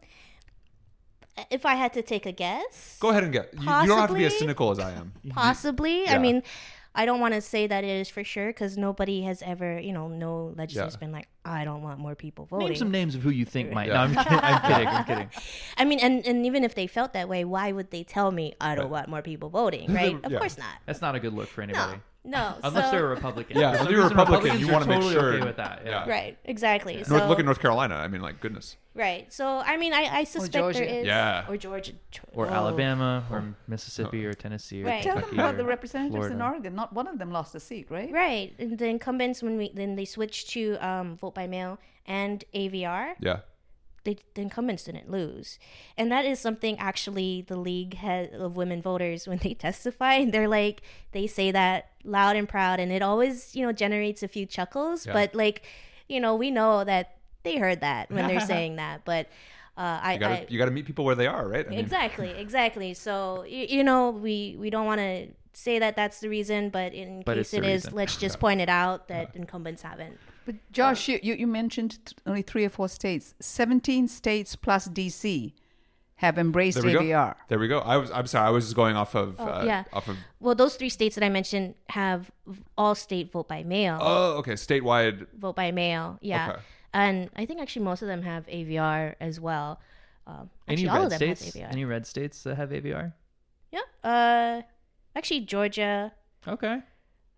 if 1.52 1.66
I 1.66 1.76
had 1.76 1.92
to 1.94 2.02
take 2.02 2.26
a 2.26 2.32
guess, 2.32 2.98
Go 3.02 3.10
ahead 3.10 3.24
and 3.24 3.34
get. 3.34 3.54
You, 3.54 3.60
you 3.60 3.88
don't 3.88 4.00
have 4.00 4.10
to 4.10 4.16
be 4.16 4.24
as 4.26 4.38
cynical 4.38 4.72
as 4.72 4.80
I 4.80 4.92
am. 4.92 5.12
possibly. 5.32 6.04
Yeah. 6.04 6.16
I 6.16 6.18
mean, 6.18 6.44
I 7.00 7.06
don't 7.06 7.22
want 7.22 7.34
to 7.34 7.40
say 7.42 7.66
that 7.66 7.84
it 7.86 7.90
is 8.02 8.10
for 8.10 8.26
sure 8.26 8.48
because 8.48 8.78
nobody 8.78 9.22
has 9.22 9.42
ever, 9.42 9.80
you 9.80 9.94
know, 9.94 10.10
no 10.10 10.54
legislator's 10.58 10.96
Yeah. 10.96 11.00
been 11.00 11.12
like, 11.14 11.30
I 11.46 11.64
don't 11.64 11.82
want 11.82 11.98
more 11.98 12.14
people 12.14 12.46
voting. 12.46 12.68
Name 12.68 12.76
some 12.76 12.92
names 12.92 13.16
of 13.16 13.22
who 13.24 13.30
you 13.30 13.46
think 13.46 13.72
might. 13.72 13.88
Yeah. 13.88 13.94
No, 13.94 14.00
I'm 14.02 14.16
kidding. 14.16 14.40
I'm 14.42 14.62
kidding. 14.72 14.88
I'm 14.88 15.06
kidding. 15.06 15.30
I 15.78 15.86
mean, 15.86 16.00
and, 16.00 16.26
and 16.26 16.46
even 16.46 16.66
if 16.66 16.76
they 16.76 16.88
felt 16.88 17.14
that 17.14 17.30
way, 17.30 17.46
why 17.46 17.72
would 17.72 17.92
they 17.92 18.04
tell 18.04 18.32
me 18.32 18.54
I 18.60 18.76
don't 18.76 18.90
want 18.90 19.08
more 19.08 19.22
people 19.22 19.48
voting, 19.50 19.94
right? 19.94 20.18
Of 20.26 20.30
Yeah. 20.32 20.40
course 20.40 20.58
not. 20.58 20.76
That's 20.86 21.02
not 21.02 21.16
a 21.16 21.20
good 21.22 21.34
look 21.34 21.48
for 21.48 21.62
anybody. 21.62 21.94
No, 21.94 22.00
No, 22.30 22.56
unless 22.64 22.86
so- 22.86 22.92
they're 22.92 23.06
a 23.06 23.10
Republican. 23.10 23.58
Yeah, 23.58 23.78
For 23.78 23.84
if 23.86 23.90
you're 23.90 24.02
a 24.06 24.10
Republican, 24.10 24.60
you 24.60 24.72
wanna 24.72 24.86
make 24.86 25.02
sure- 25.02 25.34
okay 25.34 25.46
with 25.46 25.58
that. 25.58 25.82
Yeah. 25.84 26.06
Yeah. 26.06 26.10
Right, 26.10 26.38
exactly. 26.46 26.96
North, 26.96 27.08
So, 27.08 27.28
look 27.28 27.40
at 27.40 27.46
North 27.46 27.60
Carolina. 27.60 27.96
I 27.96 28.08
mean, 28.08 28.22
like 28.22 28.40
goodness. 28.40 28.78
right. 28.94 29.32
So, 29.34 29.60
I 29.60 29.78
mean, 29.78 29.94
I, 29.94 30.20
I 30.20 30.24
suspect 30.26 30.54
there 30.54 30.62
Georgia. 30.62 31.06
Yeah. 31.06 31.46
Or 31.50 31.58
Georgia. 31.58 31.94
Or 32.34 32.46
oh. 32.46 32.50
Alabama, 32.50 33.26
or 33.32 33.56
Mississippi, 33.68 34.26
or 34.26 34.34
Tennessee, 34.34 34.84
or 34.84 34.88
Right. 34.88 35.02
Tell 35.04 35.20
them 35.20 35.34
about 35.34 35.58
the 35.58 35.66
representatives 35.66 36.28
in 36.28 36.42
Oregon. 36.42 36.76
Not 36.76 36.94
one 36.94 37.08
of 37.08 37.18
them 37.18 37.32
lost 37.32 37.56
a 37.56 37.60
seat, 37.60 37.88
right? 37.90 38.12
Right. 38.12 38.54
And 38.60 38.78
the 38.78 38.86
incumbents, 38.86 39.42
when 39.42 39.58
we 39.58 39.72
then 39.74 39.96
they 39.96 40.06
switched 40.06 40.50
to 40.52 40.76
um, 40.86 41.18
vote 41.18 41.34
by 41.34 41.48
mail 41.48 41.80
and 42.06 42.44
AVR, 42.54 43.16
Yeah. 43.20 43.40
They, 44.04 44.18
the 44.34 44.42
incumbents 44.42 44.84
didn't 44.86 45.10
lose. 45.10 45.60
And 45.98 46.12
that 46.12 46.26
is 46.26 46.40
something 46.40 46.78
actually 46.80 47.44
the 47.48 47.58
League 47.58 47.96
has, 47.96 48.30
of 48.34 48.56
Women 48.56 48.82
Voters, 48.82 49.28
when 49.28 49.38
they 49.40 49.54
testify, 49.68 50.26
they're 50.26 50.48
like, 50.48 50.82
they 51.12 51.28
say 51.28 51.52
that 51.52 51.90
loud 52.04 52.36
and 52.36 52.48
proud. 52.48 52.80
And 52.80 52.92
it 52.92 53.02
always, 53.02 53.56
you 53.56 53.66
know, 53.66 53.72
generates 53.72 54.24
a 54.24 54.28
few 54.28 54.46
chuckles. 54.46 55.06
Yeah. 55.06 55.14
But, 55.14 55.36
like, 55.36 55.64
you 56.08 56.20
know, 56.20 56.36
we 56.36 56.52
know 56.52 56.84
that 56.84 57.18
they 57.44 57.58
heard 57.58 57.82
that 57.82 58.12
when 58.12 58.28
they're 58.28 58.40
saying 58.56 58.78
that. 58.78 59.06
But 59.06 59.28
uh, 59.78 60.00
I, 60.02 60.14
You 60.14 60.20
gotta 60.20 60.36
I 60.42 60.46
you 60.50 60.58
gotta 60.58 60.72
meet 60.72 60.86
people 60.86 61.06
where 61.06 61.16
they 61.16 61.28
are, 61.28 61.48
right? 61.48 61.66
I 61.66 61.70
mean, 61.70 61.80
exactly, 61.80 62.30
exactly. 62.38 62.94
So, 62.94 63.44
you, 63.44 63.66
you 63.78 63.84
know, 63.84 64.10
we, 64.10 64.56
we 64.60 64.70
don't 64.70 64.86
want 64.86 65.00
to 65.00 65.28
say 65.54 65.80
that 65.80 65.96
that's 65.96 66.20
the 66.20 66.30
reason, 66.30 66.70
but 66.70 66.94
in 66.94 67.24
But 67.26 67.38
case 67.38 67.54
it 67.54 67.64
is, 67.64 67.86
reason. 67.86 67.96
let's 67.96 68.18
just 68.18 68.40
point 68.40 68.62
it 68.62 68.70
out 68.70 69.08
that 69.08 69.36
incumbents 69.36 69.82
haven't. 69.82 70.18
But 70.46 70.56
Josh, 70.72 71.08
you, 71.08 71.20
you, 71.22 71.34
you 71.36 71.48
mentioned 71.48 72.14
only 72.26 72.42
three 72.42 72.66
or 72.66 72.70
four 72.70 72.88
states. 72.90 73.34
17 73.40 74.08
states 74.08 74.56
plus 74.56 74.88
DC 74.88 75.54
have 76.16 76.38
embraced 76.38 76.82
There 76.82 76.86
we 76.86 76.94
AVR. 76.94 77.34
go. 77.34 77.34
There 77.48 77.60
we 77.60 77.68
go. 77.68 77.80
I 77.80 77.98
was. 77.98 78.12
I'm 78.12 78.28
sorry. 78.28 78.48
I 78.48 78.50
was 78.50 78.66
just 78.66 78.76
going 78.76 78.96
off 78.96 79.16
of. 79.16 79.40
uh, 79.40 79.60
Oh, 79.62 79.66
yeah. 79.66 79.84
Off 79.94 80.08
of. 80.08 80.18
Well, 80.40 80.56
those 80.56 80.76
three 80.76 80.90
states 80.90 81.16
that 81.16 81.24
I 81.24 81.30
mentioned 81.30 81.76
have 81.90 82.30
all 82.78 82.96
state 82.96 83.32
vote 83.32 83.48
by 83.48 83.64
mail. 83.64 83.98
Oh, 84.02 84.38
okay. 84.40 84.54
Statewide. 84.54 85.28
vote 85.38 85.56
by 85.56 85.72
mail, 85.72 86.18
yeah. 86.22 86.50
Okay. 86.52 86.60
And 86.94 87.30
I 87.36 87.46
think 87.46 87.62
actually 87.62 87.86
most 87.86 88.02
of 88.02 88.08
them 88.08 88.24
have 88.24 88.48
AVR 88.48 89.16
as 89.22 89.40
well. 89.40 89.80
Um, 90.26 90.50
Any 90.68 90.74
actually, 90.84 90.90
all 90.90 90.96
red 90.96 91.04
of 91.04 91.10
them 91.12 91.18
states? 91.36 91.54
have 91.54 91.64
AVR. 91.64 91.72
Any 91.72 91.86
red 91.86 92.06
states 92.08 92.44
that 92.44 92.56
have 92.56 92.70
AVR? 92.72 93.14
yeah. 93.72 93.80
Uh, 94.04 94.62
actually, 95.16 95.42
Georgia. 95.42 96.12
Okay. 96.48 96.80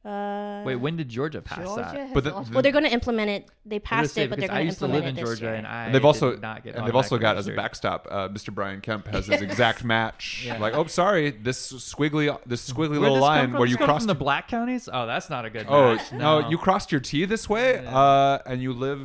Uh, 0.04 0.64
Wait, 0.66 0.78
when 0.78 0.97
did 0.97 1.10
Georgia 1.10 1.41
pass 1.43 1.60
Georgia 1.60 1.91
that? 1.93 2.14
But 2.14 2.24
the- 2.24 2.32
lost- 2.32 2.52
well, 2.52 2.64
they're 2.64 2.72
going 2.72 2.86
to 2.86 2.91
implement 2.91 3.30
it. 3.30 3.49
They 3.66 3.76
I 3.76 3.80
was 3.80 3.82
gonna 3.89 4.02
passed 4.02 4.14
say, 4.16 4.24
it, 4.24 4.30
but 4.32 4.39
they're 4.39 4.47
because 4.47 4.49
I 4.49 4.54
going 4.56 4.62
to 4.64 4.66
used 4.66 4.80
to 4.80 4.86
implement 4.86 5.06
live 5.06 5.14
in 5.14 5.18
it 5.18 5.22
this 5.22 5.30
Georgia, 5.30 5.45
year. 5.45 5.54
and 5.54 5.68
I 5.68 5.91
they've 5.91 6.06
also 6.06 6.32
did 6.32 6.41
not 6.41 6.64
get 6.64 6.76
and 6.76 6.88
they've 6.88 6.95
also 6.95 7.18
got 7.20 7.38
as 7.38 7.47
a 7.47 7.52
backstop. 7.54 8.08
Uh, 8.10 8.28
Mr. 8.30 8.52
Brian 8.54 8.82
Kemp 8.82 9.06
has 9.08 9.28
his 9.28 9.41
exact 9.41 9.84
match. 9.95 10.43
Yeah. 10.45 10.58
Like, 10.58 10.74
oh, 10.74 10.86
sorry, 10.88 11.30
this 11.30 11.72
squiggly, 11.74 12.36
this 12.47 12.68
squiggly 12.68 12.78
Where'd 12.89 13.02
little 13.02 13.16
this 13.18 13.22
line 13.22 13.49
from? 13.52 13.60
where 13.60 13.68
This 13.70 13.78
you 13.80 13.86
crossed. 13.86 14.02
from 14.02 14.08
the 14.08 14.16
black 14.16 14.47
counties. 14.47 14.89
Oh, 14.91 15.06
that's 15.06 15.30
not 15.30 15.45
a 15.45 15.49
good. 15.52 15.68
oh 15.70 15.95
match. 15.95 16.12
no. 16.14 16.49
you 16.49 16.58
crossed 16.58 16.91
your 16.91 17.02
T 17.02 17.26
this 17.26 17.47
way, 17.47 17.86
uh, 17.88 18.39
and 18.47 18.62
you 18.62 18.74
live 18.74 18.99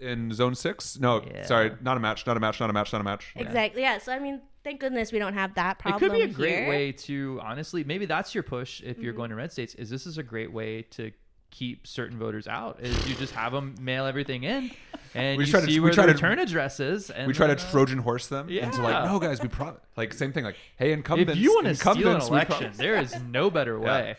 in 0.00 0.32
Zone 0.32 0.54
Six. 0.54 0.98
No, 0.98 1.22
Yeah. 1.22 1.44
sorry, 1.46 1.72
not 1.82 1.96
a 1.96 2.00
match, 2.00 2.26
not 2.26 2.36
a 2.36 2.40
match, 2.40 2.58
not 2.58 2.70
a 2.70 2.72
match, 2.72 2.90
not 2.92 3.00
a 3.00 3.04
match. 3.04 3.32
Exactly. 3.36 3.82
Yeah. 3.82 3.98
So 3.98 4.12
I 4.12 4.18
mean, 4.18 4.40
thank 4.64 4.80
goodness 4.80 5.12
we 5.12 5.18
don't 5.18 5.34
have 5.34 5.54
that 5.54 5.78
problem. 5.78 5.96
It 5.96 6.06
problem. 6.06 6.20
could 6.20 6.28
be 6.28 6.32
a 6.32 6.36
great 6.36 6.58
here. 6.60 6.68
way 6.68 6.92
to 6.92 7.40
honestly. 7.42 7.84
Maybe 7.84 8.06
that's 8.06 8.34
your 8.34 8.42
push 8.42 8.80
if 8.82 8.96
Mm-hmm. 8.96 9.02
you're 9.04 9.12
going 9.12 9.30
to 9.30 9.36
red 9.36 9.52
states. 9.52 9.74
Is 9.74 9.90
this 9.90 10.06
is 10.06 10.18
a 10.18 10.22
great 10.22 10.52
way 10.52 10.82
to 10.90 11.10
keep 11.50 11.86
certain 11.86 12.18
voters 12.18 12.46
out? 12.48 12.80
Is 12.80 13.08
you 13.08 13.14
just 13.16 13.34
have 13.34 13.52
them 13.52 13.74
mail 13.80 14.06
everything 14.06 14.44
in, 14.44 14.70
and 15.14 15.36
We 15.36 15.44
you 15.44 15.50
try 15.50 15.60
to- 15.60 15.66
see 15.66 15.74
we 15.74 15.80
where 15.80 15.92
try 15.92 16.06
the 16.06 16.12
to- 16.12 16.14
return 16.14 16.38
address 16.38 16.80
is. 16.80 17.10
And 17.10 17.26
We 17.26 17.34
try 17.34 17.46
to 17.48 17.52
uh, 17.54 17.70
Trojan 17.70 17.98
horse 17.98 18.28
them 18.28 18.48
into 18.48 18.80
like, 18.82 19.04
no, 19.04 19.18
guys, 19.20 19.40
we 19.42 19.48
promise. 19.48 19.80
Like 19.96 20.12
same 20.14 20.32
thing. 20.32 20.44
Like, 20.44 20.56
hey, 20.76 20.92
incumbents, 20.92 21.32
If 21.32 21.38
you 21.38 21.52
want 21.54 21.66
to 21.66 21.74
steal 21.74 21.92
an 21.92 21.98
incumbents, 21.98 22.30
we 22.30 22.36
election, 22.36 22.72
there 22.76 22.96
is 22.96 23.14
no 23.30 23.50
better 23.50 23.78
way. 23.78 24.16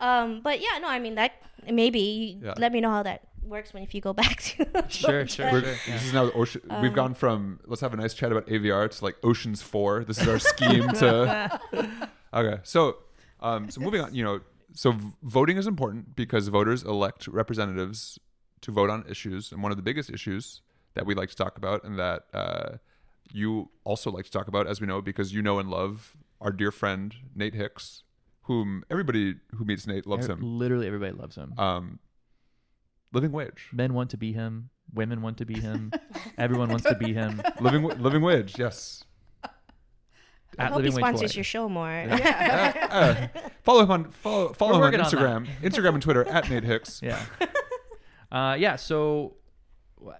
Um, 0.00 0.40
but 0.42 0.60
yeah, 0.60 0.78
no, 0.80 0.88
I 0.88 0.98
mean 0.98 1.14
that 1.16 1.32
maybe. 1.70 2.38
Yeah. 2.42 2.54
Let 2.58 2.72
me 2.72 2.80
know 2.80 2.90
how 2.90 3.02
that 3.04 3.22
works 3.46 3.72
when 3.74 3.82
if 3.82 3.94
you 3.94 4.00
go 4.00 4.12
back 4.22 4.40
to. 4.42 4.84
Sure, 4.88 5.26
sure, 5.26 5.50
We're- 5.52 5.62
sure. 5.76 5.94
This 5.94 6.04
is 6.04 6.12
now 6.12 6.30
ocean. 6.32 6.62
Um, 6.70 6.82
we've 6.82 6.94
gone 6.94 7.14
from 7.14 7.60
let's 7.66 7.80
have 7.80 7.92
a 7.94 7.96
nice 7.96 8.14
chat 8.14 8.32
about 8.32 8.46
AVR 8.46 8.90
to 8.90 9.04
like 9.04 9.16
Ocean's 9.22 9.62
Four. 9.62 10.04
This 10.04 10.20
is 10.20 10.28
our 10.28 10.38
scheme 10.38 10.88
to. 10.94 11.60
Okay, 12.34 12.60
so 12.64 12.96
um, 13.38 13.70
so 13.70 13.80
moving 13.80 14.00
on. 14.00 14.12
You 14.12 14.24
know, 14.24 14.40
so 14.72 14.90
v- 14.90 15.12
voting 15.22 15.56
is 15.56 15.68
important 15.68 16.16
because 16.16 16.48
voters 16.48 16.82
elect 16.82 17.28
representatives 17.28 18.18
to 18.62 18.72
vote 18.72 18.90
on 18.90 19.04
issues, 19.08 19.52
and 19.52 19.62
one 19.62 19.70
of 19.70 19.76
the 19.76 19.84
biggest 19.84 20.10
issues 20.10 20.60
that 20.94 21.06
we 21.06 21.14
like 21.14 21.28
to 21.28 21.36
talk 21.36 21.56
about, 21.56 21.84
and 21.84 21.96
that 21.96 22.24
uh, 22.34 22.78
you 23.32 23.70
also 23.84 24.10
like 24.10 24.24
to 24.24 24.32
talk 24.32 24.48
about, 24.48 24.66
as 24.66 24.80
we 24.80 24.86
know, 24.88 25.00
because 25.00 25.32
you 25.32 25.42
know 25.42 25.60
and 25.60 25.70
love 25.70 26.16
our 26.40 26.50
dear 26.50 26.72
friend 26.72 27.14
Nate 27.36 27.54
Hix, 27.54 28.02
whom 28.42 28.82
everybody 28.90 29.36
who 29.54 29.64
meets 29.64 29.86
Nate 29.86 30.04
loves 30.04 30.26
him. 30.26 30.40
Literally 30.42 30.88
everybody 30.88 31.12
loves 31.12 31.36
him. 31.36 31.54
Um, 31.56 32.00
living 33.14 33.32
wage. 33.32 33.68
Men 33.72 33.94
want 33.94 34.10
to 34.10 34.16
be 34.16 34.32
him. 34.32 34.70
Women 34.92 35.22
want 35.22 35.38
to 35.38 35.46
be 35.46 35.58
him. 35.58 35.92
Everyone 36.38 36.68
wants 36.68 36.84
to 36.84 36.94
be 36.94 37.12
him. 37.14 37.40
living 37.60 37.82
wa- 37.82 37.94
living 37.94 38.22
wage. 38.22 38.58
Yes. 38.58 39.02
I 40.56 40.66
At 40.66 40.72
hope 40.72 40.82
he 40.82 40.88
Living 40.88 40.94
Wage 40.94 41.02
sponsors 41.02 41.32
Hawaii. 41.32 41.36
your 41.36 41.44
show 41.44 41.68
more. 41.68 41.88
Uh, 42.94 43.26
follow 43.64 43.82
him 43.82 43.90
on 43.90 44.04
follow, 44.10 44.52
follow 44.52 44.72
We're 44.78 44.88
him 44.90 44.94
on 44.94 45.00
working 45.00 45.22
on 45.24 45.46
Instagram, 45.46 45.60
Instagram 45.62 45.94
and 45.94 46.02
Twitter 46.02 46.28
at 46.28 46.48
Nate 46.48 46.62
Hix. 46.62 47.00
Yeah. 47.02 47.20
uh, 48.30 48.54
yeah. 48.58 48.76
So 48.76 49.34
wh- 50.04 50.10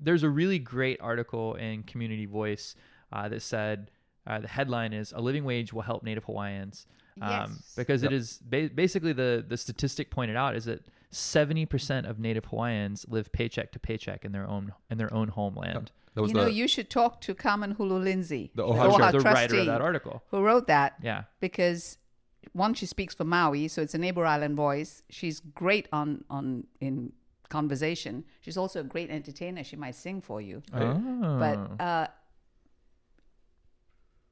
there's 0.00 0.24
a 0.24 0.28
really 0.28 0.58
great 0.58 1.00
article 1.00 1.54
in 1.54 1.84
Community 1.84 2.26
Voice 2.26 2.74
uh, 3.12 3.28
that 3.28 3.42
said 3.42 3.92
uh, 4.26 4.40
the 4.40 4.48
headline 4.48 4.92
is 4.92 5.12
"A 5.12 5.20
Living 5.20 5.44
Wage 5.44 5.72
Will 5.72 5.82
Help 5.82 6.02
Native 6.02 6.24
Hawaiians," 6.24 6.86
um, 7.22 7.30
Yes. 7.30 7.74
because 7.76 8.02
it 8.02 8.12
is 8.12 8.40
ba- 8.44 8.70
basically 8.74 9.12
the 9.12 9.44
the 9.46 9.56
statistic 9.56 10.10
pointed 10.10 10.34
out 10.36 10.56
is 10.56 10.64
that 10.64 10.84
70% 11.14 12.08
of 12.08 12.18
Native 12.18 12.44
Hawaiians 12.46 13.06
live 13.08 13.30
paycheck 13.32 13.72
to 13.72 13.78
paycheck 13.78 14.24
in 14.24 14.32
their 14.32 14.46
own 14.48 14.72
in 14.90 14.98
their 14.98 15.12
own 15.14 15.28
homeland. 15.28 15.90
That 16.14 16.22
was 16.22 16.30
You 16.30 16.36
know, 16.36 16.46
you 16.46 16.68
should 16.68 16.90
talk 16.90 17.20
to 17.22 17.34
Carmen 17.34 17.74
Hulu 17.76 18.02
Lindsey, 18.02 18.50
The 18.54 18.62
OHA 18.64 19.12
the 19.12 19.20
writer 19.20 19.58
of 19.60 19.66
that 19.66 19.80
article. 19.80 20.22
who 20.30 20.42
wrote 20.42 20.66
that. 20.68 20.94
Yeah. 21.02 21.24
because 21.40 21.98
one 22.52 22.74
she 22.74 22.86
speaks 22.86 23.14
for 23.14 23.24
Maui, 23.24 23.68
so 23.68 23.80
it's 23.82 23.94
a 23.94 23.98
neighbor 23.98 24.24
island 24.26 24.54
voice. 24.56 25.02
She's 25.08 25.40
great 25.40 25.88
on 25.92 26.24
on 26.28 26.66
in 26.80 27.12
conversation. 27.48 28.24
She's 28.42 28.56
also 28.56 28.80
a 28.80 28.84
great 28.84 29.10
entertainer. 29.10 29.64
She 29.64 29.76
might 29.76 29.94
sing 29.94 30.20
for 30.20 30.40
you, 30.40 30.62
Oh. 30.72 31.38
but 31.38 31.82
uh, 31.82 32.06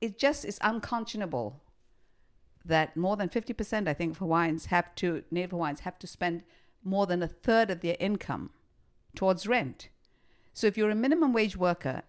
it 0.00 0.18
just 0.18 0.44
is 0.44 0.58
unconscionable 0.62 1.62
that 2.64 2.96
more 2.96 3.16
than 3.16 3.28
fifty 3.28 3.52
percent, 3.52 3.88
I 3.88 3.94
think, 3.94 4.12
of 4.12 4.18
Hawaiians 4.18 4.66
have 4.66 4.94
to 4.96 5.24
Native 5.30 5.50
Hawaiians 5.52 5.80
have 5.80 5.98
to 6.00 6.06
spend 6.06 6.44
more 6.84 7.06
than 7.06 7.22
a 7.22 7.28
third 7.28 7.70
of 7.70 7.80
their 7.80 7.96
income 8.00 8.50
towards 9.14 9.46
rent. 9.46 9.88
So 10.52 10.66
if 10.66 10.76
you're 10.76 10.90
a 10.90 10.94
minimum 10.94 11.32
wage 11.32 11.56
worker, 11.56 12.02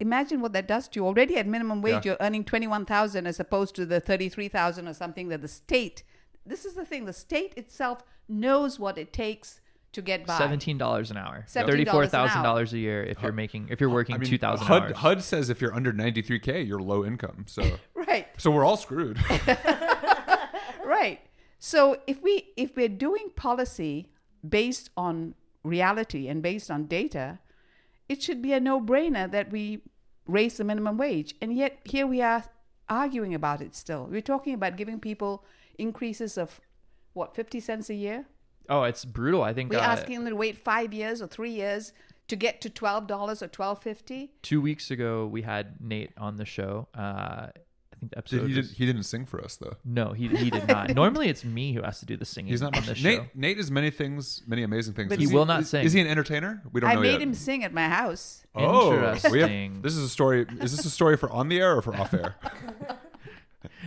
imagine 0.00 0.40
what 0.40 0.52
that 0.52 0.66
does 0.68 0.88
to 0.88 1.00
you. 1.00 1.06
Already 1.06 1.36
at 1.36 1.46
minimum 1.46 1.82
wage, 1.82 2.04
Yeah. 2.04 2.12
you're 2.12 2.16
earning 2.20 2.44
twenty 2.44 2.66
one 2.66 2.84
thousand 2.84 3.26
as 3.26 3.38
opposed 3.40 3.74
to 3.76 3.86
the 3.86 4.00
thirty 4.00 4.28
three 4.28 4.48
thousand 4.48 4.88
or 4.88 4.94
something 4.94 5.28
that 5.28 5.40
the 5.42 5.48
state. 5.48 6.02
This 6.44 6.64
is 6.64 6.74
the 6.74 6.84
thing. 6.84 7.04
The 7.04 7.12
state 7.12 7.54
itself 7.56 8.02
knows 8.28 8.78
what 8.80 8.98
it 8.98 9.12
takes 9.12 9.60
to 9.92 10.02
get 10.02 10.26
by. 10.26 10.36
Seventeen 10.38 10.76
dollars 10.78 11.10
an 11.10 11.18
hour, 11.18 11.44
$17 11.48 12.02
an 12.02 12.08
thousand 12.08 12.38
hour. 12.38 12.42
dollars 12.42 12.72
a 12.72 12.78
year 12.78 13.04
if 13.04 13.22
you're 13.22 13.30
making 13.32 13.68
if 13.70 13.80
you're 13.80 13.90
working 13.90 14.14
I 14.14 14.18
mean, 14.18 14.28
two 14.28 14.38
thousand 14.38 14.66
HUD, 14.66 14.82
hours. 14.82 14.96
HUD 14.96 15.22
says 15.22 15.50
if 15.50 15.60
you're 15.60 15.74
under 15.74 15.92
93k, 15.92 16.66
you're 16.66 16.80
low 16.80 17.04
income. 17.04 17.44
So 17.46 17.62
Right. 17.94 18.26
so 18.38 18.50
we're 18.50 18.64
all 18.64 18.76
screwed. 18.76 19.18
right 20.84 21.20
so 21.70 21.80
if 22.06 22.22
we 22.22 22.32
if 22.56 22.76
we're 22.76 22.96
doing 23.08 23.26
policy 23.36 23.94
based 24.48 24.90
on 24.96 25.34
reality 25.62 26.22
and 26.28 26.42
based 26.42 26.70
on 26.70 26.86
data 26.86 27.38
it 28.08 28.22
should 28.22 28.40
be 28.42 28.52
a 28.52 28.60
no-brainer 28.60 29.30
that 29.30 29.50
we 29.50 29.80
raise 30.26 30.56
the 30.56 30.64
minimum 30.64 30.96
wage 30.98 31.34
and 31.40 31.56
yet 31.56 31.78
here 31.84 32.06
we 32.06 32.20
are 32.20 32.44
arguing 32.92 33.34
about 33.34 33.60
it 33.60 33.74
still. 33.74 34.06
We're 34.10 34.20
talking 34.20 34.54
about 34.54 34.76
giving 34.76 35.00
people 35.00 35.44
increases 35.78 36.36
of 36.38 36.60
what, 37.14 37.34
50 37.34 37.60
cents 37.60 37.90
a 37.90 37.94
year? 37.94 38.26
Oh, 38.68 38.84
it's 38.84 39.04
brutal. 39.04 39.42
I 39.42 39.52
think 39.52 39.72
We're 39.72 39.78
uh, 39.78 39.82
asking 39.96 40.24
them 40.24 40.30
to 40.30 40.36
wait 40.36 40.56
five 40.56 40.92
years 40.92 41.20
or 41.20 41.26
three 41.26 41.50
years 41.50 41.92
to 42.28 42.36
get 42.36 42.60
to 42.62 42.70
$12 42.70 43.10
or 43.42 43.48
$12.50. 43.48 44.28
two 44.42 44.60
weeks 44.60 44.90
ago 44.90 45.26
we 45.26 45.42
had 45.42 45.80
Nate 45.80 46.12
on 46.16 46.36
the 46.36 46.44
show. 46.44 46.88
Uh, 46.94 47.48
think 48.02 48.12
the 48.12 48.18
episode. 48.18 48.40
Did, 48.40 48.50
he, 48.50 48.56
was- 48.58 48.68
did, 48.68 48.76
he 48.76 48.86
didn't 48.86 49.04
sing 49.04 49.24
for 49.26 49.42
us 49.42 49.56
though. 49.56 49.76
no, 49.84 50.12
he 50.12 50.28
he 50.28 50.50
did 50.50 50.66
not. 50.68 50.94
Normally 50.94 51.28
it's 51.28 51.44
me 51.44 51.72
who 51.72 51.82
has 51.82 52.00
to 52.00 52.06
do 52.06 52.16
the 52.16 52.24
singing. 52.24 52.50
He's 52.50 52.60
not 52.60 52.76
on 52.76 52.84
much. 52.86 52.98
the 53.02 53.08
Nate, 53.08 53.18
show. 53.20 53.26
Nate 53.34 53.58
is 53.58 53.70
many 53.70 53.90
things, 53.90 54.42
many 54.46 54.62
amazing 54.62 54.94
things. 54.94 55.08
But 55.08 55.20
Is 55.22 55.30
he 55.30 55.34
will 55.34 55.46
not 55.46 55.62
is, 55.62 55.70
sing. 55.70 55.84
Is 55.84 55.92
he 55.92 56.00
an 56.00 56.06
entertainer? 56.06 56.62
We 56.72 56.80
don't 56.80 56.90
I 56.90 56.94
know 56.94 57.00
made 57.00 57.12
yet. 57.12 57.22
him 57.22 57.34
sing 57.34 57.64
at 57.64 57.72
my 57.72 57.88
house. 57.88 58.40
Oh, 58.54 58.90
we 58.90 58.96
have- 58.96 59.24
Interesting. 59.24 59.80
this 59.80 59.96
is 59.96 60.04
a 60.04 60.08
story. 60.10 60.44
Is 60.60 60.76
this 60.76 60.84
a 60.84 60.90
story 60.90 61.16
for 61.16 61.30
on 61.30 61.48
the 61.48 61.58
air 61.58 61.74
or 61.74 61.80
for 61.80 61.96
off 61.96 62.12
air? 62.12 62.34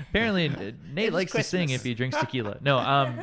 Apparently, 0.09 0.49
uh, 0.49 0.71
Nate 0.93 1.11
was 1.11 1.13
likes 1.13 1.31
to 1.33 1.43
sing 1.43 1.69
if 1.69 1.83
he 1.83 1.93
drinks 1.93 2.17
tequila. 2.17 2.57
No, 2.61 2.77
um, 2.79 3.19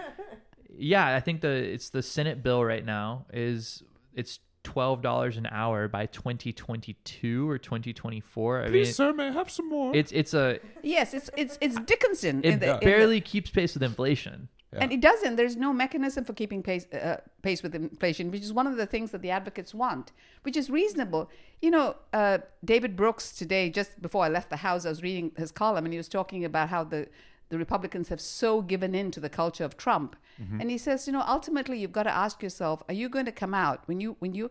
yeah, 0.77 1.15
I 1.17 1.21
think 1.21 1.41
the 1.41 1.49
it's 1.49 1.91
the 1.91 2.03
Senate 2.03 2.43
bill 2.43 2.65
right 2.65 2.85
now 2.85 3.25
is 3.33 3.83
it's 4.15 4.39
twelve 4.65 5.03
dollars 5.03 5.37
an 5.37 5.47
hour 5.51 5.89
by 5.89 6.07
twenty 6.07 6.53
twenty 6.53 6.95
two 7.05 7.49
or 7.51 7.59
twenty 7.59 7.93
twenty 7.93 8.21
four. 8.21 8.61
I 8.61 8.65
mean, 8.65 8.73
Please, 8.73 8.97
sir, 8.97 9.13
may 9.13 9.29
I 9.29 9.31
have 9.33 9.51
some 9.51 9.69
more? 9.69 9.95
it's 9.95 10.13
it's 10.13 10.35
a 10.35 10.59
Yes, 10.83 11.15
it's 11.15 11.31
it's 11.37 11.59
it's 11.61 11.77
Dickensian. 11.81 12.39
it 12.45 12.45
in 12.55 12.59
the, 12.61 12.67
in 12.75 12.81
the- 12.81 12.85
barely 12.85 13.21
keeps 13.21 13.51
pace 13.51 13.75
with 13.75 13.83
inflation. 13.83 14.49
And 14.75 14.91
it 14.91 15.03
doesn't. 15.03 15.37
There's 15.37 15.55
no 15.55 15.71
mechanism 15.75 16.25
for 16.25 16.33
keeping 16.33 16.63
pace, 16.63 16.87
uh, 16.95 17.19
pace 17.43 17.63
with 17.63 17.75
inflation, 17.75 18.31
which 18.31 18.41
is 18.41 18.55
one 18.55 18.67
of 18.67 18.79
the 18.79 18.87
things 18.87 19.11
that 19.11 19.21
the 19.21 19.29
advocates 19.29 19.75
want, 19.75 20.13
which 20.45 20.57
is 20.57 20.71
reasonable. 20.71 21.29
You 21.61 21.73
know, 21.73 21.97
uh, 22.15 22.39
David 22.65 22.97
Brooks 22.97 23.33
today, 23.33 23.69
just 23.69 24.01
before 24.01 24.25
I 24.25 24.31
left 24.31 24.49
the 24.49 24.57
house, 24.57 24.87
I 24.87 24.89
was 24.89 25.03
reading 25.03 25.31
his 25.37 25.53
column, 25.53 25.85
and 25.85 25.93
he 25.93 25.99
was 25.99 26.09
talking 26.09 26.43
about 26.47 26.71
how 26.71 26.85
the 26.85 27.07
the 27.53 27.59
Republicans 27.59 28.09
have 28.09 28.19
so 28.19 28.63
given 28.63 28.95
in 28.95 29.11
to 29.11 29.21
the 29.21 29.29
culture 29.29 29.63
of 29.63 29.77
Trump, 29.77 30.17
mm-hmm. 30.41 30.59
and 30.59 30.71
he 30.71 30.79
says, 30.79 31.07
you 31.07 31.13
know, 31.13 31.23
ultimately 31.29 31.79
you've 31.79 31.93
got 31.93 32.05
to 32.05 32.11
ask 32.11 32.43
yourself, 32.43 32.83
are 32.89 32.95
you 32.95 33.11
going 33.11 33.27
to 33.27 33.31
come 33.31 33.53
out 33.53 33.83
when 33.85 34.01
you 34.01 34.17
when 34.21 34.33
you 34.33 34.51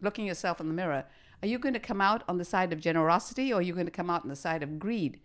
looking 0.00 0.24
yourself 0.24 0.60
in 0.60 0.68
the 0.68 0.74
mirror, 0.74 1.04
are 1.42 1.48
you 1.48 1.58
going 1.58 1.74
to 1.74 1.80
come 1.80 2.00
out 2.00 2.22
on 2.28 2.38
the 2.38 2.44
side 2.44 2.72
of 2.72 2.78
generosity 2.78 3.52
or 3.52 3.58
are 3.58 3.62
you 3.62 3.72
going 3.72 3.84
to 3.84 3.90
come 3.90 4.10
out 4.10 4.22
on 4.22 4.28
the 4.28 4.36
side 4.36 4.62
of 4.62 4.78
greed? 4.78 5.18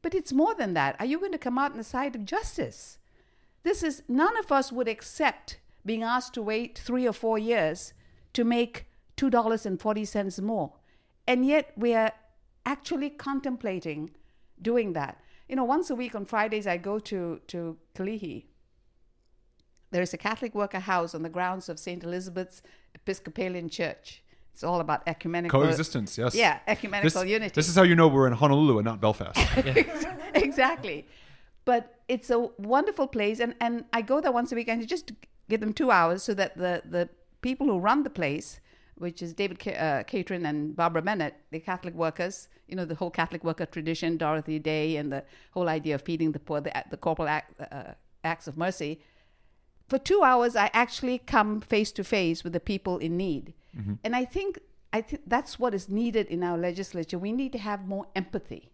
But 0.00 0.14
it's 0.14 0.32
more 0.32 0.54
than 0.54 0.74
that. 0.74 0.94
Are 1.00 1.06
you 1.06 1.18
going 1.18 1.32
to 1.32 1.38
come 1.38 1.58
out 1.58 1.72
on 1.72 1.78
the 1.78 1.82
side 1.82 2.14
of 2.14 2.24
justice? 2.24 2.98
This 3.64 3.82
is 3.82 4.04
none 4.06 4.36
of 4.36 4.52
us 4.52 4.70
would 4.70 4.86
accept 4.86 5.58
being 5.84 6.04
asked 6.04 6.34
to 6.34 6.42
wait 6.42 6.78
three 6.78 7.04
or 7.04 7.12
four 7.12 7.36
years 7.36 7.94
to 8.34 8.44
make 8.44 8.86
two 9.16 9.28
dollars 9.28 9.66
and 9.66 9.80
forty 9.80 10.04
cents 10.04 10.40
more, 10.40 10.74
and 11.26 11.44
yet 11.44 11.72
we 11.76 11.94
are 11.94 12.12
actually 12.64 13.10
contemplating 13.10 14.10
doing 14.60 14.92
that. 14.92 15.18
You 15.48 15.56
know, 15.56 15.64
once 15.64 15.90
a 15.90 15.94
week 15.94 16.14
on 16.14 16.24
Fridays, 16.24 16.66
I 16.66 16.76
go 16.76 16.98
to 16.98 17.40
to 17.48 17.76
Kalihi. 17.94 18.44
There 19.90 20.02
is 20.02 20.14
a 20.14 20.18
Catholic 20.18 20.54
worker 20.54 20.80
house 20.80 21.14
on 21.14 21.22
the 21.22 21.28
grounds 21.28 21.68
of 21.68 21.78
St. 21.78 22.02
Elizabeth's 22.02 22.62
Episcopalian 22.94 23.68
Church. 23.68 24.22
It's 24.54 24.64
all 24.64 24.80
about 24.80 25.02
ecumenical 25.06 25.60
Coexistence, 25.60 26.16
yes. 26.18 26.34
Yeah, 26.34 26.58
ecumenical 26.66 27.22
This, 27.22 27.30
unity. 27.30 27.52
this 27.54 27.68
is 27.68 27.74
how 27.74 27.82
you 27.82 27.94
know 27.94 28.08
we're 28.08 28.26
in 28.26 28.32
Honolulu 28.34 28.78
and 28.78 28.84
not 28.84 29.00
Belfast. 29.00 29.38
exactly. 30.34 31.06
But 31.64 32.00
it's 32.08 32.30
a 32.30 32.38
wonderful 32.58 33.06
place, 33.06 33.40
and, 33.40 33.54
and 33.60 33.84
I 33.92 34.02
go 34.02 34.20
there 34.20 34.32
once 34.32 34.52
a 34.52 34.54
week 34.54 34.68
and 34.68 34.86
just 34.86 35.12
give 35.48 35.60
them 35.60 35.72
two 35.72 35.90
hours 35.90 36.22
so 36.22 36.34
that 36.34 36.56
the, 36.56 36.82
the 36.88 37.08
people 37.40 37.66
who 37.66 37.78
run 37.78 38.02
the 38.02 38.10
place, 38.10 38.60
which 38.96 39.22
is 39.22 39.34
David 39.34 39.58
Ca- 39.58 39.74
uh, 39.74 40.02
Catron 40.04 40.46
and 40.46 40.74
Barbara 40.76 41.02
Bennett, 41.02 41.34
the 41.50 41.60
Catholic 41.60 41.94
workers, 41.94 42.48
you 42.68 42.76
know, 42.76 42.84
the 42.84 42.94
whole 42.94 43.10
Catholic 43.10 43.42
worker 43.44 43.66
tradition, 43.66 44.16
Dorothy 44.16 44.58
Day, 44.58 44.96
and 44.96 45.12
the 45.12 45.24
whole 45.52 45.68
idea 45.68 45.94
of 45.94 46.02
feeding 46.02 46.32
the 46.32 46.38
poor, 46.38 46.60
the, 46.60 46.72
the 46.90 46.96
corporal 46.96 47.28
act, 47.28 47.60
uh, 47.60 47.94
acts 48.24 48.46
of 48.46 48.56
mercy. 48.56 49.00
For 49.88 49.98
two 49.98 50.22
hours, 50.22 50.56
I 50.56 50.70
actually 50.72 51.18
come 51.18 51.60
face 51.60 51.92
to 51.92 52.04
face 52.04 52.44
with 52.44 52.52
the 52.52 52.60
people 52.60 52.98
in 52.98 53.16
need. 53.16 53.54
And 54.04 54.14
I 54.14 54.24
think 54.26 54.58
I 54.92 55.00
think 55.00 55.22
that's 55.26 55.58
what 55.58 55.72
is 55.74 55.88
needed 55.88 56.26
in 56.26 56.42
our 56.42 56.58
legislature. 56.58 57.18
We 57.18 57.32
need 57.32 57.52
to 57.52 57.58
have 57.58 57.88
more 57.88 58.06
empathy 58.14 58.72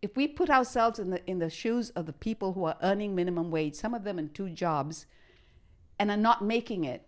if 0.00 0.16
we 0.16 0.28
put 0.28 0.50
ourselves 0.50 0.98
in 0.98 1.10
the 1.10 1.28
in 1.28 1.38
the 1.38 1.50
shoes 1.50 1.90
of 1.90 2.06
the 2.06 2.12
people 2.12 2.52
who 2.52 2.64
are 2.64 2.76
earning 2.82 3.14
minimum 3.14 3.50
wage, 3.50 3.74
some 3.74 3.94
of 3.94 4.04
them 4.04 4.18
in 4.18 4.28
two 4.28 4.48
jobs, 4.48 5.06
and 5.98 6.10
are 6.10 6.16
not 6.16 6.44
making 6.44 6.84
it, 6.84 7.07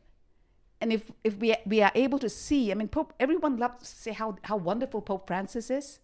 and 0.81 0.93
if 0.93 1.11
if 1.25 1.37
we 1.39 1.55
we 1.67 1.83
are 1.83 1.93
able 1.95 2.19
to 2.19 2.29
see, 2.29 2.71
I 2.71 2.75
mean, 2.75 2.89
Pope, 2.89 3.13
everyone 3.21 3.57
loves 3.57 3.91
to 3.91 3.97
say 3.97 4.13
how 4.13 4.37
how 4.43 4.57
wonderful 4.57 5.03
Pope 5.03 5.27
Francis 5.27 5.71
is, 5.71 6.01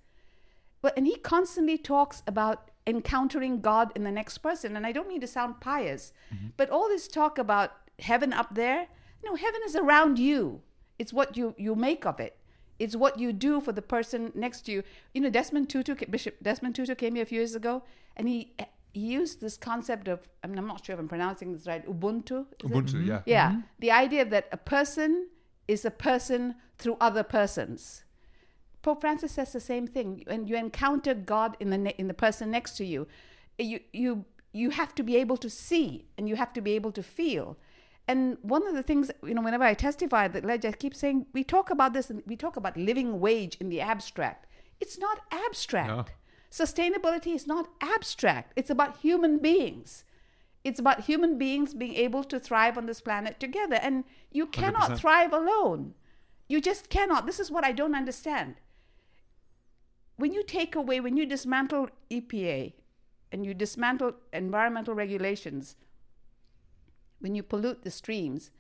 but 0.83 0.97
and 0.97 1.07
he 1.07 1.16
constantly 1.16 1.79
talks 1.79 2.22
about 2.27 2.70
encountering 2.87 3.61
God 3.61 3.91
in 3.97 4.05
the 4.05 4.12
next 4.12 4.39
person, 4.39 4.77
and 4.77 4.87
I 4.87 4.93
don't 4.93 5.09
mean 5.09 5.20
to 5.20 5.27
sound 5.27 5.61
pious, 5.61 6.12
mm-hmm. 6.33 6.49
but 6.57 6.70
all 6.70 6.89
this 6.89 7.09
talk 7.09 7.39
about 7.39 7.72
heaven 7.99 8.33
up 8.33 8.55
there, 8.55 8.89
no, 9.24 9.35
heaven 9.35 9.61
is 9.64 9.74
around 9.74 10.18
you. 10.18 10.61
It's 10.99 11.12
what 11.12 11.37
you 11.37 11.55
you 11.57 11.74
make 11.74 12.07
of 12.07 12.20
it. 12.20 12.39
It's 12.79 12.95
what 12.95 13.18
you 13.18 13.33
do 13.33 13.61
for 13.61 13.72
the 13.72 13.83
person 13.83 14.33
next 14.35 14.62
to 14.62 14.72
you. 14.72 14.83
You 15.14 15.22
know, 15.22 15.31
Desmond 15.31 15.70
Tutu, 15.70 15.95
Bishop 16.11 16.37
Desmond 16.43 16.74
Tutu 16.74 16.95
came 16.95 17.14
here 17.14 17.22
a 17.22 17.27
few 17.27 17.39
years 17.39 17.55
ago, 17.55 17.83
and 18.16 18.29
he 18.29 18.53
used 18.97 19.41
this 19.41 19.57
concept 19.57 20.09
of, 20.09 20.29
I 20.43 20.47
mean, 20.47 20.59
I'm 20.59 20.67
not 20.67 20.85
sure 20.85 20.95
if 20.95 21.01
I'm 21.01 21.09
pronouncing 21.09 21.53
this 21.53 21.67
right, 21.67 21.87
Ubuntu. 21.87 22.41
is 22.41 22.47
it? 22.53 22.59
Ubuntu, 22.59 23.07
yeah. 23.07 23.23
Yeah, 23.27 23.51
mm-hmm. 23.51 23.61
the 23.79 23.91
idea 23.91 24.25
that 24.25 24.49
a 24.53 24.57
person 24.57 25.29
is 25.69 25.85
a 25.85 25.91
person 25.91 26.55
through 26.79 26.97
other 27.01 27.23
persons. 27.23 28.05
Pope 28.83 29.01
Francis 29.01 29.33
says 29.33 29.53
the 29.53 29.61
same 29.61 29.87
thing. 29.87 30.23
When 30.27 30.47
you 30.47 30.57
encounter 30.57 31.13
God 31.13 31.57
in 31.59 31.71
the 31.71 31.79
ne- 31.79 31.95
in 31.99 32.07
the 32.07 32.15
person 32.15 32.53
next 32.53 32.77
to 32.77 32.85
you, 32.85 33.09
you 33.59 33.81
you 33.93 34.25
you 34.53 34.71
have 34.71 34.95
to 34.95 35.03
be 35.03 35.17
able 35.17 35.37
to 35.39 35.51
see 35.51 36.07
and 36.17 36.29
you 36.29 36.37
have 36.37 36.53
to 36.53 36.61
be 36.61 36.73
able 36.73 36.93
to 36.93 37.03
feel. 37.03 37.59
And 38.09 38.39
one 38.43 38.65
of 38.67 38.75
the 38.75 38.85
things, 38.85 39.11
you 39.25 39.35
know, 39.35 39.43
whenever 39.43 39.65
I 39.65 39.75
testify 39.75 40.27
at 40.27 40.33
the 40.33 40.41
ledge, 40.41 40.65
I 40.65 40.71
keep 40.71 40.95
saying 40.95 41.27
we 41.33 41.43
talk 41.43 41.71
about 41.71 41.93
this 41.93 42.11
and 42.11 42.23
we 42.27 42.37
talk 42.37 42.57
about 42.57 42.77
living 42.77 43.19
wage 43.19 43.57
in 43.57 43.69
the 43.69 43.81
abstract. 43.81 44.47
It's 44.81 44.99
not 44.99 45.19
abstract. 45.33 45.89
No. 45.89 46.05
Sustainability 46.51 47.35
is 47.35 47.47
not 47.47 47.69
abstract. 47.81 48.53
It's 48.57 48.71
about 48.71 48.99
human 48.99 49.39
beings. 49.39 50.05
It's 50.65 50.81
about 50.81 51.05
human 51.05 51.39
beings 51.39 51.75
being 51.75 51.95
able 51.95 52.25
to 52.25 52.41
thrive 52.41 52.77
on 52.77 52.87
this 52.87 53.01
planet 53.01 53.39
together. 53.39 53.77
And 53.77 54.05
you 54.33 54.47
cannot 54.47 54.91
100%. 54.91 54.99
thrive 54.99 55.33
alone. 55.33 55.95
You 56.49 56.61
just 56.61 56.89
cannot. 56.89 57.27
This 57.27 57.41
is 57.41 57.51
what 57.51 57.65
I 57.65 57.73
don't 57.73 57.95
understand. 57.95 58.57
When 60.17 60.33
you 60.33 60.43
take 60.43 60.75
away, 60.75 61.01
when 61.01 61.17
you 61.17 61.27
dismantle 61.27 61.91
EPA 62.11 62.73
and 63.31 63.45
you 63.45 63.55
dismantle 63.55 64.15
environmental 64.33 64.95
regulations, 64.95 65.77
when 67.21 67.35
you 67.35 67.43
pollute 67.43 67.83
the 67.83 67.91
streams, 67.91 68.51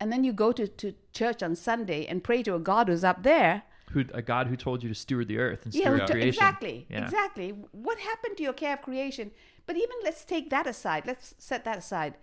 and 0.00 0.12
then 0.12 0.24
you 0.24 0.32
go 0.32 0.52
to, 0.52 0.66
to 0.66 0.94
church 1.12 1.42
on 1.42 1.54
Sunday 1.56 2.06
and 2.06 2.24
pray 2.24 2.42
to 2.42 2.54
a 2.54 2.60
God 2.60 2.88
who's 2.88 3.04
up 3.04 3.22
there, 3.22 3.62
Who 3.92 4.04
a 4.12 4.22
God 4.22 4.46
who 4.48 4.56
told 4.56 4.82
you 4.82 4.88
to 4.88 4.94
steward 4.94 5.28
the 5.28 5.38
earth 5.38 5.64
and 5.64 5.72
steward 5.74 6.00
who- 6.00 6.06
creation. 6.06 6.28
exactly, 6.28 6.86
Yeah. 6.90 7.04
exactly. 7.04 7.50
What 7.72 7.98
happened 7.98 8.36
to 8.38 8.42
your 8.42 8.52
care 8.52 8.74
of 8.74 8.82
creation? 8.82 9.30
But 9.66 9.76
even 9.76 9.96
let's 10.02 10.24
take 10.24 10.50
that 10.50 10.66
aside. 10.66 11.06
Let's 11.06 11.34
set 11.38 11.64
that 11.64 11.78
aside. 11.78 12.14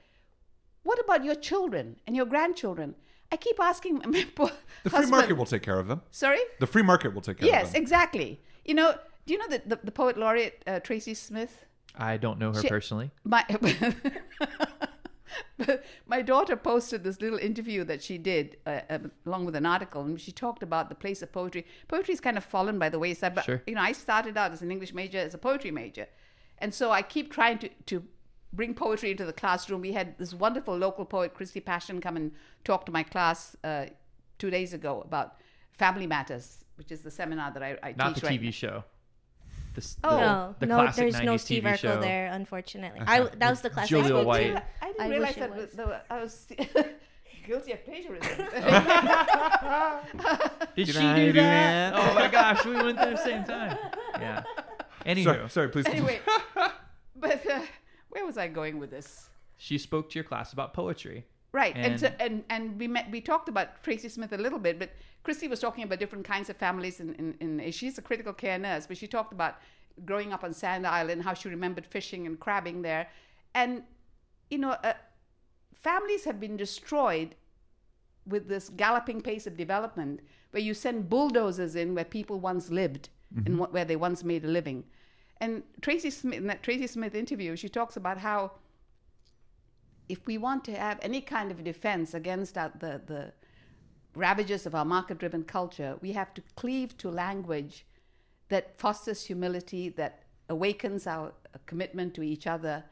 What 0.83 0.99
about 0.99 1.23
your 1.23 1.35
children 1.35 1.97
and 2.07 2.15
your 2.15 2.25
grandchildren? 2.25 2.95
I 3.31 3.37
keep 3.37 3.59
asking 3.59 4.01
my 4.05 4.25
poor 4.35 4.51
The 4.83 4.89
free 4.89 4.97
husband- 4.97 5.11
market 5.11 5.33
will 5.37 5.45
take 5.45 5.61
care 5.63 5.79
of 5.79 5.87
them. 5.87 6.01
Sorry. 6.11 6.39
The 6.59 6.67
free 6.67 6.83
market 6.83 7.13
will 7.13 7.21
take 7.21 7.37
care 7.37 7.47
Yes, 7.47 7.67
of 7.67 7.73
them. 7.73 7.81
Yes, 7.81 7.81
exactly. 7.81 8.41
You 8.65 8.73
know, 8.73 8.95
do 9.25 9.33
you 9.33 9.39
know 9.39 9.47
the, 9.47 9.61
the, 9.65 9.79
the 9.83 9.91
poet 9.91 10.17
laureate 10.17 10.61
uh, 10.67 10.79
Tracy 10.81 11.13
Smith? 11.13 11.65
I 11.95 12.17
don't 12.17 12.39
know 12.39 12.51
her 12.53 12.61
She- 12.61 12.69
personally. 12.69 13.11
my 13.23 13.45
but 15.57 15.83
my 16.05 16.21
daughter 16.21 16.55
posted 16.55 17.03
this 17.03 17.21
little 17.21 17.39
interview 17.39 17.83
that 17.83 18.01
she 18.03 18.17
did 18.17 18.57
uh, 18.65 18.81
uh, 18.89 18.99
along 19.25 19.45
with 19.45 19.55
an 19.55 19.65
article 19.65 20.01
and 20.03 20.19
she 20.19 20.31
talked 20.31 20.63
about 20.63 20.89
the 20.89 20.95
place 20.95 21.21
of 21.21 21.31
poetry 21.31 21.65
poetry's 21.87 22.19
kind 22.21 22.37
of 22.37 22.43
fallen 22.43 22.77
by 22.79 22.89
the 22.89 22.99
wayside 22.99 23.35
but 23.35 23.43
Sure. 23.43 23.61
you 23.67 23.75
know 23.75 23.81
i 23.81 23.91
started 23.91 24.37
out 24.37 24.51
as 24.51 24.61
an 24.61 24.71
english 24.71 24.93
major 24.93 25.17
as 25.17 25.33
a 25.33 25.37
poetry 25.37 25.71
major 25.71 26.07
and 26.59 26.73
so 26.73 26.91
i 26.91 27.01
keep 27.01 27.31
trying 27.31 27.57
to, 27.59 27.69
to 27.85 28.03
bring 28.53 28.73
poetry 28.73 29.11
into 29.11 29.25
the 29.25 29.33
classroom 29.33 29.81
we 29.81 29.93
had 29.93 30.17
this 30.17 30.33
wonderful 30.33 30.75
local 30.77 31.05
poet 31.05 31.33
christy 31.33 31.59
passion 31.59 32.01
come 32.01 32.15
and 32.15 32.31
talk 32.63 32.85
to 32.85 32.91
my 32.91 33.03
class 33.03 33.55
uh, 33.63 33.85
two 34.39 34.49
days 34.49 34.73
ago 34.73 35.01
about 35.05 35.35
family 35.71 36.07
matters 36.07 36.65
which 36.75 36.91
is 36.91 37.01
the 37.01 37.11
seminar 37.11 37.51
that 37.51 37.63
i, 37.63 37.77
I 37.83 37.93
Not 37.97 38.15
teach 38.15 38.21
the 38.23 38.27
right 38.27 38.41
TV 38.41 38.53
show. 38.53 38.83
This, 39.73 39.95
Oh. 40.03 40.09
the, 40.09 40.19
No, 40.19 40.55
the 40.59 40.65
no, 40.65 40.75
classic 40.75 40.95
there's 41.01 41.15
90s 41.15 41.23
no 41.25 41.33
TV 41.35 41.39
Steve 41.39 41.63
Urkel 41.63 41.77
show. 41.77 42.01
there, 42.01 42.27
unfortunately. 42.33 43.01
I 43.07 43.21
that 43.23 43.49
was 43.49 43.61
the 43.61 43.69
class. 43.69 43.85
I 43.85 43.87
Julia 43.87 44.07
spoke 44.07 44.21
to. 44.21 44.25
White. 44.27 44.63
I 44.81 44.87
didn't 44.87 45.01
I 45.01 45.07
realize 45.09 45.35
that 45.35 45.55
was. 45.55 45.69
the, 45.71 46.01
I 46.09 46.21
was 46.21 46.47
guilty 47.47 47.71
of 47.73 47.85
plagiarism. 47.85 48.37
Did 50.75 50.85
Did 50.87 50.95
she 50.95 51.01
I 51.01 51.15
do 51.15 51.25
do 51.27 51.33
that? 51.33 51.93
that? 51.93 51.95
Oh 51.95 52.13
my 52.15 52.27
gosh, 52.27 52.65
we 52.65 52.75
went 52.75 52.97
there 52.97 53.11
the 53.11 53.17
same 53.17 53.43
time. 53.43 53.77
Yeah. 54.19 54.43
Anywho, 55.05 55.23
Sorry, 55.23 55.49
sorry, 55.49 55.69
please. 55.69 55.85
anyway, 55.87 56.19
but 57.15 57.45
uh, 57.49 57.61
where 58.09 58.25
was 58.25 58.37
I 58.37 58.47
going 58.47 58.79
with 58.79 58.91
this? 58.91 59.29
she 59.57 59.77
spoke 59.77 60.09
to 60.09 60.15
your 60.15 60.23
class 60.23 60.53
about 60.53 60.73
poetry. 60.73 61.25
Right, 61.53 61.75
and 61.75 61.85
And- 61.85 61.99
so, 61.99 62.11
and, 62.19 62.43
and 62.49 62.79
we 62.79 62.87
met. 62.87 63.11
We 63.11 63.19
talked 63.19 63.49
about 63.49 63.83
Tracy 63.83 64.07
Smith 64.09 64.31
a 64.31 64.37
little 64.37 64.59
bit, 64.59 64.79
but 64.79 64.91
Christy 65.23 65.47
was 65.49 65.59
talking 65.59 65.83
about 65.83 65.99
different 65.99 66.23
kinds 66.25 66.49
of 66.49 66.55
families, 66.55 66.99
and 67.01 67.13
in, 67.15 67.59
in, 67.59 67.71
she's 67.71 67.97
a 67.97 68.01
critical 68.01 68.31
care 68.33 68.57
nurse, 68.57 68.87
but 68.87 68.97
she 68.97 69.07
talked 69.07 69.33
about 69.33 69.55
growing 70.05 70.31
up 70.31 70.43
on 70.45 70.53
Sand 70.53 70.87
Island, 70.87 71.23
how 71.23 71.33
she 71.33 71.49
remembered 71.49 71.85
fishing 71.85 72.25
and 72.25 72.39
crabbing 72.39 72.81
there, 72.81 73.07
and 73.53 73.83
you 74.49 74.57
know, 74.57 74.71
uh, 74.71 74.93
families 75.73 76.23
have 76.23 76.39
been 76.39 76.55
destroyed 76.57 77.35
with 78.25 78.47
this 78.47 78.69
galloping 78.69 79.19
pace 79.21 79.45
of 79.45 79.57
development, 79.57 80.21
where 80.51 80.63
you 80.63 80.73
send 80.73 81.09
bulldozers 81.09 81.75
in 81.75 81.95
where 81.95 82.05
people 82.05 82.39
once 82.39 82.69
lived 82.69 83.09
and 83.45 83.57
wh- 83.59 83.73
where 83.73 83.85
they 83.85 83.95
once 83.95 84.23
made 84.23 84.43
a 84.43 84.47
living. 84.47 84.83
And 85.39 85.63
Tracy 85.81 86.09
Smith, 86.11 86.37
in 86.37 86.47
that 86.47 86.63
Tracy 86.63 86.87
Smith 86.87 87.15
interview, 87.15 87.55
she 87.55 87.69
talks 87.69 87.95
about 87.97 88.17
how 88.17 88.51
if 90.11 90.27
we 90.27 90.37
want 90.37 90.65
to 90.65 90.75
have 90.75 90.99
any 91.01 91.21
kind 91.21 91.51
of 91.51 91.63
defense 91.63 92.13
against 92.13 92.57
our, 92.57 92.69
the, 92.79 93.01
the 93.05 93.31
ravages 94.13 94.65
of 94.65 94.75
our 94.75 94.83
market 94.83 95.17
driven 95.19 95.41
culture, 95.41 95.95
we 96.01 96.11
have 96.11 96.33
to 96.33 96.41
cleave 96.57 96.97
to 96.97 97.09
language 97.09 97.85
that 98.49 98.77
fosters 98.77 99.23
humility, 99.23 99.87
that 99.87 100.23
awakens 100.49 101.07
our 101.07 101.27
uh, 101.29 101.57
commitment 101.65 102.13
to 102.13 102.21
each 102.21 102.45
other, 102.45 102.83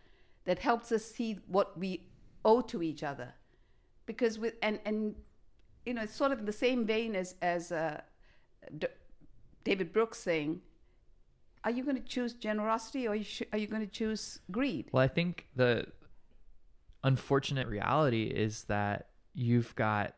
that 0.46 0.60
helps 0.60 0.94
us 0.94 1.04
see 1.04 1.38
what 1.48 1.78
we 1.78 2.08
owe 2.46 2.62
to 2.62 2.82
each 2.82 3.04
other. 3.04 3.34
Because 4.06 4.40
with 4.40 4.54
and 4.64 4.80
and 4.86 5.14
you 5.86 5.94
know 5.94 6.04
it's 6.04 6.16
sort 6.16 6.32
of 6.32 6.46
the 6.46 6.54
same 6.54 6.86
vein 6.86 7.16
as 7.16 7.36
as 7.42 7.72
uh, 7.72 8.00
D- 8.78 8.88
David 9.66 9.92
Brooks 9.92 10.18
saying, 10.18 10.62
"Are 11.66 11.70
you 11.70 11.84
going 11.84 11.98
to 11.98 12.08
choose 12.16 12.34
generosity 12.34 13.08
or 13.08 13.16
you 13.16 13.26
sh- 13.26 13.50
are 13.52 13.60
you 13.60 13.68
going 13.68 13.86
to 13.86 13.94
choose 14.02 14.40
greed?" 14.50 14.88
Well, 14.94 15.04
I 15.04 15.10
think 15.10 15.46
the 15.56 15.86
unfortunate 17.04 17.68
reality 17.68 18.24
is 18.24 18.64
that 18.64 19.08
you've 19.34 19.74
got 19.76 20.16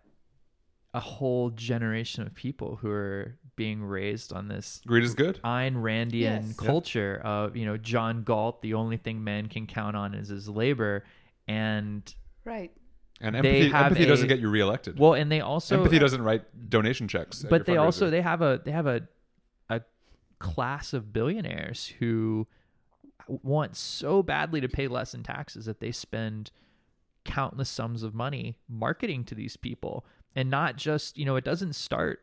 a 0.93 0.99
whole 0.99 1.49
generation 1.51 2.25
of 2.25 2.33
people 2.33 2.75
who 2.77 2.89
are 2.89 3.37
being 3.55 3.83
raised 3.83 4.33
on 4.33 4.47
this 4.47 4.81
Greed 4.85 5.03
is 5.03 5.13
good. 5.13 5.39
Ayn 5.43 5.75
Randian 5.75 6.47
Yes. 6.47 6.53
culture 6.57 7.21
of 7.23 7.55
you 7.55 7.65
know 7.65 7.77
John 7.77 8.23
Galt. 8.23 8.61
The 8.61 8.73
only 8.73 8.97
thing 8.97 9.23
man 9.23 9.47
can 9.47 9.67
count 9.67 9.95
on 9.95 10.13
is 10.13 10.27
his 10.29 10.49
labor, 10.49 11.05
and 11.47 12.13
Right. 12.43 12.71
And 13.23 13.35
They 13.35 13.39
empathy, 13.39 13.69
have 13.69 13.85
empathy 13.87 14.05
doesn't 14.07 14.27
get 14.29 14.39
you 14.39 14.49
reelected. 14.49 14.97
well, 14.97 15.13
and 15.13 15.31
they 15.31 15.41
also 15.41 15.77
empathy 15.77 15.99
doesn't 15.99 16.23
write 16.23 16.69
donation 16.69 17.07
checks. 17.07 17.45
but 17.47 17.65
they 17.67 17.77
also 17.77 18.09
they 18.09 18.21
have 18.21 18.41
a 18.41 18.59
they 18.65 18.71
have 18.71 18.87
a 18.87 19.07
a 19.69 19.81
class 20.39 20.91
of 20.93 21.13
billionaires 21.13 21.85
who 21.99 22.47
want 23.27 23.77
so 23.77 24.23
badly 24.23 24.59
to 24.59 24.67
pay 24.67 24.87
less 24.87 25.13
in 25.13 25.21
taxes 25.23 25.65
that 25.65 25.79
they 25.79 25.91
spend 25.91 26.51
countless 27.23 27.69
sums 27.69 28.03
of 28.03 28.13
money 28.13 28.57
marketing 28.67 29.23
to 29.25 29.35
these 29.35 29.55
people. 29.57 30.05
And 30.35 30.49
not 30.49 30.77
just 30.77 31.17
you 31.17 31.25
know 31.25 31.35
it 31.35 31.43
doesn't 31.43 31.73
start 31.73 32.21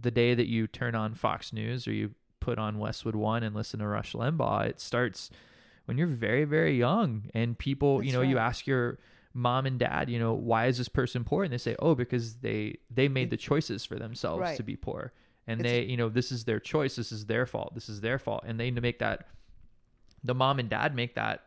the 0.00 0.10
day 0.10 0.34
that 0.34 0.46
you 0.46 0.66
turn 0.66 0.94
on 0.94 1.14
Fox 1.14 1.52
News 1.52 1.86
or 1.88 1.92
you 1.92 2.14
put 2.40 2.58
on 2.58 2.78
Westwood 2.78 3.16
One 3.16 3.42
and 3.42 3.54
listen 3.54 3.80
to 3.80 3.86
Rush 3.86 4.12
Limbaugh. 4.12 4.66
It 4.68 4.80
starts 4.80 5.30
when 5.86 5.96
you're 5.98 6.06
very 6.06 6.44
very 6.44 6.76
young 6.76 7.30
and 7.34 7.58
people 7.58 8.02
you 8.02 8.10
That's 8.12 8.14
know 8.22 8.28
you 8.28 8.38
ask 8.38 8.66
your 8.66 8.98
mom 9.34 9.66
and 9.66 9.78
dad 9.78 10.08
you 10.08 10.18
know 10.18 10.32
why 10.34 10.66
is 10.66 10.78
this 10.78 10.88
person 10.88 11.24
poor? 11.24 11.44
And 11.44 11.52
they 11.52 11.58
say 11.58 11.76
oh 11.78 11.94
because 11.94 12.36
they 12.36 12.78
they 12.90 13.08
made 13.08 13.30
the 13.30 13.36
choices 13.36 13.84
for 13.84 13.96
themselves 13.96 14.40
Right. 14.40 14.56
to 14.56 14.62
be 14.62 14.76
poor. 14.76 15.12
And 15.46 15.60
It's- 15.60 15.72
they 15.72 15.84
you 15.90 15.96
know 15.96 16.08
this 16.08 16.30
is 16.32 16.44
their 16.44 16.60
choice. 16.60 16.96
This 16.96 17.10
is 17.12 17.26
their 17.26 17.46
fault. 17.46 17.74
This 17.74 17.88
is 17.88 18.00
their 18.00 18.18
fault. 18.18 18.44
And 18.46 18.58
they 18.60 18.64
need 18.66 18.76
to 18.76 18.80
make 18.82 18.98
that 18.98 19.28
the 20.24 20.34
mom 20.34 20.58
and 20.58 20.68
dad 20.68 20.94
make 20.94 21.14
that 21.14 21.44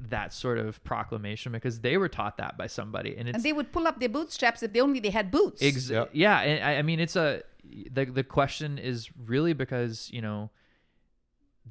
that 0.00 0.32
sort 0.32 0.58
of 0.58 0.82
proclamation 0.84 1.52
because 1.52 1.80
they 1.80 1.96
were 1.96 2.08
taught 2.08 2.36
that 2.36 2.56
by 2.56 2.66
somebody 2.66 3.16
and 3.16 3.28
it's 3.28 3.36
And 3.36 3.44
they 3.44 3.52
would 3.52 3.72
pull 3.72 3.86
up 3.86 3.98
their 3.98 4.08
bootstraps 4.08 4.62
if 4.62 4.72
they 4.72 4.80
only 4.80 5.00
they 5.00 5.10
had 5.10 5.30
boots. 5.30 5.60
Ex- 5.62 5.90
Yep. 5.90 6.10
Yeah, 6.12 6.40
and 6.40 6.64
I, 6.64 6.76
I 6.78 6.82
mean 6.82 7.00
it's 7.00 7.16
a 7.16 7.42
the 7.90 8.04
the 8.04 8.24
question 8.24 8.78
is 8.78 9.10
really 9.26 9.52
because 9.52 10.08
you 10.12 10.22
know 10.22 10.50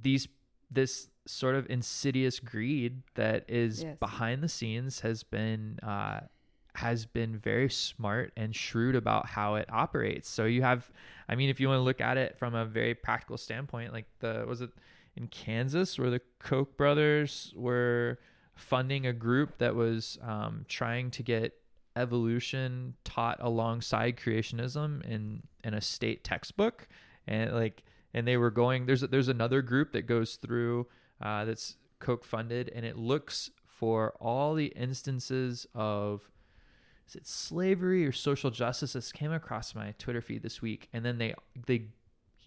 these 0.01 0.27
this 0.69 1.09
sort 1.25 1.55
of 1.55 1.69
insidious 1.69 2.39
greed 2.39 3.01
that 3.15 3.45
is 3.47 3.83
Yes. 3.83 3.97
behind 3.99 4.43
the 4.43 4.49
scenes 4.49 4.99
has 5.01 5.23
been 5.23 5.79
uh, 5.83 6.21
has 6.75 7.05
been 7.05 7.37
very 7.37 7.69
smart 7.69 8.31
and 8.37 8.55
shrewd 8.55 8.95
about 8.95 9.25
how 9.25 9.55
it 9.55 9.67
operates. 9.71 10.29
So 10.29 10.45
you 10.45 10.61
have, 10.61 10.89
I 11.27 11.35
mean, 11.35 11.49
if 11.49 11.59
you 11.59 11.67
want 11.67 11.79
to 11.79 11.83
look 11.83 12.01
at 12.01 12.17
it 12.17 12.37
from 12.37 12.53
a 12.53 12.65
very 12.65 12.93
practical 12.93 13.37
standpoint, 13.37 13.93
like 13.93 14.05
the 14.19 14.45
was 14.47 14.61
it 14.61 14.69
in 15.17 15.27
Kansas 15.27 15.97
where 15.99 16.09
the 16.09 16.21
Koch 16.39 16.77
brothers 16.77 17.53
were 17.55 18.19
funding 18.55 19.05
a 19.07 19.13
group 19.13 19.57
that 19.57 19.75
was 19.75 20.17
um, 20.21 20.65
trying 20.67 21.11
to 21.11 21.23
get 21.23 21.53
evolution 21.95 22.93
taught 23.03 23.37
alongside 23.41 24.17
creationism 24.17 25.03
in 25.05 25.41
in 25.63 25.73
a 25.73 25.81
state 25.81 26.23
textbook. 26.23 26.87
And 27.27 27.53
like 27.53 27.83
and 28.13 28.27
they 28.27 28.37
were 28.37 28.51
going 28.51 28.85
there's 28.85 29.01
there's 29.01 29.27
another 29.27 29.61
group 29.61 29.91
that 29.93 30.03
goes 30.03 30.35
through 30.35 30.87
uh, 31.21 31.45
that's 31.45 31.75
Koch 31.99 32.23
funded 32.23 32.71
and 32.73 32.85
it 32.85 32.97
looks 32.97 33.49
for 33.65 34.13
all 34.19 34.53
the 34.53 34.67
instances 34.67 35.67
of 35.75 36.29
is 37.07 37.15
it 37.15 37.25
slavery 37.25 38.05
or 38.05 38.11
social 38.11 38.51
justice? 38.51 38.93
This 38.93 39.11
came 39.11 39.31
across 39.31 39.73
my 39.73 39.93
twitter 39.97 40.21
feed 40.21 40.43
this 40.43 40.61
week 40.61 40.89
and 40.93 41.03
then 41.03 41.17
they 41.17 41.33
they 41.65 41.87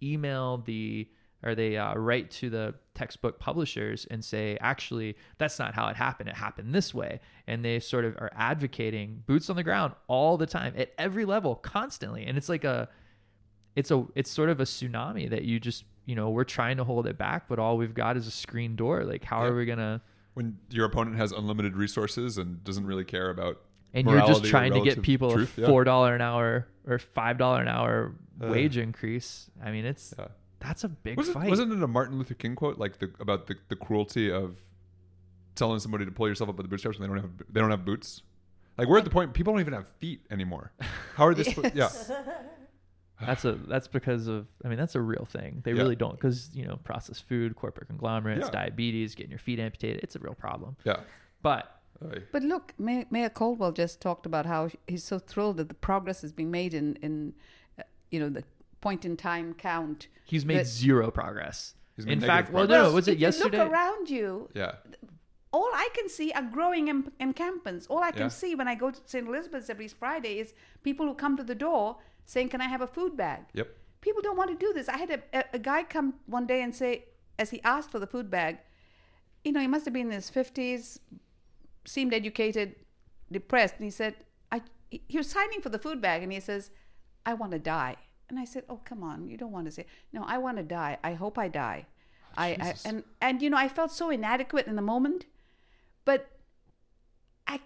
email 0.03 0.59
the 0.59 1.09
or 1.43 1.55
they 1.55 1.77
uh, 1.77 1.95
write 1.95 2.31
to 2.31 2.51
the 2.51 2.75
textbook 2.95 3.39
publishers 3.39 4.07
and 4.11 4.23
say 4.25 4.59
actually 4.61 5.17
that's 5.39 5.59
not 5.59 5.75
how 5.75 5.89
it 5.89 5.97
happened 5.97 6.29
it 6.29 6.35
happened 6.37 6.75
this 6.75 6.93
way 6.93 7.19
and 7.47 7.65
they 7.65 7.81
sort 7.81 8.05
of 8.05 8.15
are 8.19 8.31
advocating 8.35 9.23
boots 9.27 9.49
on 9.49 9.57
the 9.57 9.63
ground 9.63 9.95
all 10.07 10.37
the 10.37 10.47
time 10.47 10.75
at 10.77 10.93
every 10.99 11.25
level 11.25 11.55
constantly 11.55 12.27
and 12.27 12.37
it's 12.37 12.49
like 12.51 12.65
a 12.65 12.89
it's 13.77 13.91
a 13.91 14.05
it's 14.15 14.31
sort 14.31 14.51
of 14.51 14.61
a 14.61 14.65
tsunami 14.65 15.31
that 15.31 15.45
you 15.45 15.59
just 15.59 15.85
you 16.05 16.15
know 16.15 16.29
we're 16.29 16.45
trying 16.45 16.77
to 16.77 16.85
hold 16.85 17.07
it 17.07 17.17
back 17.17 17.49
but 17.49 17.59
all 17.59 17.77
we've 17.79 17.95
got 17.95 18.17
is 18.17 18.27
a 18.27 18.31
screen 18.31 18.77
door 18.77 19.05
like 19.05 19.25
how 19.25 19.43
Yeah. 19.43 19.49
are 19.49 19.57
we 19.57 19.65
gonna 19.65 20.03
when 20.35 20.59
your 20.71 20.85
opponent 20.85 21.17
has 21.17 21.33
unlimited 21.33 21.77
resources 21.77 22.37
and 22.37 22.63
doesn't 22.65 22.87
really 22.87 23.05
care 23.05 23.31
about 23.31 23.61
and 23.95 24.07
you're 24.07 24.21
just 24.27 24.45
trying 24.45 24.73
to 24.75 24.81
get 24.83 25.03
people 25.03 25.33
truth, 25.33 25.57
a 25.59 25.67
four 25.67 25.85
dollar 25.85 26.15
an 26.15 26.21
hour 26.21 26.67
or 26.87 26.99
five 26.99 27.39
dollar 27.39 27.63
an 27.63 27.69
hour 27.69 28.15
Uh. 28.43 28.49
wage 28.49 28.77
increase 28.77 29.49
i 29.63 29.71
mean 29.71 29.85
it's 29.87 30.13
Yeah. 30.19 30.27
That's 30.61 30.85
a 30.85 30.89
big 30.89 31.17
Wasn't, 31.17 31.35
fight 31.35 31.49
wasn't 31.51 31.73
it 31.73 31.83
a 31.83 31.89
Martin 31.89 32.19
Luther 32.19 32.35
King 32.35 32.55
quote 32.55 32.79
like 32.79 32.99
the 32.99 33.11
about 33.19 33.47
the, 33.47 33.57
the 33.69 33.77
cruelty 33.77 34.31
of 34.31 34.57
telling 35.57 35.81
somebody 35.81 36.05
to 36.05 36.11
pull 36.13 36.29
yourself 36.29 36.49
up 36.51 36.57
by 36.57 36.63
the 36.63 36.69
bootstraps 36.69 36.99
when 36.99 37.09
they 37.09 37.15
don't 37.15 37.23
have 37.23 37.33
they 37.53 37.61
don't 37.61 37.71
have 37.71 37.85
boots? 37.85 38.23
Like 38.79 38.89
we're 38.89 38.99
at 38.99 39.05
the 39.05 39.11
point 39.11 39.35
people 39.35 39.53
don't 39.53 39.61
even 39.61 39.73
have 39.75 39.89
feet 39.99 40.21
anymore. 40.31 40.73
How 41.17 41.27
are 41.27 41.35
they? 41.35 41.43
supposed 41.45 41.75
Yeah, 41.75 41.89
That's 43.27 43.45
a 43.45 43.53
that's 43.53 43.87
because 43.89 44.29
of 44.29 44.47
I 44.65 44.69
mean 44.69 44.79
that's 44.79 44.95
a 44.95 45.01
real 45.01 45.27
thing. 45.31 45.61
They 45.65 45.73
Yeah. 45.73 45.79
really 45.83 45.97
don't 45.97 46.15
because 46.15 46.51
you 46.55 46.67
know 46.67 46.77
processed 46.85 47.29
food, 47.29 47.55
corporate 47.57 47.89
conglomerates, 47.89 48.47
Yeah. 48.47 48.51
diabetes, 48.51 49.15
getting 49.15 49.31
your 49.31 49.39
feet 49.39 49.59
amputated. 49.61 50.03
It's 50.03 50.17
a 50.17 50.21
real 50.21 50.35
problem. 50.35 50.77
yeah. 50.85 51.01
But 51.43 51.81
But 52.33 52.43
look, 52.43 52.73
Mayor, 52.79 53.05
Mayor 53.11 53.29
Caldwell 53.29 53.73
just 53.73 54.01
talked 54.01 54.25
about 54.25 54.47
how 54.47 54.71
he's 54.87 55.05
so 55.05 55.19
thrilled 55.19 55.59
that 55.59 55.69
the 55.69 55.75
progress 55.75 56.25
is 56.25 56.33
being 56.33 56.51
made 56.51 56.73
in, 56.73 56.97
in 57.03 57.35
uh, 57.79 57.83
you 58.11 58.21
know, 58.21 58.31
the 58.31 58.43
point 58.81 59.05
in 59.05 59.17
time 59.17 59.55
count. 59.55 60.09
he's 60.25 60.45
made 60.45 60.59
That- 60.59 60.67
zero 60.67 61.11
progress. 61.11 61.75
He's 61.97 62.07
made 62.07 62.15
In 62.15 62.21
fact, 62.21 62.51
well, 62.53 62.63
progress. 62.67 62.83
no, 62.85 62.89
no, 62.91 62.95
was 62.95 63.09
it 63.09 63.13
if 63.15 63.19
yesterday? 63.21 63.59
You 63.59 63.65
look 63.65 63.73
around 63.73 64.09
you. 64.11 64.49
Yeah. 64.55 64.77
All 65.53 65.71
I 65.75 65.89
can 65.95 66.09
see 66.09 66.31
are 66.33 66.43
growing 66.43 66.89
em- 66.89 67.13
encampments. 67.19 67.87
All 67.89 68.03
I 68.03 68.11
can 68.13 68.23
Yeah. 68.23 68.29
see 68.29 68.55
when 68.55 68.69
I 68.69 68.75
go 68.77 68.91
to 68.91 69.01
St. 69.05 69.27
Elizabeth's 69.27 69.69
every 69.69 69.89
Friday 69.89 70.39
is 70.39 70.55
people 70.83 71.07
who 71.07 71.15
come 71.15 71.37
to 71.37 71.43
the 71.43 71.55
door 71.57 71.99
saying, 72.25 72.49
"Can 72.51 72.61
I 72.61 72.69
have 72.69 72.81
a 72.81 72.87
food 72.87 73.17
bag?" 73.17 73.47
Yep. 73.55 73.69
People 74.01 74.23
don't 74.23 74.37
want 74.37 74.51
to 74.51 74.57
do 74.57 74.73
this. 74.73 74.89
I 74.89 74.97
had 74.97 75.11
a, 75.11 75.21
a, 75.39 75.45
a 75.55 75.59
guy 75.59 75.83
come 75.83 76.15
one 76.27 76.47
day 76.47 76.63
and 76.63 76.75
say, 76.75 77.07
as 77.39 77.51
he 77.51 77.61
asked 77.65 77.91
for 77.91 77.99
the 77.99 78.07
food 78.07 78.31
bag, 78.31 78.59
you 79.45 79.53
know, 79.53 79.61
he 79.61 79.67
must 79.67 79.85
have 79.85 79.93
been 79.93 80.07
in 80.07 80.13
his 80.13 80.31
fifties, 80.31 81.01
seemed 81.85 82.15
educated, 82.15 82.77
depressed, 83.31 83.75
and 83.77 83.85
he 83.85 83.91
said, 83.91 84.15
I. 84.53 84.63
He 84.91 85.19
was 85.19 85.29
signing 85.29 85.61
for 85.61 85.69
the 85.69 85.79
food 85.79 86.01
bag, 86.01 86.23
and 86.23 86.33
he 86.33 86.41
says, 86.41 86.71
"I 87.27 87.35
want 87.35 87.53
to 87.53 87.59
die." 87.59 87.97
And 88.31 88.39
I 88.39 88.45
said, 88.47 88.65
"Oh, 88.71 88.81
come 88.85 89.03
on, 89.03 89.29
you 89.29 89.37
don't 89.37 89.53
want 89.53 89.67
to 89.67 89.73
say 89.73 89.85
no. 90.13 90.23
I 90.27 90.39
want 90.39 90.57
to 90.57 90.63
die. 90.63 90.97
I 91.05 91.13
hope 91.15 91.37
I 91.39 91.49
die." 91.49 91.87
I, 92.37 92.49
I 92.61 92.75
and 92.85 93.03
and 93.21 93.43
you 93.43 93.51
know, 93.51 93.57
I 93.57 93.69
felt 93.69 93.91
so 93.91 94.09
inadequate 94.11 94.67
in 94.69 94.77
the 94.77 94.83
moment, 94.95 95.27
but 96.05 96.31
I 97.47 97.61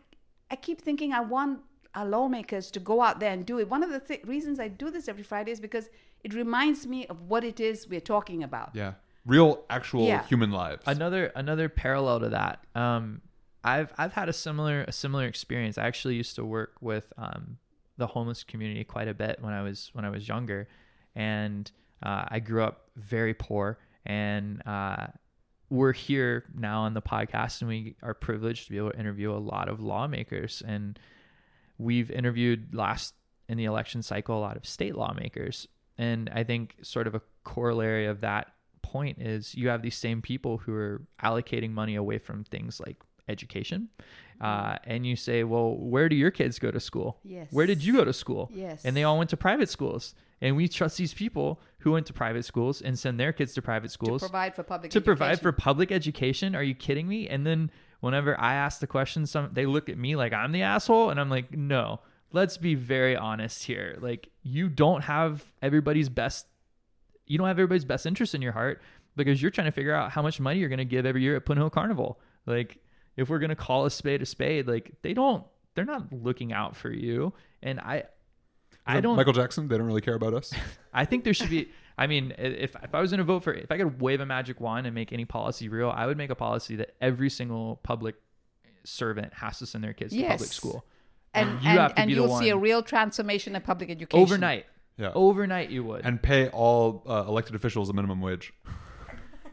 I 0.50 0.56
keep 0.56 0.80
thinking 0.80 1.12
I 1.12 1.20
want 1.20 1.60
our 1.94 2.06
lawmakers 2.06 2.70
to 2.72 2.80
go 2.80 3.02
out 3.02 3.20
there 3.20 3.30
and 3.32 3.44
do 3.46 3.58
it. 3.60 3.68
One 3.68 3.82
of 3.82 3.90
the 3.90 4.00
th- 4.00 4.24
reasons 4.24 4.58
I 4.58 4.68
do 4.68 4.90
this 4.90 5.06
every 5.08 5.22
Friday 5.22 5.52
is 5.52 5.60
because 5.60 5.88
it 6.24 6.34
reminds 6.34 6.86
me 6.86 7.06
of 7.06 7.20
what 7.28 7.44
it 7.44 7.60
is 7.60 7.86
we're 7.88 8.00
talking 8.00 8.42
about. 8.42 8.70
Yeah. 8.74 8.94
Real, 9.26 9.64
actual 9.70 10.06
Yeah. 10.06 10.24
human 10.26 10.50
lives. 10.50 10.82
another 10.86 11.26
another 11.36 11.68
parallel 11.68 12.20
to 12.20 12.28
that 12.30 12.64
um 12.74 13.22
i've 13.64 13.90
i've 13.96 14.12
had 14.12 14.28
a 14.28 14.32
similar 14.34 14.82
a 14.86 14.92
similar 14.92 15.24
experience 15.26 15.78
i 15.78 15.86
actually 15.86 16.14
used 16.14 16.34
to 16.36 16.44
work 16.44 16.72
with 16.82 17.10
um 17.16 17.56
the 17.96 18.06
homeless 18.06 18.44
community 18.44 18.84
quite 18.84 19.08
a 19.08 19.14
bit 19.14 19.38
when 19.40 19.52
i 19.52 19.62
was 19.62 19.90
when 19.92 20.04
i 20.04 20.10
was 20.10 20.26
younger. 20.26 20.68
And 21.16 21.70
uh, 22.02 22.24
i 22.28 22.40
grew 22.40 22.62
up 22.62 22.88
very 22.96 23.34
poor 23.34 23.78
and 24.04 24.62
uh 24.66 25.06
we're 25.70 25.92
here 25.92 26.44
now 26.54 26.82
on 26.82 26.94
the 26.94 27.02
podcast 27.02 27.60
and 27.60 27.68
we 27.68 27.96
are 28.02 28.14
privileged 28.14 28.66
to 28.66 28.70
be 28.70 28.78
able 28.78 28.90
to 28.90 28.98
interview 28.98 29.32
a 29.32 29.38
lot 29.38 29.68
of 29.68 29.80
lawmakers. 29.80 30.62
And 30.64 30.98
we've 31.78 32.10
interviewed 32.10 32.74
last 32.74 33.14
in 33.48 33.56
the 33.56 33.64
election 33.64 34.02
cycle 34.02 34.38
a 34.38 34.40
lot 34.40 34.56
of 34.56 34.66
state 34.66 34.94
lawmakers. 34.94 35.66
And 35.98 36.30
i 36.34 36.44
think 36.44 36.76
sort 36.82 37.06
of 37.06 37.14
a 37.14 37.22
corollary 37.44 38.06
of 38.06 38.20
that 38.20 38.52
point 38.82 39.20
is 39.20 39.54
you 39.54 39.68
have 39.68 39.82
these 39.82 39.96
same 39.96 40.22
people 40.22 40.58
who 40.58 40.74
are 40.74 41.02
allocating 41.22 41.70
money 41.70 41.96
away 41.96 42.18
from 42.18 42.44
things 42.44 42.80
like 42.84 42.96
education. 43.28 43.88
Uh, 44.40 44.76
and 44.84 45.06
you 45.06 45.16
say, 45.16 45.44
well, 45.44 45.76
where 45.76 46.08
do 46.08 46.16
your 46.16 46.30
kids 46.30 46.58
go 46.58 46.70
to 46.70 46.80
school? 46.80 47.18
Yes. 47.24 47.48
Where 47.50 47.66
did 47.66 47.84
you 47.84 47.94
go 47.94 48.04
to 48.04 48.12
school? 48.12 48.50
Yes. 48.52 48.84
And 48.84 48.96
they 48.96 49.04
all 49.04 49.16
went 49.16 49.30
to 49.30 49.36
private 49.36 49.68
schools. 49.68 50.14
And 50.40 50.56
we 50.56 50.68
trust 50.68 50.98
these 50.98 51.14
people 51.14 51.60
who 51.78 51.92
went 51.92 52.06
to 52.06 52.12
private 52.12 52.44
schools 52.44 52.82
and 52.82 52.98
send 52.98 53.18
their 53.18 53.32
kids 53.32 53.54
to 53.54 53.62
private 53.62 53.90
schools 53.90 54.20
to 54.20 54.28
provide 54.28 54.54
for 54.54 54.62
public 54.62 54.90
to 54.90 55.00
provide 55.00 55.40
for 55.40 55.52
public 55.52 55.92
education. 55.92 56.54
Are 56.54 56.62
you 56.62 56.74
kidding 56.74 57.08
me? 57.08 57.28
And 57.28 57.46
then 57.46 57.70
whenever 58.00 58.38
I 58.38 58.54
ask 58.54 58.80
the 58.80 58.86
question, 58.86 59.24
some 59.26 59.50
they 59.52 59.64
look 59.64 59.88
at 59.88 59.96
me 59.96 60.16
like 60.16 60.32
I'm 60.32 60.52
the 60.52 60.62
asshole, 60.62 61.10
and 61.10 61.18
I'm 61.18 61.30
like, 61.30 61.52
no. 61.52 62.00
Let's 62.32 62.56
be 62.58 62.74
very 62.74 63.16
honest 63.16 63.62
here. 63.62 63.96
Like 64.00 64.28
you 64.42 64.68
don't 64.68 65.02
have 65.02 65.44
everybody's 65.62 66.08
best. 66.08 66.46
You 67.26 67.38
don't 67.38 67.46
have 67.46 67.58
everybody's 67.58 67.84
best 67.84 68.04
interest 68.04 68.34
in 68.34 68.42
your 68.42 68.52
heart 68.52 68.82
because 69.16 69.40
you're 69.40 69.52
trying 69.52 69.66
to 69.66 69.72
figure 69.72 69.94
out 69.94 70.10
how 70.10 70.20
much 70.20 70.40
money 70.40 70.58
you're 70.58 70.68
going 70.68 70.78
to 70.78 70.84
give 70.84 71.06
every 71.06 71.22
year 71.22 71.36
at 71.36 71.46
Punahou 71.46 71.70
Carnival. 71.70 72.18
Like 72.44 72.78
if 73.16 73.28
we're 73.28 73.38
going 73.38 73.50
to 73.50 73.56
call 73.56 73.86
a 73.86 73.90
spade 73.90 74.22
a 74.22 74.26
spade, 74.26 74.66
like 74.66 74.92
they 75.02 75.14
don't. 75.14 75.44
They're 75.74 75.84
not 75.84 76.12
looking 76.12 76.52
out 76.52 76.76
for 76.76 76.90
you. 76.90 77.32
And 77.62 77.80
I, 77.80 78.04
I 78.86 79.00
don't. 79.00 79.16
Michael 79.16 79.32
Jackson. 79.32 79.68
They 79.68 79.76
don't 79.76 79.86
really 79.86 80.00
care 80.00 80.14
about 80.14 80.34
us. 80.34 80.52
I 80.92 81.04
think 81.04 81.24
there 81.24 81.34
should 81.34 81.50
be. 81.50 81.68
I 81.96 82.06
mean, 82.06 82.34
if 82.38 82.74
if 82.82 82.94
I 82.94 83.00
was 83.00 83.10
going 83.10 83.18
to 83.18 83.24
vote 83.24 83.44
for, 83.44 83.52
if 83.52 83.70
I 83.70 83.78
could 83.78 84.00
wave 84.00 84.20
a 84.20 84.26
magic 84.26 84.60
wand 84.60 84.86
and 84.86 84.94
make 84.94 85.12
any 85.12 85.24
policy 85.24 85.68
real, 85.68 85.90
I 85.90 86.06
would 86.06 86.16
make 86.16 86.30
a 86.30 86.34
policy 86.34 86.76
that 86.76 86.94
every 87.00 87.30
single 87.30 87.76
public 87.82 88.16
servant 88.84 89.32
has 89.34 89.58
to 89.60 89.66
send 89.66 89.82
their 89.82 89.94
kids 89.94 90.12
to 90.12 90.22
public 90.22 90.52
school 90.52 90.84
and 91.34 91.50
you 91.62 91.70
and, 91.70 91.78
have 91.78 91.94
to 91.94 92.00
and 92.00 92.08
be 92.08 92.14
the 92.14 92.22
you'll 92.22 92.38
see 92.38 92.50
a 92.50 92.56
real 92.56 92.82
transformation 92.82 93.54
in 93.54 93.62
public 93.62 93.90
education 93.90 94.22
overnight. 94.22 94.66
Yeah. 94.96 95.10
Overnight, 95.14 95.70
you 95.70 95.82
would. 95.82 96.06
and 96.06 96.22
pay 96.22 96.48
all 96.48 97.02
uh, 97.08 97.24
elected 97.26 97.56
officials 97.56 97.90
a 97.90 97.92
minimum 97.92 98.20
wage. 98.20 98.52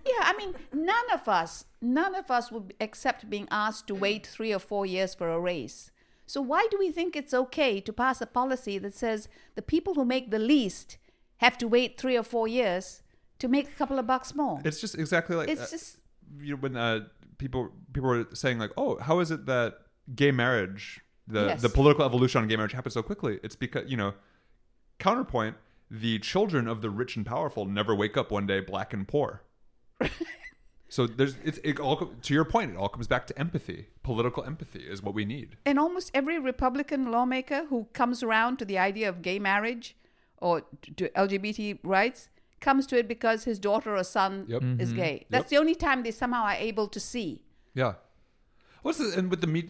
Yeah, 0.06 0.24
I 0.24 0.36
mean, 0.38 0.56
none 0.74 1.06
of 1.14 1.28
us, 1.28 1.66
none 1.82 2.16
of 2.16 2.32
us 2.32 2.52
would 2.52 2.74
accept 2.80 3.30
being 3.30 3.48
asked 3.52 3.88
to 3.88 3.96
wait 3.96 4.26
three 4.26 4.54
or 4.54 4.60
four 4.60 4.86
years 4.86 5.14
for 5.14 5.30
a 5.30 5.40
raise. 5.40 5.92
So 6.26 6.42
why 6.42 6.68
do 6.72 6.78
we 6.80 6.92
think 6.92 7.16
it's 7.16 7.34
okay 7.34 7.82
to 7.82 7.92
pass 7.92 8.22
a 8.22 8.26
policy 8.26 8.78
that 8.78 8.96
says 8.96 9.28
the 9.56 9.62
people 9.62 9.96
who 9.96 10.06
make 10.06 10.32
the 10.32 10.40
least 10.40 10.98
have 11.38 11.58
to 11.58 11.68
wait 11.68 12.00
three 12.00 12.18
or 12.18 12.24
four 12.24 12.48
years 12.48 13.04
to 13.40 13.48
make 13.48 13.68
a 13.68 13.72
couple 13.74 14.00
of 14.00 14.08
bucks 14.08 14.34
more? 14.34 14.62
It's 14.64 14.80
just 14.80 14.96
exactly 14.98 15.36
like 15.36 15.50
It's 15.50 15.62
uh, 15.62 15.68
just 15.70 15.98
you 16.40 16.52
know, 16.56 16.62
when 16.62 16.78
uh, 16.78 17.02
people 17.38 17.72
people 17.92 18.10
were 18.10 18.28
saying 18.34 18.60
like, 18.60 18.72
oh, 18.78 18.98
how 19.00 19.20
is 19.20 19.30
it 19.30 19.46
that 19.48 19.80
gay 20.16 20.32
marriage, 20.32 21.02
the 21.28 21.48
Yes. 21.48 21.62
the 21.62 21.70
political 21.70 22.06
evolution 22.06 22.42
on 22.42 22.48
gay 22.48 22.56
marriage 22.56 22.72
happened 22.74 22.94
so 22.94 23.04
quickly? 23.04 23.40
It's 23.44 23.58
because 23.58 23.92
you 23.92 23.98
know, 23.98 24.14
counterpoint, 25.00 25.58
the 25.90 26.20
children 26.20 26.68
of 26.68 26.82
the 26.82 26.90
rich 26.90 27.18
and 27.18 27.26
powerful 27.26 27.66
never 27.66 27.94
wake 27.94 28.16
up 28.16 28.32
one 28.32 28.48
day 28.48 28.62
black 28.62 28.94
and 28.94 29.06
poor. 29.08 29.42
so 30.90 31.08
there's 31.08 31.36
it's 31.44 31.60
it 31.64 31.80
all 31.80 31.98
co- 31.98 32.14
to 32.22 32.34
your 32.34 32.46
point. 32.46 32.72
It 32.72 32.78
all 32.78 32.90
comes 32.90 33.08
back 33.08 33.28
to 33.28 33.40
empathy. 33.40 33.88
Political 34.04 34.44
empathy 34.46 34.80
is 34.80 35.02
what 35.02 35.14
we 35.14 35.26
need. 35.26 35.58
and 35.66 35.80
almost 35.80 36.12
every 36.14 36.40
Republican 36.40 37.12
lawmaker 37.12 37.66
who 37.70 37.88
comes 37.94 38.24
around 38.24 38.58
to 38.58 38.66
the 38.66 38.78
idea 38.78 39.08
of 39.10 39.22
gay 39.22 39.40
marriage 39.40 39.96
or 40.38 40.64
to 40.98 41.10
LGBT 41.10 41.80
rights 41.84 42.30
comes 42.60 42.86
to 42.88 42.98
it 42.98 43.08
because 43.08 43.44
his 43.46 43.58
daughter 43.60 43.96
or 43.96 44.04
son 44.04 44.46
Yep. 44.48 44.62
Mm-hmm. 44.62 44.82
is 44.82 44.94
gay. 44.94 45.26
That's 45.30 45.50
the 45.50 45.58
only 45.58 45.76
time 45.76 46.04
they 46.04 46.12
somehow 46.12 46.44
are 46.44 46.54
able 46.54 46.88
to 46.90 47.00
see. 47.00 47.42
Yeah. 47.74 47.94
What's 48.84 48.98
the, 49.00 49.14
and 49.18 49.30
with 49.32 49.42
the 49.42 49.48
me 49.48 49.70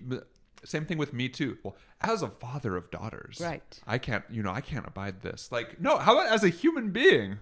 same 0.63 0.85
thing 0.85 0.97
with 0.99 1.11
me 1.13 1.27
too. 1.27 1.57
Well, 1.63 1.75
as 2.01 2.21
a 2.21 2.27
father 2.29 2.75
of 2.77 2.91
daughters, 2.91 3.39
Right. 3.41 3.79
I 3.87 3.97
can't, 3.97 4.23
you 4.29 4.43
know, 4.43 4.51
I 4.51 4.61
can't 4.61 4.85
abide 4.87 5.21
this. 5.21 5.51
Like, 5.51 5.81
no, 5.81 5.97
how 5.97 6.13
about 6.19 6.31
as 6.31 6.43
a 6.43 6.49
human 6.49 6.91
being? 6.91 7.39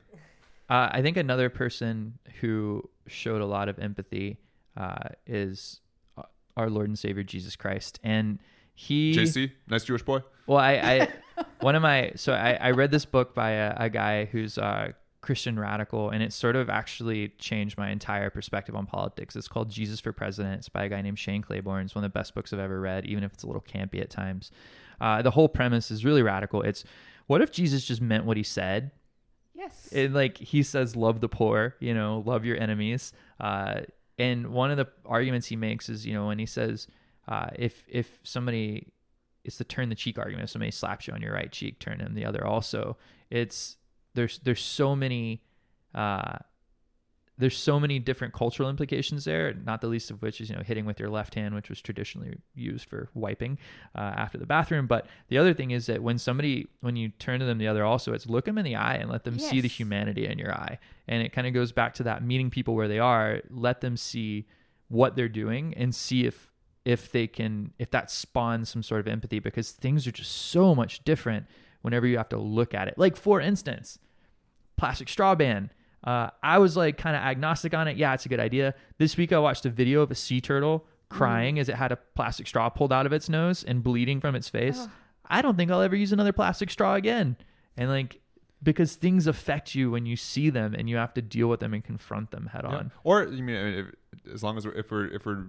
Uh, 0.70 0.90
I 0.92 1.02
think 1.02 1.18
another 1.18 1.50
person 1.50 2.20
who 2.42 2.88
showed 3.08 3.42
a 3.42 3.46
lot 3.46 3.70
of 3.70 3.80
empathy 3.80 4.38
uh, 4.78 5.10
is 5.26 5.82
uh, 6.18 6.24
our 6.56 6.70
Lord 6.70 6.88
and 6.88 6.98
Savior 6.98 7.24
Jesus 7.24 7.56
Christ, 7.56 8.00
and 8.04 8.40
he. 8.74 9.14
JC, 9.14 9.52
nice 9.68 9.84
Jewish 9.84 10.04
boy. 10.04 10.20
Well, 10.48 10.60
I, 10.60 10.74
I 10.74 11.44
one 11.62 11.76
of 11.76 11.82
my 11.82 12.12
so 12.16 12.34
I, 12.34 12.54
I 12.54 12.72
read 12.72 12.92
this 12.92 13.06
book 13.06 13.34
by 13.34 13.52
a, 13.52 13.76
a 13.78 13.90
guy 13.90 14.26
who's 14.26 14.58
a 14.58 14.94
Christian 15.22 15.60
radical, 15.60 16.12
and 16.12 16.24
it 16.24 16.32
sort 16.32 16.56
of 16.56 16.70
actually 16.70 17.30
changed 17.40 17.78
my 17.78 17.90
entire 17.90 18.30
perspective 18.30 18.76
on 18.76 18.86
politics. 18.86 19.36
It's 19.36 19.48
called 19.48 19.70
Jesus 19.70 20.00
for 20.00 20.14
President. 20.14 20.60
It's 20.60 20.70
by 20.70 20.86
a 20.86 20.90
guy 20.90 21.02
named 21.02 21.20
Shane 21.20 21.42
Claiborne. 21.42 21.86
It's 21.86 21.96
one 21.96 22.04
of 22.04 22.12
the 22.12 22.18
best 22.18 22.34
books 22.34 22.54
I've 22.54 22.60
ever 22.60 22.80
read, 22.80 23.06
even 23.06 23.24
if 23.24 23.34
it's 23.34 23.44
a 23.44 23.48
little 23.48 23.64
campy 23.64 24.02
at 24.02 24.10
times. 24.10 24.52
Uh, 25.02 25.22
the 25.22 25.32
whole 25.32 25.50
premise 25.50 25.92
is 25.92 26.06
really 26.06 26.22
radical. 26.22 26.62
It's 26.62 26.84
what 27.28 27.42
if 27.42 27.52
Jesus 27.52 27.86
just 27.86 28.02
meant 28.02 28.26
what 28.26 28.38
he 28.38 28.44
said? 28.44 28.92
Yes. 29.60 29.90
it, 29.92 30.14
like 30.14 30.38
he 30.38 30.64
says 30.64 30.96
love 30.96 31.20
the 31.20 31.28
poor 31.28 31.76
you 31.82 31.94
know 31.94 32.24
love 32.26 32.46
your 32.46 32.58
enemies. 32.58 33.12
Uh, 33.40 33.82
and 34.18 34.48
one 34.48 34.72
of 34.72 34.78
the 34.78 34.88
arguments 35.06 35.48
he 35.48 35.56
makes 35.58 35.90
is 35.90 36.06
you 36.06 36.14
know 36.14 36.28
when 36.28 36.40
he 36.40 36.46
says 36.46 36.88
uh, 37.28 37.50
if 37.56 37.84
if 37.88 38.20
somebody 38.24 38.94
it's 39.44 39.58
the 39.58 39.64
turn 39.64 39.90
the 39.90 39.96
cheek 39.96 40.18
argument. 40.18 40.46
If 40.46 40.52
somebody 40.52 40.72
slaps 40.72 41.08
you 41.08 41.14
on 41.14 41.22
your 41.22 41.34
right 41.34 41.52
cheek 41.52 41.80
turn 41.80 42.00
them 42.00 42.14
the 42.14 42.26
other 42.26 42.46
also. 42.46 42.98
It's 43.30 43.78
there's 44.14 44.40
there's 44.40 44.62
so 44.62 44.96
many 44.96 45.44
uh, 45.94 46.38
there's 47.40 47.58
so 47.58 47.80
many 47.80 48.00
different 48.00 48.34
cultural 48.34 48.70
implications 48.70 49.26
there 49.26 49.54
not 49.66 49.82
the 49.82 49.88
least 49.88 50.12
of 50.12 50.22
which 50.22 50.42
is 50.42 50.50
you 50.50 50.56
know 50.56 50.62
hitting 50.62 50.86
with 50.86 51.00
your 51.00 51.10
left 51.10 51.34
hand 51.34 51.56
which 51.56 51.70
was 51.70 51.82
traditionally 51.82 52.36
used 52.54 52.88
for 52.88 53.10
wiping 53.14 53.58
uh, 53.96 54.00
after 54.02 54.38
the 54.38 54.46
bathroom. 54.46 54.86
But 54.86 55.08
the 55.30 55.38
other 55.38 55.54
thing 55.54 55.72
is 55.72 55.88
that 55.88 56.04
when 56.04 56.18
somebody 56.18 56.68
when 56.82 56.96
you 56.96 57.10
turn 57.10 57.40
to 57.40 57.46
them 57.46 57.58
the 57.58 57.68
other 57.68 57.84
also 57.84 58.14
it's 58.14 58.28
look 58.28 58.46
them 58.46 58.58
in 58.58 58.66
the 58.66 58.76
eye 58.76 58.96
and 58.96 59.10
let 59.10 59.24
them 59.24 59.40
see 59.40 59.62
the 59.62 59.68
humanity 59.68 60.28
in 60.28 60.38
your 60.38 60.54
eye. 60.54 60.78
And 61.08 61.24
it 61.24 61.32
kind 61.32 61.48
of 61.48 61.54
goes 61.54 61.72
back 61.72 61.94
to 61.96 62.04
that 62.04 62.24
meeting 62.24 62.50
people 62.50 62.76
where 62.76 62.88
they 62.88 63.00
are 63.00 63.42
let 63.50 63.82
them 63.82 63.98
see 63.98 64.46
what 64.90 65.16
they're 65.16 65.30
doing 65.30 65.74
and 65.76 65.96
see 65.96 66.26
if 66.26 66.52
if 66.86 67.12
they 67.12 67.28
can 67.28 67.72
if 67.80 67.90
that 67.92 68.12
spawns 68.12 68.70
some 68.70 68.84
sort 68.84 69.00
of 69.00 69.08
empathy 69.08 69.40
because 69.40 69.72
things 69.72 70.06
are 70.06 70.12
just 70.12 70.32
so 70.32 70.76
much 70.76 71.04
different 71.04 71.46
whenever 71.82 72.06
you 72.06 72.18
have 72.18 72.30
to 72.30 72.38
look 72.38 72.74
at 72.74 72.88
it. 72.90 72.98
Like 72.98 73.16
for 73.16 73.40
instance 73.40 73.98
plastic 74.80 75.10
straw 75.10 75.36
ban. 75.36 75.70
Uh, 76.04 76.30
I 76.42 76.60
was 76.60 76.78
like 76.78 76.98
kind 76.98 77.16
of 77.16 77.22
agnostic 77.22 77.74
on 77.74 77.88
it. 77.88 77.98
Yeah, 77.98 78.14
it's 78.14 78.26
a 78.26 78.30
good 78.30 78.40
idea. 78.40 78.74
This 78.98 79.18
week 79.18 79.34
I 79.34 79.40
watched 79.40 79.66
a 79.66 79.70
video 79.70 80.02
of 80.02 80.12
a 80.12 80.16
sea 80.16 80.42
turtle 80.42 80.86
crying 81.10 81.58
as 81.60 81.70
it 81.70 81.76
had 81.76 81.92
a 81.92 81.98
plastic 82.16 82.48
straw 82.48 82.70
pulled 82.70 82.94
out 82.94 83.06
of 83.06 83.14
its 83.14 83.28
nose 83.30 83.64
and 83.64 83.84
bleeding 83.84 84.22
from 84.22 84.36
its 84.36 84.48
face. 84.48 84.88
I 85.26 85.42
don't 85.42 85.58
think 85.58 85.72
I'll 85.72 85.82
ever 85.82 85.96
use 85.96 86.12
another 86.12 86.34
plastic 86.34 86.70
straw 86.70 86.96
again. 86.96 87.36
And 87.76 87.90
like, 87.90 88.22
because 88.62 88.96
things 88.96 89.28
affect 89.28 89.76
you 89.76 89.92
when 89.92 90.06
you 90.06 90.16
see 90.16 90.50
them 90.50 90.74
and 90.74 90.90
you 90.90 90.98
have 90.98 91.14
to 91.16 91.22
deal 91.22 91.48
with 91.48 91.60
them 91.60 91.74
and 91.74 91.84
confront 91.84 92.32
them 92.32 92.48
head 92.48 92.66
on. 92.66 92.92
Or 93.04 93.24
you 93.24 93.44
mean 93.44 93.56
if, 93.56 93.88
as 94.34 94.44
long 94.44 94.58
as 94.58 94.66
we're, 94.66 94.74
if 94.74 94.92
we're 94.92 95.08
if 95.08 95.26
we're 95.26 95.46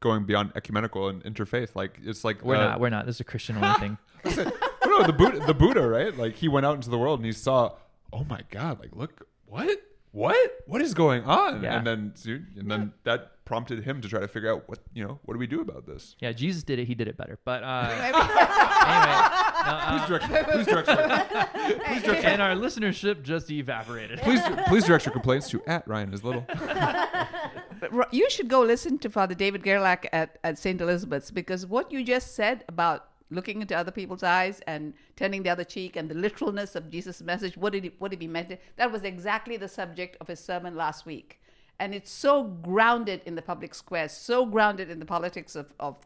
going 0.00 0.24
beyond 0.24 0.52
ecumenical 0.54 1.08
and 1.08 1.22
interfaith, 1.24 1.74
like 1.74 1.98
it's 2.04 2.24
like 2.24 2.42
We're 2.44 2.56
uh, 2.56 2.66
not. 2.68 2.80
We're 2.80 2.90
not. 2.90 3.06
This 3.06 3.16
is 3.16 3.20
a 3.20 3.24
Christian 3.24 3.56
only 3.56 3.74
thing. 3.80 3.98
no, 4.24 4.86
no, 4.86 5.02
the 5.06 5.12
Buddha, 5.12 5.40
the 5.46 5.54
Buddha, 5.54 5.86
right? 5.86 6.16
Like 6.16 6.36
he 6.36 6.48
went 6.48 6.64
out 6.64 6.76
into 6.76 6.90
the 6.90 6.98
world 6.98 7.18
and 7.18 7.26
he 7.26 7.32
saw, 7.32 7.72
oh 8.12 8.24
my 8.24 8.40
God, 8.50 8.78
like 8.80 8.94
look, 8.94 9.26
what, 9.46 9.78
what, 10.12 10.50
what 10.66 10.80
is 10.82 10.94
going 10.94 11.24
on? 11.24 11.62
Yeah. 11.62 11.76
And 11.76 11.86
then, 11.86 12.12
dude, 12.22 12.56
and 12.56 12.70
then 12.70 12.92
that 13.04 13.44
prompted 13.44 13.84
him 13.84 14.00
to 14.00 14.08
try 14.08 14.20
to 14.20 14.28
figure 14.28 14.50
out 14.50 14.66
what 14.68 14.78
you 14.94 15.04
know, 15.06 15.18
what 15.24 15.34
do 15.34 15.38
we 15.38 15.46
do 15.46 15.60
about 15.60 15.86
this? 15.86 16.16
Yeah, 16.20 16.32
Jesus 16.32 16.62
did 16.62 16.78
it. 16.78 16.86
He 16.86 16.94
did 16.94 17.08
it 17.08 17.16
better. 17.16 17.38
But 17.44 17.62
uh, 17.62 17.88
anyway, 17.90 18.10
no, 18.12 18.18
uh, 18.22 19.98
Please 19.98 20.08
direct, 20.08 20.50
please 20.50 20.66
direct, 20.66 21.84
please 21.84 22.02
direct, 22.02 22.24
and 22.24 22.40
our 22.42 22.54
listenership 22.54 23.22
just 23.22 23.50
evaporated. 23.50 24.20
please, 24.20 24.40
please 24.66 24.84
direct 24.84 25.04
your 25.04 25.12
complaints 25.12 25.48
to 25.50 25.62
at 25.66 25.86
Ryan 25.86 26.12
is 26.14 26.24
little. 26.24 26.46
You 28.10 28.30
should 28.30 28.48
go 28.48 28.62
listen 28.62 28.98
to 29.00 29.10
Father 29.10 29.34
David 29.34 29.62
Gierlach 29.62 30.06
at, 30.12 30.38
at 30.42 30.58
St. 30.58 30.80
Elizabeth's 30.80 31.30
because 31.30 31.66
what 31.66 31.92
you 31.92 32.02
just 32.02 32.34
said 32.34 32.64
about 32.68 33.08
looking 33.34 33.60
into 33.60 33.76
other 33.76 33.90
people's 33.90 34.22
eyes 34.22 34.60
and 34.66 34.94
turning 35.16 35.42
the 35.42 35.50
other 35.50 35.64
cheek 35.64 35.96
and 35.96 36.08
the 36.08 36.14
literalness 36.14 36.74
of 36.74 36.90
Jesus' 36.90 37.20
message, 37.22 37.56
what 37.56 37.72
did 37.72 37.84
he, 37.84 37.92
what 37.98 38.10
did 38.10 38.20
he 38.22 38.28
meant? 38.28 38.52
That 38.76 38.90
was 38.92 39.02
exactly 39.02 39.56
the 39.56 39.68
subject 39.68 40.16
of 40.20 40.26
his 40.28 40.40
sermon 40.40 40.76
last 40.76 41.06
week. 41.06 41.40
And 41.80 41.94
it's 41.94 42.10
so 42.10 42.44
grounded 42.44 43.20
in 43.26 43.34
the 43.34 43.42
public 43.42 43.74
square, 43.74 44.08
so 44.08 44.46
grounded 44.46 44.90
in 44.90 45.00
the 45.00 45.06
politics 45.06 45.56
of, 45.56 45.72
of 45.80 45.96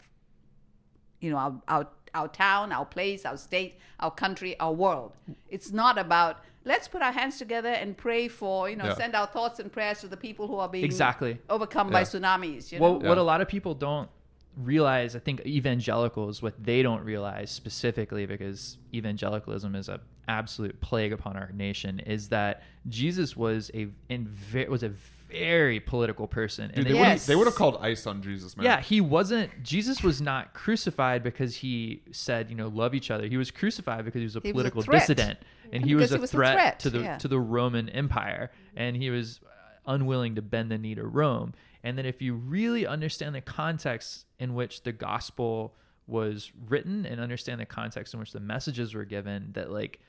you 1.20 1.30
know, 1.30 1.36
our, 1.36 1.54
our, 1.68 1.86
our 2.14 2.28
town, 2.28 2.72
our 2.72 2.86
place, 2.86 3.26
our 3.26 3.36
state, 3.36 3.78
our 4.00 4.10
country, 4.10 4.58
our 4.60 4.72
world. 4.72 5.12
It's 5.50 5.70
not 5.70 5.98
about 5.98 6.38
let's 6.64 6.86
put 6.88 7.00
our 7.02 7.12
hands 7.12 7.38
together 7.38 7.70
and 7.70 7.96
pray 7.96 8.28
for, 8.28 8.68
you 8.68 8.76
know, 8.76 8.84
Yeah. 8.86 8.94
send 8.94 9.14
our 9.14 9.26
thoughts 9.26 9.58
and 9.58 9.72
prayers 9.72 10.00
to 10.00 10.08
the 10.08 10.16
people 10.16 10.46
who 10.46 10.56
are 10.56 10.68
being 10.68 10.84
Exactly. 10.84 11.38
overcome 11.48 11.90
by 11.90 12.02
tsunamis. 12.02 12.70
You 12.72 12.78
know? 12.78 12.92
Well, 12.92 13.00
what 13.00 13.16
a 13.18 13.22
lot 13.22 13.40
of 13.40 13.48
people 13.48 13.74
don't 13.74 14.08
realize, 14.57 15.14
I 15.14 15.18
think 15.20 15.44
evangelicals, 15.46 16.42
what 16.42 16.62
they 16.62 16.82
don't 16.82 17.03
realize 17.05 17.51
specifically, 17.51 18.26
because 18.26 18.76
evangelicalism 18.94 19.74
is 19.74 19.88
a 19.88 20.01
absolute 20.26 20.78
plague 20.80 21.12
upon 21.12 21.36
our 21.36 21.51
nation, 21.53 22.01
is 22.01 22.28
that 22.28 22.62
Jesus 22.88 23.36
was 23.36 23.70
a 23.74 23.88
in 24.09 24.28
was 24.68 24.82
a 24.82 24.92
very 25.30 25.78
political 25.78 26.26
person. 26.26 26.70
Dude, 26.74 26.86
they 26.86 26.90
they, 26.92 26.96
Yes. 26.99 27.09
would've- 27.20 27.26
they 27.26 27.36
would 27.36 27.46
have 27.46 27.55
called 27.55 27.76
ice 27.82 28.07
on 28.07 28.22
Jesus, 28.22 28.57
man. 28.57 28.64
yeah, 28.64 28.80
he 28.80 29.01
wasn't. 29.01 29.62
Jesus 29.62 30.03
was 30.03 30.20
not 30.22 30.55
crucified 30.55 31.22
because 31.22 31.57
he 31.57 32.03
said, 32.12 32.49
you 32.49 32.57
know, 32.57 32.68
love 32.68 32.94
each 32.94 33.11
other. 33.11 33.26
He 33.26 33.36
was 33.36 33.51
crucified 33.51 34.05
because 34.07 34.20
he 34.20 34.24
was 34.24 34.36
a 34.36 34.40
He 34.42 34.53
was 34.53 34.66
a 34.66 34.70
political 34.70 34.82
dissident, 34.99 35.38
and 35.64 35.74
And 35.74 35.84
he 35.84 35.94
was 35.94 36.12
a 36.12 36.16
he 36.16 36.20
was 36.22 36.30
a 36.32 36.36
threat, 36.36 36.55
threat, 36.55 36.78
to 36.80 36.90
the 36.90 37.01
yeah. 37.01 37.18
to 37.18 37.28
the 37.28 37.38
Roman 37.38 37.88
Empire, 37.90 38.51
and 38.74 38.96
he 38.96 39.11
was 39.11 39.40
unwilling 39.86 40.34
to 40.34 40.42
bend 40.42 40.70
the 40.70 40.78
knee 40.78 40.94
to 40.94 41.07
Rome. 41.07 41.55
And 41.84 41.96
then 41.96 42.06
if 42.06 42.20
you 42.20 42.34
really 42.34 42.86
understand 42.86 43.34
the 43.34 43.40
context 43.40 44.26
in 44.38 44.54
which 44.54 44.82
the 44.82 44.92
gospel 44.92 45.74
was 46.06 46.50
written 46.68 47.04
and 47.06 47.20
understand 47.20 47.60
the 47.60 47.66
context 47.66 48.14
in 48.14 48.20
which 48.20 48.32
the 48.32 48.40
messages 48.40 48.94
were 48.94 49.04
given, 49.04 49.50
that 49.52 49.70
like 49.70 50.00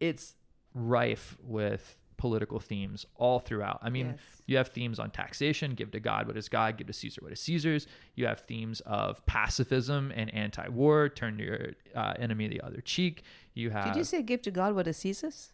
it's 0.00 0.34
rife 0.74 1.36
with 1.42 1.96
political 2.16 2.60
themes 2.60 3.04
all 3.16 3.40
throughout. 3.40 3.80
I 3.82 3.90
mean, 3.90 4.06
Yes. 4.10 4.18
you 4.46 4.56
have 4.56 4.68
themes 4.68 4.98
on 5.00 5.10
taxation, 5.10 5.74
give 5.74 5.90
to 5.92 6.00
God 6.00 6.26
what 6.28 6.36
is 6.36 6.48
God, 6.48 6.76
give 6.76 6.86
to 6.86 6.92
Caesar 6.92 7.20
what 7.22 7.32
is 7.32 7.40
Caesar's. 7.40 7.86
You 8.14 8.26
have 8.26 8.40
themes 8.40 8.80
of 8.80 9.24
pacifism 9.26 10.12
and 10.14 10.32
anti-war, 10.32 11.08
turn 11.08 11.38
to 11.38 11.44
your 11.44 11.68
uh, 11.96 12.14
enemy 12.18 12.46
the 12.48 12.60
other 12.60 12.80
cheek. 12.80 13.22
You 13.54 13.70
have 13.70 13.86
Did 13.86 13.96
you 13.96 14.04
say 14.04 14.22
give 14.22 14.42
to 14.42 14.50
God 14.50 14.74
what 14.74 14.86
is 14.86 14.96
Caesar's? 14.98 15.51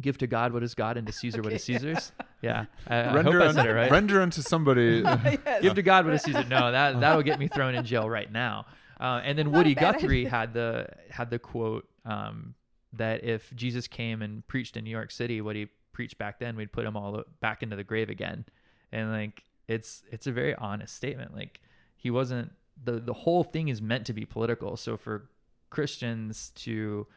Give 0.00 0.18
to 0.18 0.26
God 0.26 0.52
what 0.52 0.62
is 0.62 0.74
God 0.74 0.96
and 0.96 1.06
to 1.06 1.12
Caesar 1.12 1.42
what 1.42 1.52
is 1.52 1.64
Caesar's. 1.64 2.12
Yeah, 2.40 2.66
I, 2.86 3.00
I 3.00 3.06
hope 3.06 3.14
render, 3.16 3.42
I 3.42 3.52
said 3.52 3.66
it 3.66 3.72
right. 3.72 3.90
render 3.90 4.22
unto 4.22 4.42
somebody. 4.42 5.02
give 5.60 5.74
to 5.74 5.82
God 5.82 6.04
what 6.04 6.14
is 6.14 6.22
Caesar. 6.22 6.44
No, 6.44 6.70
that 6.70 7.00
that'll 7.00 7.24
get 7.24 7.40
me 7.40 7.48
thrown 7.48 7.74
in 7.74 7.84
jail 7.84 8.08
right 8.08 8.30
now. 8.30 8.66
Uh, 9.00 9.20
and 9.24 9.36
then 9.36 9.50
Woody 9.50 9.74
Guthrie 9.74 10.24
had 10.24 10.54
the 10.54 10.86
had 11.10 11.30
the 11.30 11.40
quote 11.40 11.88
um, 12.04 12.54
that 12.92 13.24
if 13.24 13.52
Jesus 13.56 13.88
came 13.88 14.22
and 14.22 14.46
preached 14.46 14.76
in 14.76 14.84
New 14.84 14.90
York 14.90 15.10
City, 15.10 15.40
what 15.40 15.56
he 15.56 15.66
preached 15.92 16.16
back 16.16 16.38
then, 16.38 16.54
we'd 16.54 16.70
put 16.70 16.86
him 16.86 16.96
all 16.96 17.24
back 17.40 17.64
into 17.64 17.74
the 17.74 17.82
grave 17.82 18.08
again. 18.08 18.44
And 18.92 19.10
like 19.10 19.42
it's 19.66 20.04
it's 20.12 20.28
a 20.28 20.32
very 20.32 20.54
honest 20.54 20.94
statement. 20.94 21.34
Like 21.34 21.60
he 21.96 22.08
wasn't 22.12 22.52
the 22.84 23.00
the 23.00 23.14
whole 23.14 23.42
thing 23.42 23.66
is 23.66 23.82
meant 23.82 24.06
to 24.06 24.12
be 24.12 24.24
political. 24.24 24.76
So 24.76 24.96
for 24.96 25.28
Christians 25.70 26.52
to 26.56 27.08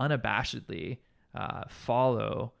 unabashedly 0.00 0.98
uh, 1.34 1.64
follow 1.68 2.52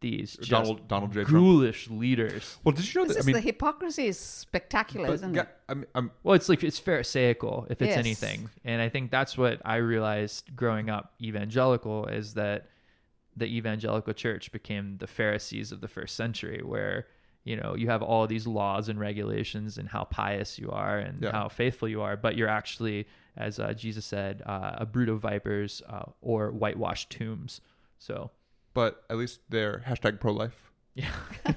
these 0.00 0.34
Donald- 0.36 0.86
Donald 0.86 1.12
J. 1.12 1.24
Trump. 1.24 1.30
ghoulish 1.44 1.90
leaders. 1.90 2.56
well, 2.62 2.72
did 2.72 2.94
you 2.94 3.00
know 3.00 3.06
This 3.08 3.16
that? 3.16 3.24
I 3.24 3.26
mean, 3.26 3.34
the 3.34 3.40
hypocrisy 3.40 4.06
is 4.06 4.16
spectacular, 4.18 5.08
but, 5.08 5.14
isn't 5.14 5.34
yeah, 5.34 5.42
it? 5.42 5.48
I 5.68 5.74
mean, 5.74 5.86
I'm, 5.94 6.10
Well, 6.22 6.34
it's 6.36 6.48
like 6.48 6.62
it's 6.62 6.78
pharisaical 6.78 7.66
if 7.68 7.82
it's 7.82 7.88
Yes. 7.88 7.98
anything, 7.98 8.48
and 8.64 8.80
I 8.80 8.88
think 8.90 9.10
that's 9.10 9.36
what 9.36 9.60
I 9.64 9.76
realized 9.76 10.54
growing 10.54 10.88
up 10.88 11.14
evangelical 11.20 12.06
is 12.06 12.34
that 12.34 12.66
the 13.36 13.46
evangelical 13.46 14.12
church 14.12 14.52
became 14.52 14.98
the 14.98 15.06
Pharisees 15.08 15.72
of 15.72 15.80
the 15.80 15.88
first 15.88 16.14
century, 16.14 16.60
where 16.62 17.06
you 17.42 17.56
know 17.56 17.74
you 17.74 17.88
have 17.88 18.02
all 18.02 18.28
these 18.28 18.46
laws 18.46 18.88
and 18.88 19.00
regulations 19.00 19.78
and 19.78 19.88
how 19.88 20.04
pious 20.04 20.60
you 20.60 20.70
are 20.70 20.98
and 20.98 21.20
Yeah. 21.22 21.32
how 21.32 21.48
faithful 21.48 21.88
you 21.88 22.02
are, 22.02 22.16
but 22.16 22.36
you're 22.36 22.48
actually, 22.48 23.08
as 23.36 23.58
uh, 23.58 23.72
Jesus 23.72 24.04
said, 24.04 24.42
uh, 24.46 24.76
a 24.78 24.86
brood 24.86 25.08
of 25.08 25.18
vipers 25.20 25.82
uh, 25.88 26.04
or 26.20 26.52
whitewashed 26.52 27.10
tombs. 27.10 27.60
So 27.98 28.30
but 28.74 29.02
at 29.10 29.16
least 29.16 29.40
they're 29.48 29.82
hashtag 29.86 30.20
pro 30.20 30.32
life. 30.32 30.70
yeah. 30.94 31.10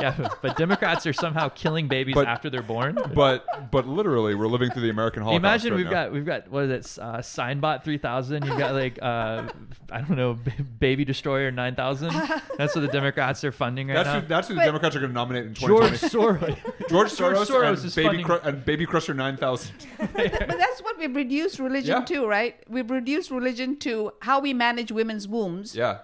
Yeah, 0.18 0.28
but 0.42 0.56
Democrats 0.56 1.06
are 1.06 1.12
somehow 1.12 1.48
killing 1.50 1.86
babies 1.88 2.14
But- 2.14 2.26
after 2.26 2.48
they're 2.50 2.62
born. 2.62 2.98
But 3.14 3.70
but 3.70 3.86
literally, 3.86 4.34
we're 4.34 4.46
living 4.46 4.70
through 4.70 4.82
the 4.82 4.90
American 4.90 5.22
Holocaust. 5.22 5.40
Imagine 5.40 5.70
right 5.72 5.76
we've 5.76 5.86
now. 5.86 5.90
got 5.92 6.12
we've 6.12 6.24
got 6.26 6.48
what 6.50 6.64
is 6.64 6.96
it? 6.98 7.02
Uh, 7.02 7.20
Signbot 7.22 7.84
three 7.84 7.98
thousand. 7.98 8.44
You've 8.46 8.58
got 8.58 8.72
like 8.74 8.98
uh, 9.02 9.48
I 9.92 10.00
don't 10.00 10.16
know, 10.16 10.34
B- 10.34 10.52
Baby 10.78 11.04
Destroyer 11.04 11.50
nine 11.50 11.74
thousand. 11.74 12.10
That's 12.58 12.74
what 12.74 12.80
the 12.82 12.88
Democrats 12.88 13.44
are 13.44 13.52
funding 13.52 13.88
right 13.88 13.94
That's 13.94 14.06
now. 14.06 14.20
who, 14.20 14.26
that's 14.26 14.48
who 14.48 14.54
the 14.54 14.60
But- 14.60 14.64
Democrats 14.66 14.96
are 14.96 15.00
going 15.00 15.10
to 15.10 15.14
nominate 15.14 15.46
in 15.46 15.54
George 15.54 15.90
2020. 16.00 16.54
Soros. 16.78 16.88
George 16.88 17.08
Soros, 17.10 17.46
Soros 17.46 17.68
and, 17.68 17.84
is 17.84 17.94
Baby 17.94 18.06
funding- 18.08 18.24
Cru- 18.26 18.40
and 18.44 18.64
Baby 18.64 18.86
Crusher 18.86 19.14
9000. 19.14 19.72
but 19.98 20.08
that's 20.14 20.80
what 20.82 20.98
we've 20.98 21.14
reduced 21.14 21.58
religion 21.58 21.96
Yeah. 21.98 22.04
to, 22.04 22.26
right? 22.26 22.56
We've 22.68 22.90
reduced 22.90 23.30
religion 23.30 23.78
to 23.80 24.12
how 24.22 24.40
we 24.40 24.52
manage 24.54 24.90
women's 24.92 25.26
wombs. 25.28 25.74
Yeah. 25.76 25.98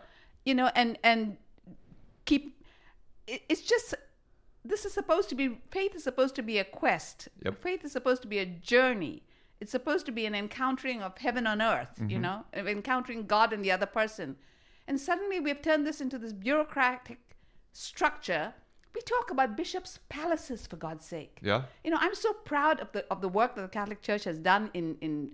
You 0.44 0.54
know, 0.54 0.70
and 0.74 0.98
and 1.02 1.36
keep. 2.24 2.55
It- 3.26 3.42
It's 3.48 3.62
just 3.62 3.94
this 4.64 4.84
is 4.84 4.92
supposed 4.92 5.28
to 5.28 5.34
be 5.36 5.60
faith 5.70 5.94
is 5.94 6.02
supposed 6.04 6.34
to 6.36 6.42
be 6.42 6.58
a 6.58 6.64
quest. 6.64 7.28
Yep. 7.44 7.62
Faith 7.62 7.84
is 7.84 7.92
supposed 7.92 8.22
to 8.22 8.28
be 8.28 8.38
a 8.38 8.46
journey. 8.46 9.22
It's 9.60 9.70
supposed 9.70 10.04
to 10.06 10.12
be 10.12 10.26
an 10.26 10.34
encountering 10.34 11.02
of 11.02 11.16
heaven 11.18 11.46
on 11.46 11.62
earth. 11.62 11.94
Mm-hmm. 11.96 12.10
You 12.10 12.18
know, 12.18 12.44
encountering 12.52 13.26
God 13.26 13.52
and 13.52 13.64
the 13.64 13.70
other 13.72 13.86
person. 13.86 14.36
And 14.88 15.00
suddenly 15.00 15.38
we've 15.40 15.62
turned 15.62 15.86
this 15.86 16.00
into 16.00 16.18
this 16.18 16.32
bureaucratic 16.32 17.20
structure. 17.72 18.54
We 18.94 19.02
talk 19.02 19.30
about 19.30 19.56
bishops' 19.56 19.98
palaces 20.08 20.66
for 20.66 20.76
God's 20.76 21.04
sake 21.04 21.38
Yeah. 21.42 21.64
you 21.84 21.90
know 21.90 21.98
i'm 22.00 22.14
so 22.14 22.32
proud 22.32 22.80
of 22.80 22.90
the 22.92 23.04
of 23.10 23.20
the 23.20 23.28
work 23.28 23.54
that 23.54 23.60
the 23.60 23.68
catholic 23.68 24.00
church 24.00 24.24
has 24.24 24.38
done 24.38 24.70
in 24.72 24.96
in 25.02 25.32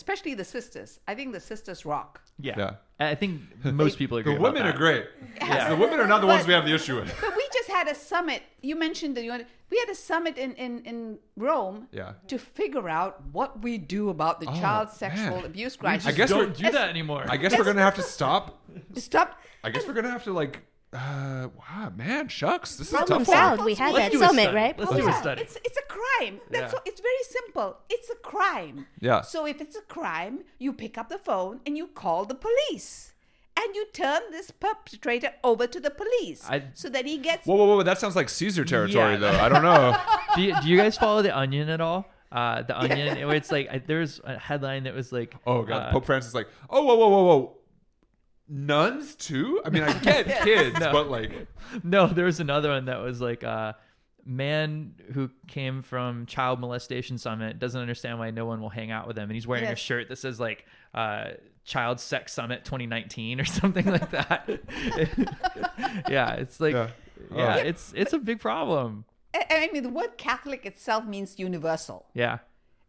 especially 0.00 0.34
the 0.42 0.48
sisters 0.56 0.90
i 1.10 1.12
think 1.16 1.28
the 1.38 1.44
sisters 1.52 1.80
rock 1.94 2.12
yeah. 2.48 2.54
Yeah. 2.62 2.72
I 3.14 3.14
think 3.20 3.32
most 3.82 3.96
people 4.00 4.18
agree. 4.18 4.34
The 4.34 4.38
about 4.38 4.48
women 4.52 4.62
that. 4.66 4.74
are 4.74 4.78
great. 4.84 5.04
Yeah. 5.40 5.70
The 5.72 5.76
women 5.84 5.98
are 6.04 6.06
not 6.14 6.20
the 6.24 6.26
ones 6.34 6.46
we 6.46 6.52
have 6.58 6.66
the 6.70 6.74
issue 6.80 6.96
with. 7.00 7.08
but 7.24 7.32
we 7.40 7.44
just 7.58 7.70
had 7.78 7.86
a 7.88 7.94
summit 8.12 8.40
you 8.60 8.76
mentioned 8.86 9.12
that 9.16 9.24
you 9.24 9.30
wanted, 9.30 9.46
we 9.72 9.76
had 9.82 9.88
a 9.88 9.94
summit 10.10 10.34
in 10.44 10.50
in 10.64 10.72
in 10.90 10.98
rome 11.48 11.76
Yeah. 12.00 12.12
to 12.32 12.36
figure 12.38 12.88
out 13.00 13.12
what 13.36 13.50
we 13.66 13.72
do 13.96 14.02
about 14.16 14.34
the 14.42 14.48
Oh, 14.50 14.60
child 14.62 14.86
sexual 14.90 15.36
man. 15.40 15.46
abuse 15.50 15.74
We 15.80 15.84
crisis 15.86 16.04
just 16.04 16.14
I 16.14 16.18
guess 16.18 16.30
we 16.30 16.36
don't 16.40 16.48
we're- 16.58 16.64
do 16.66 16.70
that 16.78 16.88
anymore. 16.96 17.24
I 17.34 17.38
guess 17.40 17.52
we're 17.56 17.68
going 17.70 17.80
to 17.84 17.88
have 17.90 17.98
to 18.02 18.06
stop. 18.16 18.44
stop 19.08 19.28
I 19.64 19.68
guess 19.72 19.82
we're 19.86 19.94
going 19.98 20.08
to 20.10 20.14
have 20.18 20.24
to, 20.24 20.34
like, 20.42 20.54
uh, 20.96 21.48
wow, 21.58 21.92
man, 21.94 22.28
shucks. 22.28 22.76
This 22.76 22.88
is 22.88 22.92
a 22.94 22.96
Problem 22.98 23.18
tough 23.24 23.28
one. 23.28 23.36
solved. 23.36 23.64
We 23.64 23.74
had 23.74 23.92
Let's 23.94 24.18
that 24.18 24.28
summit, 24.28 24.54
right? 24.54 24.78
Let's 24.78 24.90
Problem 24.90 25.06
do 25.12 25.16
a 25.16 25.20
study. 25.20 25.42
it's 25.42 25.56
it's 25.64 25.78
a 25.78 25.82
crime 25.96 26.40
that's 26.50 26.72
Yeah. 26.72 26.78
all, 26.78 26.82
it's 26.86 27.00
very 27.00 27.24
simple 27.38 27.76
it's 27.90 28.08
a 28.10 28.14
crime 28.16 28.86
Yeah. 29.00 29.20
so 29.22 29.44
if 29.46 29.60
it's 29.60 29.76
a 29.76 29.82
crime 29.82 30.44
you 30.58 30.72
pick 30.72 30.96
up 30.98 31.08
the 31.08 31.18
phone 31.18 31.60
and 31.66 31.76
you 31.76 31.86
call 31.88 32.24
the 32.24 32.34
police 32.34 33.12
and 33.56 33.74
you 33.74 33.86
turn 33.92 34.20
this 34.30 34.50
perpetrator 34.50 35.32
over 35.42 35.66
to 35.66 35.80
the 35.80 35.90
police 35.90 36.40
I- 36.48 36.64
so 36.74 36.88
that 36.90 37.04
he 37.06 37.18
gets 37.18 37.46
Whoa, 37.46 37.56
whoa, 37.56 37.66
whoa. 37.66 37.82
That 37.82 37.98
sounds 37.98 38.16
like 38.16 38.28
Caesar 38.28 38.64
territory, 38.64 39.12
Yeah. 39.14 39.18
though. 39.24 39.38
I 39.44 39.48
don't 39.48 39.62
know. 39.62 39.96
do, 40.36 40.42
you, 40.42 40.54
do 40.62 40.68
you 40.68 40.76
guys 40.76 40.96
follow 40.98 41.22
the 41.22 41.36
Onion 41.36 41.68
at 41.70 41.80
all? 41.80 42.06
Uh, 42.30 42.62
the 42.62 42.78
Onion. 42.78 43.16
It's 43.30 43.50
like 43.52 43.68
I, 43.70 43.78
there 43.78 44.00
was 44.00 44.20
a 44.24 44.38
headline 44.38 44.84
that 44.84 44.94
was 44.94 45.10
like, 45.12 45.34
Oh, 45.46 45.62
God. 45.62 45.88
uh, 45.88 45.92
Pope 45.92 46.04
Francis 46.04 46.30
is 46.30 46.34
like, 46.34 46.48
oh, 46.68 46.82
whoa, 46.84 46.96
whoa, 46.96 47.08
whoa, 47.08 47.24
whoa. 47.24 47.55
Nuns, 48.48 49.14
too? 49.16 49.60
I 49.64 49.70
mean, 49.70 49.82
I 49.82 49.92
get 49.98 50.26
kids, 50.42 50.78
No. 50.78 50.92
but, 50.92 51.10
like, 51.10 51.46
No, 51.82 52.06
there 52.06 52.24
was 52.26 52.40
another 52.40 52.70
one 52.70 52.84
that 52.86 53.00
was 53.00 53.20
like 53.20 53.42
uh 53.44 53.72
man 54.24 54.92
who 55.14 55.30
came 55.46 55.82
from 55.82 56.26
child 56.26 56.58
molestation 56.58 57.16
summit 57.16 57.58
doesn't 57.60 57.80
understand 57.80 58.18
why 58.18 58.28
no 58.32 58.44
one 58.44 58.60
will 58.60 58.68
hang 58.68 58.90
out 58.90 59.06
with 59.06 59.16
him 59.16 59.22
and 59.24 59.32
he's 59.32 59.46
wearing 59.46 59.64
a 59.64 59.68
Yes. 59.68 59.78
shirt 59.78 60.08
that 60.08 60.16
says 60.16 60.40
like 60.40 60.66
uh 60.94 61.30
child 61.64 62.00
sex 62.00 62.32
summit 62.32 62.64
2019 62.64 63.40
or 63.40 63.44
something 63.60 63.86
like 63.86 64.10
that 64.10 64.48
yeah 66.08 66.32
it's 66.34 66.60
like 66.60 66.74
Yeah. 66.74 66.90
yeah, 67.34 67.56
Oh. 67.56 67.66
it's 67.66 67.92
it's 67.96 68.12
a 68.12 68.18
big 68.18 68.40
problem 68.40 69.04
I 69.34 69.44
I 69.50 69.70
mean, 69.72 69.82
the 69.82 69.90
word 69.90 70.16
Catholic 70.16 70.64
itself 70.66 71.04
means 71.04 71.38
universal. 71.38 72.06
yeah 72.14 72.38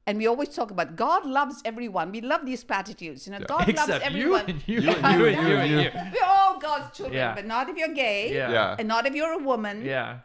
And 0.08 0.18
we 0.18 0.26
always 0.28 0.50
talk 0.50 0.72
about 0.72 0.96
God 0.96 1.26
loves 1.26 1.62
everyone. 1.66 2.12
We 2.12 2.22
love 2.22 2.46
these 2.46 2.64
platitudes. 2.64 3.28
You 3.28 3.34
know, 3.34 3.40
God 3.46 3.68
loves 3.68 3.90
except 3.90 4.12
you 4.16 4.36
everyone. 4.38 4.46
and 4.48 4.64
you, 4.68 4.80
You 4.82 4.92
and 4.92 5.06
and 5.06 5.20
you 5.20 5.26
you 5.26 5.34
and 5.38 5.48
you 5.50 5.56
and 5.58 5.62
and 5.64 5.72
you. 5.72 5.80
you 5.80 5.92
We're 6.20 6.26
all 6.28 6.60
God's 6.60 6.96
children, 6.98 7.18
Yeah. 7.18 7.36
but 7.36 7.46
not 7.46 7.68
if 7.70 7.76
you're 7.78 7.94
gay. 7.94 8.34
yeah 8.34 8.50
Yeah. 8.52 8.76
And 8.80 8.88
not 8.88 9.06
if 9.06 9.14
you're 9.14 9.34
a 9.34 9.44
woman. 9.44 9.84
yeah 9.86 10.20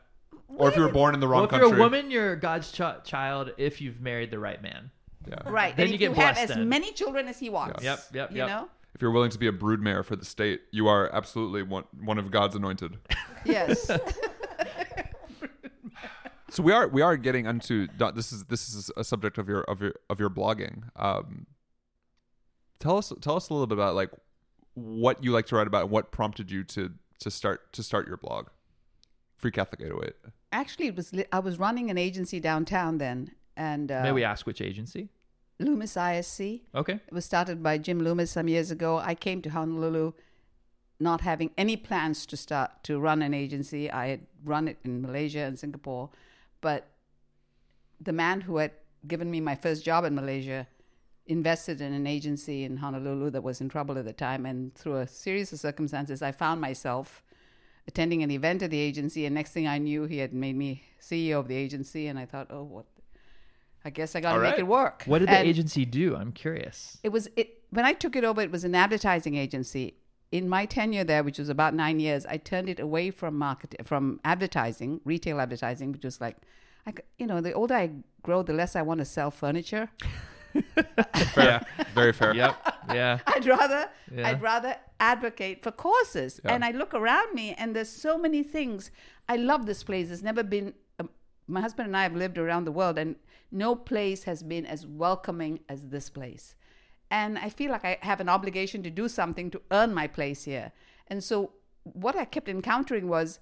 or 0.56 0.68
if 0.68 0.76
you 0.76 0.82
were 0.82 0.90
born 0.90 1.14
in 1.14 1.20
the 1.20 1.26
wrong 1.26 1.40
well, 1.40 1.44
if 1.46 1.50
country. 1.50 1.68
you're 1.68 1.76
a 1.78 1.80
woman 1.80 2.10
you're 2.10 2.36
god's 2.36 2.70
ch- 2.70 3.02
child 3.04 3.52
if 3.56 3.80
you've 3.80 4.00
married 4.02 4.30
the 4.30 4.38
right 4.38 4.60
man 4.62 4.90
Yeah. 5.26 5.36
Right. 5.46 5.74
Then 5.76 5.84
and 5.86 5.90
you 5.90 5.94
if 5.94 6.00
get 6.00 6.10
you 6.10 6.14
have 6.22 6.34
blessed 6.36 6.50
as 6.50 6.56
then. 6.56 6.68
many 6.68 6.92
children 6.92 7.26
as 7.28 7.38
he 7.38 7.48
wants. 7.48 7.82
Yep, 7.82 7.98
yep, 8.12 8.30
You 8.32 8.36
yep. 8.38 8.48
know? 8.48 8.68
If 8.94 9.00
you're 9.00 9.10
willing 9.12 9.30
to 9.30 9.38
be 9.38 9.46
a 9.48 9.52
broodmare 9.52 10.04
for 10.04 10.14
the 10.16 10.24
state, 10.26 10.60
you 10.70 10.86
are 10.88 11.10
absolutely 11.14 11.62
one, 11.62 11.84
one 12.04 12.18
of 12.18 12.30
God's 12.30 12.54
anointed. 12.54 12.98
Yes. 13.44 13.90
so 16.53 16.62
we 16.62 16.72
are 16.72 16.86
we 16.88 17.03
are 17.03 17.16
getting 17.16 17.46
into 17.46 17.88
this 18.14 18.32
is 18.32 18.44
this 18.44 18.74
is 18.74 18.90
a 18.96 19.05
subject 19.05 19.38
of 19.38 19.48
your 19.48 19.62
of 19.62 19.80
your 19.80 19.94
of 20.11 20.20
your 20.20 20.30
blogging. 20.30 20.84
Um, 20.96 21.46
tell 22.78 22.98
us 22.98 23.12
tell 23.20 23.36
us 23.36 23.48
a 23.48 23.55
little 23.55 23.66
bit 23.66 23.78
about 23.78 23.94
like 23.94 24.11
what 24.74 25.22
you 25.24 25.32
like 25.32 25.46
to 25.46 25.57
write 25.57 25.66
about 25.66 25.84
and 25.84 25.90
what 25.90 26.12
prompted 26.12 26.50
you 26.50 26.62
to 26.64 26.92
to 27.20 27.30
start 27.30 27.72
to 27.72 27.82
start 27.82 28.07
your 28.07 28.18
blog. 28.18 28.48
Free 29.36 29.50
Catholic 29.50 29.80
808. 29.80 30.14
Actually, 30.53 30.86
it 30.88 30.96
was 30.96 31.12
I 31.32 31.38
was 31.38 31.59
running 31.59 31.90
an 31.90 31.98
agency 31.98 32.38
downtown 32.38 32.98
then, 32.98 33.32
and 33.57 33.90
uh, 33.90 34.03
may 34.03 34.12
we 34.12 34.22
ask 34.22 34.46
which 34.46 34.61
agency 34.61 35.09
Loomis 35.59 35.94
ISC. 35.94 36.61
okay 36.74 36.94
It 36.94 37.12
was 37.12 37.24
started 37.24 37.62
by 37.62 37.78
Jim 37.78 37.98
Loomis 38.00 38.30
some 38.30 38.48
years 38.48 38.70
ago. 38.70 38.98
I 38.98 39.14
came 39.14 39.40
to 39.42 39.50
Honolulu 39.50 40.12
not 41.00 41.22
having 41.22 41.50
any 41.59 41.76
plans 41.76 42.26
to 42.26 42.36
start 42.36 42.70
to 42.84 43.00
run 43.00 43.22
an 43.22 43.34
agency. 43.34 43.90
I 43.90 44.09
had 44.09 44.20
run 44.44 44.68
it 44.68 44.78
in 44.84 45.03
Malaysia 45.03 45.40
and 45.40 45.59
Singapore, 45.59 46.11
but 46.62 46.88
the 48.00 48.12
man 48.12 48.40
who 48.40 48.56
had 48.56 48.72
given 49.06 49.30
me 49.30 49.40
my 49.40 49.54
first 49.54 49.84
job 49.84 50.04
in 50.04 50.14
Malaysia 50.14 50.66
invested 51.26 51.80
in 51.80 51.92
an 51.92 52.06
agency 52.06 52.64
in 52.64 52.78
Honolulu 52.78 53.30
that 53.30 53.42
was 53.42 53.60
in 53.60 53.68
trouble 53.68 53.98
at 53.98 54.04
the 54.06 54.12
time. 54.12 54.46
And 54.46 54.74
through 54.74 54.96
a 54.96 55.06
series 55.06 55.52
of 55.52 55.60
circumstances 55.60 56.22
I 56.22 56.32
found 56.32 56.60
myself 56.60 57.22
attending 57.86 58.22
an 58.22 58.30
event 58.30 58.62
at 58.62 58.70
the 58.70 58.78
agency. 58.78 59.26
And 59.26 59.34
next 59.34 59.52
thing 59.52 59.66
I 59.68 59.78
knew 59.78 60.04
he 60.04 60.18
had 60.18 60.32
made 60.32 60.56
me 60.56 60.82
CEO 61.00 61.38
of 61.38 61.46
the 61.48 61.54
agency. 61.56 62.06
And 62.08 62.18
I 62.18 62.26
thought, 62.26 62.48
"Oh, 62.50 62.62
what 62.64 62.86
I 63.84 63.90
guess 63.90 64.14
I 64.16 64.20
got 64.20 64.32
to 64.34 64.38
All 64.38 64.50
make 64.50 64.58
it 64.58 64.66
work." 64.66 65.02
what 65.06 65.18
did 65.20 65.28
the 65.28 65.38
And- 65.38 65.48
agency 65.48 65.84
do? 65.84 66.16
I'm 66.16 66.32
curious. 66.32 66.98
It 67.02 67.10
was 67.10 67.28
it 67.36 67.62
when 67.70 67.84
I 67.84 67.92
took 67.92 68.14
it 68.16 68.24
over. 68.24 68.40
It 68.40 68.50
was 68.50 68.64
an 68.64 68.74
advertising 68.74 69.34
agency, 69.36 69.94
in 70.32 70.48
my 70.48 70.66
tenure 70.66 71.04
there, 71.04 71.22
which 71.22 71.38
was 71.38 71.48
about 71.48 71.74
nine 71.74 72.00
years, 72.00 72.26
I 72.26 72.38
turned 72.38 72.68
it 72.68 72.80
away 72.80 73.10
from 73.10 73.38
market 73.38 73.76
from 73.84 74.18
advertising, 74.24 75.00
retail 75.04 75.40
advertising, 75.40 75.92
which 75.92 76.04
was 76.04 76.20
like, 76.20 76.36
I, 76.86 76.90
c- 76.90 76.96
you 77.18 77.26
know, 77.26 77.40
the 77.40 77.52
older 77.52 77.74
I 77.74 77.90
grow, 78.22 78.42
the 78.42 78.52
less 78.54 78.74
I 78.74 78.82
want 78.82 78.98
to 78.98 79.04
sell 79.04 79.30
furniture. 79.30 79.88
Fair. 81.34 81.64
Very 81.94 82.12
fair. 82.12 82.34
Yep. 82.34 82.56
Yeah. 82.88 83.18
I'd 83.26 83.46
rather 83.46 83.88
Yeah. 84.14 84.28
I'd 84.28 84.42
rather 84.42 84.76
advocate 85.00 85.62
for 85.62 85.70
causes. 85.70 86.40
Yeah. 86.44 86.52
And 86.54 86.64
I 86.64 86.70
look 86.72 86.92
around 86.94 87.34
me, 87.34 87.54
and 87.54 87.74
there's 87.76 87.88
so 87.88 88.18
many 88.18 88.42
things. 88.42 88.90
I 89.28 89.36
love 89.36 89.66
this 89.66 89.82
place. 89.82 90.10
It's 90.10 90.22
never 90.22 90.42
been. 90.42 90.74
Um, 90.98 91.08
my 91.48 91.60
husband 91.60 91.86
and 91.86 91.96
I 91.96 92.02
have 92.02 92.14
lived 92.14 92.38
around 92.38 92.64
the 92.64 92.72
world, 92.72 92.98
and 92.98 93.16
no 93.50 93.74
place 93.74 94.24
has 94.24 94.42
been 94.42 94.66
as 94.66 94.86
welcoming 94.86 95.60
as 95.68 95.86
this 95.88 96.10
place. 96.10 96.54
And 97.12 97.38
I 97.38 97.50
feel 97.50 97.70
like 97.70 97.84
I 97.84 97.98
have 98.00 98.20
an 98.20 98.30
obligation 98.30 98.82
to 98.84 98.90
do 98.90 99.06
something 99.06 99.50
to 99.50 99.60
earn 99.70 99.92
my 99.92 100.06
place 100.06 100.44
here. 100.44 100.72
And 101.08 101.22
so, 101.22 101.52
what 101.82 102.16
I 102.16 102.24
kept 102.24 102.48
encountering 102.48 103.06
was 103.06 103.38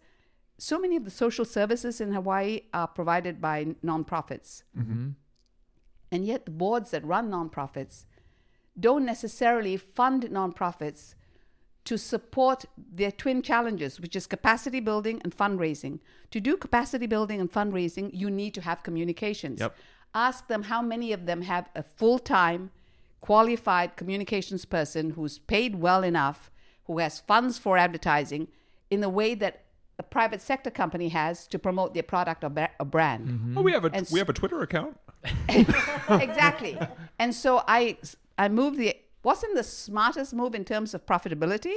so 0.58 0.76
many 0.76 0.96
of 0.96 1.04
the 1.04 1.10
social 1.10 1.44
services 1.44 2.00
in 2.00 2.12
Hawaii 2.12 2.62
are 2.74 2.88
provided 2.88 3.40
by 3.40 3.76
nonprofits. 3.84 4.64
Mm-hmm. 4.76 5.10
And 6.10 6.26
yet, 6.26 6.46
the 6.46 6.50
boards 6.50 6.90
that 6.90 7.04
run 7.04 7.30
nonprofits 7.30 8.06
don't 8.78 9.06
necessarily 9.06 9.76
fund 9.76 10.24
nonprofits 10.24 11.14
to 11.84 11.96
support 11.96 12.64
their 12.76 13.12
twin 13.12 13.40
challenges, 13.40 14.00
which 14.00 14.16
is 14.16 14.26
capacity 14.26 14.80
building 14.80 15.20
and 15.22 15.36
fundraising. 15.36 16.00
To 16.32 16.40
do 16.40 16.56
capacity 16.56 17.06
building 17.06 17.40
and 17.40 17.50
fundraising, 17.50 18.10
you 18.12 18.30
need 18.30 18.52
to 18.54 18.62
have 18.62 18.82
communications. 18.82 19.60
Yep. 19.60 19.76
Ask 20.12 20.48
them 20.48 20.64
how 20.64 20.82
many 20.82 21.12
of 21.12 21.26
them 21.26 21.42
have 21.42 21.68
a 21.76 21.84
full 21.84 22.18
time, 22.18 22.72
qualified 23.20 23.96
communications 23.96 24.64
person 24.64 25.10
who's 25.10 25.38
paid 25.38 25.76
well 25.76 26.02
enough, 26.02 26.50
who 26.84 26.98
has 26.98 27.20
funds 27.20 27.58
for 27.58 27.76
advertising 27.76 28.48
in 28.90 29.00
the 29.00 29.08
way 29.08 29.34
that 29.34 29.64
a 29.98 30.02
private 30.02 30.40
sector 30.40 30.70
company 30.70 31.10
has 31.10 31.46
to 31.46 31.58
promote 31.58 31.92
their 31.92 32.02
product 32.02 32.42
or, 32.42 32.48
ba- 32.48 32.70
or 32.80 32.86
brand 32.86 33.28
mm-hmm. 33.28 33.58
Oh, 33.58 33.62
we 33.62 33.72
have 33.72 33.84
a 33.84 33.90
And 33.92 34.08
we 34.10 34.18
have 34.18 34.30
a 34.30 34.32
Twitter 34.32 34.62
account. 34.62 34.96
exactly. 35.48 36.78
And 37.18 37.34
so 37.34 37.62
I 37.68 37.98
I 38.38 38.48
moved 38.48 38.78
the 38.78 38.96
wasn't 39.22 39.54
the 39.54 39.62
smartest 39.62 40.32
move 40.32 40.54
in 40.54 40.64
terms 40.64 40.94
of 40.94 41.04
profitability 41.04 41.76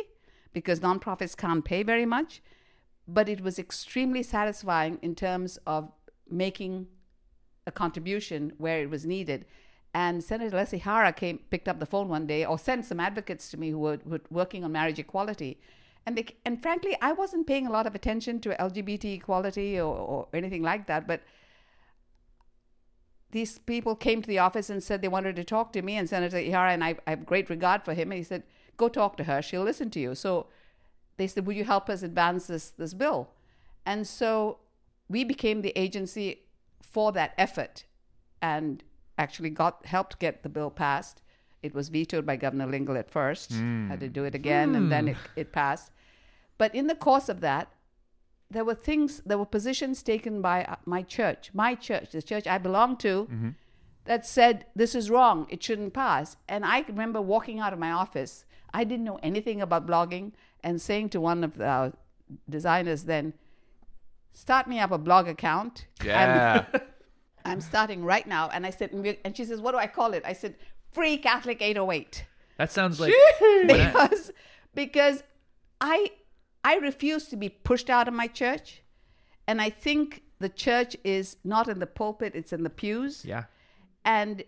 because 0.54 0.80
nonprofits 0.80 1.36
can't 1.36 1.66
pay 1.66 1.84
very 1.84 2.06
much, 2.06 2.42
but 3.08 3.28
it 3.28 3.42
was 3.42 3.60
extremely 3.60 4.24
satisfying 4.24 4.98
in 5.02 5.16
terms 5.16 5.60
of 5.68 5.92
making 6.30 6.88
a 7.68 7.72
contribution 7.72 8.54
where 8.58 8.80
it 8.82 8.90
was 8.90 9.06
needed. 9.06 9.46
And 9.94 10.24
Senator 10.24 10.56
Les 10.56 10.72
Ihara 10.72 11.16
came, 11.16 11.40
picked 11.50 11.68
up 11.68 11.80
the 11.80 11.86
phone 11.86 12.10
one 12.10 12.26
day, 12.26 12.46
or 12.46 12.58
sent 12.58 12.86
some 12.86 13.00
advocates 13.00 13.50
to 13.52 13.58
me 13.58 13.70
who 13.70 13.78
were, 13.78 14.00
were 14.06 14.22
working 14.32 14.64
on 14.64 14.72
marriage 14.72 14.98
equality. 14.98 15.60
And, 16.06 16.18
they, 16.18 16.26
and 16.46 16.62
frankly, 16.62 16.98
I 17.02 17.14
wasn't 17.14 17.48
paying 17.48 17.68
a 17.68 17.72
lot 17.72 17.86
of 17.86 17.94
attention 17.94 18.40
to 18.42 18.50
LGBT 18.50 19.16
equality 19.16 19.80
or, 19.80 19.96
or 19.96 20.28
anything 20.34 20.64
like 20.64 20.88
that. 20.88 21.08
But 21.08 21.22
these 23.32 23.60
people 23.60 23.96
came 23.96 24.22
to 24.22 24.28
the 24.28 24.40
office 24.40 24.70
and 24.70 24.82
said 24.84 25.02
they 25.02 25.08
wanted 25.08 25.36
to 25.36 25.44
talk 25.44 25.72
to 25.74 25.82
me. 25.82 25.96
And 25.96 26.10
Senator 26.10 26.38
Ihara, 26.38 26.74
and 26.74 26.84
I, 26.84 26.96
I 27.06 27.12
have 27.12 27.26
great 27.26 27.50
regard 27.50 27.84
for 27.84 27.94
him. 27.94 28.12
And 28.12 28.18
he 28.18 28.24
said, 28.24 28.44
Go 28.76 28.90
talk 28.90 29.18
to 29.18 29.26
her. 29.26 29.42
She'll 29.44 29.64
listen 29.64 29.92
to 29.92 30.00
you. 30.00 30.16
So 30.16 30.48
they 31.18 31.28
said, 31.28 31.46
Would 31.46 31.56
you 31.56 31.66
help 31.66 31.90
us 31.90 32.02
advance 32.02 32.48
this, 32.48 32.72
this 32.72 32.96
bill? 32.96 33.30
And 33.86 34.08
so 34.08 34.58
we 35.08 35.24
became 35.24 35.62
the 35.62 35.78
agency 35.78 36.42
for 36.82 37.12
that 37.12 37.34
effort 37.38 37.86
and 38.42 38.84
actually 39.18 39.50
got 39.50 39.86
helped 39.86 40.20
get 40.20 40.44
the 40.44 40.50
bill 40.50 40.70
passed. 40.72 41.22
It 41.62 41.74
was 41.74 41.90
vetoed 41.90 42.26
by 42.26 42.36
Governor 42.36 42.68
Lingle 42.68 42.98
at 42.98 43.10
first. 43.10 43.52
Had 43.90 44.00
to 44.02 44.10
do 44.10 44.24
it 44.26 44.36
again, 44.36 44.76
and 44.76 44.92
then 44.92 45.08
it, 45.08 45.18
it 45.36 45.52
passed. 45.54 45.92
But 46.58 46.74
in 46.76 46.88
the 46.88 46.96
course 46.96 47.30
of 47.30 47.40
that, 47.42 47.70
there 48.52 48.66
were 48.66 48.76
things, 48.76 49.22
there 49.26 49.38
were 49.38 49.46
positions 49.46 50.04
taken 50.04 50.42
by 50.42 50.64
uh, 50.66 50.76
my 50.86 51.02
church, 51.02 51.52
my 51.54 51.74
church, 51.76 52.12
the 52.12 52.22
church 52.22 52.46
I 52.48 52.58
belong 52.58 52.98
to, 52.98 53.28
that 54.06 54.26
said 54.26 54.66
this 54.76 54.94
is 54.96 55.10
wrong, 55.10 55.48
it 55.50 55.64
shouldn't 55.64 55.94
pass. 55.94 56.36
And 56.50 56.66
I 56.66 56.82
remember 56.88 57.22
walking 57.22 57.60
out 57.60 57.74
of 57.74 57.80
my 57.80 57.92
office. 57.92 58.46
I 58.74 58.84
didn't 58.84 59.06
know 59.06 59.20
anything 59.24 59.62
about 59.62 59.88
blogging, 59.88 60.34
and 60.64 60.82
saying 60.82 61.10
to 61.10 61.22
one 61.22 61.44
of 61.44 61.58
the 61.58 61.66
uh, 61.66 61.92
designers 62.50 63.04
then, 63.06 63.34
"Start 64.34 64.68
me 64.68 64.80
up 64.80 64.92
a 64.92 64.98
blog 64.98 65.28
account." 65.28 65.88
Yeah. 66.04 66.66
I'm 67.46 67.62
starting 67.62 68.04
right 68.06 68.26
now. 68.26 68.50
And 68.50 68.66
I 68.66 68.70
said, 68.70 68.92
and 69.26 69.36
she 69.38 69.46
says, 69.46 69.60
what 69.62 69.72
do 69.72 69.78
I 69.78 69.88
call 69.88 70.14
it? 70.14 70.24
I 70.26 70.34
said, 70.34 70.56
Free 70.92 71.18
Catholic 71.18 71.62
808. 71.62 72.26
That 72.58 72.72
sounds 72.72 73.00
like 73.00 73.14
when 73.40 73.72
I- 73.72 73.88
Because, 73.88 74.32
because 74.76 75.24
I, 75.82 76.12
I 76.64 76.76
refuse 76.76 77.28
to 77.30 77.36
be 77.36 77.50
pushed 77.50 77.90
out 77.90 78.08
of 78.08 78.14
my 78.14 78.28
church. 78.28 78.82
And 79.48 79.62
I 79.62 79.70
think 79.70 80.24
the 80.40 80.50
church 80.50 80.96
is 81.04 81.38
not 81.44 81.68
in 81.68 81.80
the 81.80 81.88
pulpit, 81.88 82.34
it's 82.36 82.54
in 82.54 82.64
the 82.64 82.70
pews. 82.70 83.26
yeah. 83.26 83.46
And 84.06 84.44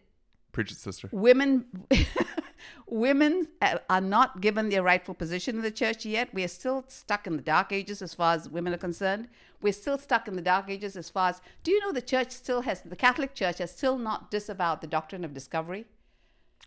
Preach 0.51 0.71
it, 0.71 0.77
sister. 0.77 1.09
women 1.11 1.65
women 2.87 3.47
uh, 3.61 3.77
are 3.89 4.01
not 4.01 4.41
given 4.41 4.69
their 4.69 4.83
rightful 4.83 5.13
position 5.13 5.55
in 5.55 5.61
the 5.61 5.71
church 5.71 6.05
yet. 6.05 6.33
We 6.33 6.43
are 6.43 6.49
still 6.49 6.85
stuck 6.87 7.27
in 7.27 7.35
the 7.35 7.41
dark 7.41 7.71
ages 7.71 8.01
as 8.01 8.13
far 8.13 8.35
as 8.35 8.49
women 8.49 8.73
are 8.73 8.77
concerned. 8.77 9.27
We're 9.61 9.73
still 9.73 9.97
stuck 9.97 10.27
in 10.27 10.35
the 10.35 10.41
dark 10.41 10.69
ages 10.69 10.95
as 10.95 11.09
far 11.09 11.29
as 11.29 11.41
do 11.63 11.71
you 11.71 11.79
know 11.79 11.91
the 11.91 12.01
church 12.01 12.31
still 12.31 12.61
has 12.61 12.81
the 12.81 12.95
catholic 12.95 13.33
church 13.33 13.57
has 13.57 13.71
still 13.71 13.97
not 13.97 14.29
disavowed 14.29 14.81
the 14.81 14.87
doctrine 14.87 15.25
of 15.25 15.33
discovery? 15.33 15.85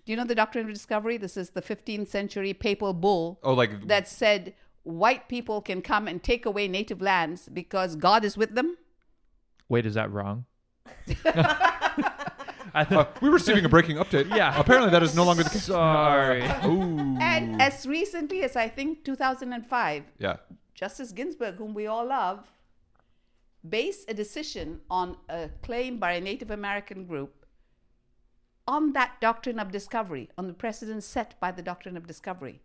Do 0.05 0.13
you 0.13 0.17
know 0.17 0.25
the 0.25 0.35
doctrine 0.35 0.67
of 0.67 0.73
discovery? 0.73 1.17
This 1.19 1.37
is 1.37 1.51
the 1.51 1.63
15th 1.63 2.09
century 2.09 2.55
papal 2.55 2.95
bull 2.95 3.39
Oh, 3.43 3.55
like 3.55 3.87
that 3.87 4.09
said 4.09 4.55
white 4.83 5.29
people 5.29 5.61
can 5.61 5.83
come 5.83 6.09
and 6.09 6.23
take 6.23 6.47
away 6.47 6.67
native 6.67 7.03
lands 7.03 7.49
because 7.53 7.95
god 7.95 8.25
is 8.25 8.37
with 8.37 8.55
them. 8.55 8.77
Wait, 9.69 9.85
is 9.85 9.95
that 9.95 10.11
wrong? 10.11 10.47
I 12.75 12.83
Uh, 12.99 13.07
we 13.21 13.29
were 13.29 13.35
receiving 13.35 13.65
a 13.65 13.69
breaking 13.69 13.97
update. 13.97 14.35
Yeah. 14.37 14.59
Apparently, 14.59 14.91
that 14.91 15.03
is 15.03 15.15
no 15.15 15.25
longer 15.25 15.43
the 15.43 15.51
case. 15.51 15.65
Sorry. 15.65 16.43
Ooh. 16.65 17.17
and 17.21 17.61
as 17.61 17.87
recently 17.87 18.43
as 18.43 18.57
i 18.57 18.69
think 18.69 19.05
2005 19.05 20.05
yeah. 20.19 20.37
Justice 20.75 21.11
Ginsburg, 21.11 21.57
whom 21.57 21.75
we 21.75 21.89
all 21.89 22.07
love, 22.07 22.47
based 23.69 24.09
a 24.09 24.15
decision 24.15 24.81
on 24.89 25.17
a 25.29 25.51
claim 25.63 25.99
by 25.99 26.13
a 26.13 26.21
Native 26.21 26.53
American 26.53 27.05
group 27.05 27.45
on 28.69 28.93
that 28.93 29.21
doctrine 29.21 29.59
of 29.59 29.73
discovery, 29.73 30.29
on 30.39 30.47
the 30.47 30.53
precedent 30.53 31.03
set 31.03 31.35
by 31.41 31.51
the 31.51 31.63
doctrine 31.63 31.97
of 31.97 32.07
discovery 32.07 32.61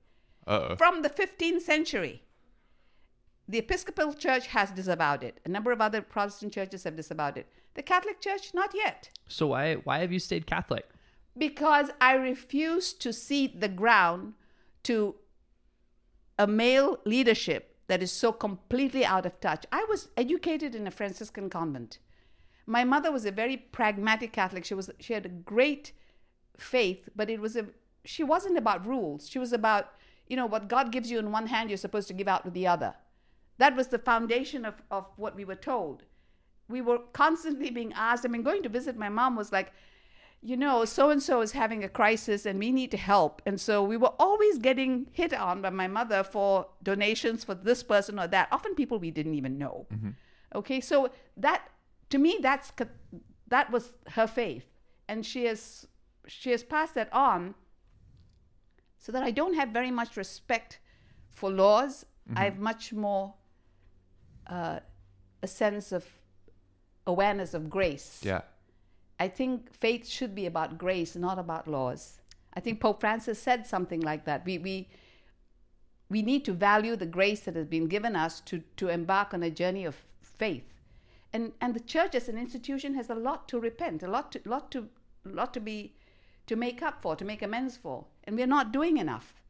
Uh-oh. 0.46 0.76
from 0.76 1.02
the 1.02 1.10
15th 1.10 1.62
century. 1.62 2.22
The 3.48 3.58
Episcopal 3.58 4.14
Church 4.14 4.48
has 4.48 4.70
disavowed 4.72 5.24
it. 5.24 5.40
A 5.46 5.50
number 5.50 5.72
of 5.72 5.82
other 5.82 6.02
Protestant 6.02 6.54
churches 6.54 6.84
have 6.84 6.96
disavowed 6.96 7.38
it. 7.38 7.48
The 7.76 7.84
Catholic 7.84 8.22
Church, 8.22 8.54
not 8.54 8.72
yet 8.74 9.10
So 9.28 9.48
why 9.48 9.76
why 9.76 10.00
have 10.00 10.12
you 10.12 10.20
stayed 10.20 10.46
Catholic? 10.48 10.88
because 11.38 11.90
I 12.00 12.14
refuse 12.14 12.94
to 12.94 13.12
cede 13.12 13.60
the 13.60 13.68
ground 13.68 14.34
to 14.84 15.16
a 16.38 16.48
male 16.48 17.00
leadership 17.06 17.76
that 17.88 18.04
is 18.04 18.12
so 18.12 18.32
completely 18.32 19.04
out 19.06 19.26
of 19.26 19.40
touch. 19.40 19.66
I 19.72 19.86
was 19.90 20.10
educated 20.16 20.76
in 20.76 20.88
a 20.88 20.92
Franciscan 20.92 21.50
convent. 21.50 22.00
My 22.66 22.84
mother 22.84 23.12
was 23.12 23.26
a 23.26 23.32
very 23.32 23.58
pragmatic 23.58 24.32
Catholic. 24.32 24.64
She 24.66 24.74
was 24.74 24.90
she 25.00 25.14
had 25.14 25.26
a 25.26 25.30
great 25.30 25.92
faith, 26.58 27.10
but 27.16 27.30
it 27.30 27.42
was 27.42 27.56
a 27.56 27.66
she 28.06 28.24
wasn't 28.24 28.58
about 28.58 28.86
rules. 28.86 29.30
She 29.30 29.40
was 29.40 29.54
about, 29.54 29.92
you 30.28 30.36
know, 30.36 30.46
what 30.46 30.68
God 30.68 30.92
gives 30.92 31.10
you 31.10 31.20
in 31.20 31.32
one 31.32 31.48
hand, 31.48 31.70
you're 31.70 31.78
supposed 31.78 32.08
to 32.10 32.14
give 32.14 32.28
out 32.28 32.46
with 32.46 32.54
the 32.54 32.68
other. 32.68 32.96
That 33.58 33.76
was 33.76 33.88
the 33.88 34.00
foundation 34.00 34.66
of, 34.66 34.76
of 34.92 35.06
what 35.16 35.36
we 35.36 35.46
were 35.46 35.56
told. 35.56 36.04
We 36.70 36.82
were 36.82 37.00
constantly 37.14 37.70
being 37.70 37.94
asked. 37.94 38.26
I 38.26 38.30
mean, 38.30 38.44
going 38.44 38.64
to 38.64 38.70
visit 38.70 38.98
my 38.98 39.10
mom 39.10 39.36
was 39.36 39.52
like, 39.52 39.74
you 40.42 40.58
know, 40.58 40.84
so 40.84 41.10
and 41.10 41.24
so 41.24 41.42
is 41.42 41.54
having 41.54 41.84
a 41.84 41.90
crisis 41.90 42.46
and 42.46 42.60
we 42.60 42.72
need 42.72 42.92
to 42.92 42.98
help. 42.98 43.42
And 43.46 43.60
so 43.62 43.82
we 43.84 43.96
were 43.96 44.12
always 44.20 44.58
getting 44.58 45.08
hit 45.14 45.34
on 45.34 45.62
by 45.62 45.70
my 45.70 45.88
mother 45.88 46.24
for 46.24 46.68
donations 46.84 47.44
for 47.46 47.56
this 47.56 47.82
person 47.82 48.20
or 48.20 48.28
that, 48.28 48.50
often 48.52 48.76
people 48.76 49.00
we 49.00 49.12
didn't 49.12 49.36
even 49.36 49.58
know. 49.58 49.88
Okay, 50.54 50.82
so 50.82 51.10
that 51.38 51.70
to 52.10 52.18
me 52.18 52.38
that's 52.42 52.72
that 53.48 53.72
was 53.72 53.94
her 54.10 54.28
faith 54.28 54.66
and 55.08 55.26
she 55.26 55.46
has 55.46 55.88
she 56.28 56.52
has 56.52 56.64
passed 56.64 56.94
that 56.96 57.12
on 57.12 57.56
so 58.98 59.12
that 59.12 59.24
I 59.24 59.32
don't 59.32 59.56
have 59.56 59.70
very 59.70 59.92
much 59.92 60.16
respect 60.18 60.80
for 61.30 61.50
laws. 61.50 62.06
I 62.36 62.44
have 62.46 62.60
much 62.60 62.94
more 62.94 63.34
uh, 64.48 64.80
a 65.42 65.48
sense 65.48 65.92
of 65.92 66.06
awareness 67.06 67.54
of 67.54 67.70
grace. 67.70 68.22
Yeah. 68.24 68.42
I 69.20 69.28
think 69.28 69.74
faith 69.74 70.08
should 70.08 70.36
be 70.36 70.46
about 70.46 70.78
grace, 70.78 71.16
not 71.16 71.40
about 71.40 71.68
laws. 71.68 72.20
I 72.54 72.60
think 72.60 72.80
Pope 72.80 73.00
Francis 73.00 73.40
said 73.40 73.66
something 73.66 74.02
like 74.02 74.26
that. 74.26 74.46
We, 74.46 74.58
we, 74.58 74.90
we 76.10 76.22
need 76.22 76.46
to 76.46 76.54
value 76.54 76.96
the 76.96 77.06
grace 77.06 77.42
that 77.42 77.56
has 77.56 77.66
been 77.66 77.88
given 77.88 78.16
us 78.16 78.40
to, 78.42 78.64
to 78.78 78.90
embark 78.90 79.34
on 79.34 79.44
a 79.44 79.50
journey 79.50 79.86
of 79.86 79.96
faith. 80.22 80.66
And, 81.32 81.52
and 81.62 81.74
the 81.74 81.80
church 81.80 82.14
as 82.16 82.30
an 82.30 82.38
institution 82.38 82.94
has 82.96 83.10
a 83.10 83.16
lot 83.16 83.48
to 83.50 83.60
repent, 83.60 84.04
a 84.04 84.08
lot 84.08 84.32
to, 84.34 84.42
lot 84.46 84.72
to, 84.72 84.88
lot 85.26 85.54
to 85.54 85.60
be, 85.60 85.96
to 86.48 86.56
make 86.56 86.84
up 86.84 87.02
for, 87.02 87.16
to 87.16 87.26
make 87.26 87.42
amends 87.42 87.78
for. 87.78 88.06
And 88.26 88.36
we're 88.36 88.46
not 88.46 88.72
doing 88.72 88.98
enough. 88.98 89.42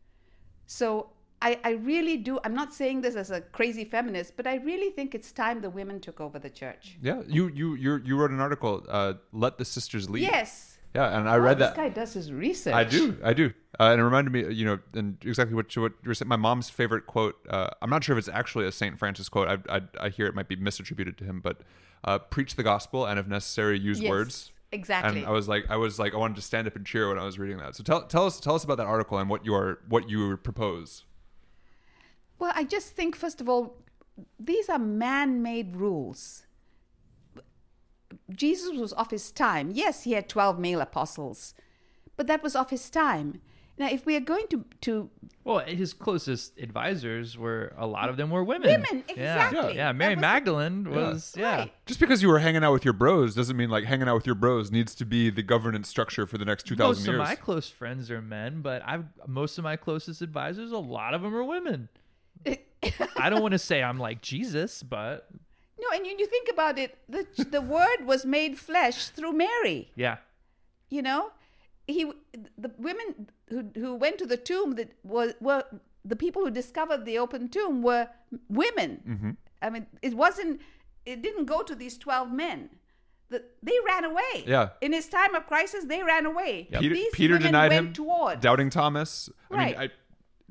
So 0.66 1.10
I, 1.50 1.60
I 1.64 1.72
really 1.92 2.18
do. 2.18 2.40
I'm 2.46 2.56
not 2.56 2.74
saying 2.74 3.02
this 3.02 3.16
as 3.16 3.30
a 3.30 3.42
crazy 3.42 3.86
feminist, 3.86 4.36
but 4.38 4.46
I 4.48 4.56
really 4.56 4.92
think 4.92 5.14
it's 5.14 5.32
time 5.32 5.62
the 5.62 5.70
women 5.70 6.00
took 6.00 6.20
over 6.22 6.40
the 6.40 6.50
church. 6.50 6.98
Yeah, 7.02 7.22
you 7.28 7.50
you 7.50 7.76
you 7.76 8.02
you 8.08 8.16
wrote 8.20 8.32
an 8.32 8.40
article. 8.40 8.74
Uh, 8.88 9.14
Let 9.32 9.58
the 9.58 9.66
sisters 9.66 10.10
lead. 10.10 10.24
Yes. 10.24 10.70
Yeah, 10.96 11.18
and 11.18 11.28
I 11.28 11.38
read 11.38 11.58
this 11.58 11.70
that. 11.70 11.76
This 11.76 11.84
guy 11.86 11.90
does 11.90 12.14
his 12.14 12.32
research. 12.32 12.76
I 12.76 12.84
do, 12.84 13.18
I 13.24 13.34
do, 13.34 13.52
uh, 13.80 13.86
and 13.92 14.00
it 14.00 14.04
reminded 14.04 14.32
me, 14.32 14.54
you 14.54 14.64
know, 14.64 14.78
and 14.94 15.18
exactly 15.26 15.56
what 15.56 15.76
you, 15.76 15.82
what 15.82 15.94
you 16.04 16.08
were 16.10 16.14
saying. 16.14 16.30
My 16.30 16.36
mom's 16.36 16.70
favorite 16.70 17.08
quote. 17.08 17.36
Uh, 17.50 17.70
I'm 17.82 17.90
not 17.90 18.04
sure 18.04 18.16
if 18.16 18.20
it's 18.20 18.30
actually 18.42 18.68
a 18.68 18.72
Saint 18.72 19.00
Francis 19.00 19.28
quote. 19.28 19.48
I, 19.48 19.78
I, 19.78 19.82
I 20.06 20.10
hear 20.10 20.28
it 20.28 20.36
might 20.36 20.48
be 20.48 20.56
misattributed 20.56 21.18
to 21.18 21.24
him, 21.24 21.42
but 21.42 21.62
uh, 22.04 22.20
preach 22.20 22.56
the 22.56 22.62
gospel 22.64 23.08
and 23.08 23.18
if 23.20 23.26
necessary, 23.28 23.80
use 23.80 24.00
Yes, 24.00 24.10
words. 24.12 24.52
exactly. 24.72 25.22
And 25.22 25.28
I 25.28 25.32
was 25.32 25.48
like, 25.48 25.66
I 25.68 25.78
was 25.78 25.98
like, 25.98 26.14
I 26.14 26.18
wanted 26.18 26.36
to 26.36 26.44
stand 26.44 26.68
up 26.68 26.76
and 26.76 26.86
cheer 26.86 27.10
when 27.10 27.18
I 27.18 27.26
was 27.26 27.40
reading 27.40 27.58
that. 27.58 27.76
So 27.76 27.84
tell 27.84 28.04
tell 28.06 28.28
us 28.28 28.40
tell 28.40 28.54
us 28.54 28.64
about 28.64 28.78
that 28.78 28.86
article 28.88 29.18
and 29.18 29.28
what 29.32 29.44
your 29.44 29.80
what 29.90 30.08
you 30.12 30.38
propose. 30.38 31.06
Well, 32.44 32.52
I 32.58 32.66
just 32.66 32.90
think, 32.90 33.16
first 33.16 33.40
of 33.40 33.48
all, 33.48 33.78
these 34.38 34.68
are 34.68 34.78
man 34.78 35.42
made 35.42 35.78
rules. 35.78 36.44
Jesus 38.30 38.78
was 38.78 38.92
of 38.92 39.12
his 39.12 39.32
time. 39.32 39.72
Yes, 39.74 40.04
he 40.04 40.12
had 40.12 40.28
12 40.28 40.60
male 40.60 40.82
apostles, 40.82 41.54
but 42.18 42.28
that 42.28 42.44
was 42.44 42.54
of 42.54 42.70
his 42.70 42.90
time. 42.90 43.40
Now, 43.78 43.88
if 43.90 44.06
we 44.06 44.18
are 44.18 44.20
going 44.20 44.48
to, 44.50 44.66
to 44.82 45.10
Well, 45.46 45.60
his 45.60 45.94
closest 45.94 46.60
advisors 46.60 47.38
were 47.38 47.72
a 47.78 47.88
lot 47.88 48.10
of 48.10 48.18
them 48.18 48.30
were 48.30 48.44
women. 48.44 48.70
Women, 48.72 49.06
Yeah. 49.08 49.14
exactly. 49.48 49.76
Yeah, 49.78 49.94
Mary 49.94 50.16
was- 50.16 50.22
Magdalene 50.22 50.92
was 50.92 51.34
yeah. 51.38 51.60
Right. 51.60 51.74
Just 51.86 52.02
because 52.02 52.22
you 52.22 52.28
were 52.28 52.40
hanging 52.40 52.66
out 52.66 52.74
with 52.74 52.84
your 52.84 52.94
bros 52.94 53.36
doesn't 53.36 53.56
mean 53.56 53.70
like 53.70 53.86
hanging 53.86 54.10
out 54.10 54.16
with 54.16 54.26
your 54.26 54.36
bros 54.36 54.70
needs 54.70 54.94
to 54.96 55.06
be 55.06 55.30
the 55.30 55.44
governance 55.44 55.88
structure 55.88 56.28
for 56.28 56.38
the 56.38 56.46
next 56.46 56.64
two 56.68 56.76
Most 56.76 56.98
thousand 56.98 57.16
of 57.16 57.20
my 57.22 57.36
close 57.36 57.70
friends 57.70 58.12
are 58.12 58.22
men, 58.22 58.62
but 58.62 58.82
I've 58.86 59.06
most 59.28 59.58
of 59.58 59.64
my 59.64 59.78
closest 59.78 60.22
advisors, 60.22 60.74
a 60.74 60.78
lot 60.78 61.14
of 61.14 61.22
them 61.22 61.34
are 61.34 61.44
women. 61.46 61.88
I 63.18 63.30
don't 63.30 63.42
want 63.42 63.54
to 63.54 63.60
say 63.60 63.82
I'm 63.82 63.98
like 64.00 64.22
Jesus, 64.22 64.84
but 64.84 65.28
no, 65.80 65.88
and 65.96 66.06
you, 66.06 66.16
you 66.20 66.26
think 66.28 66.50
about 66.52 66.78
it, 66.78 66.98
the, 67.10 67.26
the 67.50 67.62
word 67.62 68.06
was 68.06 68.26
made 68.26 68.58
flesh 68.58 69.08
through 69.08 69.34
Mary. 69.34 69.92
yeah. 69.96 70.18
you 70.90 71.02
know 71.02 71.32
he 71.88 72.06
the 72.58 72.72
women 72.78 73.28
who 73.50 73.60
who 73.76 73.96
went 73.96 74.18
to 74.18 74.26
the 74.26 74.38
tomb 74.38 74.76
that 74.76 74.90
were 75.04 75.34
were 75.42 75.64
the 76.06 76.16
people 76.16 76.42
who 76.46 76.52
discovered 76.52 77.04
the 77.06 77.18
open 77.24 77.50
tomb 77.50 77.82
were 77.82 78.08
women 78.62 78.92
Mm-hmm. 79.14 79.32
i 79.62 79.70
mean 79.74 79.86
it 80.02 80.14
wasn't 80.14 80.62
it 81.06 81.22
didn't 81.22 81.46
go 81.46 81.62
to 81.70 81.76
these 81.76 81.98
12 81.98 82.32
men 82.32 82.70
the, 83.30 83.44
they 83.62 83.78
ran 83.86 84.06
away 84.06 84.34
Yeah. 84.46 84.70
in 84.82 84.94
his 84.94 85.08
time 85.10 85.36
of 85.36 85.46
crisis 85.48 85.84
they 85.86 86.02
ran 86.04 86.26
away 86.26 86.70
Peter, 86.72 86.94
these 86.96 87.14
Peter 87.14 87.34
women 87.34 87.48
denied 87.48 87.72
went 87.72 87.88
him. 87.88 87.94
towards 87.94 88.42
Doubting 88.42 88.70
Thomas. 88.70 89.30
I 89.52 89.56
Right. 89.56 89.78
mean, 89.80 89.90
I, 89.90 89.92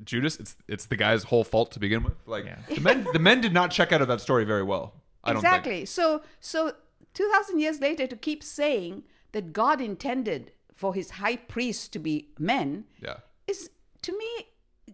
Judas. 0.03 0.39
It's 0.39 0.55
it's 0.67 0.85
the 0.85 0.95
guy's 0.95 1.23
whole 1.23 1.43
fault 1.43 1.71
to 1.73 1.79
begin 1.79 2.03
with. 2.03 2.13
Like 2.25 2.45
Yeah. 2.45 2.57
the 2.73 2.81
men, 2.81 3.07
the 3.13 3.19
men 3.19 3.41
did 3.41 3.53
not 3.53 3.71
check 3.71 3.91
out 3.91 4.01
of 4.01 4.07
that 4.07 4.21
story 4.21 4.45
very 4.45 4.63
well. 4.63 4.93
I 5.23 5.29
don't 5.33 5.37
exactly 5.37 5.85
so 5.85 6.21
so 6.39 6.73
2000 7.13 7.59
years 7.59 7.79
later 7.79 8.07
to 8.07 8.15
keep 8.15 8.43
saying 8.43 9.03
that 9.31 9.53
god 9.53 9.79
intended 9.81 10.51
for 10.75 10.93
his 10.93 11.11
high 11.11 11.35
priests 11.37 11.87
to 11.89 11.99
be 11.99 12.29
men. 12.39 12.85
Yeah. 13.01 13.17
is 13.47 13.69
to 14.01 14.17
me 14.17 14.47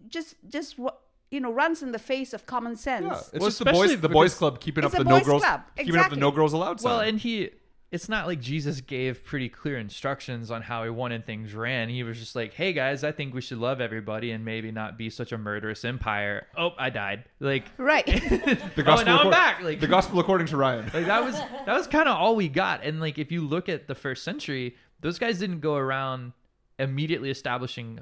just 0.08 0.36
just 0.48 0.78
ru- 0.78 0.90
you 1.30 1.40
know 1.40 1.52
runs 1.52 1.82
in 1.82 1.92
the 1.92 1.98
face 1.98 2.32
of 2.32 2.46
common 2.46 2.76
sense. 2.76 3.06
Yeah, 3.06 3.18
it's 3.18 3.32
Well, 3.32 3.48
just 3.48 3.58
the 3.60 3.72
boys, 3.72 4.00
the 4.00 4.08
boys 4.08 4.34
club 4.34 4.60
keeping 4.60 4.84
up 4.84 4.92
the 4.92 5.02
no 5.04 5.20
girls, 5.20 5.42
club, 5.42 5.62
keeping 5.76 5.96
up 5.96 6.10
the 6.10 6.16
no 6.16 6.30
girls 6.30 6.52
allowed 6.52 6.80
sign. 6.80 6.90
Well, 6.90 7.00
and 7.00 7.18
he 7.18 7.50
it's 7.92 8.08
not 8.08 8.26
like 8.28 8.40
Jesus 8.40 8.80
gave 8.80 9.24
pretty 9.24 9.48
clear 9.48 9.76
instructions 9.76 10.50
on 10.50 10.62
how 10.62 10.84
he 10.84 10.90
wanted 10.90 11.26
things 11.26 11.54
ran. 11.54 11.88
He 11.88 12.02
was 12.04 12.18
just 12.18 12.36
like, 12.36 12.54
"Hey 12.54 12.72
guys, 12.72 13.02
I 13.02 13.10
think 13.10 13.34
we 13.34 13.40
should 13.40 13.58
love 13.58 13.80
everybody 13.80 14.30
and 14.30 14.44
maybe 14.44 14.70
not 14.70 14.96
be 14.96 15.10
such 15.10 15.32
a 15.32 15.38
murderous 15.38 15.84
empire." 15.84 16.46
Oh, 16.56 16.70
I 16.78 16.90
died. 16.90 17.24
Like 17.40 17.64
Right. 17.78 18.06
Oh, 18.08 18.82
the 18.82 18.90
oh, 18.90 19.02
now 19.02 19.18
I'm 19.20 19.30
back. 19.30 19.62
Like 19.62 19.80
the 19.80 19.86
gospel 19.88 20.20
according 20.20 20.46
to 20.48 20.56
Ryan. 20.56 20.84
like 20.94 21.06
that 21.06 21.24
was 21.24 21.34
that 21.34 21.76
was 21.76 21.86
kind 21.86 22.08
of 22.08 22.16
all 22.16 22.36
we 22.36 22.48
got 22.48 22.84
and 22.84 23.00
like 23.00 23.18
if 23.18 23.32
you 23.32 23.40
look 23.46 23.68
at 23.68 23.88
the 23.88 23.94
first 23.94 24.22
century 24.24 24.76
those 25.00 25.18
guys 25.18 25.38
didn't 25.38 25.60
go 25.60 25.74
around 25.76 26.32
immediately 26.78 27.30
establishing 27.30 28.00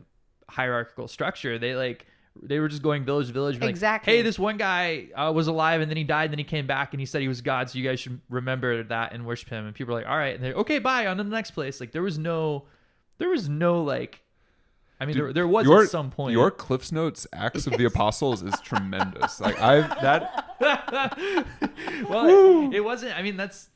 hierarchical 0.49 1.09
structure 1.09 1.59
they 1.59 1.75
like 1.75 2.07
they 2.43 2.61
were 2.61 2.69
just 2.69 2.83
going 2.83 3.05
village 3.05 3.27
to 3.27 3.33
village 3.33 3.55
being 3.57 3.69
like, 3.69 3.71
Exactly. 3.71 4.13
hey 4.17 4.23
this 4.23 4.39
one 4.39 4.57
guy 4.57 5.09
uh, 5.15 5.33
was 5.35 5.47
alive 5.47 5.81
and 5.81 5.91
then 5.91 5.97
he 5.97 6.05
died 6.05 6.25
and 6.25 6.33
then 6.33 6.39
he 6.39 6.45
came 6.45 6.67
back 6.67 6.93
and 6.93 7.01
he 7.01 7.07
said 7.07 7.21
he 7.23 7.29
was 7.29 7.41
god 7.41 7.69
so 7.69 7.79
you 7.79 7.85
guys 7.89 7.99
should 8.01 8.21
remember 8.29 8.83
that 8.85 9.13
and 9.13 9.27
worship 9.27 9.49
him. 9.49 9.67
And 9.67 9.75
people 9.75 9.95
were 9.95 10.01
like 10.01 10.09
all 10.09 10.17
right. 10.17 10.35
And 10.35 10.45
they're 10.45 10.55
okay 10.55 10.79
bye 10.79 11.07
on 11.07 11.17
to 11.19 11.25
the 11.25 11.31
next 11.31 11.53
place. 11.53 11.81
Like 11.81 11.93
there 11.93 12.03
was 12.03 12.19
no 12.19 12.65
there 13.19 13.29
was 13.29 13.49
no 13.49 13.83
like 13.83 14.21
i 15.01 15.07
mean 15.07 15.17
there, 15.17 15.33
there 15.33 15.49
was 15.49 15.65
your, 15.67 15.83
at 15.83 15.91
some 15.91 16.11
point. 16.11 16.33
Your 16.33 16.51
Cliff's 16.51 16.93
Notes 16.93 17.27
Acts 17.33 17.67
of 17.67 17.77
the 17.77 17.85
Apostles 17.93 18.43
is 18.43 18.55
tremendous. 18.61 19.41
Like 19.41 19.61
I 19.61 19.81
that 20.03 20.45
well 22.09 22.69
it, 22.71 22.77
it 22.77 22.81
wasn't 22.81 23.17
i 23.17 23.23
mean 23.23 23.37
that's 23.37 23.69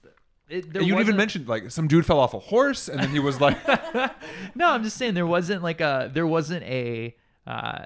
it, 0.49 0.73
there 0.73 0.83
you 0.83 0.99
even 0.99 1.17
mentioned 1.17 1.49
like 1.49 1.71
some 1.71 1.89
dude 1.89 2.05
fell 2.05 2.19
off 2.19 2.35
a 2.35 2.39
horse 2.39 2.89
and 2.89 3.01
then 3.01 3.11
he 3.11 3.19
was 3.19 3.41
like 3.41 3.57
No, 4.55 4.69
I'm 4.69 4.83
just 4.83 4.97
saying 4.97 5.15
there 5.15 5.27
wasn't 5.27 5.63
like 5.63 5.81
a 5.81 6.11
there 6.13 6.27
wasn't 6.27 6.63
a 6.65 7.17
uh 7.47 7.85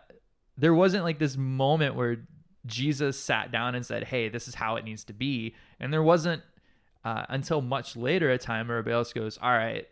there 0.58 0.74
wasn't 0.74 1.04
like 1.04 1.18
this 1.18 1.36
moment 1.36 1.94
where 1.94 2.18
Jesus 2.66 3.18
sat 3.18 3.52
down 3.52 3.74
and 3.74 3.84
said, 3.86 4.04
"Hey, 4.04 4.28
this 4.28 4.48
is 4.48 4.54
how 4.54 4.76
it 4.76 4.84
needs 4.84 5.04
to 5.04 5.12
be." 5.12 5.54
And 5.80 5.92
there 5.92 6.02
wasn't 6.02 6.42
uh, 7.04 7.24
until 7.28 7.60
much 7.62 7.94
later 7.96 8.30
a 8.30 8.38
time 8.38 8.66
where 8.68 8.82
Abelos 8.82 9.14
goes, 9.14 9.38
"All 9.40 9.50
right, 9.52 9.86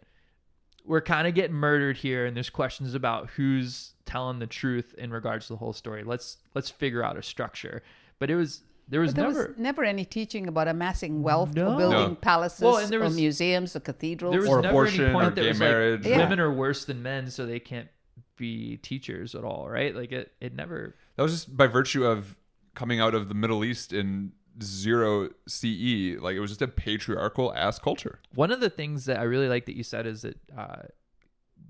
we're 0.84 1.00
kind 1.00 1.26
of 1.28 1.34
getting 1.34 1.54
murdered 1.54 1.96
here, 1.96 2.26
and 2.26 2.34
there's 2.36 2.50
questions 2.50 2.94
about 2.94 3.30
who's 3.30 3.92
telling 4.04 4.38
the 4.40 4.46
truth 4.46 4.94
in 4.98 5.10
regards 5.10 5.46
to 5.46 5.52
the 5.52 5.56
whole 5.58 5.72
story. 5.72 6.02
Let's 6.04 6.38
let's 6.54 6.70
figure 6.70 7.04
out 7.04 7.16
a 7.16 7.22
structure." 7.22 7.82
But 8.18 8.30
it 8.30 8.36
was 8.36 8.62
there 8.88 9.00
was 9.00 9.14
there 9.14 9.26
never 9.28 9.48
was 9.48 9.58
never 9.58 9.84
any 9.84 10.04
teaching 10.04 10.48
about 10.48 10.66
amassing 10.68 11.22
wealth 11.22 11.54
No. 11.54 11.72
or 11.74 11.78
building 11.78 11.98
No. 12.10 12.14
palaces 12.16 12.60
Well, 12.62 12.78
and 12.78 12.90
there 12.90 13.02
or 13.02 13.08
museums 13.10 13.74
or 13.76 13.80
cathedrals. 13.80 14.32
there 14.32 14.40
was 14.40 14.50
Or 14.50 14.60
never 14.60 14.70
abortion 14.70 15.04
any 15.04 15.12
point 15.14 15.26
or 15.28 15.30
gay 15.30 15.52
marriage. 15.52 16.00
like 16.04 16.10
Yeah. 16.10 16.18
women 16.18 16.40
are 16.40 16.52
worse 16.52 16.84
than 16.84 17.02
men, 17.02 17.30
so 17.30 17.46
they 17.46 17.60
can't 17.60 17.88
be 18.36 18.78
teachers 18.78 19.34
at 19.34 19.44
all, 19.44 19.68
right? 19.68 19.94
Like 19.94 20.12
it 20.12 20.32
it 20.40 20.54
never 20.54 20.94
that 21.16 21.22
was 21.22 21.32
just 21.32 21.56
by 21.56 21.66
virtue 21.66 22.04
of 22.04 22.36
coming 22.74 23.00
out 23.00 23.14
of 23.14 23.28
the 23.28 23.34
Middle 23.34 23.64
East 23.64 23.92
in 23.92 24.32
zero 24.62 25.28
CE. 25.46 26.20
Like 26.20 26.36
it 26.36 26.40
was 26.40 26.50
just 26.50 26.62
a 26.62 26.68
patriarchal 26.68 27.54
ass 27.54 27.78
culture. 27.78 28.20
One 28.34 28.50
of 28.50 28.60
the 28.60 28.70
things 28.70 29.06
that 29.06 29.18
I 29.18 29.24
really 29.24 29.48
like 29.48 29.66
that 29.66 29.76
you 29.76 29.82
said 29.82 30.06
is 30.06 30.22
that 30.22 30.38
uh, 30.56 30.82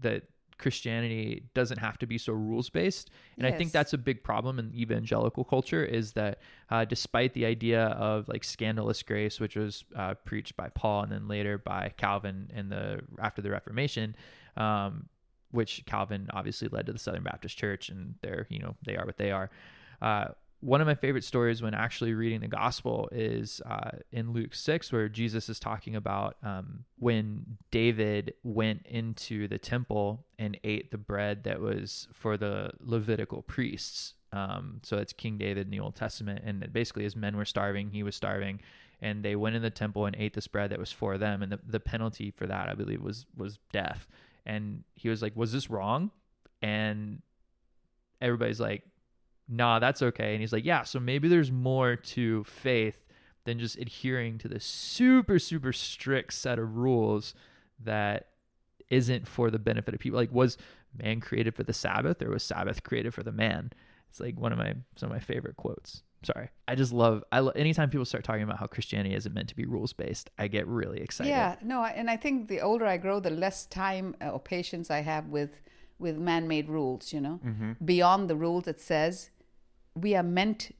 that 0.01 0.25
Christianity 0.59 1.45
doesn't 1.55 1.79
have 1.79 1.99
to 1.99 2.07
be 2.07 2.17
so 2.17 2.33
rules 2.33 2.71
based, 2.71 3.11
and 3.37 3.47
I 3.47 3.51
think 3.51 3.73
that's 3.73 3.93
a 3.93 3.99
big 3.99 4.23
problem 4.23 4.59
in 4.59 4.73
evangelical 4.75 5.45
culture. 5.45 5.85
Is 5.85 6.13
that 6.13 6.41
uh, 6.71 6.85
despite 6.85 7.35
the 7.35 7.45
idea 7.45 7.87
of 7.87 8.29
like 8.29 8.45
scandalous 8.45 9.03
grace, 9.03 9.41
which 9.41 9.57
was 9.57 9.85
uh, 9.97 10.15
preached 10.15 10.57
by 10.57 10.69
Paul 10.69 11.03
and 11.03 11.13
then 11.13 11.29
later 11.29 11.59
by 11.59 11.93
Calvin 11.97 12.51
in 12.55 12.69
the 12.69 13.01
after 13.19 13.43
the 13.43 13.51
Reformation, 13.51 14.15
um, 14.57 15.09
which 15.55 15.85
Calvin 15.87 16.29
obviously 16.33 16.69
led 16.69 16.87
to 16.87 16.93
the 16.93 16.99
Southern 16.99 17.23
Baptist 17.23 17.57
Church, 17.57 17.89
and 17.89 18.15
they're 18.21 18.47
you 18.51 18.59
know 18.59 18.75
they 18.85 18.97
are 18.97 19.07
what 19.07 19.19
they 19.19 19.31
are. 19.31 19.51
Uh, 20.03 20.27
one 20.65 20.81
of 20.81 20.87
my 20.87 20.95
favorite 20.95 21.25
stories 21.25 21.61
when 21.61 21.75
actually 21.75 22.15
reading 22.15 22.41
the 22.41 22.49
gospel 22.49 23.07
is 23.13 23.61
uh, 23.67 23.91
in 24.13 24.33
Luke 24.33 24.55
6, 24.55 24.91
where 24.93 25.11
Jesus 25.11 25.51
is 25.51 25.61
talking 25.61 25.95
about 25.95 26.39
um, 26.43 26.87
when 26.99 27.59
David 27.71 28.33
went 28.45 28.87
into 28.87 29.47
the 29.47 29.59
temple 29.59 30.25
and 30.39 30.59
ate 30.65 30.91
the 30.91 30.97
bread 30.97 31.45
that 31.45 31.61
was 31.61 32.09
for 32.15 32.39
the 32.39 32.71
Levitical 32.81 33.43
priests. 33.43 34.15
Um, 34.33 34.81
so 34.83 34.97
it's 34.97 35.13
King 35.13 35.37
David 35.37 35.67
in 35.67 35.71
the 35.71 35.81
Old 35.81 35.97
Testament. 35.97 36.43
And 36.47 36.67
basically, 36.73 37.05
his 37.05 37.15
men 37.15 37.37
were 37.37 37.45
starving, 37.45 37.91
he 37.91 38.03
was 38.03 38.17
starving. 38.17 38.61
And 39.03 39.23
they 39.23 39.37
went 39.37 39.57
in 39.57 39.61
the 39.61 39.69
temple 39.69 40.07
and 40.07 40.17
ate 40.19 40.33
this 40.33 40.47
bread 40.47 40.71
that 40.71 40.79
was 40.79 40.91
for 40.91 41.19
them. 41.19 41.43
And 41.43 41.53
the, 41.53 41.61
the 41.69 41.81
penalty 41.81 42.31
for 42.31 42.47
that, 42.47 42.71
I 42.71 42.75
believe, 42.75 43.03
was 43.03 43.27
was 43.37 43.59
death. 43.71 44.09
And 44.47 44.85
he 44.95 45.09
was 45.09 45.23
like, 45.23 45.35
Was 45.37 45.53
this 45.53 45.71
wrong? 45.71 46.11
And 46.63 47.23
everybody's 48.21 48.61
like, 48.61 48.83
nah, 49.49 49.79
that's 49.79 50.03
okay. 50.03 50.33
And 50.33 50.41
he's 50.41 50.53
like, 50.53 50.65
yeah, 50.65 50.83
so 50.83 50.99
maybe 50.99 51.29
there's 51.29 51.53
more 51.53 51.97
to 51.97 52.45
faith 52.45 52.99
than 53.45 53.59
just 53.59 53.77
adhering 53.77 54.39
to 54.39 54.49
this 54.49 54.65
super, 54.65 55.39
super 55.39 55.73
strict 55.73 56.33
set 56.33 56.59
of 56.59 56.77
rules 56.77 57.35
that 57.83 58.29
isn't 58.89 59.29
for 59.29 59.51
the 59.51 59.59
benefit 59.59 59.95
of 59.95 60.01
people. 60.01 60.19
Like, 60.19 60.33
was 60.33 60.57
man 60.97 61.21
created 61.21 61.55
for 61.55 61.63
the 61.63 61.73
Sabbath 61.73 62.23
or 62.23 62.31
was 62.31 62.43
Sabbath 62.43 62.83
created 62.83 63.13
for 63.13 63.23
the 63.23 63.33
man? 63.33 63.73
It's 64.09 64.21
like 64.21 64.39
one 64.39 64.53
of 64.53 64.59
my 64.59 64.75
some 64.97 65.11
of 65.11 65.13
my 65.13 65.21
favorite 65.21 65.57
quotes. 65.57 66.03
Sorry, 66.25 66.49
I 66.67 66.75
just 66.75 66.93
love. 66.93 67.23
I 67.31 67.41
lo- 67.41 67.53
anytime 67.55 67.91
people 67.91 68.05
start 68.05 68.25
talking 68.25 68.43
about 68.43 68.59
how 68.59 68.67
Christianity 68.67 69.15
isn't 69.15 69.35
meant 69.35 69.49
to 69.49 69.57
be 69.57 69.65
rules 69.65 69.93
based, 69.93 70.31
I 70.39 70.49
get 70.49 70.67
really 70.67 71.01
excited. 71.01 71.31
Yeah, 71.31 71.57
no, 71.63 71.85
and 71.85 72.11
I 72.11 72.17
think 72.17 72.49
the 72.49 72.61
older 72.61 72.87
I 72.87 72.97
grow, 72.97 73.21
the 73.21 73.31
less 73.31 73.67
time 73.67 74.17
uh, 74.21 74.31
or 74.31 74.41
patience 74.41 74.91
I 74.91 75.01
have 75.01 75.29
with 75.29 75.61
with 75.99 76.17
man-made 76.17 76.69
rules. 76.69 77.13
You 77.13 77.21
know, 77.21 77.41
beyond 77.85 78.29
the 78.31 78.37
rules, 78.37 78.67
it 78.67 78.81
says 78.81 79.31
we 79.95 80.15
are 80.15 80.23
meant 80.23 80.75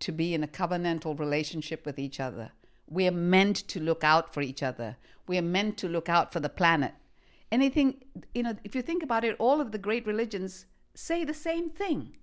to 0.00 0.12
be 0.12 0.34
in 0.34 0.42
a 0.42 0.48
covenantal 0.48 1.18
relationship 1.18 1.86
with 1.86 1.98
each 1.98 2.20
other. 2.20 2.50
We 2.88 3.06
are 3.08 3.12
meant 3.12 3.56
to 3.68 3.80
look 3.80 4.04
out 4.04 4.32
for 4.32 4.42
each 4.42 4.62
other. 4.62 4.96
We 5.26 5.38
are 5.38 5.42
meant 5.42 5.76
to 5.78 5.88
look 5.88 6.08
out 6.08 6.32
for 6.32 6.40
the 6.40 6.48
planet. 6.48 6.94
Anything, 7.50 8.04
you 8.34 8.42
know, 8.42 8.54
if 8.64 8.74
you 8.74 8.82
think 8.82 9.02
about 9.02 9.24
it, 9.24 9.36
all 9.38 9.60
of 9.60 9.72
the 9.72 9.78
great 9.78 10.06
religions 10.06 10.66
say 10.94 11.24
the 11.24 11.34
same 11.34 11.70
thing 11.70 12.16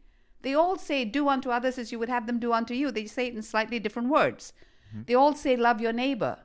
They 0.43 0.53
all 0.53 0.77
say, 0.77 1.03
do 1.05 1.27
unto 1.27 1.49
others 1.49 1.77
as 1.77 1.91
you 1.91 1.97
would 1.99 2.09
have 2.09 2.27
them 2.27 2.39
do 2.39 2.53
unto 2.53 2.73
you. 2.73 2.91
They 2.91 3.05
say 3.05 3.27
it 3.27 3.35
in 3.35 3.41
slightly 3.41 3.79
different 3.79 4.09
words. 4.09 4.53
Mm-hmm. 4.89 5.03
They 5.07 5.15
all 5.15 5.33
say, 5.33 5.55
love 5.57 5.81
your 5.81 5.93
neighbor. 5.93 6.37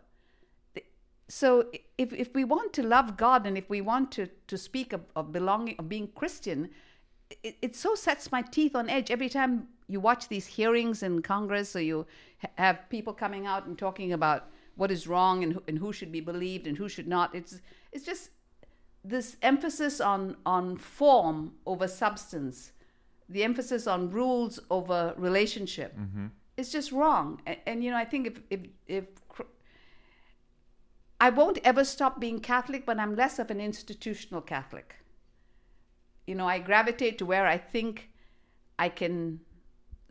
So 1.29 1.67
if, 1.99 2.13
if 2.13 2.35
we 2.35 2.45
want 2.45 2.73
to 2.75 2.83
love 2.83 3.19
God 3.19 3.47
and 3.47 3.59
if 3.59 3.69
we 3.69 3.83
want 3.83 4.11
to, 4.13 4.29
to 4.47 4.57
speak 4.57 4.95
of, 4.95 5.03
of 5.15 5.31
belonging, 5.31 5.77
of 5.79 5.89
being 5.89 6.09
Christian, 6.15 6.71
it, 7.43 7.57
it 7.61 7.77
so 7.77 7.95
sets 7.95 8.33
my 8.33 8.41
teeth 8.41 8.75
on 8.75 8.89
edge 8.89 9.11
every 9.11 9.29
time 9.29 9.69
you 9.89 10.01
watch 10.01 10.29
these 10.29 10.47
hearings 10.47 11.03
in 11.03 11.21
Congress 11.21 11.77
or 11.77 11.83
you 11.83 12.07
ha- 12.41 12.49
have 12.55 12.89
people 12.89 13.13
coming 13.13 13.47
out 13.47 13.67
and 13.67 13.77
talking 13.77 14.15
about 14.15 14.49
what 14.77 14.91
is 14.91 15.07
wrong 15.07 15.43
and, 15.45 15.53
who- 15.53 15.63
and 15.69 15.79
who 15.79 15.93
should 15.93 16.13
be 16.13 16.21
believed 16.21 16.67
and 16.67 16.79
who 16.79 16.89
should 16.89 17.09
not. 17.09 17.35
It's, 17.35 17.61
it's 17.93 18.07
just 18.07 18.31
this 19.05 19.37
emphasis 19.43 20.01
on, 20.01 20.37
on 20.47 20.77
form 20.79 21.53
over 21.67 21.89
substance, 21.89 22.73
the 23.29 23.45
emphasis 23.45 23.87
on 23.87 24.11
rules 24.11 24.59
over 24.71 25.15
relationship. 25.17 25.97
Mm-hmm. 25.97 26.27
is 26.57 26.73
just 26.73 26.93
wrong. 26.93 27.41
And, 27.47 27.59
and 27.67 27.85
you 27.85 27.91
know, 27.91 27.97
I 27.97 28.05
think 28.05 28.27
if, 28.27 28.41
if, 28.51 28.61
if 28.87 29.05
I 31.21 31.31
won't 31.31 31.59
ever 31.65 31.85
stop 31.85 32.21
being 32.21 32.41
Catholic, 32.41 32.87
but 32.87 32.99
I'm 32.99 33.17
less 33.17 33.39
of 33.39 33.51
an 33.51 33.61
institutional 33.61 34.41
Catholic. 34.41 34.95
You 36.27 36.35
know, 36.35 36.47
I 36.47 36.59
gravitate 36.59 37.19
to 37.19 37.27
where 37.27 37.47
I 37.47 37.59
think 37.59 38.11
I 38.79 38.89
can 38.89 39.41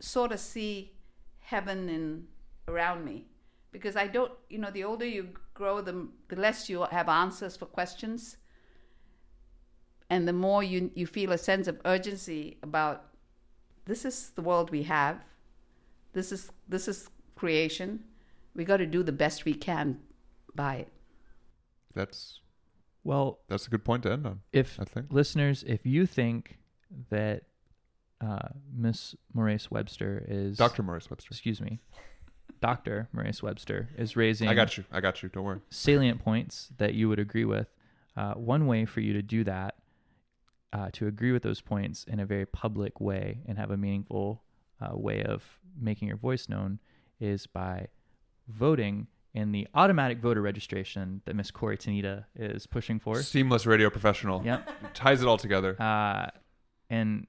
sort 0.00 0.32
of 0.32 0.40
see 0.40 0.92
heaven 1.38 1.88
in 1.88 2.26
around 2.66 3.04
me, 3.04 3.26
because 3.72 3.96
I 3.96 4.06
don't. 4.06 4.32
You 4.50 4.58
know, 4.58 4.70
the 4.70 4.84
older 4.84 5.06
you 5.06 5.28
grow, 5.54 5.80
the 5.80 6.08
the 6.28 6.36
less 6.36 6.68
you 6.68 6.82
have 6.90 7.08
answers 7.08 7.56
for 7.56 7.66
questions, 7.66 8.36
and 10.10 10.28
the 10.28 10.32
more 10.32 10.62
you 10.62 10.90
you 10.94 11.06
feel 11.06 11.32
a 11.32 11.38
sense 11.38 11.68
of 11.68 11.80
urgency 11.84 12.58
about 12.62 13.07
this 13.88 14.04
is 14.04 14.30
the 14.36 14.42
world 14.42 14.70
we 14.70 14.84
have, 14.84 15.16
this 16.12 16.30
is 16.32 16.50
this 16.68 16.86
is 16.88 17.08
creation. 17.34 18.04
We 18.54 18.64
got 18.64 18.78
to 18.78 18.86
do 18.86 19.02
the 19.02 19.12
best 19.12 19.44
we 19.44 19.54
can 19.54 19.98
by 20.54 20.76
it. 20.76 20.88
That's 21.94 22.40
Well, 23.04 23.40
that's 23.48 23.66
a 23.66 23.70
good 23.70 23.84
point 23.84 24.02
to 24.04 24.12
end 24.12 24.26
on. 24.26 24.40
if 24.52 24.78
I 24.80 24.84
think. 24.84 25.06
listeners, 25.10 25.64
if 25.66 25.86
you 25.86 26.06
think 26.06 26.58
that 27.10 27.42
uh, 28.20 28.48
Miss 28.74 29.14
Morais 29.32 29.66
Webster 29.70 30.24
is 30.28 30.56
Dr. 30.56 30.82
Morais 30.82 31.06
Webster. 31.10 31.28
excuse 31.30 31.60
me, 31.60 31.80
Doctor 32.60 33.08
Morais 33.12 33.40
Webster 33.42 33.88
is 33.96 34.16
raising 34.16 34.48
I 34.48 34.54
got 34.54 34.76
you. 34.76 34.84
I 34.90 35.00
got 35.00 35.22
you. 35.22 35.28
Don't 35.28 35.44
worry. 35.44 35.60
salient 35.70 36.22
points 36.22 36.68
that 36.78 36.94
you 36.94 37.08
would 37.08 37.18
agree 37.20 37.44
with. 37.44 37.68
Uh, 38.16 38.34
one 38.34 38.66
way 38.66 38.84
for 38.84 39.00
you 39.00 39.12
to 39.12 39.22
do 39.22 39.44
that, 39.44 39.76
uh, 40.72 40.90
to 40.92 41.06
agree 41.06 41.32
with 41.32 41.42
those 41.42 41.60
points 41.60 42.04
in 42.04 42.20
a 42.20 42.26
very 42.26 42.46
public 42.46 43.00
way 43.00 43.40
and 43.46 43.58
have 43.58 43.70
a 43.70 43.76
meaningful 43.76 44.42
uh, 44.80 44.96
way 44.96 45.22
of 45.22 45.44
making 45.80 46.08
your 46.08 46.16
voice 46.16 46.48
known, 46.48 46.78
is 47.20 47.46
by 47.46 47.86
voting 48.48 49.06
in 49.34 49.52
the 49.52 49.66
automatic 49.74 50.18
voter 50.18 50.40
registration 50.42 51.20
that 51.24 51.36
Miss 51.36 51.50
Corie 51.50 51.76
Tanida 51.76 52.24
is 52.34 52.66
pushing 52.66 52.98
for. 52.98 53.22
Seamless 53.22 53.66
radio 53.66 53.90
professional. 53.90 54.42
Yep. 54.44 54.68
Ties 54.94 55.22
it 55.22 55.28
all 55.28 55.36
together. 55.36 55.80
Uh, 55.80 56.26
and 56.90 57.26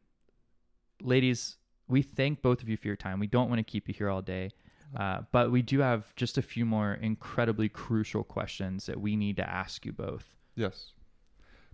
ladies, 1.02 1.58
we 1.88 2.02
thank 2.02 2.42
both 2.42 2.62
of 2.62 2.70
you 2.70 2.78
for 2.78 2.88
your 2.88 2.96
time. 2.96 3.20
We 3.20 3.28
don't 3.28 3.50
want 3.50 3.60
to 3.60 3.64
keep 3.64 3.88
you 3.88 3.94
here 3.94 4.10
all 4.10 4.22
day, 4.22 4.52
uh, 4.98 5.22
but 5.32 5.52
we 5.52 5.62
do 5.62 5.80
have 5.80 6.16
just 6.16 6.38
a 6.38 6.42
few 6.42 6.66
more 6.66 6.94
incredibly 6.94 7.70
crucial 7.70 8.24
questions 8.24 8.86
that 8.86 9.00
we 9.00 9.16
need 9.16 9.38
to 9.38 9.50
ask 9.50 9.86
you 9.86 9.92
both. 9.92 10.26
Yes. 10.56 10.94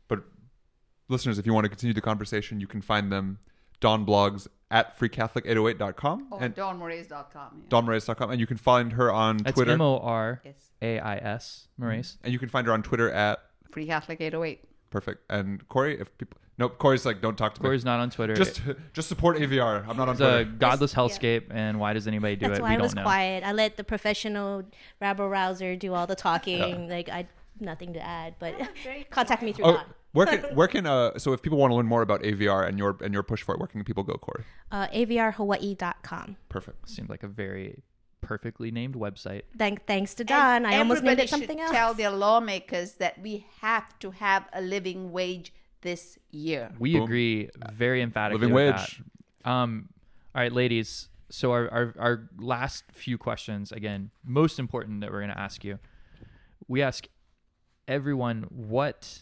But 0.08 0.24
listeners, 1.08 1.38
if 1.40 1.46
you 1.46 1.54
want 1.54 1.66
to 1.66 1.70
continue 1.70 1.94
the 1.94 2.02
conversation, 2.02 2.60
you 2.60 2.68
can 2.68 2.82
find 2.82 3.12
them 3.12 3.40
Dawn 3.80 4.06
blogs 4.06 4.48
at 4.72 4.98
freecatholic808.com 5.00 6.28
Or 6.32 6.42
and 6.44 6.56
dawnmorais.com. 6.56 7.62
Yeah. 7.64 7.70
dawnmorais.com. 7.70 8.32
And 8.32 8.40
you 8.40 8.48
can 8.48 8.58
find 8.58 8.94
her 8.94 9.12
on 9.12 9.38
That's 9.38 9.56
Twitter. 9.56 9.72
M 9.72 9.82
O 9.82 10.00
R 10.00 10.42
Yes. 10.44 10.56
A 10.82 11.00
I 11.00 11.18
S, 11.18 11.68
Morais. 11.78 12.18
and 12.24 12.34
you 12.34 12.40
can 12.40 12.50
find 12.50 12.66
her 12.68 12.74
on 12.74 12.84
Twitter 12.84 13.12
at 13.12 13.40
Free 13.72 13.86
Catholic 13.86 14.22
808. 14.22 14.64
perfect. 14.90 15.24
And 15.30 15.68
Corie, 15.68 16.00
if 16.00 16.16
people 16.18 16.38
nope, 16.58 16.78
Corie's 16.78 17.06
like, 17.06 17.22
don't 17.22 17.38
talk 17.38 17.54
to 17.56 17.62
Corie's 17.62 17.84
me. 17.86 17.92
not 17.92 18.00
on 18.00 18.10
Twitter. 18.10 18.34
Just 18.36 18.62
just 18.94 19.08
support 19.10 19.38
AVR. 19.38 19.88
I'm 19.88 19.98
not 19.98 20.08
on 20.10 20.14
it's 20.16 20.22
a 20.22 20.44
Twitter. 20.44 20.52
godless 20.58 20.94
Yeah. 20.94 21.00
hellscape, 21.00 21.44
and 21.52 21.80
why 21.80 21.94
does 21.94 22.08
anybody 22.08 22.36
do 22.36 22.48
That's 22.48 22.60
it? 22.60 22.62
why 22.62 22.70
we 22.70 22.74
I 22.76 22.78
don't 22.78 22.84
was 22.84 22.96
know. 22.96 23.04
quiet. 23.04 23.44
I 23.44 23.52
let 23.52 23.76
the 23.78 23.84
professional 23.84 24.64
rabble 25.02 25.30
rouser 25.30 25.76
do 25.76 25.94
all 25.94 26.08
the 26.08 26.16
talking. 26.16 26.88
Like 26.96 27.10
I 27.10 27.28
nothing 27.60 27.94
to 27.94 28.00
add, 28.02 28.36
but 28.40 28.56
contact 29.10 29.42
me 29.44 29.54
through 29.54 29.66
Oh, 29.66 29.72
that. 29.74 29.88
where 30.14 30.26
can 30.26 30.40
where 30.56 30.68
can 30.68 30.86
uh 30.86 31.18
so 31.18 31.34
if 31.34 31.42
people 31.42 31.58
want 31.58 31.72
to 31.72 31.76
learn 31.76 31.86
more 31.88 32.02
about 32.02 32.22
AVR 32.24 32.68
and 32.68 32.78
your 32.78 32.98
and 33.02 33.14
your 33.14 33.24
push 33.24 33.44
for 33.44 33.56
it, 33.56 33.60
where 33.60 33.68
can 33.68 33.84
people 33.84 34.04
go, 34.04 34.14
Corie? 34.14 34.44
Uh, 34.72 34.88
avrhawaii.com. 34.88 36.38
Perfect. 36.50 36.90
Seems 36.90 37.10
like 37.10 37.24
a 37.24 37.28
very 37.28 37.82
perfectly 38.22 38.72
named 38.72 38.96
website. 38.96 39.44
Thank, 39.58 39.86
thanks 39.86 40.16
to 40.16 40.24
Dawn. 40.24 40.66
I 40.66 40.78
almost 40.78 41.04
named 41.04 41.20
it 41.20 41.30
something 41.30 41.60
else. 41.62 41.72
Tell 41.72 41.94
their 41.94 42.10
lawmakers 42.10 42.94
that 42.94 43.22
we 43.22 43.46
have 43.62 43.98
to 44.00 44.12
have 44.12 44.48
a 44.54 44.62
living 44.62 45.12
wage 45.12 45.54
this 45.82 46.18
year. 46.32 46.72
We 46.80 46.94
Boom. 46.94 47.04
agree 47.04 47.50
very 47.72 48.02
emphatically. 48.02 48.40
Living 48.42 48.56
wage. 48.56 49.02
That. 49.44 49.50
Um, 49.52 49.90
all 50.34 50.42
right, 50.42 50.52
ladies. 50.52 51.10
So 51.30 51.52
our, 51.52 51.70
our 51.70 51.94
our 52.00 52.30
last 52.40 52.86
few 52.94 53.18
questions, 53.18 53.72
again, 53.72 54.10
most 54.24 54.58
important 54.60 55.02
that 55.02 55.12
we're 55.12 55.20
going 55.22 55.32
to 55.34 55.40
ask 55.40 55.64
you. 55.64 55.78
We 56.68 56.82
ask 56.82 57.08
everyone 57.88 58.44
what 58.50 59.20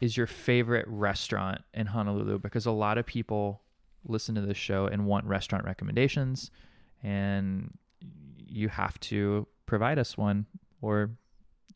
is 0.00 0.16
your 0.16 0.26
favorite 0.26 0.86
restaurant 0.88 1.60
in 1.74 1.86
Honolulu 1.86 2.38
because 2.38 2.66
a 2.66 2.70
lot 2.70 2.96
of 2.98 3.06
people 3.06 3.60
listen 4.06 4.34
to 4.34 4.40
this 4.40 4.56
show 4.56 4.86
and 4.86 5.06
want 5.06 5.26
restaurant 5.26 5.64
recommendations, 5.64 6.50
and 7.02 7.76
you 8.38 8.68
have 8.68 8.98
to 9.00 9.46
provide 9.66 9.98
us 9.98 10.16
one, 10.16 10.46
or 10.80 11.10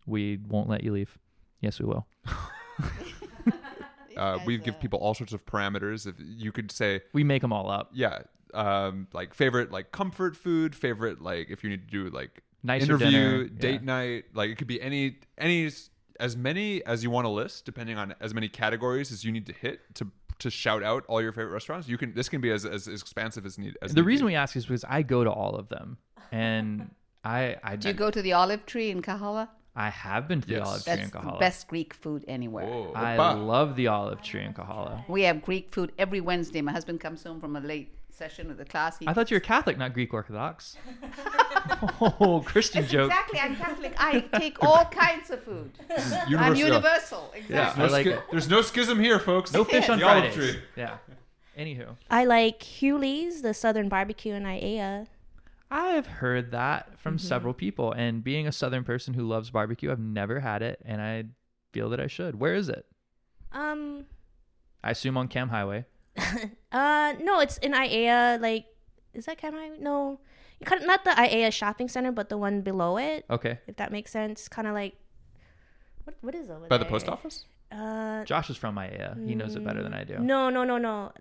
we 0.06 0.38
won't 0.48 0.68
let 0.68 0.82
you 0.82 0.92
leave. 0.92 1.18
Yes, 1.60 1.78
we 1.80 1.86
will. 1.86 2.06
Uh, 4.16 4.38
we 4.46 4.56
give 4.58 4.78
people 4.78 4.96
all 5.00 5.12
sorts 5.12 5.32
of 5.32 5.44
parameters. 5.44 6.06
If 6.06 6.14
you 6.20 6.52
could 6.52 6.70
say, 6.70 7.00
We 7.12 7.24
make 7.24 7.42
them 7.42 7.52
all 7.52 7.68
up. 7.68 7.90
yeah, 7.92 8.20
um, 8.52 9.08
like 9.12 9.34
favorite 9.34 9.72
like 9.72 9.90
comfort 9.90 10.36
food, 10.36 10.74
favorite 10.76 11.20
like 11.20 11.50
if 11.50 11.64
you 11.64 11.70
need 11.70 11.88
to 11.88 11.90
do 11.90 12.10
like 12.10 12.42
Nicer 12.62 12.84
interview, 12.84 13.10
dinner, 13.10 13.44
date 13.48 13.80
yeah. 13.80 13.86
night, 13.86 14.24
like 14.32 14.50
it 14.50 14.58
could 14.58 14.68
be 14.68 14.80
any 14.80 15.18
any 15.36 15.68
as 16.20 16.36
many 16.36 16.84
as 16.84 17.02
you 17.04 17.10
want 17.10 17.24
to 17.24 17.28
list, 17.30 17.64
depending 17.64 17.98
on 17.98 18.14
as 18.20 18.32
many 18.34 18.48
categories 18.48 19.12
as 19.12 19.24
you 19.24 19.32
need 19.32 19.46
to 19.46 19.52
hit 19.52 19.80
to 19.96 20.08
to 20.40 20.50
shout 20.50 20.82
out 20.82 21.04
all 21.06 21.22
your 21.22 21.32
favorite 21.32 21.52
restaurants. 21.52 21.88
You 21.88 21.96
can 21.98 22.14
this 22.14 22.28
can 22.28 22.40
be 22.40 22.50
as 22.50 22.64
as, 22.64 22.88
as 22.88 23.00
expansive 23.00 23.46
as 23.46 23.58
need. 23.58 23.76
As 23.82 23.94
the 23.94 24.00
need 24.00 24.06
reason 24.06 24.26
be. 24.26 24.32
we 24.32 24.36
ask 24.36 24.56
is 24.56 24.66
because 24.66 24.84
I 24.84 25.02
go 25.02 25.22
to 25.24 25.30
all 25.30 25.54
of 25.56 25.68
them, 25.68 25.98
and 26.32 26.90
I 27.24 27.56
I 27.62 27.76
Do 27.76 27.88
you 27.88 27.94
go 27.94 28.10
to 28.10 28.20
the 28.22 28.32
olive 28.32 28.66
tree 28.66 28.90
in 28.90 29.00
Kahala? 29.02 29.48
I 29.76 29.90
have 29.90 30.28
been 30.28 30.40
to 30.40 30.46
the 30.46 30.54
Yes. 30.54 30.66
olive 30.68 30.84
tree 30.84 30.94
That's 30.96 31.04
in 31.06 31.10
Kahala. 31.20 31.40
best 31.40 31.66
Greek 31.68 31.94
food 31.94 32.24
anywhere. 32.28 32.64
Whoa, 32.64 32.92
I 32.94 33.16
oppa. 33.16 33.44
love 33.46 33.74
the 33.74 33.88
olive 33.88 34.22
tree 34.22 34.42
in 34.44 34.54
Kahala. 34.54 35.04
We 35.08 35.22
have 35.22 35.42
Greek 35.42 35.72
food 35.72 35.90
every 35.98 36.20
Wednesday. 36.20 36.60
My 36.62 36.70
husband 36.72 37.00
comes 37.00 37.24
home 37.24 37.40
from 37.40 37.56
a 37.56 37.60
late 37.60 37.90
session 38.16 38.50
of 38.50 38.56
the 38.56 38.64
class. 38.64 38.98
He 38.98 39.08
I 39.08 39.12
thought 39.12 39.30
you 39.30 39.36
were 39.36 39.40
Catholic, 39.40 39.76
not 39.78 39.92
Greek 39.94 40.14
Orthodox. 40.14 40.76
oh, 42.00 42.42
Christian 42.46 42.82
That's 42.82 42.92
joke. 42.92 43.10
Exactly, 43.10 43.40
I'm 43.40 43.56
Catholic. 43.56 43.94
I 43.98 44.20
take 44.38 44.62
all 44.62 44.84
kinds 44.86 45.30
of 45.30 45.42
food. 45.42 45.72
I'm 45.90 46.30
Universal. 46.30 46.56
universal. 46.66 47.32
Exactly. 47.34 47.54
Yeah, 47.56 47.74
No 47.78 47.84
I 47.84 47.88
like 47.88 48.06
schi- 48.06 48.12
it. 48.16 48.20
There's 48.30 48.48
no 48.48 48.62
schism 48.62 48.98
here, 49.00 49.18
folks. 49.18 49.52
No 49.52 49.64
fish 49.64 49.88
on 49.88 49.98
The 49.98 50.06
olive 50.08 50.32
Fridays. 50.32 50.52
tree. 50.54 50.62
Yeah. 50.76 50.96
Anywho, 51.58 51.96
I 52.10 52.24
like 52.24 52.62
Hugh 52.62 52.98
Lee's, 52.98 53.42
the 53.42 53.54
Southern 53.54 53.88
Barbecue 53.88 54.34
in 54.34 54.42
Aiea. 54.42 55.06
I've 55.70 56.06
heard 56.06 56.50
that 56.50 56.98
from 56.98 57.16
Mm-hmm. 57.16 57.26
several 57.26 57.54
people, 57.54 57.92
and 57.92 58.22
being 58.24 58.46
a 58.46 58.52
Southern 58.52 58.82
person 58.84 59.14
who 59.14 59.22
loves 59.26 59.50
barbecue, 59.50 59.90
I've 59.92 60.00
never 60.00 60.40
had 60.40 60.62
it, 60.62 60.80
and 60.84 61.00
I 61.00 61.24
feel 61.72 61.90
that 61.90 62.00
I 62.00 62.06
should. 62.08 62.38
Where 62.40 62.54
is 62.54 62.68
it? 62.68 62.86
Um, 63.52 64.04
I 64.82 64.90
assume 64.90 65.16
on 65.16 65.28
Kam 65.28 65.48
Highway. 65.48 65.84
uh, 66.72 67.14
no, 67.20 67.40
it's 67.40 67.58
in 67.58 67.72
Aiea. 67.72 68.40
Like, 68.40 68.66
is 69.14 69.26
that 69.26 69.40
kind 69.40 69.54
of 69.54 69.80
no? 69.80 70.20
Kind 70.64 70.80
of, 70.80 70.86
not 70.86 71.04
the 71.04 71.10
Aiea 71.10 71.52
shopping 71.52 71.88
center, 71.88 72.12
but 72.12 72.28
the 72.28 72.38
one 72.38 72.62
below 72.62 72.96
it. 72.96 73.24
Okay. 73.28 73.58
If 73.66 73.76
that 73.76 73.92
makes 73.92 74.10
sense, 74.12 74.48
kind 74.48 74.66
of 74.68 74.74
like 74.74 74.94
what? 76.04 76.16
What 76.20 76.34
is 76.34 76.48
over 76.50 76.68
By 76.68 76.78
there? 76.78 76.84
the 76.84 76.90
post 76.90 77.08
office? 77.08 77.44
Uh, 77.72 78.24
Josh 78.24 78.50
is 78.50 78.56
from 78.56 78.76
Aiea. 78.76 79.26
He 79.26 79.34
knows 79.34 79.56
it 79.56 79.64
better 79.64 79.82
than 79.82 79.92
I 79.94 80.04
do. 80.04 80.18
no, 80.18 80.48
no, 80.50 80.64
no, 80.64 80.78
no. 80.78 81.12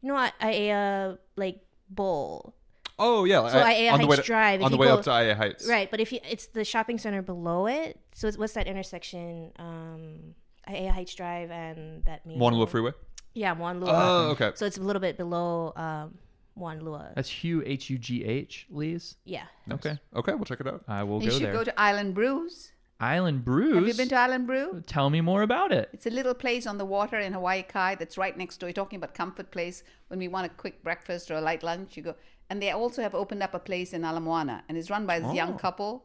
You 0.00 0.08
know, 0.08 0.16
I- 0.16 0.32
Aiea 0.40 1.18
like 1.36 1.60
bowl. 1.88 2.54
Oh 2.98 3.24
yeah, 3.24 3.48
So 3.48 3.58
Aiea 3.58 3.92
on 3.92 4.00
the 4.00 4.06
way 4.06 4.16
Heights 4.16 4.26
to, 4.26 4.32
Drive, 4.32 4.60
if 4.60 4.64
on 4.66 4.70
the 4.72 4.76
you 4.76 4.80
way 4.80 4.86
go- 4.88 4.94
up 4.94 5.02
to 5.04 5.10
Aiea 5.10 5.36
Heights. 5.36 5.66
Right, 5.68 5.90
but 5.90 6.00
if 6.00 6.12
you, 6.12 6.18
it's 6.28 6.46
the 6.48 6.64
shopping 6.64 6.98
center 6.98 7.22
below 7.22 7.66
it. 7.66 7.98
So 8.14 8.28
it's, 8.28 8.36
what's 8.36 8.52
that 8.54 8.66
intersection? 8.66 9.52
Um, 9.58 10.34
Aiea 10.68 10.90
Heights 10.90 11.14
Drive 11.14 11.50
and 11.50 12.04
that 12.04 12.26
main 12.26 12.38
Moanalua 12.38 12.60
road? 12.60 12.70
Freeway. 12.70 12.92
Yeah, 13.34 13.54
Moanalua. 13.54 13.88
Oh, 13.88 14.28
okay. 14.32 14.52
So 14.54 14.66
it's 14.66 14.78
a 14.78 14.82
little 14.82 15.00
bit 15.00 15.16
below 15.16 15.72
um, 15.76 16.18
Moanalua. 16.58 17.14
That's 17.14 17.28
Hugh 17.30 17.62
H 17.64 17.88
U 17.90 17.98
G 17.98 18.24
H 18.24 18.66
Lee's. 18.70 19.16
yeah. 19.24 19.44
Okay. 19.70 19.98
Okay, 20.14 20.32
we'll 20.34 20.44
check 20.44 20.60
it 20.60 20.66
out. 20.66 20.82
I 20.88 21.02
will 21.02 21.22
You 21.22 21.30
go 21.30 21.34
should 21.38 21.46
there. 21.46 21.52
go 21.52 21.64
to 21.64 21.80
Island 21.80 22.14
Brews. 22.14 22.72
Island 23.00 23.44
Brews. 23.44 23.74
Have 23.74 23.88
you 23.88 23.94
been 23.94 24.08
to 24.10 24.16
Island 24.16 24.46
Brew? 24.46 24.80
Tell 24.86 25.10
me 25.10 25.20
more 25.20 25.42
about 25.42 25.72
it. 25.72 25.88
It's 25.92 26.06
a 26.06 26.10
little 26.10 26.34
place 26.34 26.68
on 26.68 26.78
the 26.78 26.84
water 26.84 27.18
in 27.18 27.32
Hawaii 27.32 27.62
Kai 27.64 27.96
that's 27.96 28.16
right 28.16 28.36
next 28.36 28.58
door. 28.58 28.68
You're 28.68 28.74
talking 28.74 28.96
about 28.98 29.12
comfort 29.14 29.50
place. 29.50 29.82
When 30.08 30.20
we 30.20 30.28
want 30.28 30.46
a 30.46 30.50
quick 30.50 30.84
breakfast 30.84 31.28
or 31.30 31.34
a 31.34 31.40
light 31.40 31.62
lunch, 31.64 31.96
you 31.96 32.02
go. 32.04 32.14
And 32.48 32.62
they 32.62 32.70
also 32.70 33.02
have 33.02 33.14
opened 33.14 33.42
up 33.42 33.54
a 33.54 33.58
place 33.58 33.92
in 33.92 34.04
Ala 34.04 34.20
Moana, 34.20 34.62
and 34.68 34.76
it's 34.78 34.90
run 34.90 35.04
by 35.06 35.18
this 35.18 35.34
young 35.34 35.58
couple. 35.58 36.04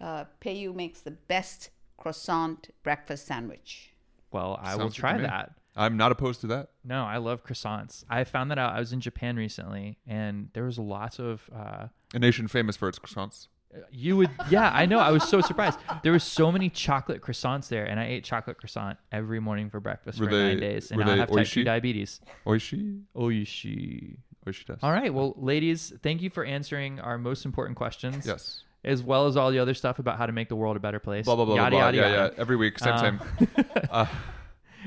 Uh, 0.00 0.24
Peyu 0.40 0.72
makes 0.74 1.00
the 1.00 1.10
best 1.10 1.70
croissant 1.96 2.68
breakfast 2.84 3.26
sandwich. 3.26 3.94
Well, 4.30 4.60
I 4.62 4.74
will 4.76 4.82
Sounds 4.82 4.92
good 4.92 4.94
to 4.94 5.00
try 5.00 5.16
me. 5.16 5.22
that. 5.22 5.52
I'm 5.76 5.96
not 5.96 6.10
opposed 6.12 6.40
to 6.42 6.46
that. 6.48 6.70
No, 6.84 7.04
I 7.04 7.18
love 7.18 7.44
croissants. 7.44 8.04
I 8.08 8.24
found 8.24 8.50
that 8.50 8.58
out. 8.58 8.72
I 8.74 8.78
was 8.78 8.92
in 8.92 9.00
Japan 9.00 9.36
recently, 9.36 9.98
and 10.06 10.48
there 10.54 10.64
was 10.64 10.78
lots 10.78 11.18
of. 11.18 11.48
Uh, 11.54 11.88
A 12.14 12.18
nation 12.18 12.48
famous 12.48 12.76
for 12.76 12.88
its 12.88 12.98
croissants. 12.98 13.48
you 13.92 14.16
would, 14.16 14.30
yeah, 14.48 14.70
I 14.72 14.86
know. 14.86 14.98
I 14.98 15.10
was 15.10 15.22
so 15.28 15.40
surprised. 15.42 15.78
There 16.02 16.12
was 16.12 16.24
so 16.24 16.50
many 16.50 16.70
chocolate 16.70 17.20
croissants 17.20 17.68
there, 17.68 17.84
and 17.84 18.00
I 18.00 18.06
ate 18.06 18.24
chocolate 18.24 18.56
croissant 18.56 18.96
every 19.12 19.38
morning 19.40 19.68
for 19.68 19.80
breakfast 19.80 20.18
Were 20.18 20.26
for 20.26 20.34
they- 20.34 20.48
nine 20.54 20.60
days, 20.60 20.90
and 20.90 21.00
now 21.00 21.12
I 21.12 21.16
have 21.16 21.30
type 21.30 21.46
two 21.46 21.62
diabetes. 21.64 22.20
Oishi. 22.46 23.02
Oishi. 23.14 24.16
Oishi 24.46 24.64
does. 24.64 24.78
All 24.82 24.92
right, 24.92 25.12
well, 25.12 25.34
ladies, 25.36 25.92
thank 26.02 26.22
you 26.22 26.30
for 26.30 26.44
answering 26.44 27.00
our 27.00 27.18
most 27.18 27.44
important 27.44 27.76
questions. 27.76 28.26
Yes. 28.26 28.62
As 28.84 29.02
well 29.02 29.26
as 29.26 29.36
all 29.36 29.50
the 29.50 29.58
other 29.58 29.74
stuff 29.74 29.98
about 29.98 30.16
how 30.16 30.26
to 30.26 30.32
make 30.32 30.48
the 30.48 30.54
world 30.56 30.76
a 30.76 30.80
better 30.80 31.00
place. 31.00 31.24
Blah 31.24 31.34
blah 31.34 31.44
blah 31.44 31.56
Yada 31.56 31.70
blah. 31.70 31.78
blah. 31.80 31.84
yada 31.86 31.96
yeah, 31.96 32.08
yada. 32.22 32.32
yeah. 32.34 32.40
Every 32.40 32.54
week, 32.56 32.78
same 32.78 32.94
Uh, 32.94 33.00
same. 33.00 33.20
Uh, 33.90 34.06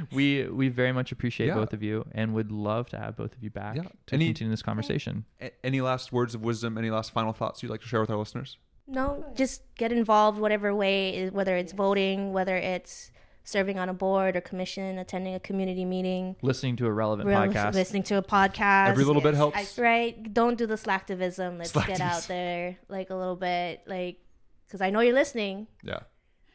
We 0.12 0.48
we 0.48 0.70
very 0.70 0.92
much 0.92 1.12
appreciate 1.12 1.48
Yeah. 1.48 1.56
both 1.56 1.74
of 1.74 1.82
you, 1.84 2.06
and 2.14 2.34
would 2.34 2.52
love 2.52 2.90
to 2.90 2.98
have 2.98 3.16
both 3.16 3.34
of 3.36 3.44
you 3.44 3.50
back 3.50 3.76
Yeah. 3.78 3.84
to 4.08 4.14
Any- 4.16 4.26
continue 4.28 4.52
this 4.52 4.62
conversation. 4.62 5.26
any 5.64 5.82
last 5.82 6.12
words 6.12 6.36
of 6.36 6.42
wisdom? 6.44 6.78
Any 6.78 6.90
last 6.92 7.12
final 7.12 7.34
thoughts 7.34 7.62
you'd 7.64 7.70
like 7.70 7.82
to 7.82 7.88
share 7.88 8.02
with 8.02 8.10
our 8.10 8.18
listeners? 8.18 8.58
No, 8.88 9.24
just 9.36 9.62
get 9.76 9.92
involved 9.92 10.40
whatever 10.40 10.74
way, 10.74 11.30
whether 11.30 11.56
it's 11.56 11.74
voting, 11.74 12.34
whether 12.34 12.58
it's 12.58 13.12
serving 13.44 13.78
on 13.80 13.88
a 13.90 13.94
board 13.94 14.36
or 14.36 14.42
commission, 14.42 14.98
attending 15.00 15.34
a 15.36 15.40
community 15.40 15.86
meeting, 15.86 16.36
Listening 16.42 16.76
to 16.78 16.86
a 16.88 16.92
relevant 16.92 17.28
real- 17.30 17.40
podcast. 17.40 17.74
listening 17.74 18.04
to 18.04 18.16
a 18.18 18.22
podcast. 18.24 18.90
Every 18.90 19.04
little 19.04 19.22
bit 19.22 19.34
yes, 19.34 19.38
helps. 19.38 19.78
right? 19.80 20.34
Don't 20.34 20.58
do 20.58 20.66
the 20.68 20.76
slacktivism. 20.76 21.58
Let's 21.60 21.72
get 21.72 22.02
out 22.02 22.24
there 22.24 22.78
like 22.90 23.10
a 23.12 23.16
little 23.16 23.36
bit, 23.36 23.82
like 23.88 24.18
because 24.68 24.82
I 24.82 24.90
know 24.92 25.00
you're 25.02 25.14
listening. 25.16 25.68
yeah. 25.84 26.00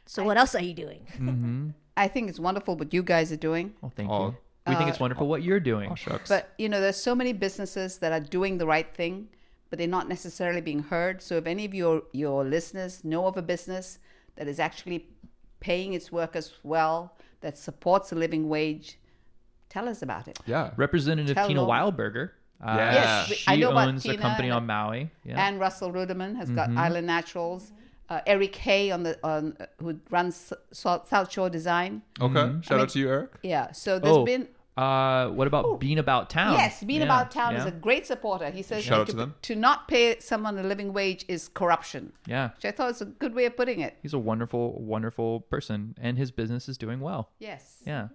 So 0.07 0.23
what 0.23 0.37
else 0.37 0.55
are 0.55 0.63
you 0.63 0.75
doing? 0.75 1.07
mm-hmm. 1.17 1.69
I 1.97 2.09
think 2.09 2.29
it's 2.29 2.41
wonderful 2.41 2.77
what 2.77 2.93
you 2.93 3.03
guys 3.03 3.31
are 3.33 3.37
doing. 3.37 3.73
Well, 3.81 3.93
thank 3.95 4.11
Oh. 4.11 4.27
you. 4.29 4.37
We 4.67 4.75
think 4.77 4.89
it's 4.89 4.99
wonderful 5.01 5.27
what 5.29 5.43
you're 5.43 5.61
doing. 5.61 5.91
Oh 5.93 5.95
shucks. 5.95 6.29
But 6.29 6.55
you 6.59 6.69
know, 6.71 6.81
there's 6.81 6.97
so 6.97 7.15
many 7.15 7.33
businesses 7.35 7.99
that 7.99 8.13
are 8.13 8.21
doing 8.21 8.57
the 8.57 8.67
right 8.67 8.89
thing, 8.95 9.29
but 9.69 9.79
they're 9.79 9.87
not 9.99 10.09
necessarily 10.09 10.63
being 10.63 10.85
heard. 10.85 11.21
So 11.21 11.37
if 11.37 11.47
any 11.47 11.67
of 11.67 11.75
your 11.75 12.03
your 12.13 12.45
listeners 12.45 13.05
know 13.05 13.27
of 13.27 13.37
a 13.37 13.43
business 13.43 13.99
that 14.37 14.49
is 14.49 14.59
actually 14.59 15.07
paying 15.61 15.93
its 15.93 16.11
workers 16.11 16.55
well, 16.63 17.15
that 17.43 17.59
supports 17.59 18.11
a 18.11 18.15
living 18.15 18.49
wage, 18.49 18.99
tell 19.69 19.87
us 19.89 20.01
about 20.03 20.29
it. 20.29 20.39
yeah. 20.47 20.71
Representative 20.77 21.35
Tell 21.37 21.47
Tina 21.49 21.61
them. 21.61 21.69
Wildberger. 21.69 22.31
Uh, 22.63 22.75
Yeah. 22.77 22.93
Yes, 22.95 23.33
she 23.35 23.45
I 23.53 23.57
know 23.57 23.71
about 23.73 23.89
owns 23.89 24.05
a 24.07 24.09
Tina 24.09 24.23
company 24.23 24.49
and- 24.49 24.57
on 24.57 24.67
Maui. 24.67 25.11
Yeah. 25.25 25.47
And 25.47 25.61
Russell 25.61 25.93
Ruderman 25.93 26.37
has 26.37 26.49
got 26.51 26.71
Island 26.71 27.07
Naturals. 27.07 27.71
Uh, 28.09 28.21
Eric 28.27 28.55
Hay 28.57 28.91
on 28.91 29.03
the 29.03 29.19
on 29.25 29.57
uh, 29.59 29.67
who 29.79 29.99
runs 30.11 30.53
South 30.73 31.09
South 31.09 31.33
Shore 31.33 31.49
Design. 31.49 32.03
Okay. 32.21 32.55
Shout 32.61 32.81
out 32.81 32.91
to 32.91 32.99
you, 32.99 33.09
Eric. 33.09 33.33
Yeah. 33.43 33.73
So 33.73 33.99
there's 33.99 34.17
oh, 34.17 34.25
been 34.25 34.49
uh, 34.77 35.29
what 35.29 35.47
about 35.47 35.79
Bean 35.79 35.99
About 35.99 36.31
Town? 36.31 36.55
Yes, 36.55 36.83
Bean 36.83 36.99
Yeah, 36.99 37.05
About 37.05 37.31
Town 37.31 37.55
is 37.55 37.65
a 37.65 37.71
great 37.71 38.07
supporter. 38.07 38.51
He 38.51 38.63
says 38.63 38.83
Shout 38.83 39.01
out 39.01 39.07
to, 39.07 39.13
to 39.13 39.17
them. 39.17 39.35
to 39.43 39.55
not 39.55 39.87
pay 39.87 40.19
someone 40.19 40.59
a 40.59 40.65
living 40.65 40.93
wage 40.93 41.25
is 41.29 41.49
corruption, 41.49 42.13
Yeah, 42.27 42.51
which 42.57 42.65
I 42.65 42.73
thought 42.73 42.89
was 42.89 43.01
a 43.01 43.07
good 43.07 43.35
way 43.35 43.45
of 43.45 43.57
putting 43.57 43.81
it. 43.81 43.97
he's 44.03 44.15
a 44.15 44.19
wonderful, 44.19 44.81
wonderful 44.83 45.41
person, 45.43 45.95
and 46.01 46.19
his 46.19 46.33
business 46.33 46.69
is 46.69 46.77
doing 46.77 46.99
well. 47.01 47.31
Yes. 47.39 47.77
Yeah. 47.87 48.09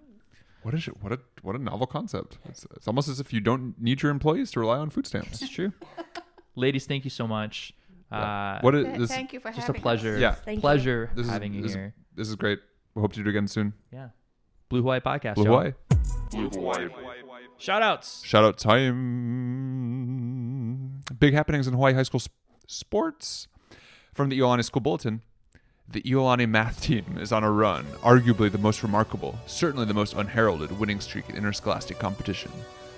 What 0.64 0.74
is 0.74 0.86
it? 0.90 1.02
What 1.02 1.14
a 1.14 1.20
what 1.42 1.56
a 1.56 1.60
novel 1.60 1.88
concept. 1.88 2.38
It's, 2.50 2.66
it's 2.76 2.88
almost 2.88 3.08
as 3.08 3.22
if 3.22 3.32
you 3.32 3.40
don't 3.40 3.82
need 3.82 4.02
your 4.02 4.12
employees 4.12 4.52
to 4.52 4.60
rely 4.60 4.78
on 4.78 4.90
food 4.90 5.08
stamps. 5.08 5.42
It's 5.42 5.50
true. 5.50 5.72
Ladies, 6.56 6.86
thank 6.86 7.06
you 7.06 7.10
so 7.10 7.26
much. 7.26 7.74
Uh, 8.12 8.60
what 8.62 8.74
is 8.76 8.98
this? 8.98 9.10
Thank 9.10 9.34
you 9.34 9.40
for 9.40 9.52
just 9.52 9.70
a 9.70 9.74
pleasure. 9.74 10.16
Us. 10.16 10.22
Yeah. 10.22 10.32
Thank 10.34 10.58
you. 10.58 10.62
pleasure 10.62 11.12
This 11.16 11.26
is 11.28 11.32
having 11.32 11.54
you 11.54 11.62
this, 11.62 11.72
is- 11.72 11.76
here. 11.76 11.94
this 12.16 12.28
is 12.28 12.36
great. 12.36 12.60
We 12.96 13.02
hope 13.02 13.14
to 13.14 13.20
do 13.24 13.28
it 13.28 13.30
again 13.30 13.48
soon. 13.48 13.74
Yeah. 13.92 14.10
Blue 14.70 14.82
Hawaii 14.82 15.00
podcast. 15.00 15.36
Blue 15.36 15.46
y'all. 15.46 15.60
Hawaii. 15.60 15.74
Shout 17.58 17.82
outs. 17.82 18.24
Shout 18.26 18.44
out 18.44 18.58
time. 19.60 21.02
Big 21.20 21.34
happenings 21.34 21.68
in 21.68 21.74
Hawaii 21.74 21.94
high 21.94 22.04
school 22.04 22.20
sp- 22.24 22.34
sports. 22.68 23.48
From 24.14 24.30
the 24.30 24.40
Iolani 24.40 24.64
School 24.66 24.82
Bulletin, 24.82 25.22
the 25.88 26.02
Iolani 26.02 26.48
math 26.50 26.82
team 26.82 27.18
is 27.22 27.32
on 27.32 27.44
a 27.44 27.52
run, 27.52 27.86
arguably 28.02 28.52
the 28.52 28.58
most 28.58 28.84
remarkable, 28.84 29.38
certainly 29.46 29.86
the 29.86 29.94
most 29.94 30.14
unheralded 30.14 30.78
winning 30.80 31.00
streak 31.00 31.30
in 31.30 31.36
interscholastic 31.38 32.00
competition. 32.00 32.52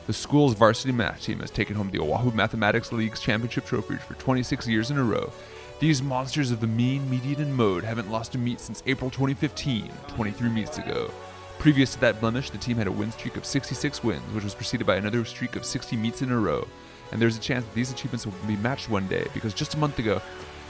The 0.08 0.14
school's 0.14 0.56
varsity 0.56 0.92
math 0.92 1.22
team 1.22 1.40
has 1.42 1.52
taken 1.52 1.76
home 1.76 1.92
the 1.92 2.00
Oahu 2.00 2.32
Mathematics 2.32 2.92
League's 2.92 3.20
championship 3.20 3.66
trophy 3.66 3.98
for 3.98 4.16
26 4.16 4.68
years 4.68 4.90
in 4.90 4.98
a 4.98 5.04
row. 5.04 5.32
These 5.80 6.02
monsters 6.02 6.50
of 6.50 6.60
the 6.60 6.68
mean, 6.68 7.08
median, 7.08 7.40
and 7.40 7.56
mode 7.56 7.84
haven't 7.84 8.10
lost 8.10 8.34
a 8.34 8.40
meet 8.40 8.60
since 8.60 8.82
April 8.88 9.12
2015, 9.12 9.92
23 10.08 10.50
meets 10.50 10.80
ago. 10.80 11.12
Previous 11.60 11.94
to 11.94 12.02
that 12.02 12.20
blemish, 12.20 12.50
the 12.50 12.58
team 12.58 12.78
had 12.78 12.88
a 12.88 12.92
win 12.92 13.12
streak 13.12 13.38
of 13.38 13.46
66 13.46 14.04
wins, 14.04 14.34
which 14.34 14.44
was 14.44 14.56
preceded 14.56 14.88
by 14.88 14.96
another 14.96 15.24
streak 15.24 15.56
of 15.56 15.64
60 15.64 15.96
meets 15.98 16.24
in 16.24 16.32
a 16.32 16.38
row. 16.38 16.68
And 17.12 17.22
there's 17.22 17.38
a 17.38 17.42
chance 17.42 17.64
that 17.64 17.76
these 17.76 17.92
achievements 17.92 18.26
will 18.26 18.34
be 18.48 18.56
matched 18.56 18.90
one 18.90 19.08
day, 19.08 19.28
because 19.36 19.54
just 19.54 19.76
a 19.76 19.78
month 19.78 20.00
ago, 20.00 20.20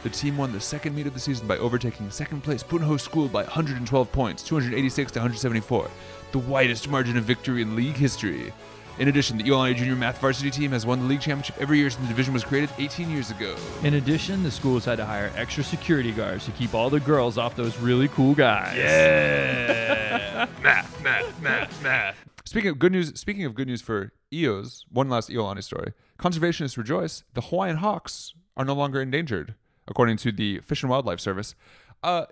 the 0.04 0.10
team 0.10 0.36
won 0.36 0.52
the 0.52 0.60
second 0.60 0.94
meet 0.94 1.08
of 1.08 1.14
the 1.14 1.20
season 1.20 1.48
by 1.48 1.58
overtaking 1.58 2.10
second 2.10 2.44
place 2.44 2.64
Punahou 2.64 3.00
School 3.00 3.30
by 3.30 3.44
112 3.44 4.12
points, 4.12 4.44
286 4.44 5.14
to 5.14 5.20
174, 5.20 5.90
the 6.34 6.40
widest 6.40 6.90
margin 6.90 7.16
of 7.16 7.24
victory 7.24 7.62
in 7.62 7.78
league 7.78 7.96
history. 7.96 8.52
In 9.00 9.08
addition, 9.08 9.38
the 9.38 9.44
Iolani 9.44 9.76
Junior 9.76 9.96
Math 9.96 10.20
varsity 10.20 10.52
team 10.52 10.72
has 10.72 10.86
won 10.86 11.00
the 11.00 11.06
league 11.06 11.22
championship 11.22 11.56
every 11.60 11.78
year 11.78 11.90
since 11.90 12.04
the 12.04 12.10
division 12.10 12.34
was 12.34 12.44
created 12.44 12.70
18 12.78 13.10
years 13.10 13.32
ago. 13.32 13.56
In 13.84 13.96
addition, 13.96 14.44
the 14.44 14.52
schools 14.52 14.86
had 14.86 14.98
to 14.98 15.06
hire 15.06 15.32
extra 15.36 15.64
security 15.64 16.12
guards 16.12 16.46
to 16.46 16.52
keep 16.52 16.74
all 16.74 16.90
the 16.90 17.00
girls 17.00 17.38
off 17.38 17.56
those 17.56 17.78
really 17.80 18.10
cool 18.10 18.36
guys. 18.36 18.78
Yeah. 18.78 20.48
math, 20.62 21.04
math, 21.04 21.42
math, 21.42 21.84
math. 21.84 22.18
Speaking 22.46 22.70
of 22.70 22.80
good 22.80 22.92
news, 22.92 23.18
speaking 23.20 23.46
of 23.46 23.56
good 23.56 23.68
news 23.68 23.82
for 23.82 24.12
EOs, 24.34 24.86
one 24.92 25.10
last 25.10 25.30
Iolani 25.30 25.64
story. 25.64 25.94
Conservationists 26.20 26.78
rejoice. 26.78 27.24
The 27.34 27.42
Hawaiian 27.42 27.78
hawks 27.78 28.34
are 28.58 28.66
no 28.66 28.74
longer 28.74 29.02
endangered, 29.02 29.56
according 29.88 30.18
to 30.18 30.32
the 30.32 30.60
Fish 30.60 30.84
and 30.84 30.90
Wildlife 30.90 31.20
Service. 31.20 31.56
Uh, 32.04 32.26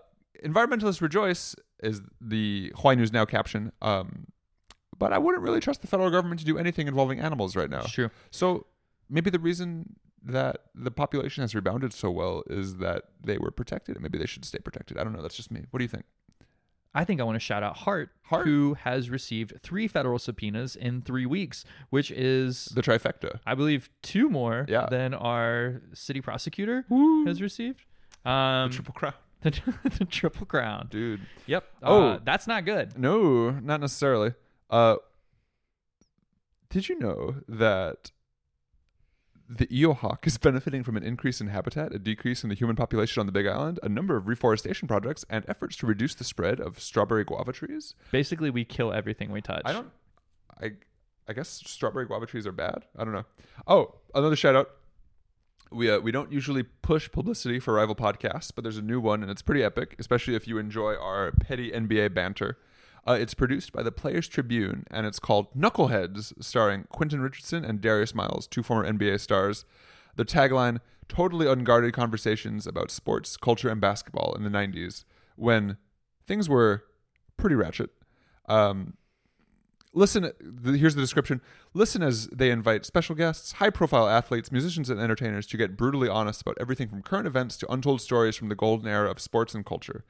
environmentalists 0.44 1.02
rejoice 1.02 1.56
is 1.82 2.02
the 2.20 2.72
Hawaii 2.76 2.98
News 2.98 3.14
Now 3.14 3.26
caption. 3.26 3.72
Um, 3.82 4.28
but 5.00 5.12
I 5.14 5.18
wouldn't 5.18 5.44
really 5.44 5.60
trust 5.60 5.82
the 5.82 5.88
federal 5.88 6.10
government 6.12 6.40
to 6.42 6.46
do 6.46 6.58
anything 6.58 6.88
involving 6.88 7.20
animals 7.20 7.56
right 7.56 7.70
now. 7.70 7.82
True. 7.82 8.10
So 8.32 8.68
maybe 9.10 9.30
the 9.30 9.40
reason 9.40 9.96
that 10.24 10.58
the 10.76 10.92
population 10.92 11.42
has 11.42 11.56
rebounded 11.56 11.94
so 11.94 12.12
well 12.12 12.44
is 12.50 12.78
that 12.78 13.04
they 13.24 13.38
were 13.38 13.52
protected, 13.52 13.96
and 13.96 14.04
maybe 14.04 14.18
they 14.18 14.26
should 14.26 14.44
stay 14.46 14.60
protected. 14.60 14.98
I 14.98 15.04
don't 15.04 15.14
know. 15.14 15.22
That's 15.22 15.36
just 15.38 15.50
me. 15.52 15.64
What 15.72 15.78
do 15.80 15.84
you 15.84 15.90
think? 15.90 16.04
I 16.94 17.06
think 17.06 17.22
I 17.22 17.24
want 17.24 17.36
to 17.36 17.40
shout 17.40 17.62
out 17.62 17.78
HART, 17.78 18.10
HART? 18.24 18.46
who 18.48 18.74
has 18.74 19.12
received 19.12 19.54
three 19.62 19.88
federal 19.88 20.18
subpoenas 20.18 20.76
in 20.76 21.02
three 21.04 21.26
weeks, 21.28 21.64
which 21.92 22.10
is, 22.10 22.66
The 22.74 22.82
trifecta. 22.82 23.40
I 23.46 23.54
believe, 23.54 23.90
two 24.02 24.28
more 24.28 24.66
Yeah. 24.68 24.88
than 24.90 25.14
our 25.14 25.84
city 25.94 26.20
prosecutor 26.20 26.86
has 27.28 27.42
received. 27.44 27.82
Um, 28.26 28.70
The 28.70 28.76
triple 28.76 28.94
crown. 28.96 29.14
the, 29.44 29.62
the 30.00 30.06
triple 30.06 30.48
crown. 30.48 30.88
Dude. 30.90 31.22
Yep. 31.46 31.64
Oh. 31.84 32.02
Uh, 32.04 32.20
that's 32.26 32.48
not 32.48 32.66
good. 32.66 32.98
No, 32.98 33.52
not 33.52 33.80
necessarily. 33.82 34.34
Uh, 34.70 34.98
did 36.70 36.88
you 36.90 37.00
know 37.00 37.36
that 37.48 38.12
the 39.50 39.68
eel 39.76 39.96
hawk 39.96 40.28
is 40.28 40.38
benefiting 40.50 40.84
from 40.84 40.96
an 40.96 41.04
increase 41.04 41.42
in 41.42 41.48
habitat, 41.48 41.94
a 41.94 42.00
decrease 42.00 42.44
in 42.44 42.50
the 42.50 42.56
human 42.56 42.76
population 42.76 43.20
on 43.20 43.26
the 43.26 43.32
Big 43.32 43.48
Island, 43.48 43.80
a 43.82 43.90
number 43.90 44.16
of 44.16 44.28
reforestation 44.28 44.88
projects, 44.88 45.26
and 45.30 45.44
efforts 45.48 45.76
to 45.78 45.88
reduce 45.88 46.14
the 46.14 46.24
spread 46.24 46.60
of 46.60 46.80
strawberry 46.80 47.24
guava 47.24 47.52
trees? 47.52 47.96
Basically, 48.12 48.50
we 48.52 48.64
kill 48.64 48.94
everything 48.94 49.32
we 49.32 49.42
touch. 49.42 49.64
I 49.66 49.74
don't. 49.74 49.90
I 50.62 50.72
I 51.28 51.34
guess 51.34 51.48
strawberry 51.48 52.06
guava 52.06 52.26
trees 52.26 52.48
are 52.48 52.52
bad. 52.52 52.86
I 52.98 53.04
don't 53.04 53.14
know. 53.14 53.26
Oh, 53.68 53.96
another 54.16 54.36
shout 54.36 54.56
out. 54.56 54.70
We 55.72 55.90
uh, 55.90 56.00
we 56.00 56.12
don't 56.12 56.32
usually 56.32 56.64
push 56.64 57.12
publicity 57.12 57.60
for 57.60 57.76
rival 57.76 57.96
podcasts, 57.96 58.52
but 58.54 58.64
there's 58.64 58.78
a 58.78 58.82
new 58.82 59.00
one 59.00 59.22
and 59.22 59.32
it's 59.32 59.44
pretty 59.44 59.64
epic, 59.64 59.96
especially 60.00 60.34
if 60.36 60.48
you 60.48 60.58
enjoy 60.58 60.96
our 60.96 61.32
petty 61.32 61.72
NBA 61.72 62.16
banter. 62.16 62.58
Uh, 63.08 63.18
it's 63.20 63.34
produced 63.34 63.72
by 63.72 63.84
the 63.84 63.92
Players 63.92 64.28
Tribune 64.28 64.86
and 64.92 65.06
it's 65.06 65.20
called 65.20 65.54
Knuckleheads, 65.56 66.34
starring 66.42 66.86
Quentin 66.90 67.22
Richardson 67.22 67.66
and 67.66 67.82
Darius 67.82 68.14
Miles, 68.14 68.48
two 68.48 68.64
former 68.64 68.90
NBA 68.90 69.20
stars. 69.20 69.66
The 70.16 70.26
tagline: 70.26 70.80
Totally 71.08 71.48
unguarded 71.48 71.94
conversations 71.94 72.68
about 72.68 72.92
sports, 72.92 73.38
culture, 73.38 73.70
and 73.70 73.82
basketball 73.82 74.36
in 74.36 74.44
the 74.44 74.50
'90s 74.50 75.06
when 75.36 75.78
things 76.28 76.50
were 76.50 76.84
pretty 77.38 77.56
ratchet. 77.56 77.90
Um, 78.48 78.94
listen 79.94 80.32
the, 80.40 80.78
here's 80.78 80.96
the 80.96 81.02
description 81.02 81.42
listen 81.74 82.04
as 82.04 82.28
they 82.28 82.52
invite 82.52 82.86
special 82.86 83.16
guests 83.16 83.54
high 83.54 83.70
profile 83.70 84.08
athletes 84.08 84.52
musicians 84.52 84.90
and 84.90 85.00
entertainers 85.00 85.48
to 85.48 85.58
get 85.58 85.76
brutally 85.76 86.08
honest 86.08 86.42
about 86.42 86.58
everything 86.60 86.88
from 86.88 87.02
current 87.02 87.26
events 87.26 87.58
to 87.58 87.72
untold 87.72 88.00
stories 88.00 88.36
from 88.36 88.50
the 88.50 88.56
golden 88.56 88.88
era 88.88 89.10
of 89.10 89.20
sports 89.20 89.56
and 89.56 89.66
culture 89.66 90.04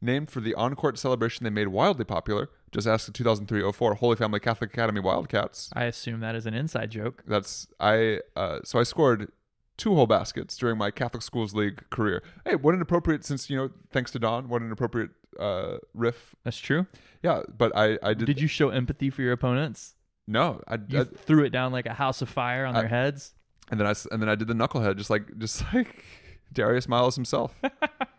named 0.00 0.30
for 0.30 0.40
the 0.40 0.54
on-court 0.54 0.98
celebration 0.98 1.44
they 1.44 1.50
made 1.50 1.68
wildly 1.68 2.04
popular. 2.04 2.50
Just 2.72 2.86
ask 2.86 3.06
the 3.06 3.12
2003-04 3.12 3.96
Holy 3.96 4.16
Family 4.16 4.40
Catholic 4.40 4.72
Academy 4.72 5.00
Wildcats. 5.00 5.70
I 5.72 5.84
assume 5.84 6.20
that 6.20 6.34
is 6.34 6.46
an 6.46 6.54
inside 6.54 6.90
joke. 6.90 7.22
That's 7.26 7.68
I. 7.80 8.20
Uh, 8.34 8.58
so 8.64 8.78
I 8.78 8.82
scored 8.82 9.30
two 9.78 9.94
whole 9.94 10.06
baskets 10.06 10.56
during 10.56 10.76
my 10.78 10.90
Catholic 10.90 11.22
Schools 11.22 11.54
League 11.54 11.88
career. 11.90 12.22
Hey, 12.44 12.56
what 12.56 12.74
an 12.74 12.82
appropriate 12.82 13.24
since 13.24 13.48
you 13.50 13.56
know, 13.56 13.70
thanks 13.90 14.10
to 14.12 14.18
Dawn, 14.18 14.48
what 14.48 14.62
an 14.62 14.72
appropriate 14.72 15.10
uh, 15.38 15.76
riff. 15.94 16.34
That's 16.44 16.58
true. 16.58 16.86
Yeah, 17.22 17.42
but 17.56 17.74
I 17.76 17.98
I 18.02 18.14
did. 18.14 18.26
Did 18.26 18.40
you 18.40 18.48
show 18.48 18.68
empathy 18.70 19.10
for 19.10 19.22
your 19.22 19.32
opponents? 19.32 19.94
No, 20.26 20.60
I, 20.66 20.78
You 20.88 21.00
I 21.02 21.04
threw 21.04 21.44
it 21.44 21.50
down 21.50 21.72
like 21.72 21.86
a 21.86 21.94
house 21.94 22.20
of 22.20 22.28
fire 22.28 22.64
on 22.66 22.74
I- 22.74 22.80
their 22.80 22.88
heads. 22.88 23.32
and 23.70 23.78
then 23.80 23.86
I 23.86 23.94
and 24.10 24.20
then 24.20 24.28
I 24.28 24.34
did 24.34 24.48
the 24.48 24.54
knucklehead, 24.54 24.96
just 24.96 25.08
like 25.10 25.38
just 25.38 25.62
like 25.74 26.04
Darius 26.52 26.88
Miles 26.88 27.14
himself. 27.14 27.54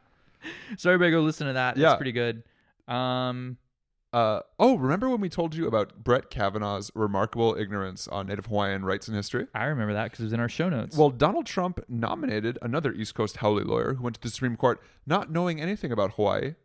So 0.77 0.89
everybody 0.91 1.11
go 1.11 1.21
listen 1.21 1.47
to 1.47 1.53
that. 1.53 1.77
Yeah. 1.77 1.89
That's 1.89 1.97
pretty 1.97 2.11
good. 2.11 2.43
Um, 2.87 3.57
Uh, 4.13 4.39
oh, 4.57 4.77
remember 4.77 5.09
when 5.09 5.19
we 5.19 5.27
told 5.29 5.53
you 5.53 5.67
about 5.67 6.03
Brett 6.03 6.29
Kavanaugh's 6.29 6.89
remarkable 6.95 7.55
ignorance 7.59 8.07
on 8.07 8.27
Native 8.27 8.45
Hawaiian 8.45 8.85
rights 8.85 9.07
and 9.07 9.15
history? 9.15 9.47
I 9.53 9.65
remember 9.65 9.93
that 9.93 10.05
because 10.05 10.21
it 10.21 10.23
was 10.23 10.33
in 10.33 10.39
our 10.39 10.47
show 10.49 10.69
notes. 10.69 10.95
Well, 10.95 11.09
Donald 11.09 11.45
Trump 11.45 11.81
nominated 11.89 12.57
another 12.61 12.93
East 12.93 13.15
Coast 13.15 13.37
haole 13.37 13.61
lawyer 13.61 13.95
who 13.95 14.03
went 14.03 14.15
to 14.15 14.21
the 14.21 14.29
Supreme 14.29 14.55
Court 14.55 14.81
not 15.05 15.29
knowing 15.31 15.59
anything 15.59 15.91
about 15.91 16.13
Hawaii, 16.13 16.55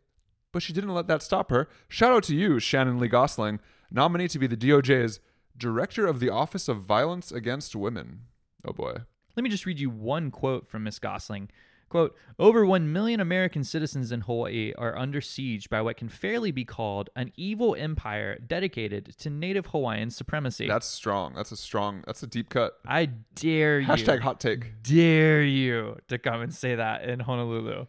but 0.53 0.63
she 0.63 0.71
didn't 0.71 0.93
let 0.93 1.07
that 1.07 1.21
stop 1.21 1.49
her. 1.51 1.67
Shout 1.89 2.13
out 2.13 2.23
to 2.23 2.35
you, 2.35 2.59
Shannon 2.59 2.97
Lee 2.99 3.09
Goessling, 3.09 3.59
nominee 3.91 4.29
to 4.29 4.39
be 4.39 4.47
the 4.47 4.57
DOJ's 4.57 5.19
Director 5.57 6.07
of 6.07 6.19
the 6.19 6.29
Office 6.29 6.67
of 6.67 6.81
Violence 6.81 7.31
Against 7.31 7.75
Women. 7.75 8.21
Oh 8.65 8.73
boy. 8.73 8.95
Let 9.35 9.43
me 9.43 9.49
just 9.49 9.65
read 9.65 9.79
you 9.79 9.89
one 9.89 10.31
quote 10.31 10.67
from 10.69 10.83
Miss 10.85 10.97
Gosling. 10.97 11.49
Quote, 11.93 12.15
over 12.39 12.65
1 12.65 12.91
million 12.91 13.19
American 13.19 13.63
citizens 13.63 14.11
in 14.11 14.21
Hawaii 14.21 14.73
are 14.79 14.97
under 14.97 15.21
siege 15.21 15.69
by 15.69 15.79
what 15.79 15.95
can 15.95 16.09
fairly 16.09 16.49
be 16.49 16.65
called 16.65 17.11
an 17.15 17.31
evil 17.37 17.75
empire 17.75 18.39
dedicated 18.39 19.15
to 19.19 19.29
native 19.29 19.67
Hawaiian 19.67 20.09
supremacy. 20.09 20.67
That's 20.67 20.87
strong. 20.87 21.35
That's 21.35 21.51
a 21.51 21.55
strong, 21.55 22.03
that's 22.07 22.23
a 22.23 22.25
deep 22.25 22.49
cut. 22.49 22.79
I 22.87 23.11
dare 23.35 23.79
you. 23.79 23.85
Hashtag 23.85 24.21
hot 24.21 24.39
take. 24.39 24.81
Dare 24.81 25.43
you 25.43 25.99
to 26.07 26.17
come 26.17 26.41
and 26.41 26.51
say 26.51 26.73
that 26.73 27.07
in 27.07 27.19
Honolulu. 27.19 27.85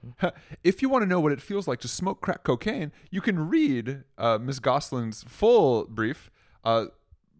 if 0.62 0.82
you 0.82 0.90
want 0.90 1.00
to 1.00 1.06
know 1.06 1.20
what 1.20 1.32
it 1.32 1.40
feels 1.40 1.66
like 1.66 1.80
to 1.80 1.88
smoke 1.88 2.20
crack 2.20 2.42
cocaine, 2.42 2.92
you 3.10 3.22
can 3.22 3.48
read 3.48 4.02
uh, 4.18 4.36
Ms. 4.36 4.60
Goessling's 4.60 5.22
full 5.22 5.86
brief, 5.86 6.30
uh, 6.62 6.88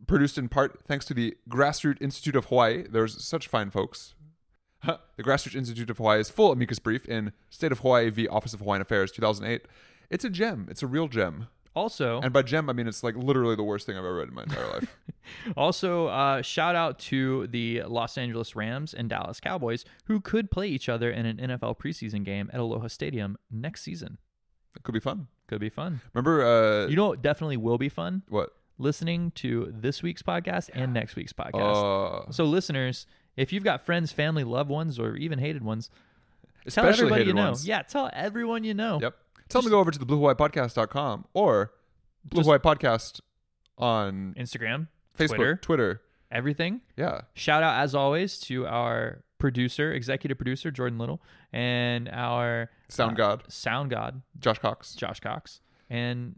produced 0.07 0.39
in 0.39 0.49
part 0.49 0.81
thanks 0.89 1.05
to 1.05 1.13
the 1.13 1.37
Grassroots 1.47 2.01
Institute 2.01 2.37
of 2.37 2.47
Hawaii. 2.47 2.85
There's 2.91 3.23
such 3.23 3.49
fine 3.49 3.69
folks. 3.69 4.15
Huh. 4.85 4.99
The 5.17 5.23
Grassroots 5.23 5.55
Institute 5.55 5.91
of 5.91 5.99
Hawaii's 5.99 6.29
full 6.29 6.51
amicus 6.53 6.79
brief 6.81 7.07
in 7.07 7.33
State 7.49 7.71
of 7.73 7.79
Hawaii 7.81 8.11
v. 8.11 8.27
Office 8.29 8.53
of 8.53 8.61
Hawaiian 8.61 8.83
Affairs, 8.83 9.13
2008. 9.13 9.63
It's 10.11 10.25
a 10.25 10.31
gem. 10.31 10.67
It's 10.71 10.83
a 10.83 10.87
real 10.89 11.07
gem. 11.09 11.47
Also, 11.77 12.21
And 12.21 12.33
by 12.33 12.43
gem, 12.43 12.69
I 12.71 12.73
mean 12.73 12.87
it's 12.87 13.03
like 13.03 13.17
literally 13.17 13.57
the 13.57 13.63
worst 13.65 13.87
thing 13.87 13.97
I've 13.97 14.05
ever 14.05 14.15
read 14.17 14.29
in 14.29 14.35
my 14.35 14.43
entire 14.45 14.67
life. 14.69 14.97
Also, 15.57 16.07
uh, 16.09 16.43
shout 16.43 16.75
out 16.77 16.99
to 16.99 17.47
the 17.47 17.83
Los 17.85 18.19
Angeles 18.19 18.55
Rams 18.55 18.93
and 18.93 19.09
Dallas 19.09 19.41
Cowboys, 19.41 19.85
who 20.05 20.21
could 20.21 20.51
play 20.51 20.69
each 20.69 20.89
other 20.89 21.11
in 21.11 21.25
an 21.27 21.39
NFL 21.39 21.79
preseason 21.79 22.25
game 22.25 22.51
at 22.53 22.61
Aloha 22.61 22.89
Stadium 22.89 23.39
next 23.51 23.83
season. 23.83 24.19
It 24.77 24.83
could 24.83 24.93
be 24.93 25.01
fun. 25.01 25.29
Could 25.47 25.61
be 25.61 25.71
fun. 25.71 26.01
Remember, 26.13 26.45
uh, 26.45 26.87
You 26.89 26.97
know 26.97 27.09
what 27.09 27.23
definitely 27.23 27.57
will 27.57 27.79
be 27.79 27.89
fun? 27.89 28.23
what? 28.29 28.51
Listening 28.77 29.31
to 29.37 29.73
this 29.75 30.03
week's 30.03 30.23
podcast 30.23 30.69
and 30.75 30.93
next 30.93 31.15
week's 31.17 31.33
podcast. 31.33 32.27
Uh, 32.27 32.31
so, 32.33 32.45
listeners, 32.45 33.07
if 33.37 33.53
you've 33.53 33.65
got 33.65 33.85
friends, 33.85 34.13
family, 34.13 34.45
loved 34.45 34.71
ones, 34.71 34.99
or 34.99 35.17
even 35.17 35.39
hated 35.39 35.63
ones, 35.63 35.91
tell 36.69 36.85
especially 36.85 36.91
everybody 37.07 37.21
hated 37.23 37.29
you 37.29 37.35
know. 37.35 37.45
ones. 37.47 37.67
Yeah, 37.67 37.83
tell 37.83 38.11
everyone 38.13 38.65
you 38.65 38.75
know. 38.75 38.99
Yep. 39.01 39.17
Tell 39.49 39.61
them 39.61 39.69
to 39.69 39.71
go 39.71 39.81
over 39.81 39.91
to 39.91 39.99
the 39.99 40.07
bluehawaiipodcast.com 40.07 41.27
or 41.35 41.73
Blue 42.25 42.41
Just- 42.41 42.47
Hawaii 42.47 42.59
Podcast 42.59 43.21
on 43.77 44.35
Instagram, 44.39 44.89
Facebook, 45.19 45.37
Twitter, 45.37 45.57
Twitter. 45.57 46.01
everything. 46.31 46.81
Yeah. 46.97 47.23
Shout 47.35 47.63
out, 47.63 47.83
as 47.83 47.95
always, 47.95 48.39
to 48.41 48.67
our 48.67 49.23
producer, 49.39 49.93
executive 49.93 50.39
producer, 50.39 50.71
Jordan 50.71 50.99
Little, 50.99 51.21
and 51.53 52.09
our 52.09 52.71
Sound 52.89 53.13
uh, 53.13 53.37
God, 53.37 53.45
sound 53.49 53.91
god, 53.91 54.23
Josh 54.39 54.59
Cox. 54.59 54.95
Josh 54.95 55.21
Cox. 55.21 55.61
And 55.91 56.37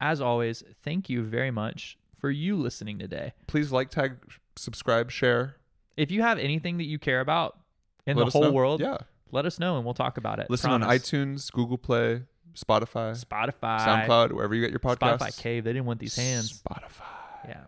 as 0.00 0.20
always, 0.20 0.64
thank 0.82 1.08
you 1.08 1.22
very 1.22 1.50
much 1.50 1.98
for 2.18 2.30
you 2.30 2.56
listening 2.56 2.98
today. 2.98 3.32
Please 3.46 3.70
like, 3.70 3.90
tag, 3.90 4.16
subscribe, 4.56 5.10
share. 5.10 5.56
If 5.98 6.10
you 6.10 6.22
have 6.22 6.38
anything 6.38 6.78
that 6.78 6.84
you 6.84 6.98
care 6.98 7.20
about 7.20 7.58
in 8.06 8.16
Let 8.16 8.26
the 8.26 8.30
whole 8.30 8.42
know. 8.44 8.52
world, 8.52 8.80
Yeah. 8.80 8.98
let 9.32 9.44
us 9.46 9.58
know 9.58 9.76
and 9.76 9.84
we'll 9.84 9.94
talk 9.94 10.16
about 10.16 10.38
it. 10.38 10.48
Listen 10.48 10.70
on 10.70 10.82
iTunes, 10.82 11.50
Google 11.52 11.76
Play, 11.76 12.22
Spotify, 12.54 13.22
Spotify, 13.22 13.80
SoundCloud, 13.80 14.32
wherever 14.32 14.54
you 14.54 14.60
get 14.62 14.70
your 14.70 14.78
podcasts. 14.80 15.18
Spotify 15.18 15.38
Cave. 15.42 15.64
They 15.64 15.72
didn't 15.72 15.86
want 15.86 15.98
these 16.00 16.16
hands. 16.16 16.62
Spotify. 16.62 17.48
Yeah. 17.48 17.64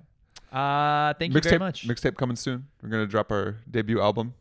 Uh, 0.58 1.14
thank 1.14 1.34
you 1.34 1.40
very 1.40 1.56
Mixtape, 1.56 1.60
much. 1.60 1.86
mixtape 1.88 2.16
coming 2.16 2.36
soon. 2.36 2.66
We're 2.82 2.88
gonna 2.88 3.06
drop 3.06 3.30
our 3.30 3.56
debut 3.70 4.00
album. 4.00 4.34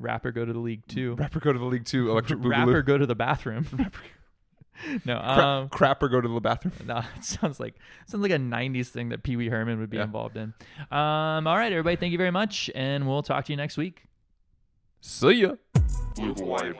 Rapper 0.00 0.32
go 0.32 0.44
to 0.44 0.52
the 0.52 0.58
league 0.58 0.86
too. 0.88 1.14
Rapper 1.14 1.40
go 1.40 1.52
to 1.52 1.58
the 1.58 1.64
league 1.64 1.84
two. 1.84 2.10
Electric 2.10 2.38
Boogaloo. 2.40 2.50
Rapper 2.66 2.82
go 2.82 2.98
to 2.98 3.06
the 3.06 3.14
bathroom. 3.14 3.66
no, 5.04 5.18
Cra- 5.18 5.44
um, 5.44 5.68
crapper 5.68 6.10
go 6.10 6.20
to 6.20 6.28
the 6.28 6.40
bathroom. 6.40 6.74
No, 6.86 6.98
it 7.16 7.24
sounds 7.24 7.60
like 7.60 7.74
sounds 8.06 8.22
like 8.22 8.32
a 8.32 8.36
'90s 8.38 8.88
thing 8.88 9.10
that 9.10 9.22
Pee 9.22 9.36
Wee 9.36 9.48
Herman 9.48 9.78
would 9.80 9.90
be 9.90 9.96
Yeah. 9.98 10.04
involved 10.04 10.36
in. 10.36 10.52
Um, 10.90 11.46
all 11.46 11.56
right, 11.56 11.72
everybody, 11.72 11.96
thank 11.96 12.12
you 12.12 12.18
very 12.18 12.30
much, 12.32 12.70
and 12.74 13.06
we'll 13.06 13.22
talk 13.22 13.44
to 13.46 13.52
you 13.52 13.56
next 13.56 13.76
week. 13.76 14.04
See 15.00 15.32
ya. 15.42 15.52
Blue 16.16 16.34
Hawaii. 16.34 16.72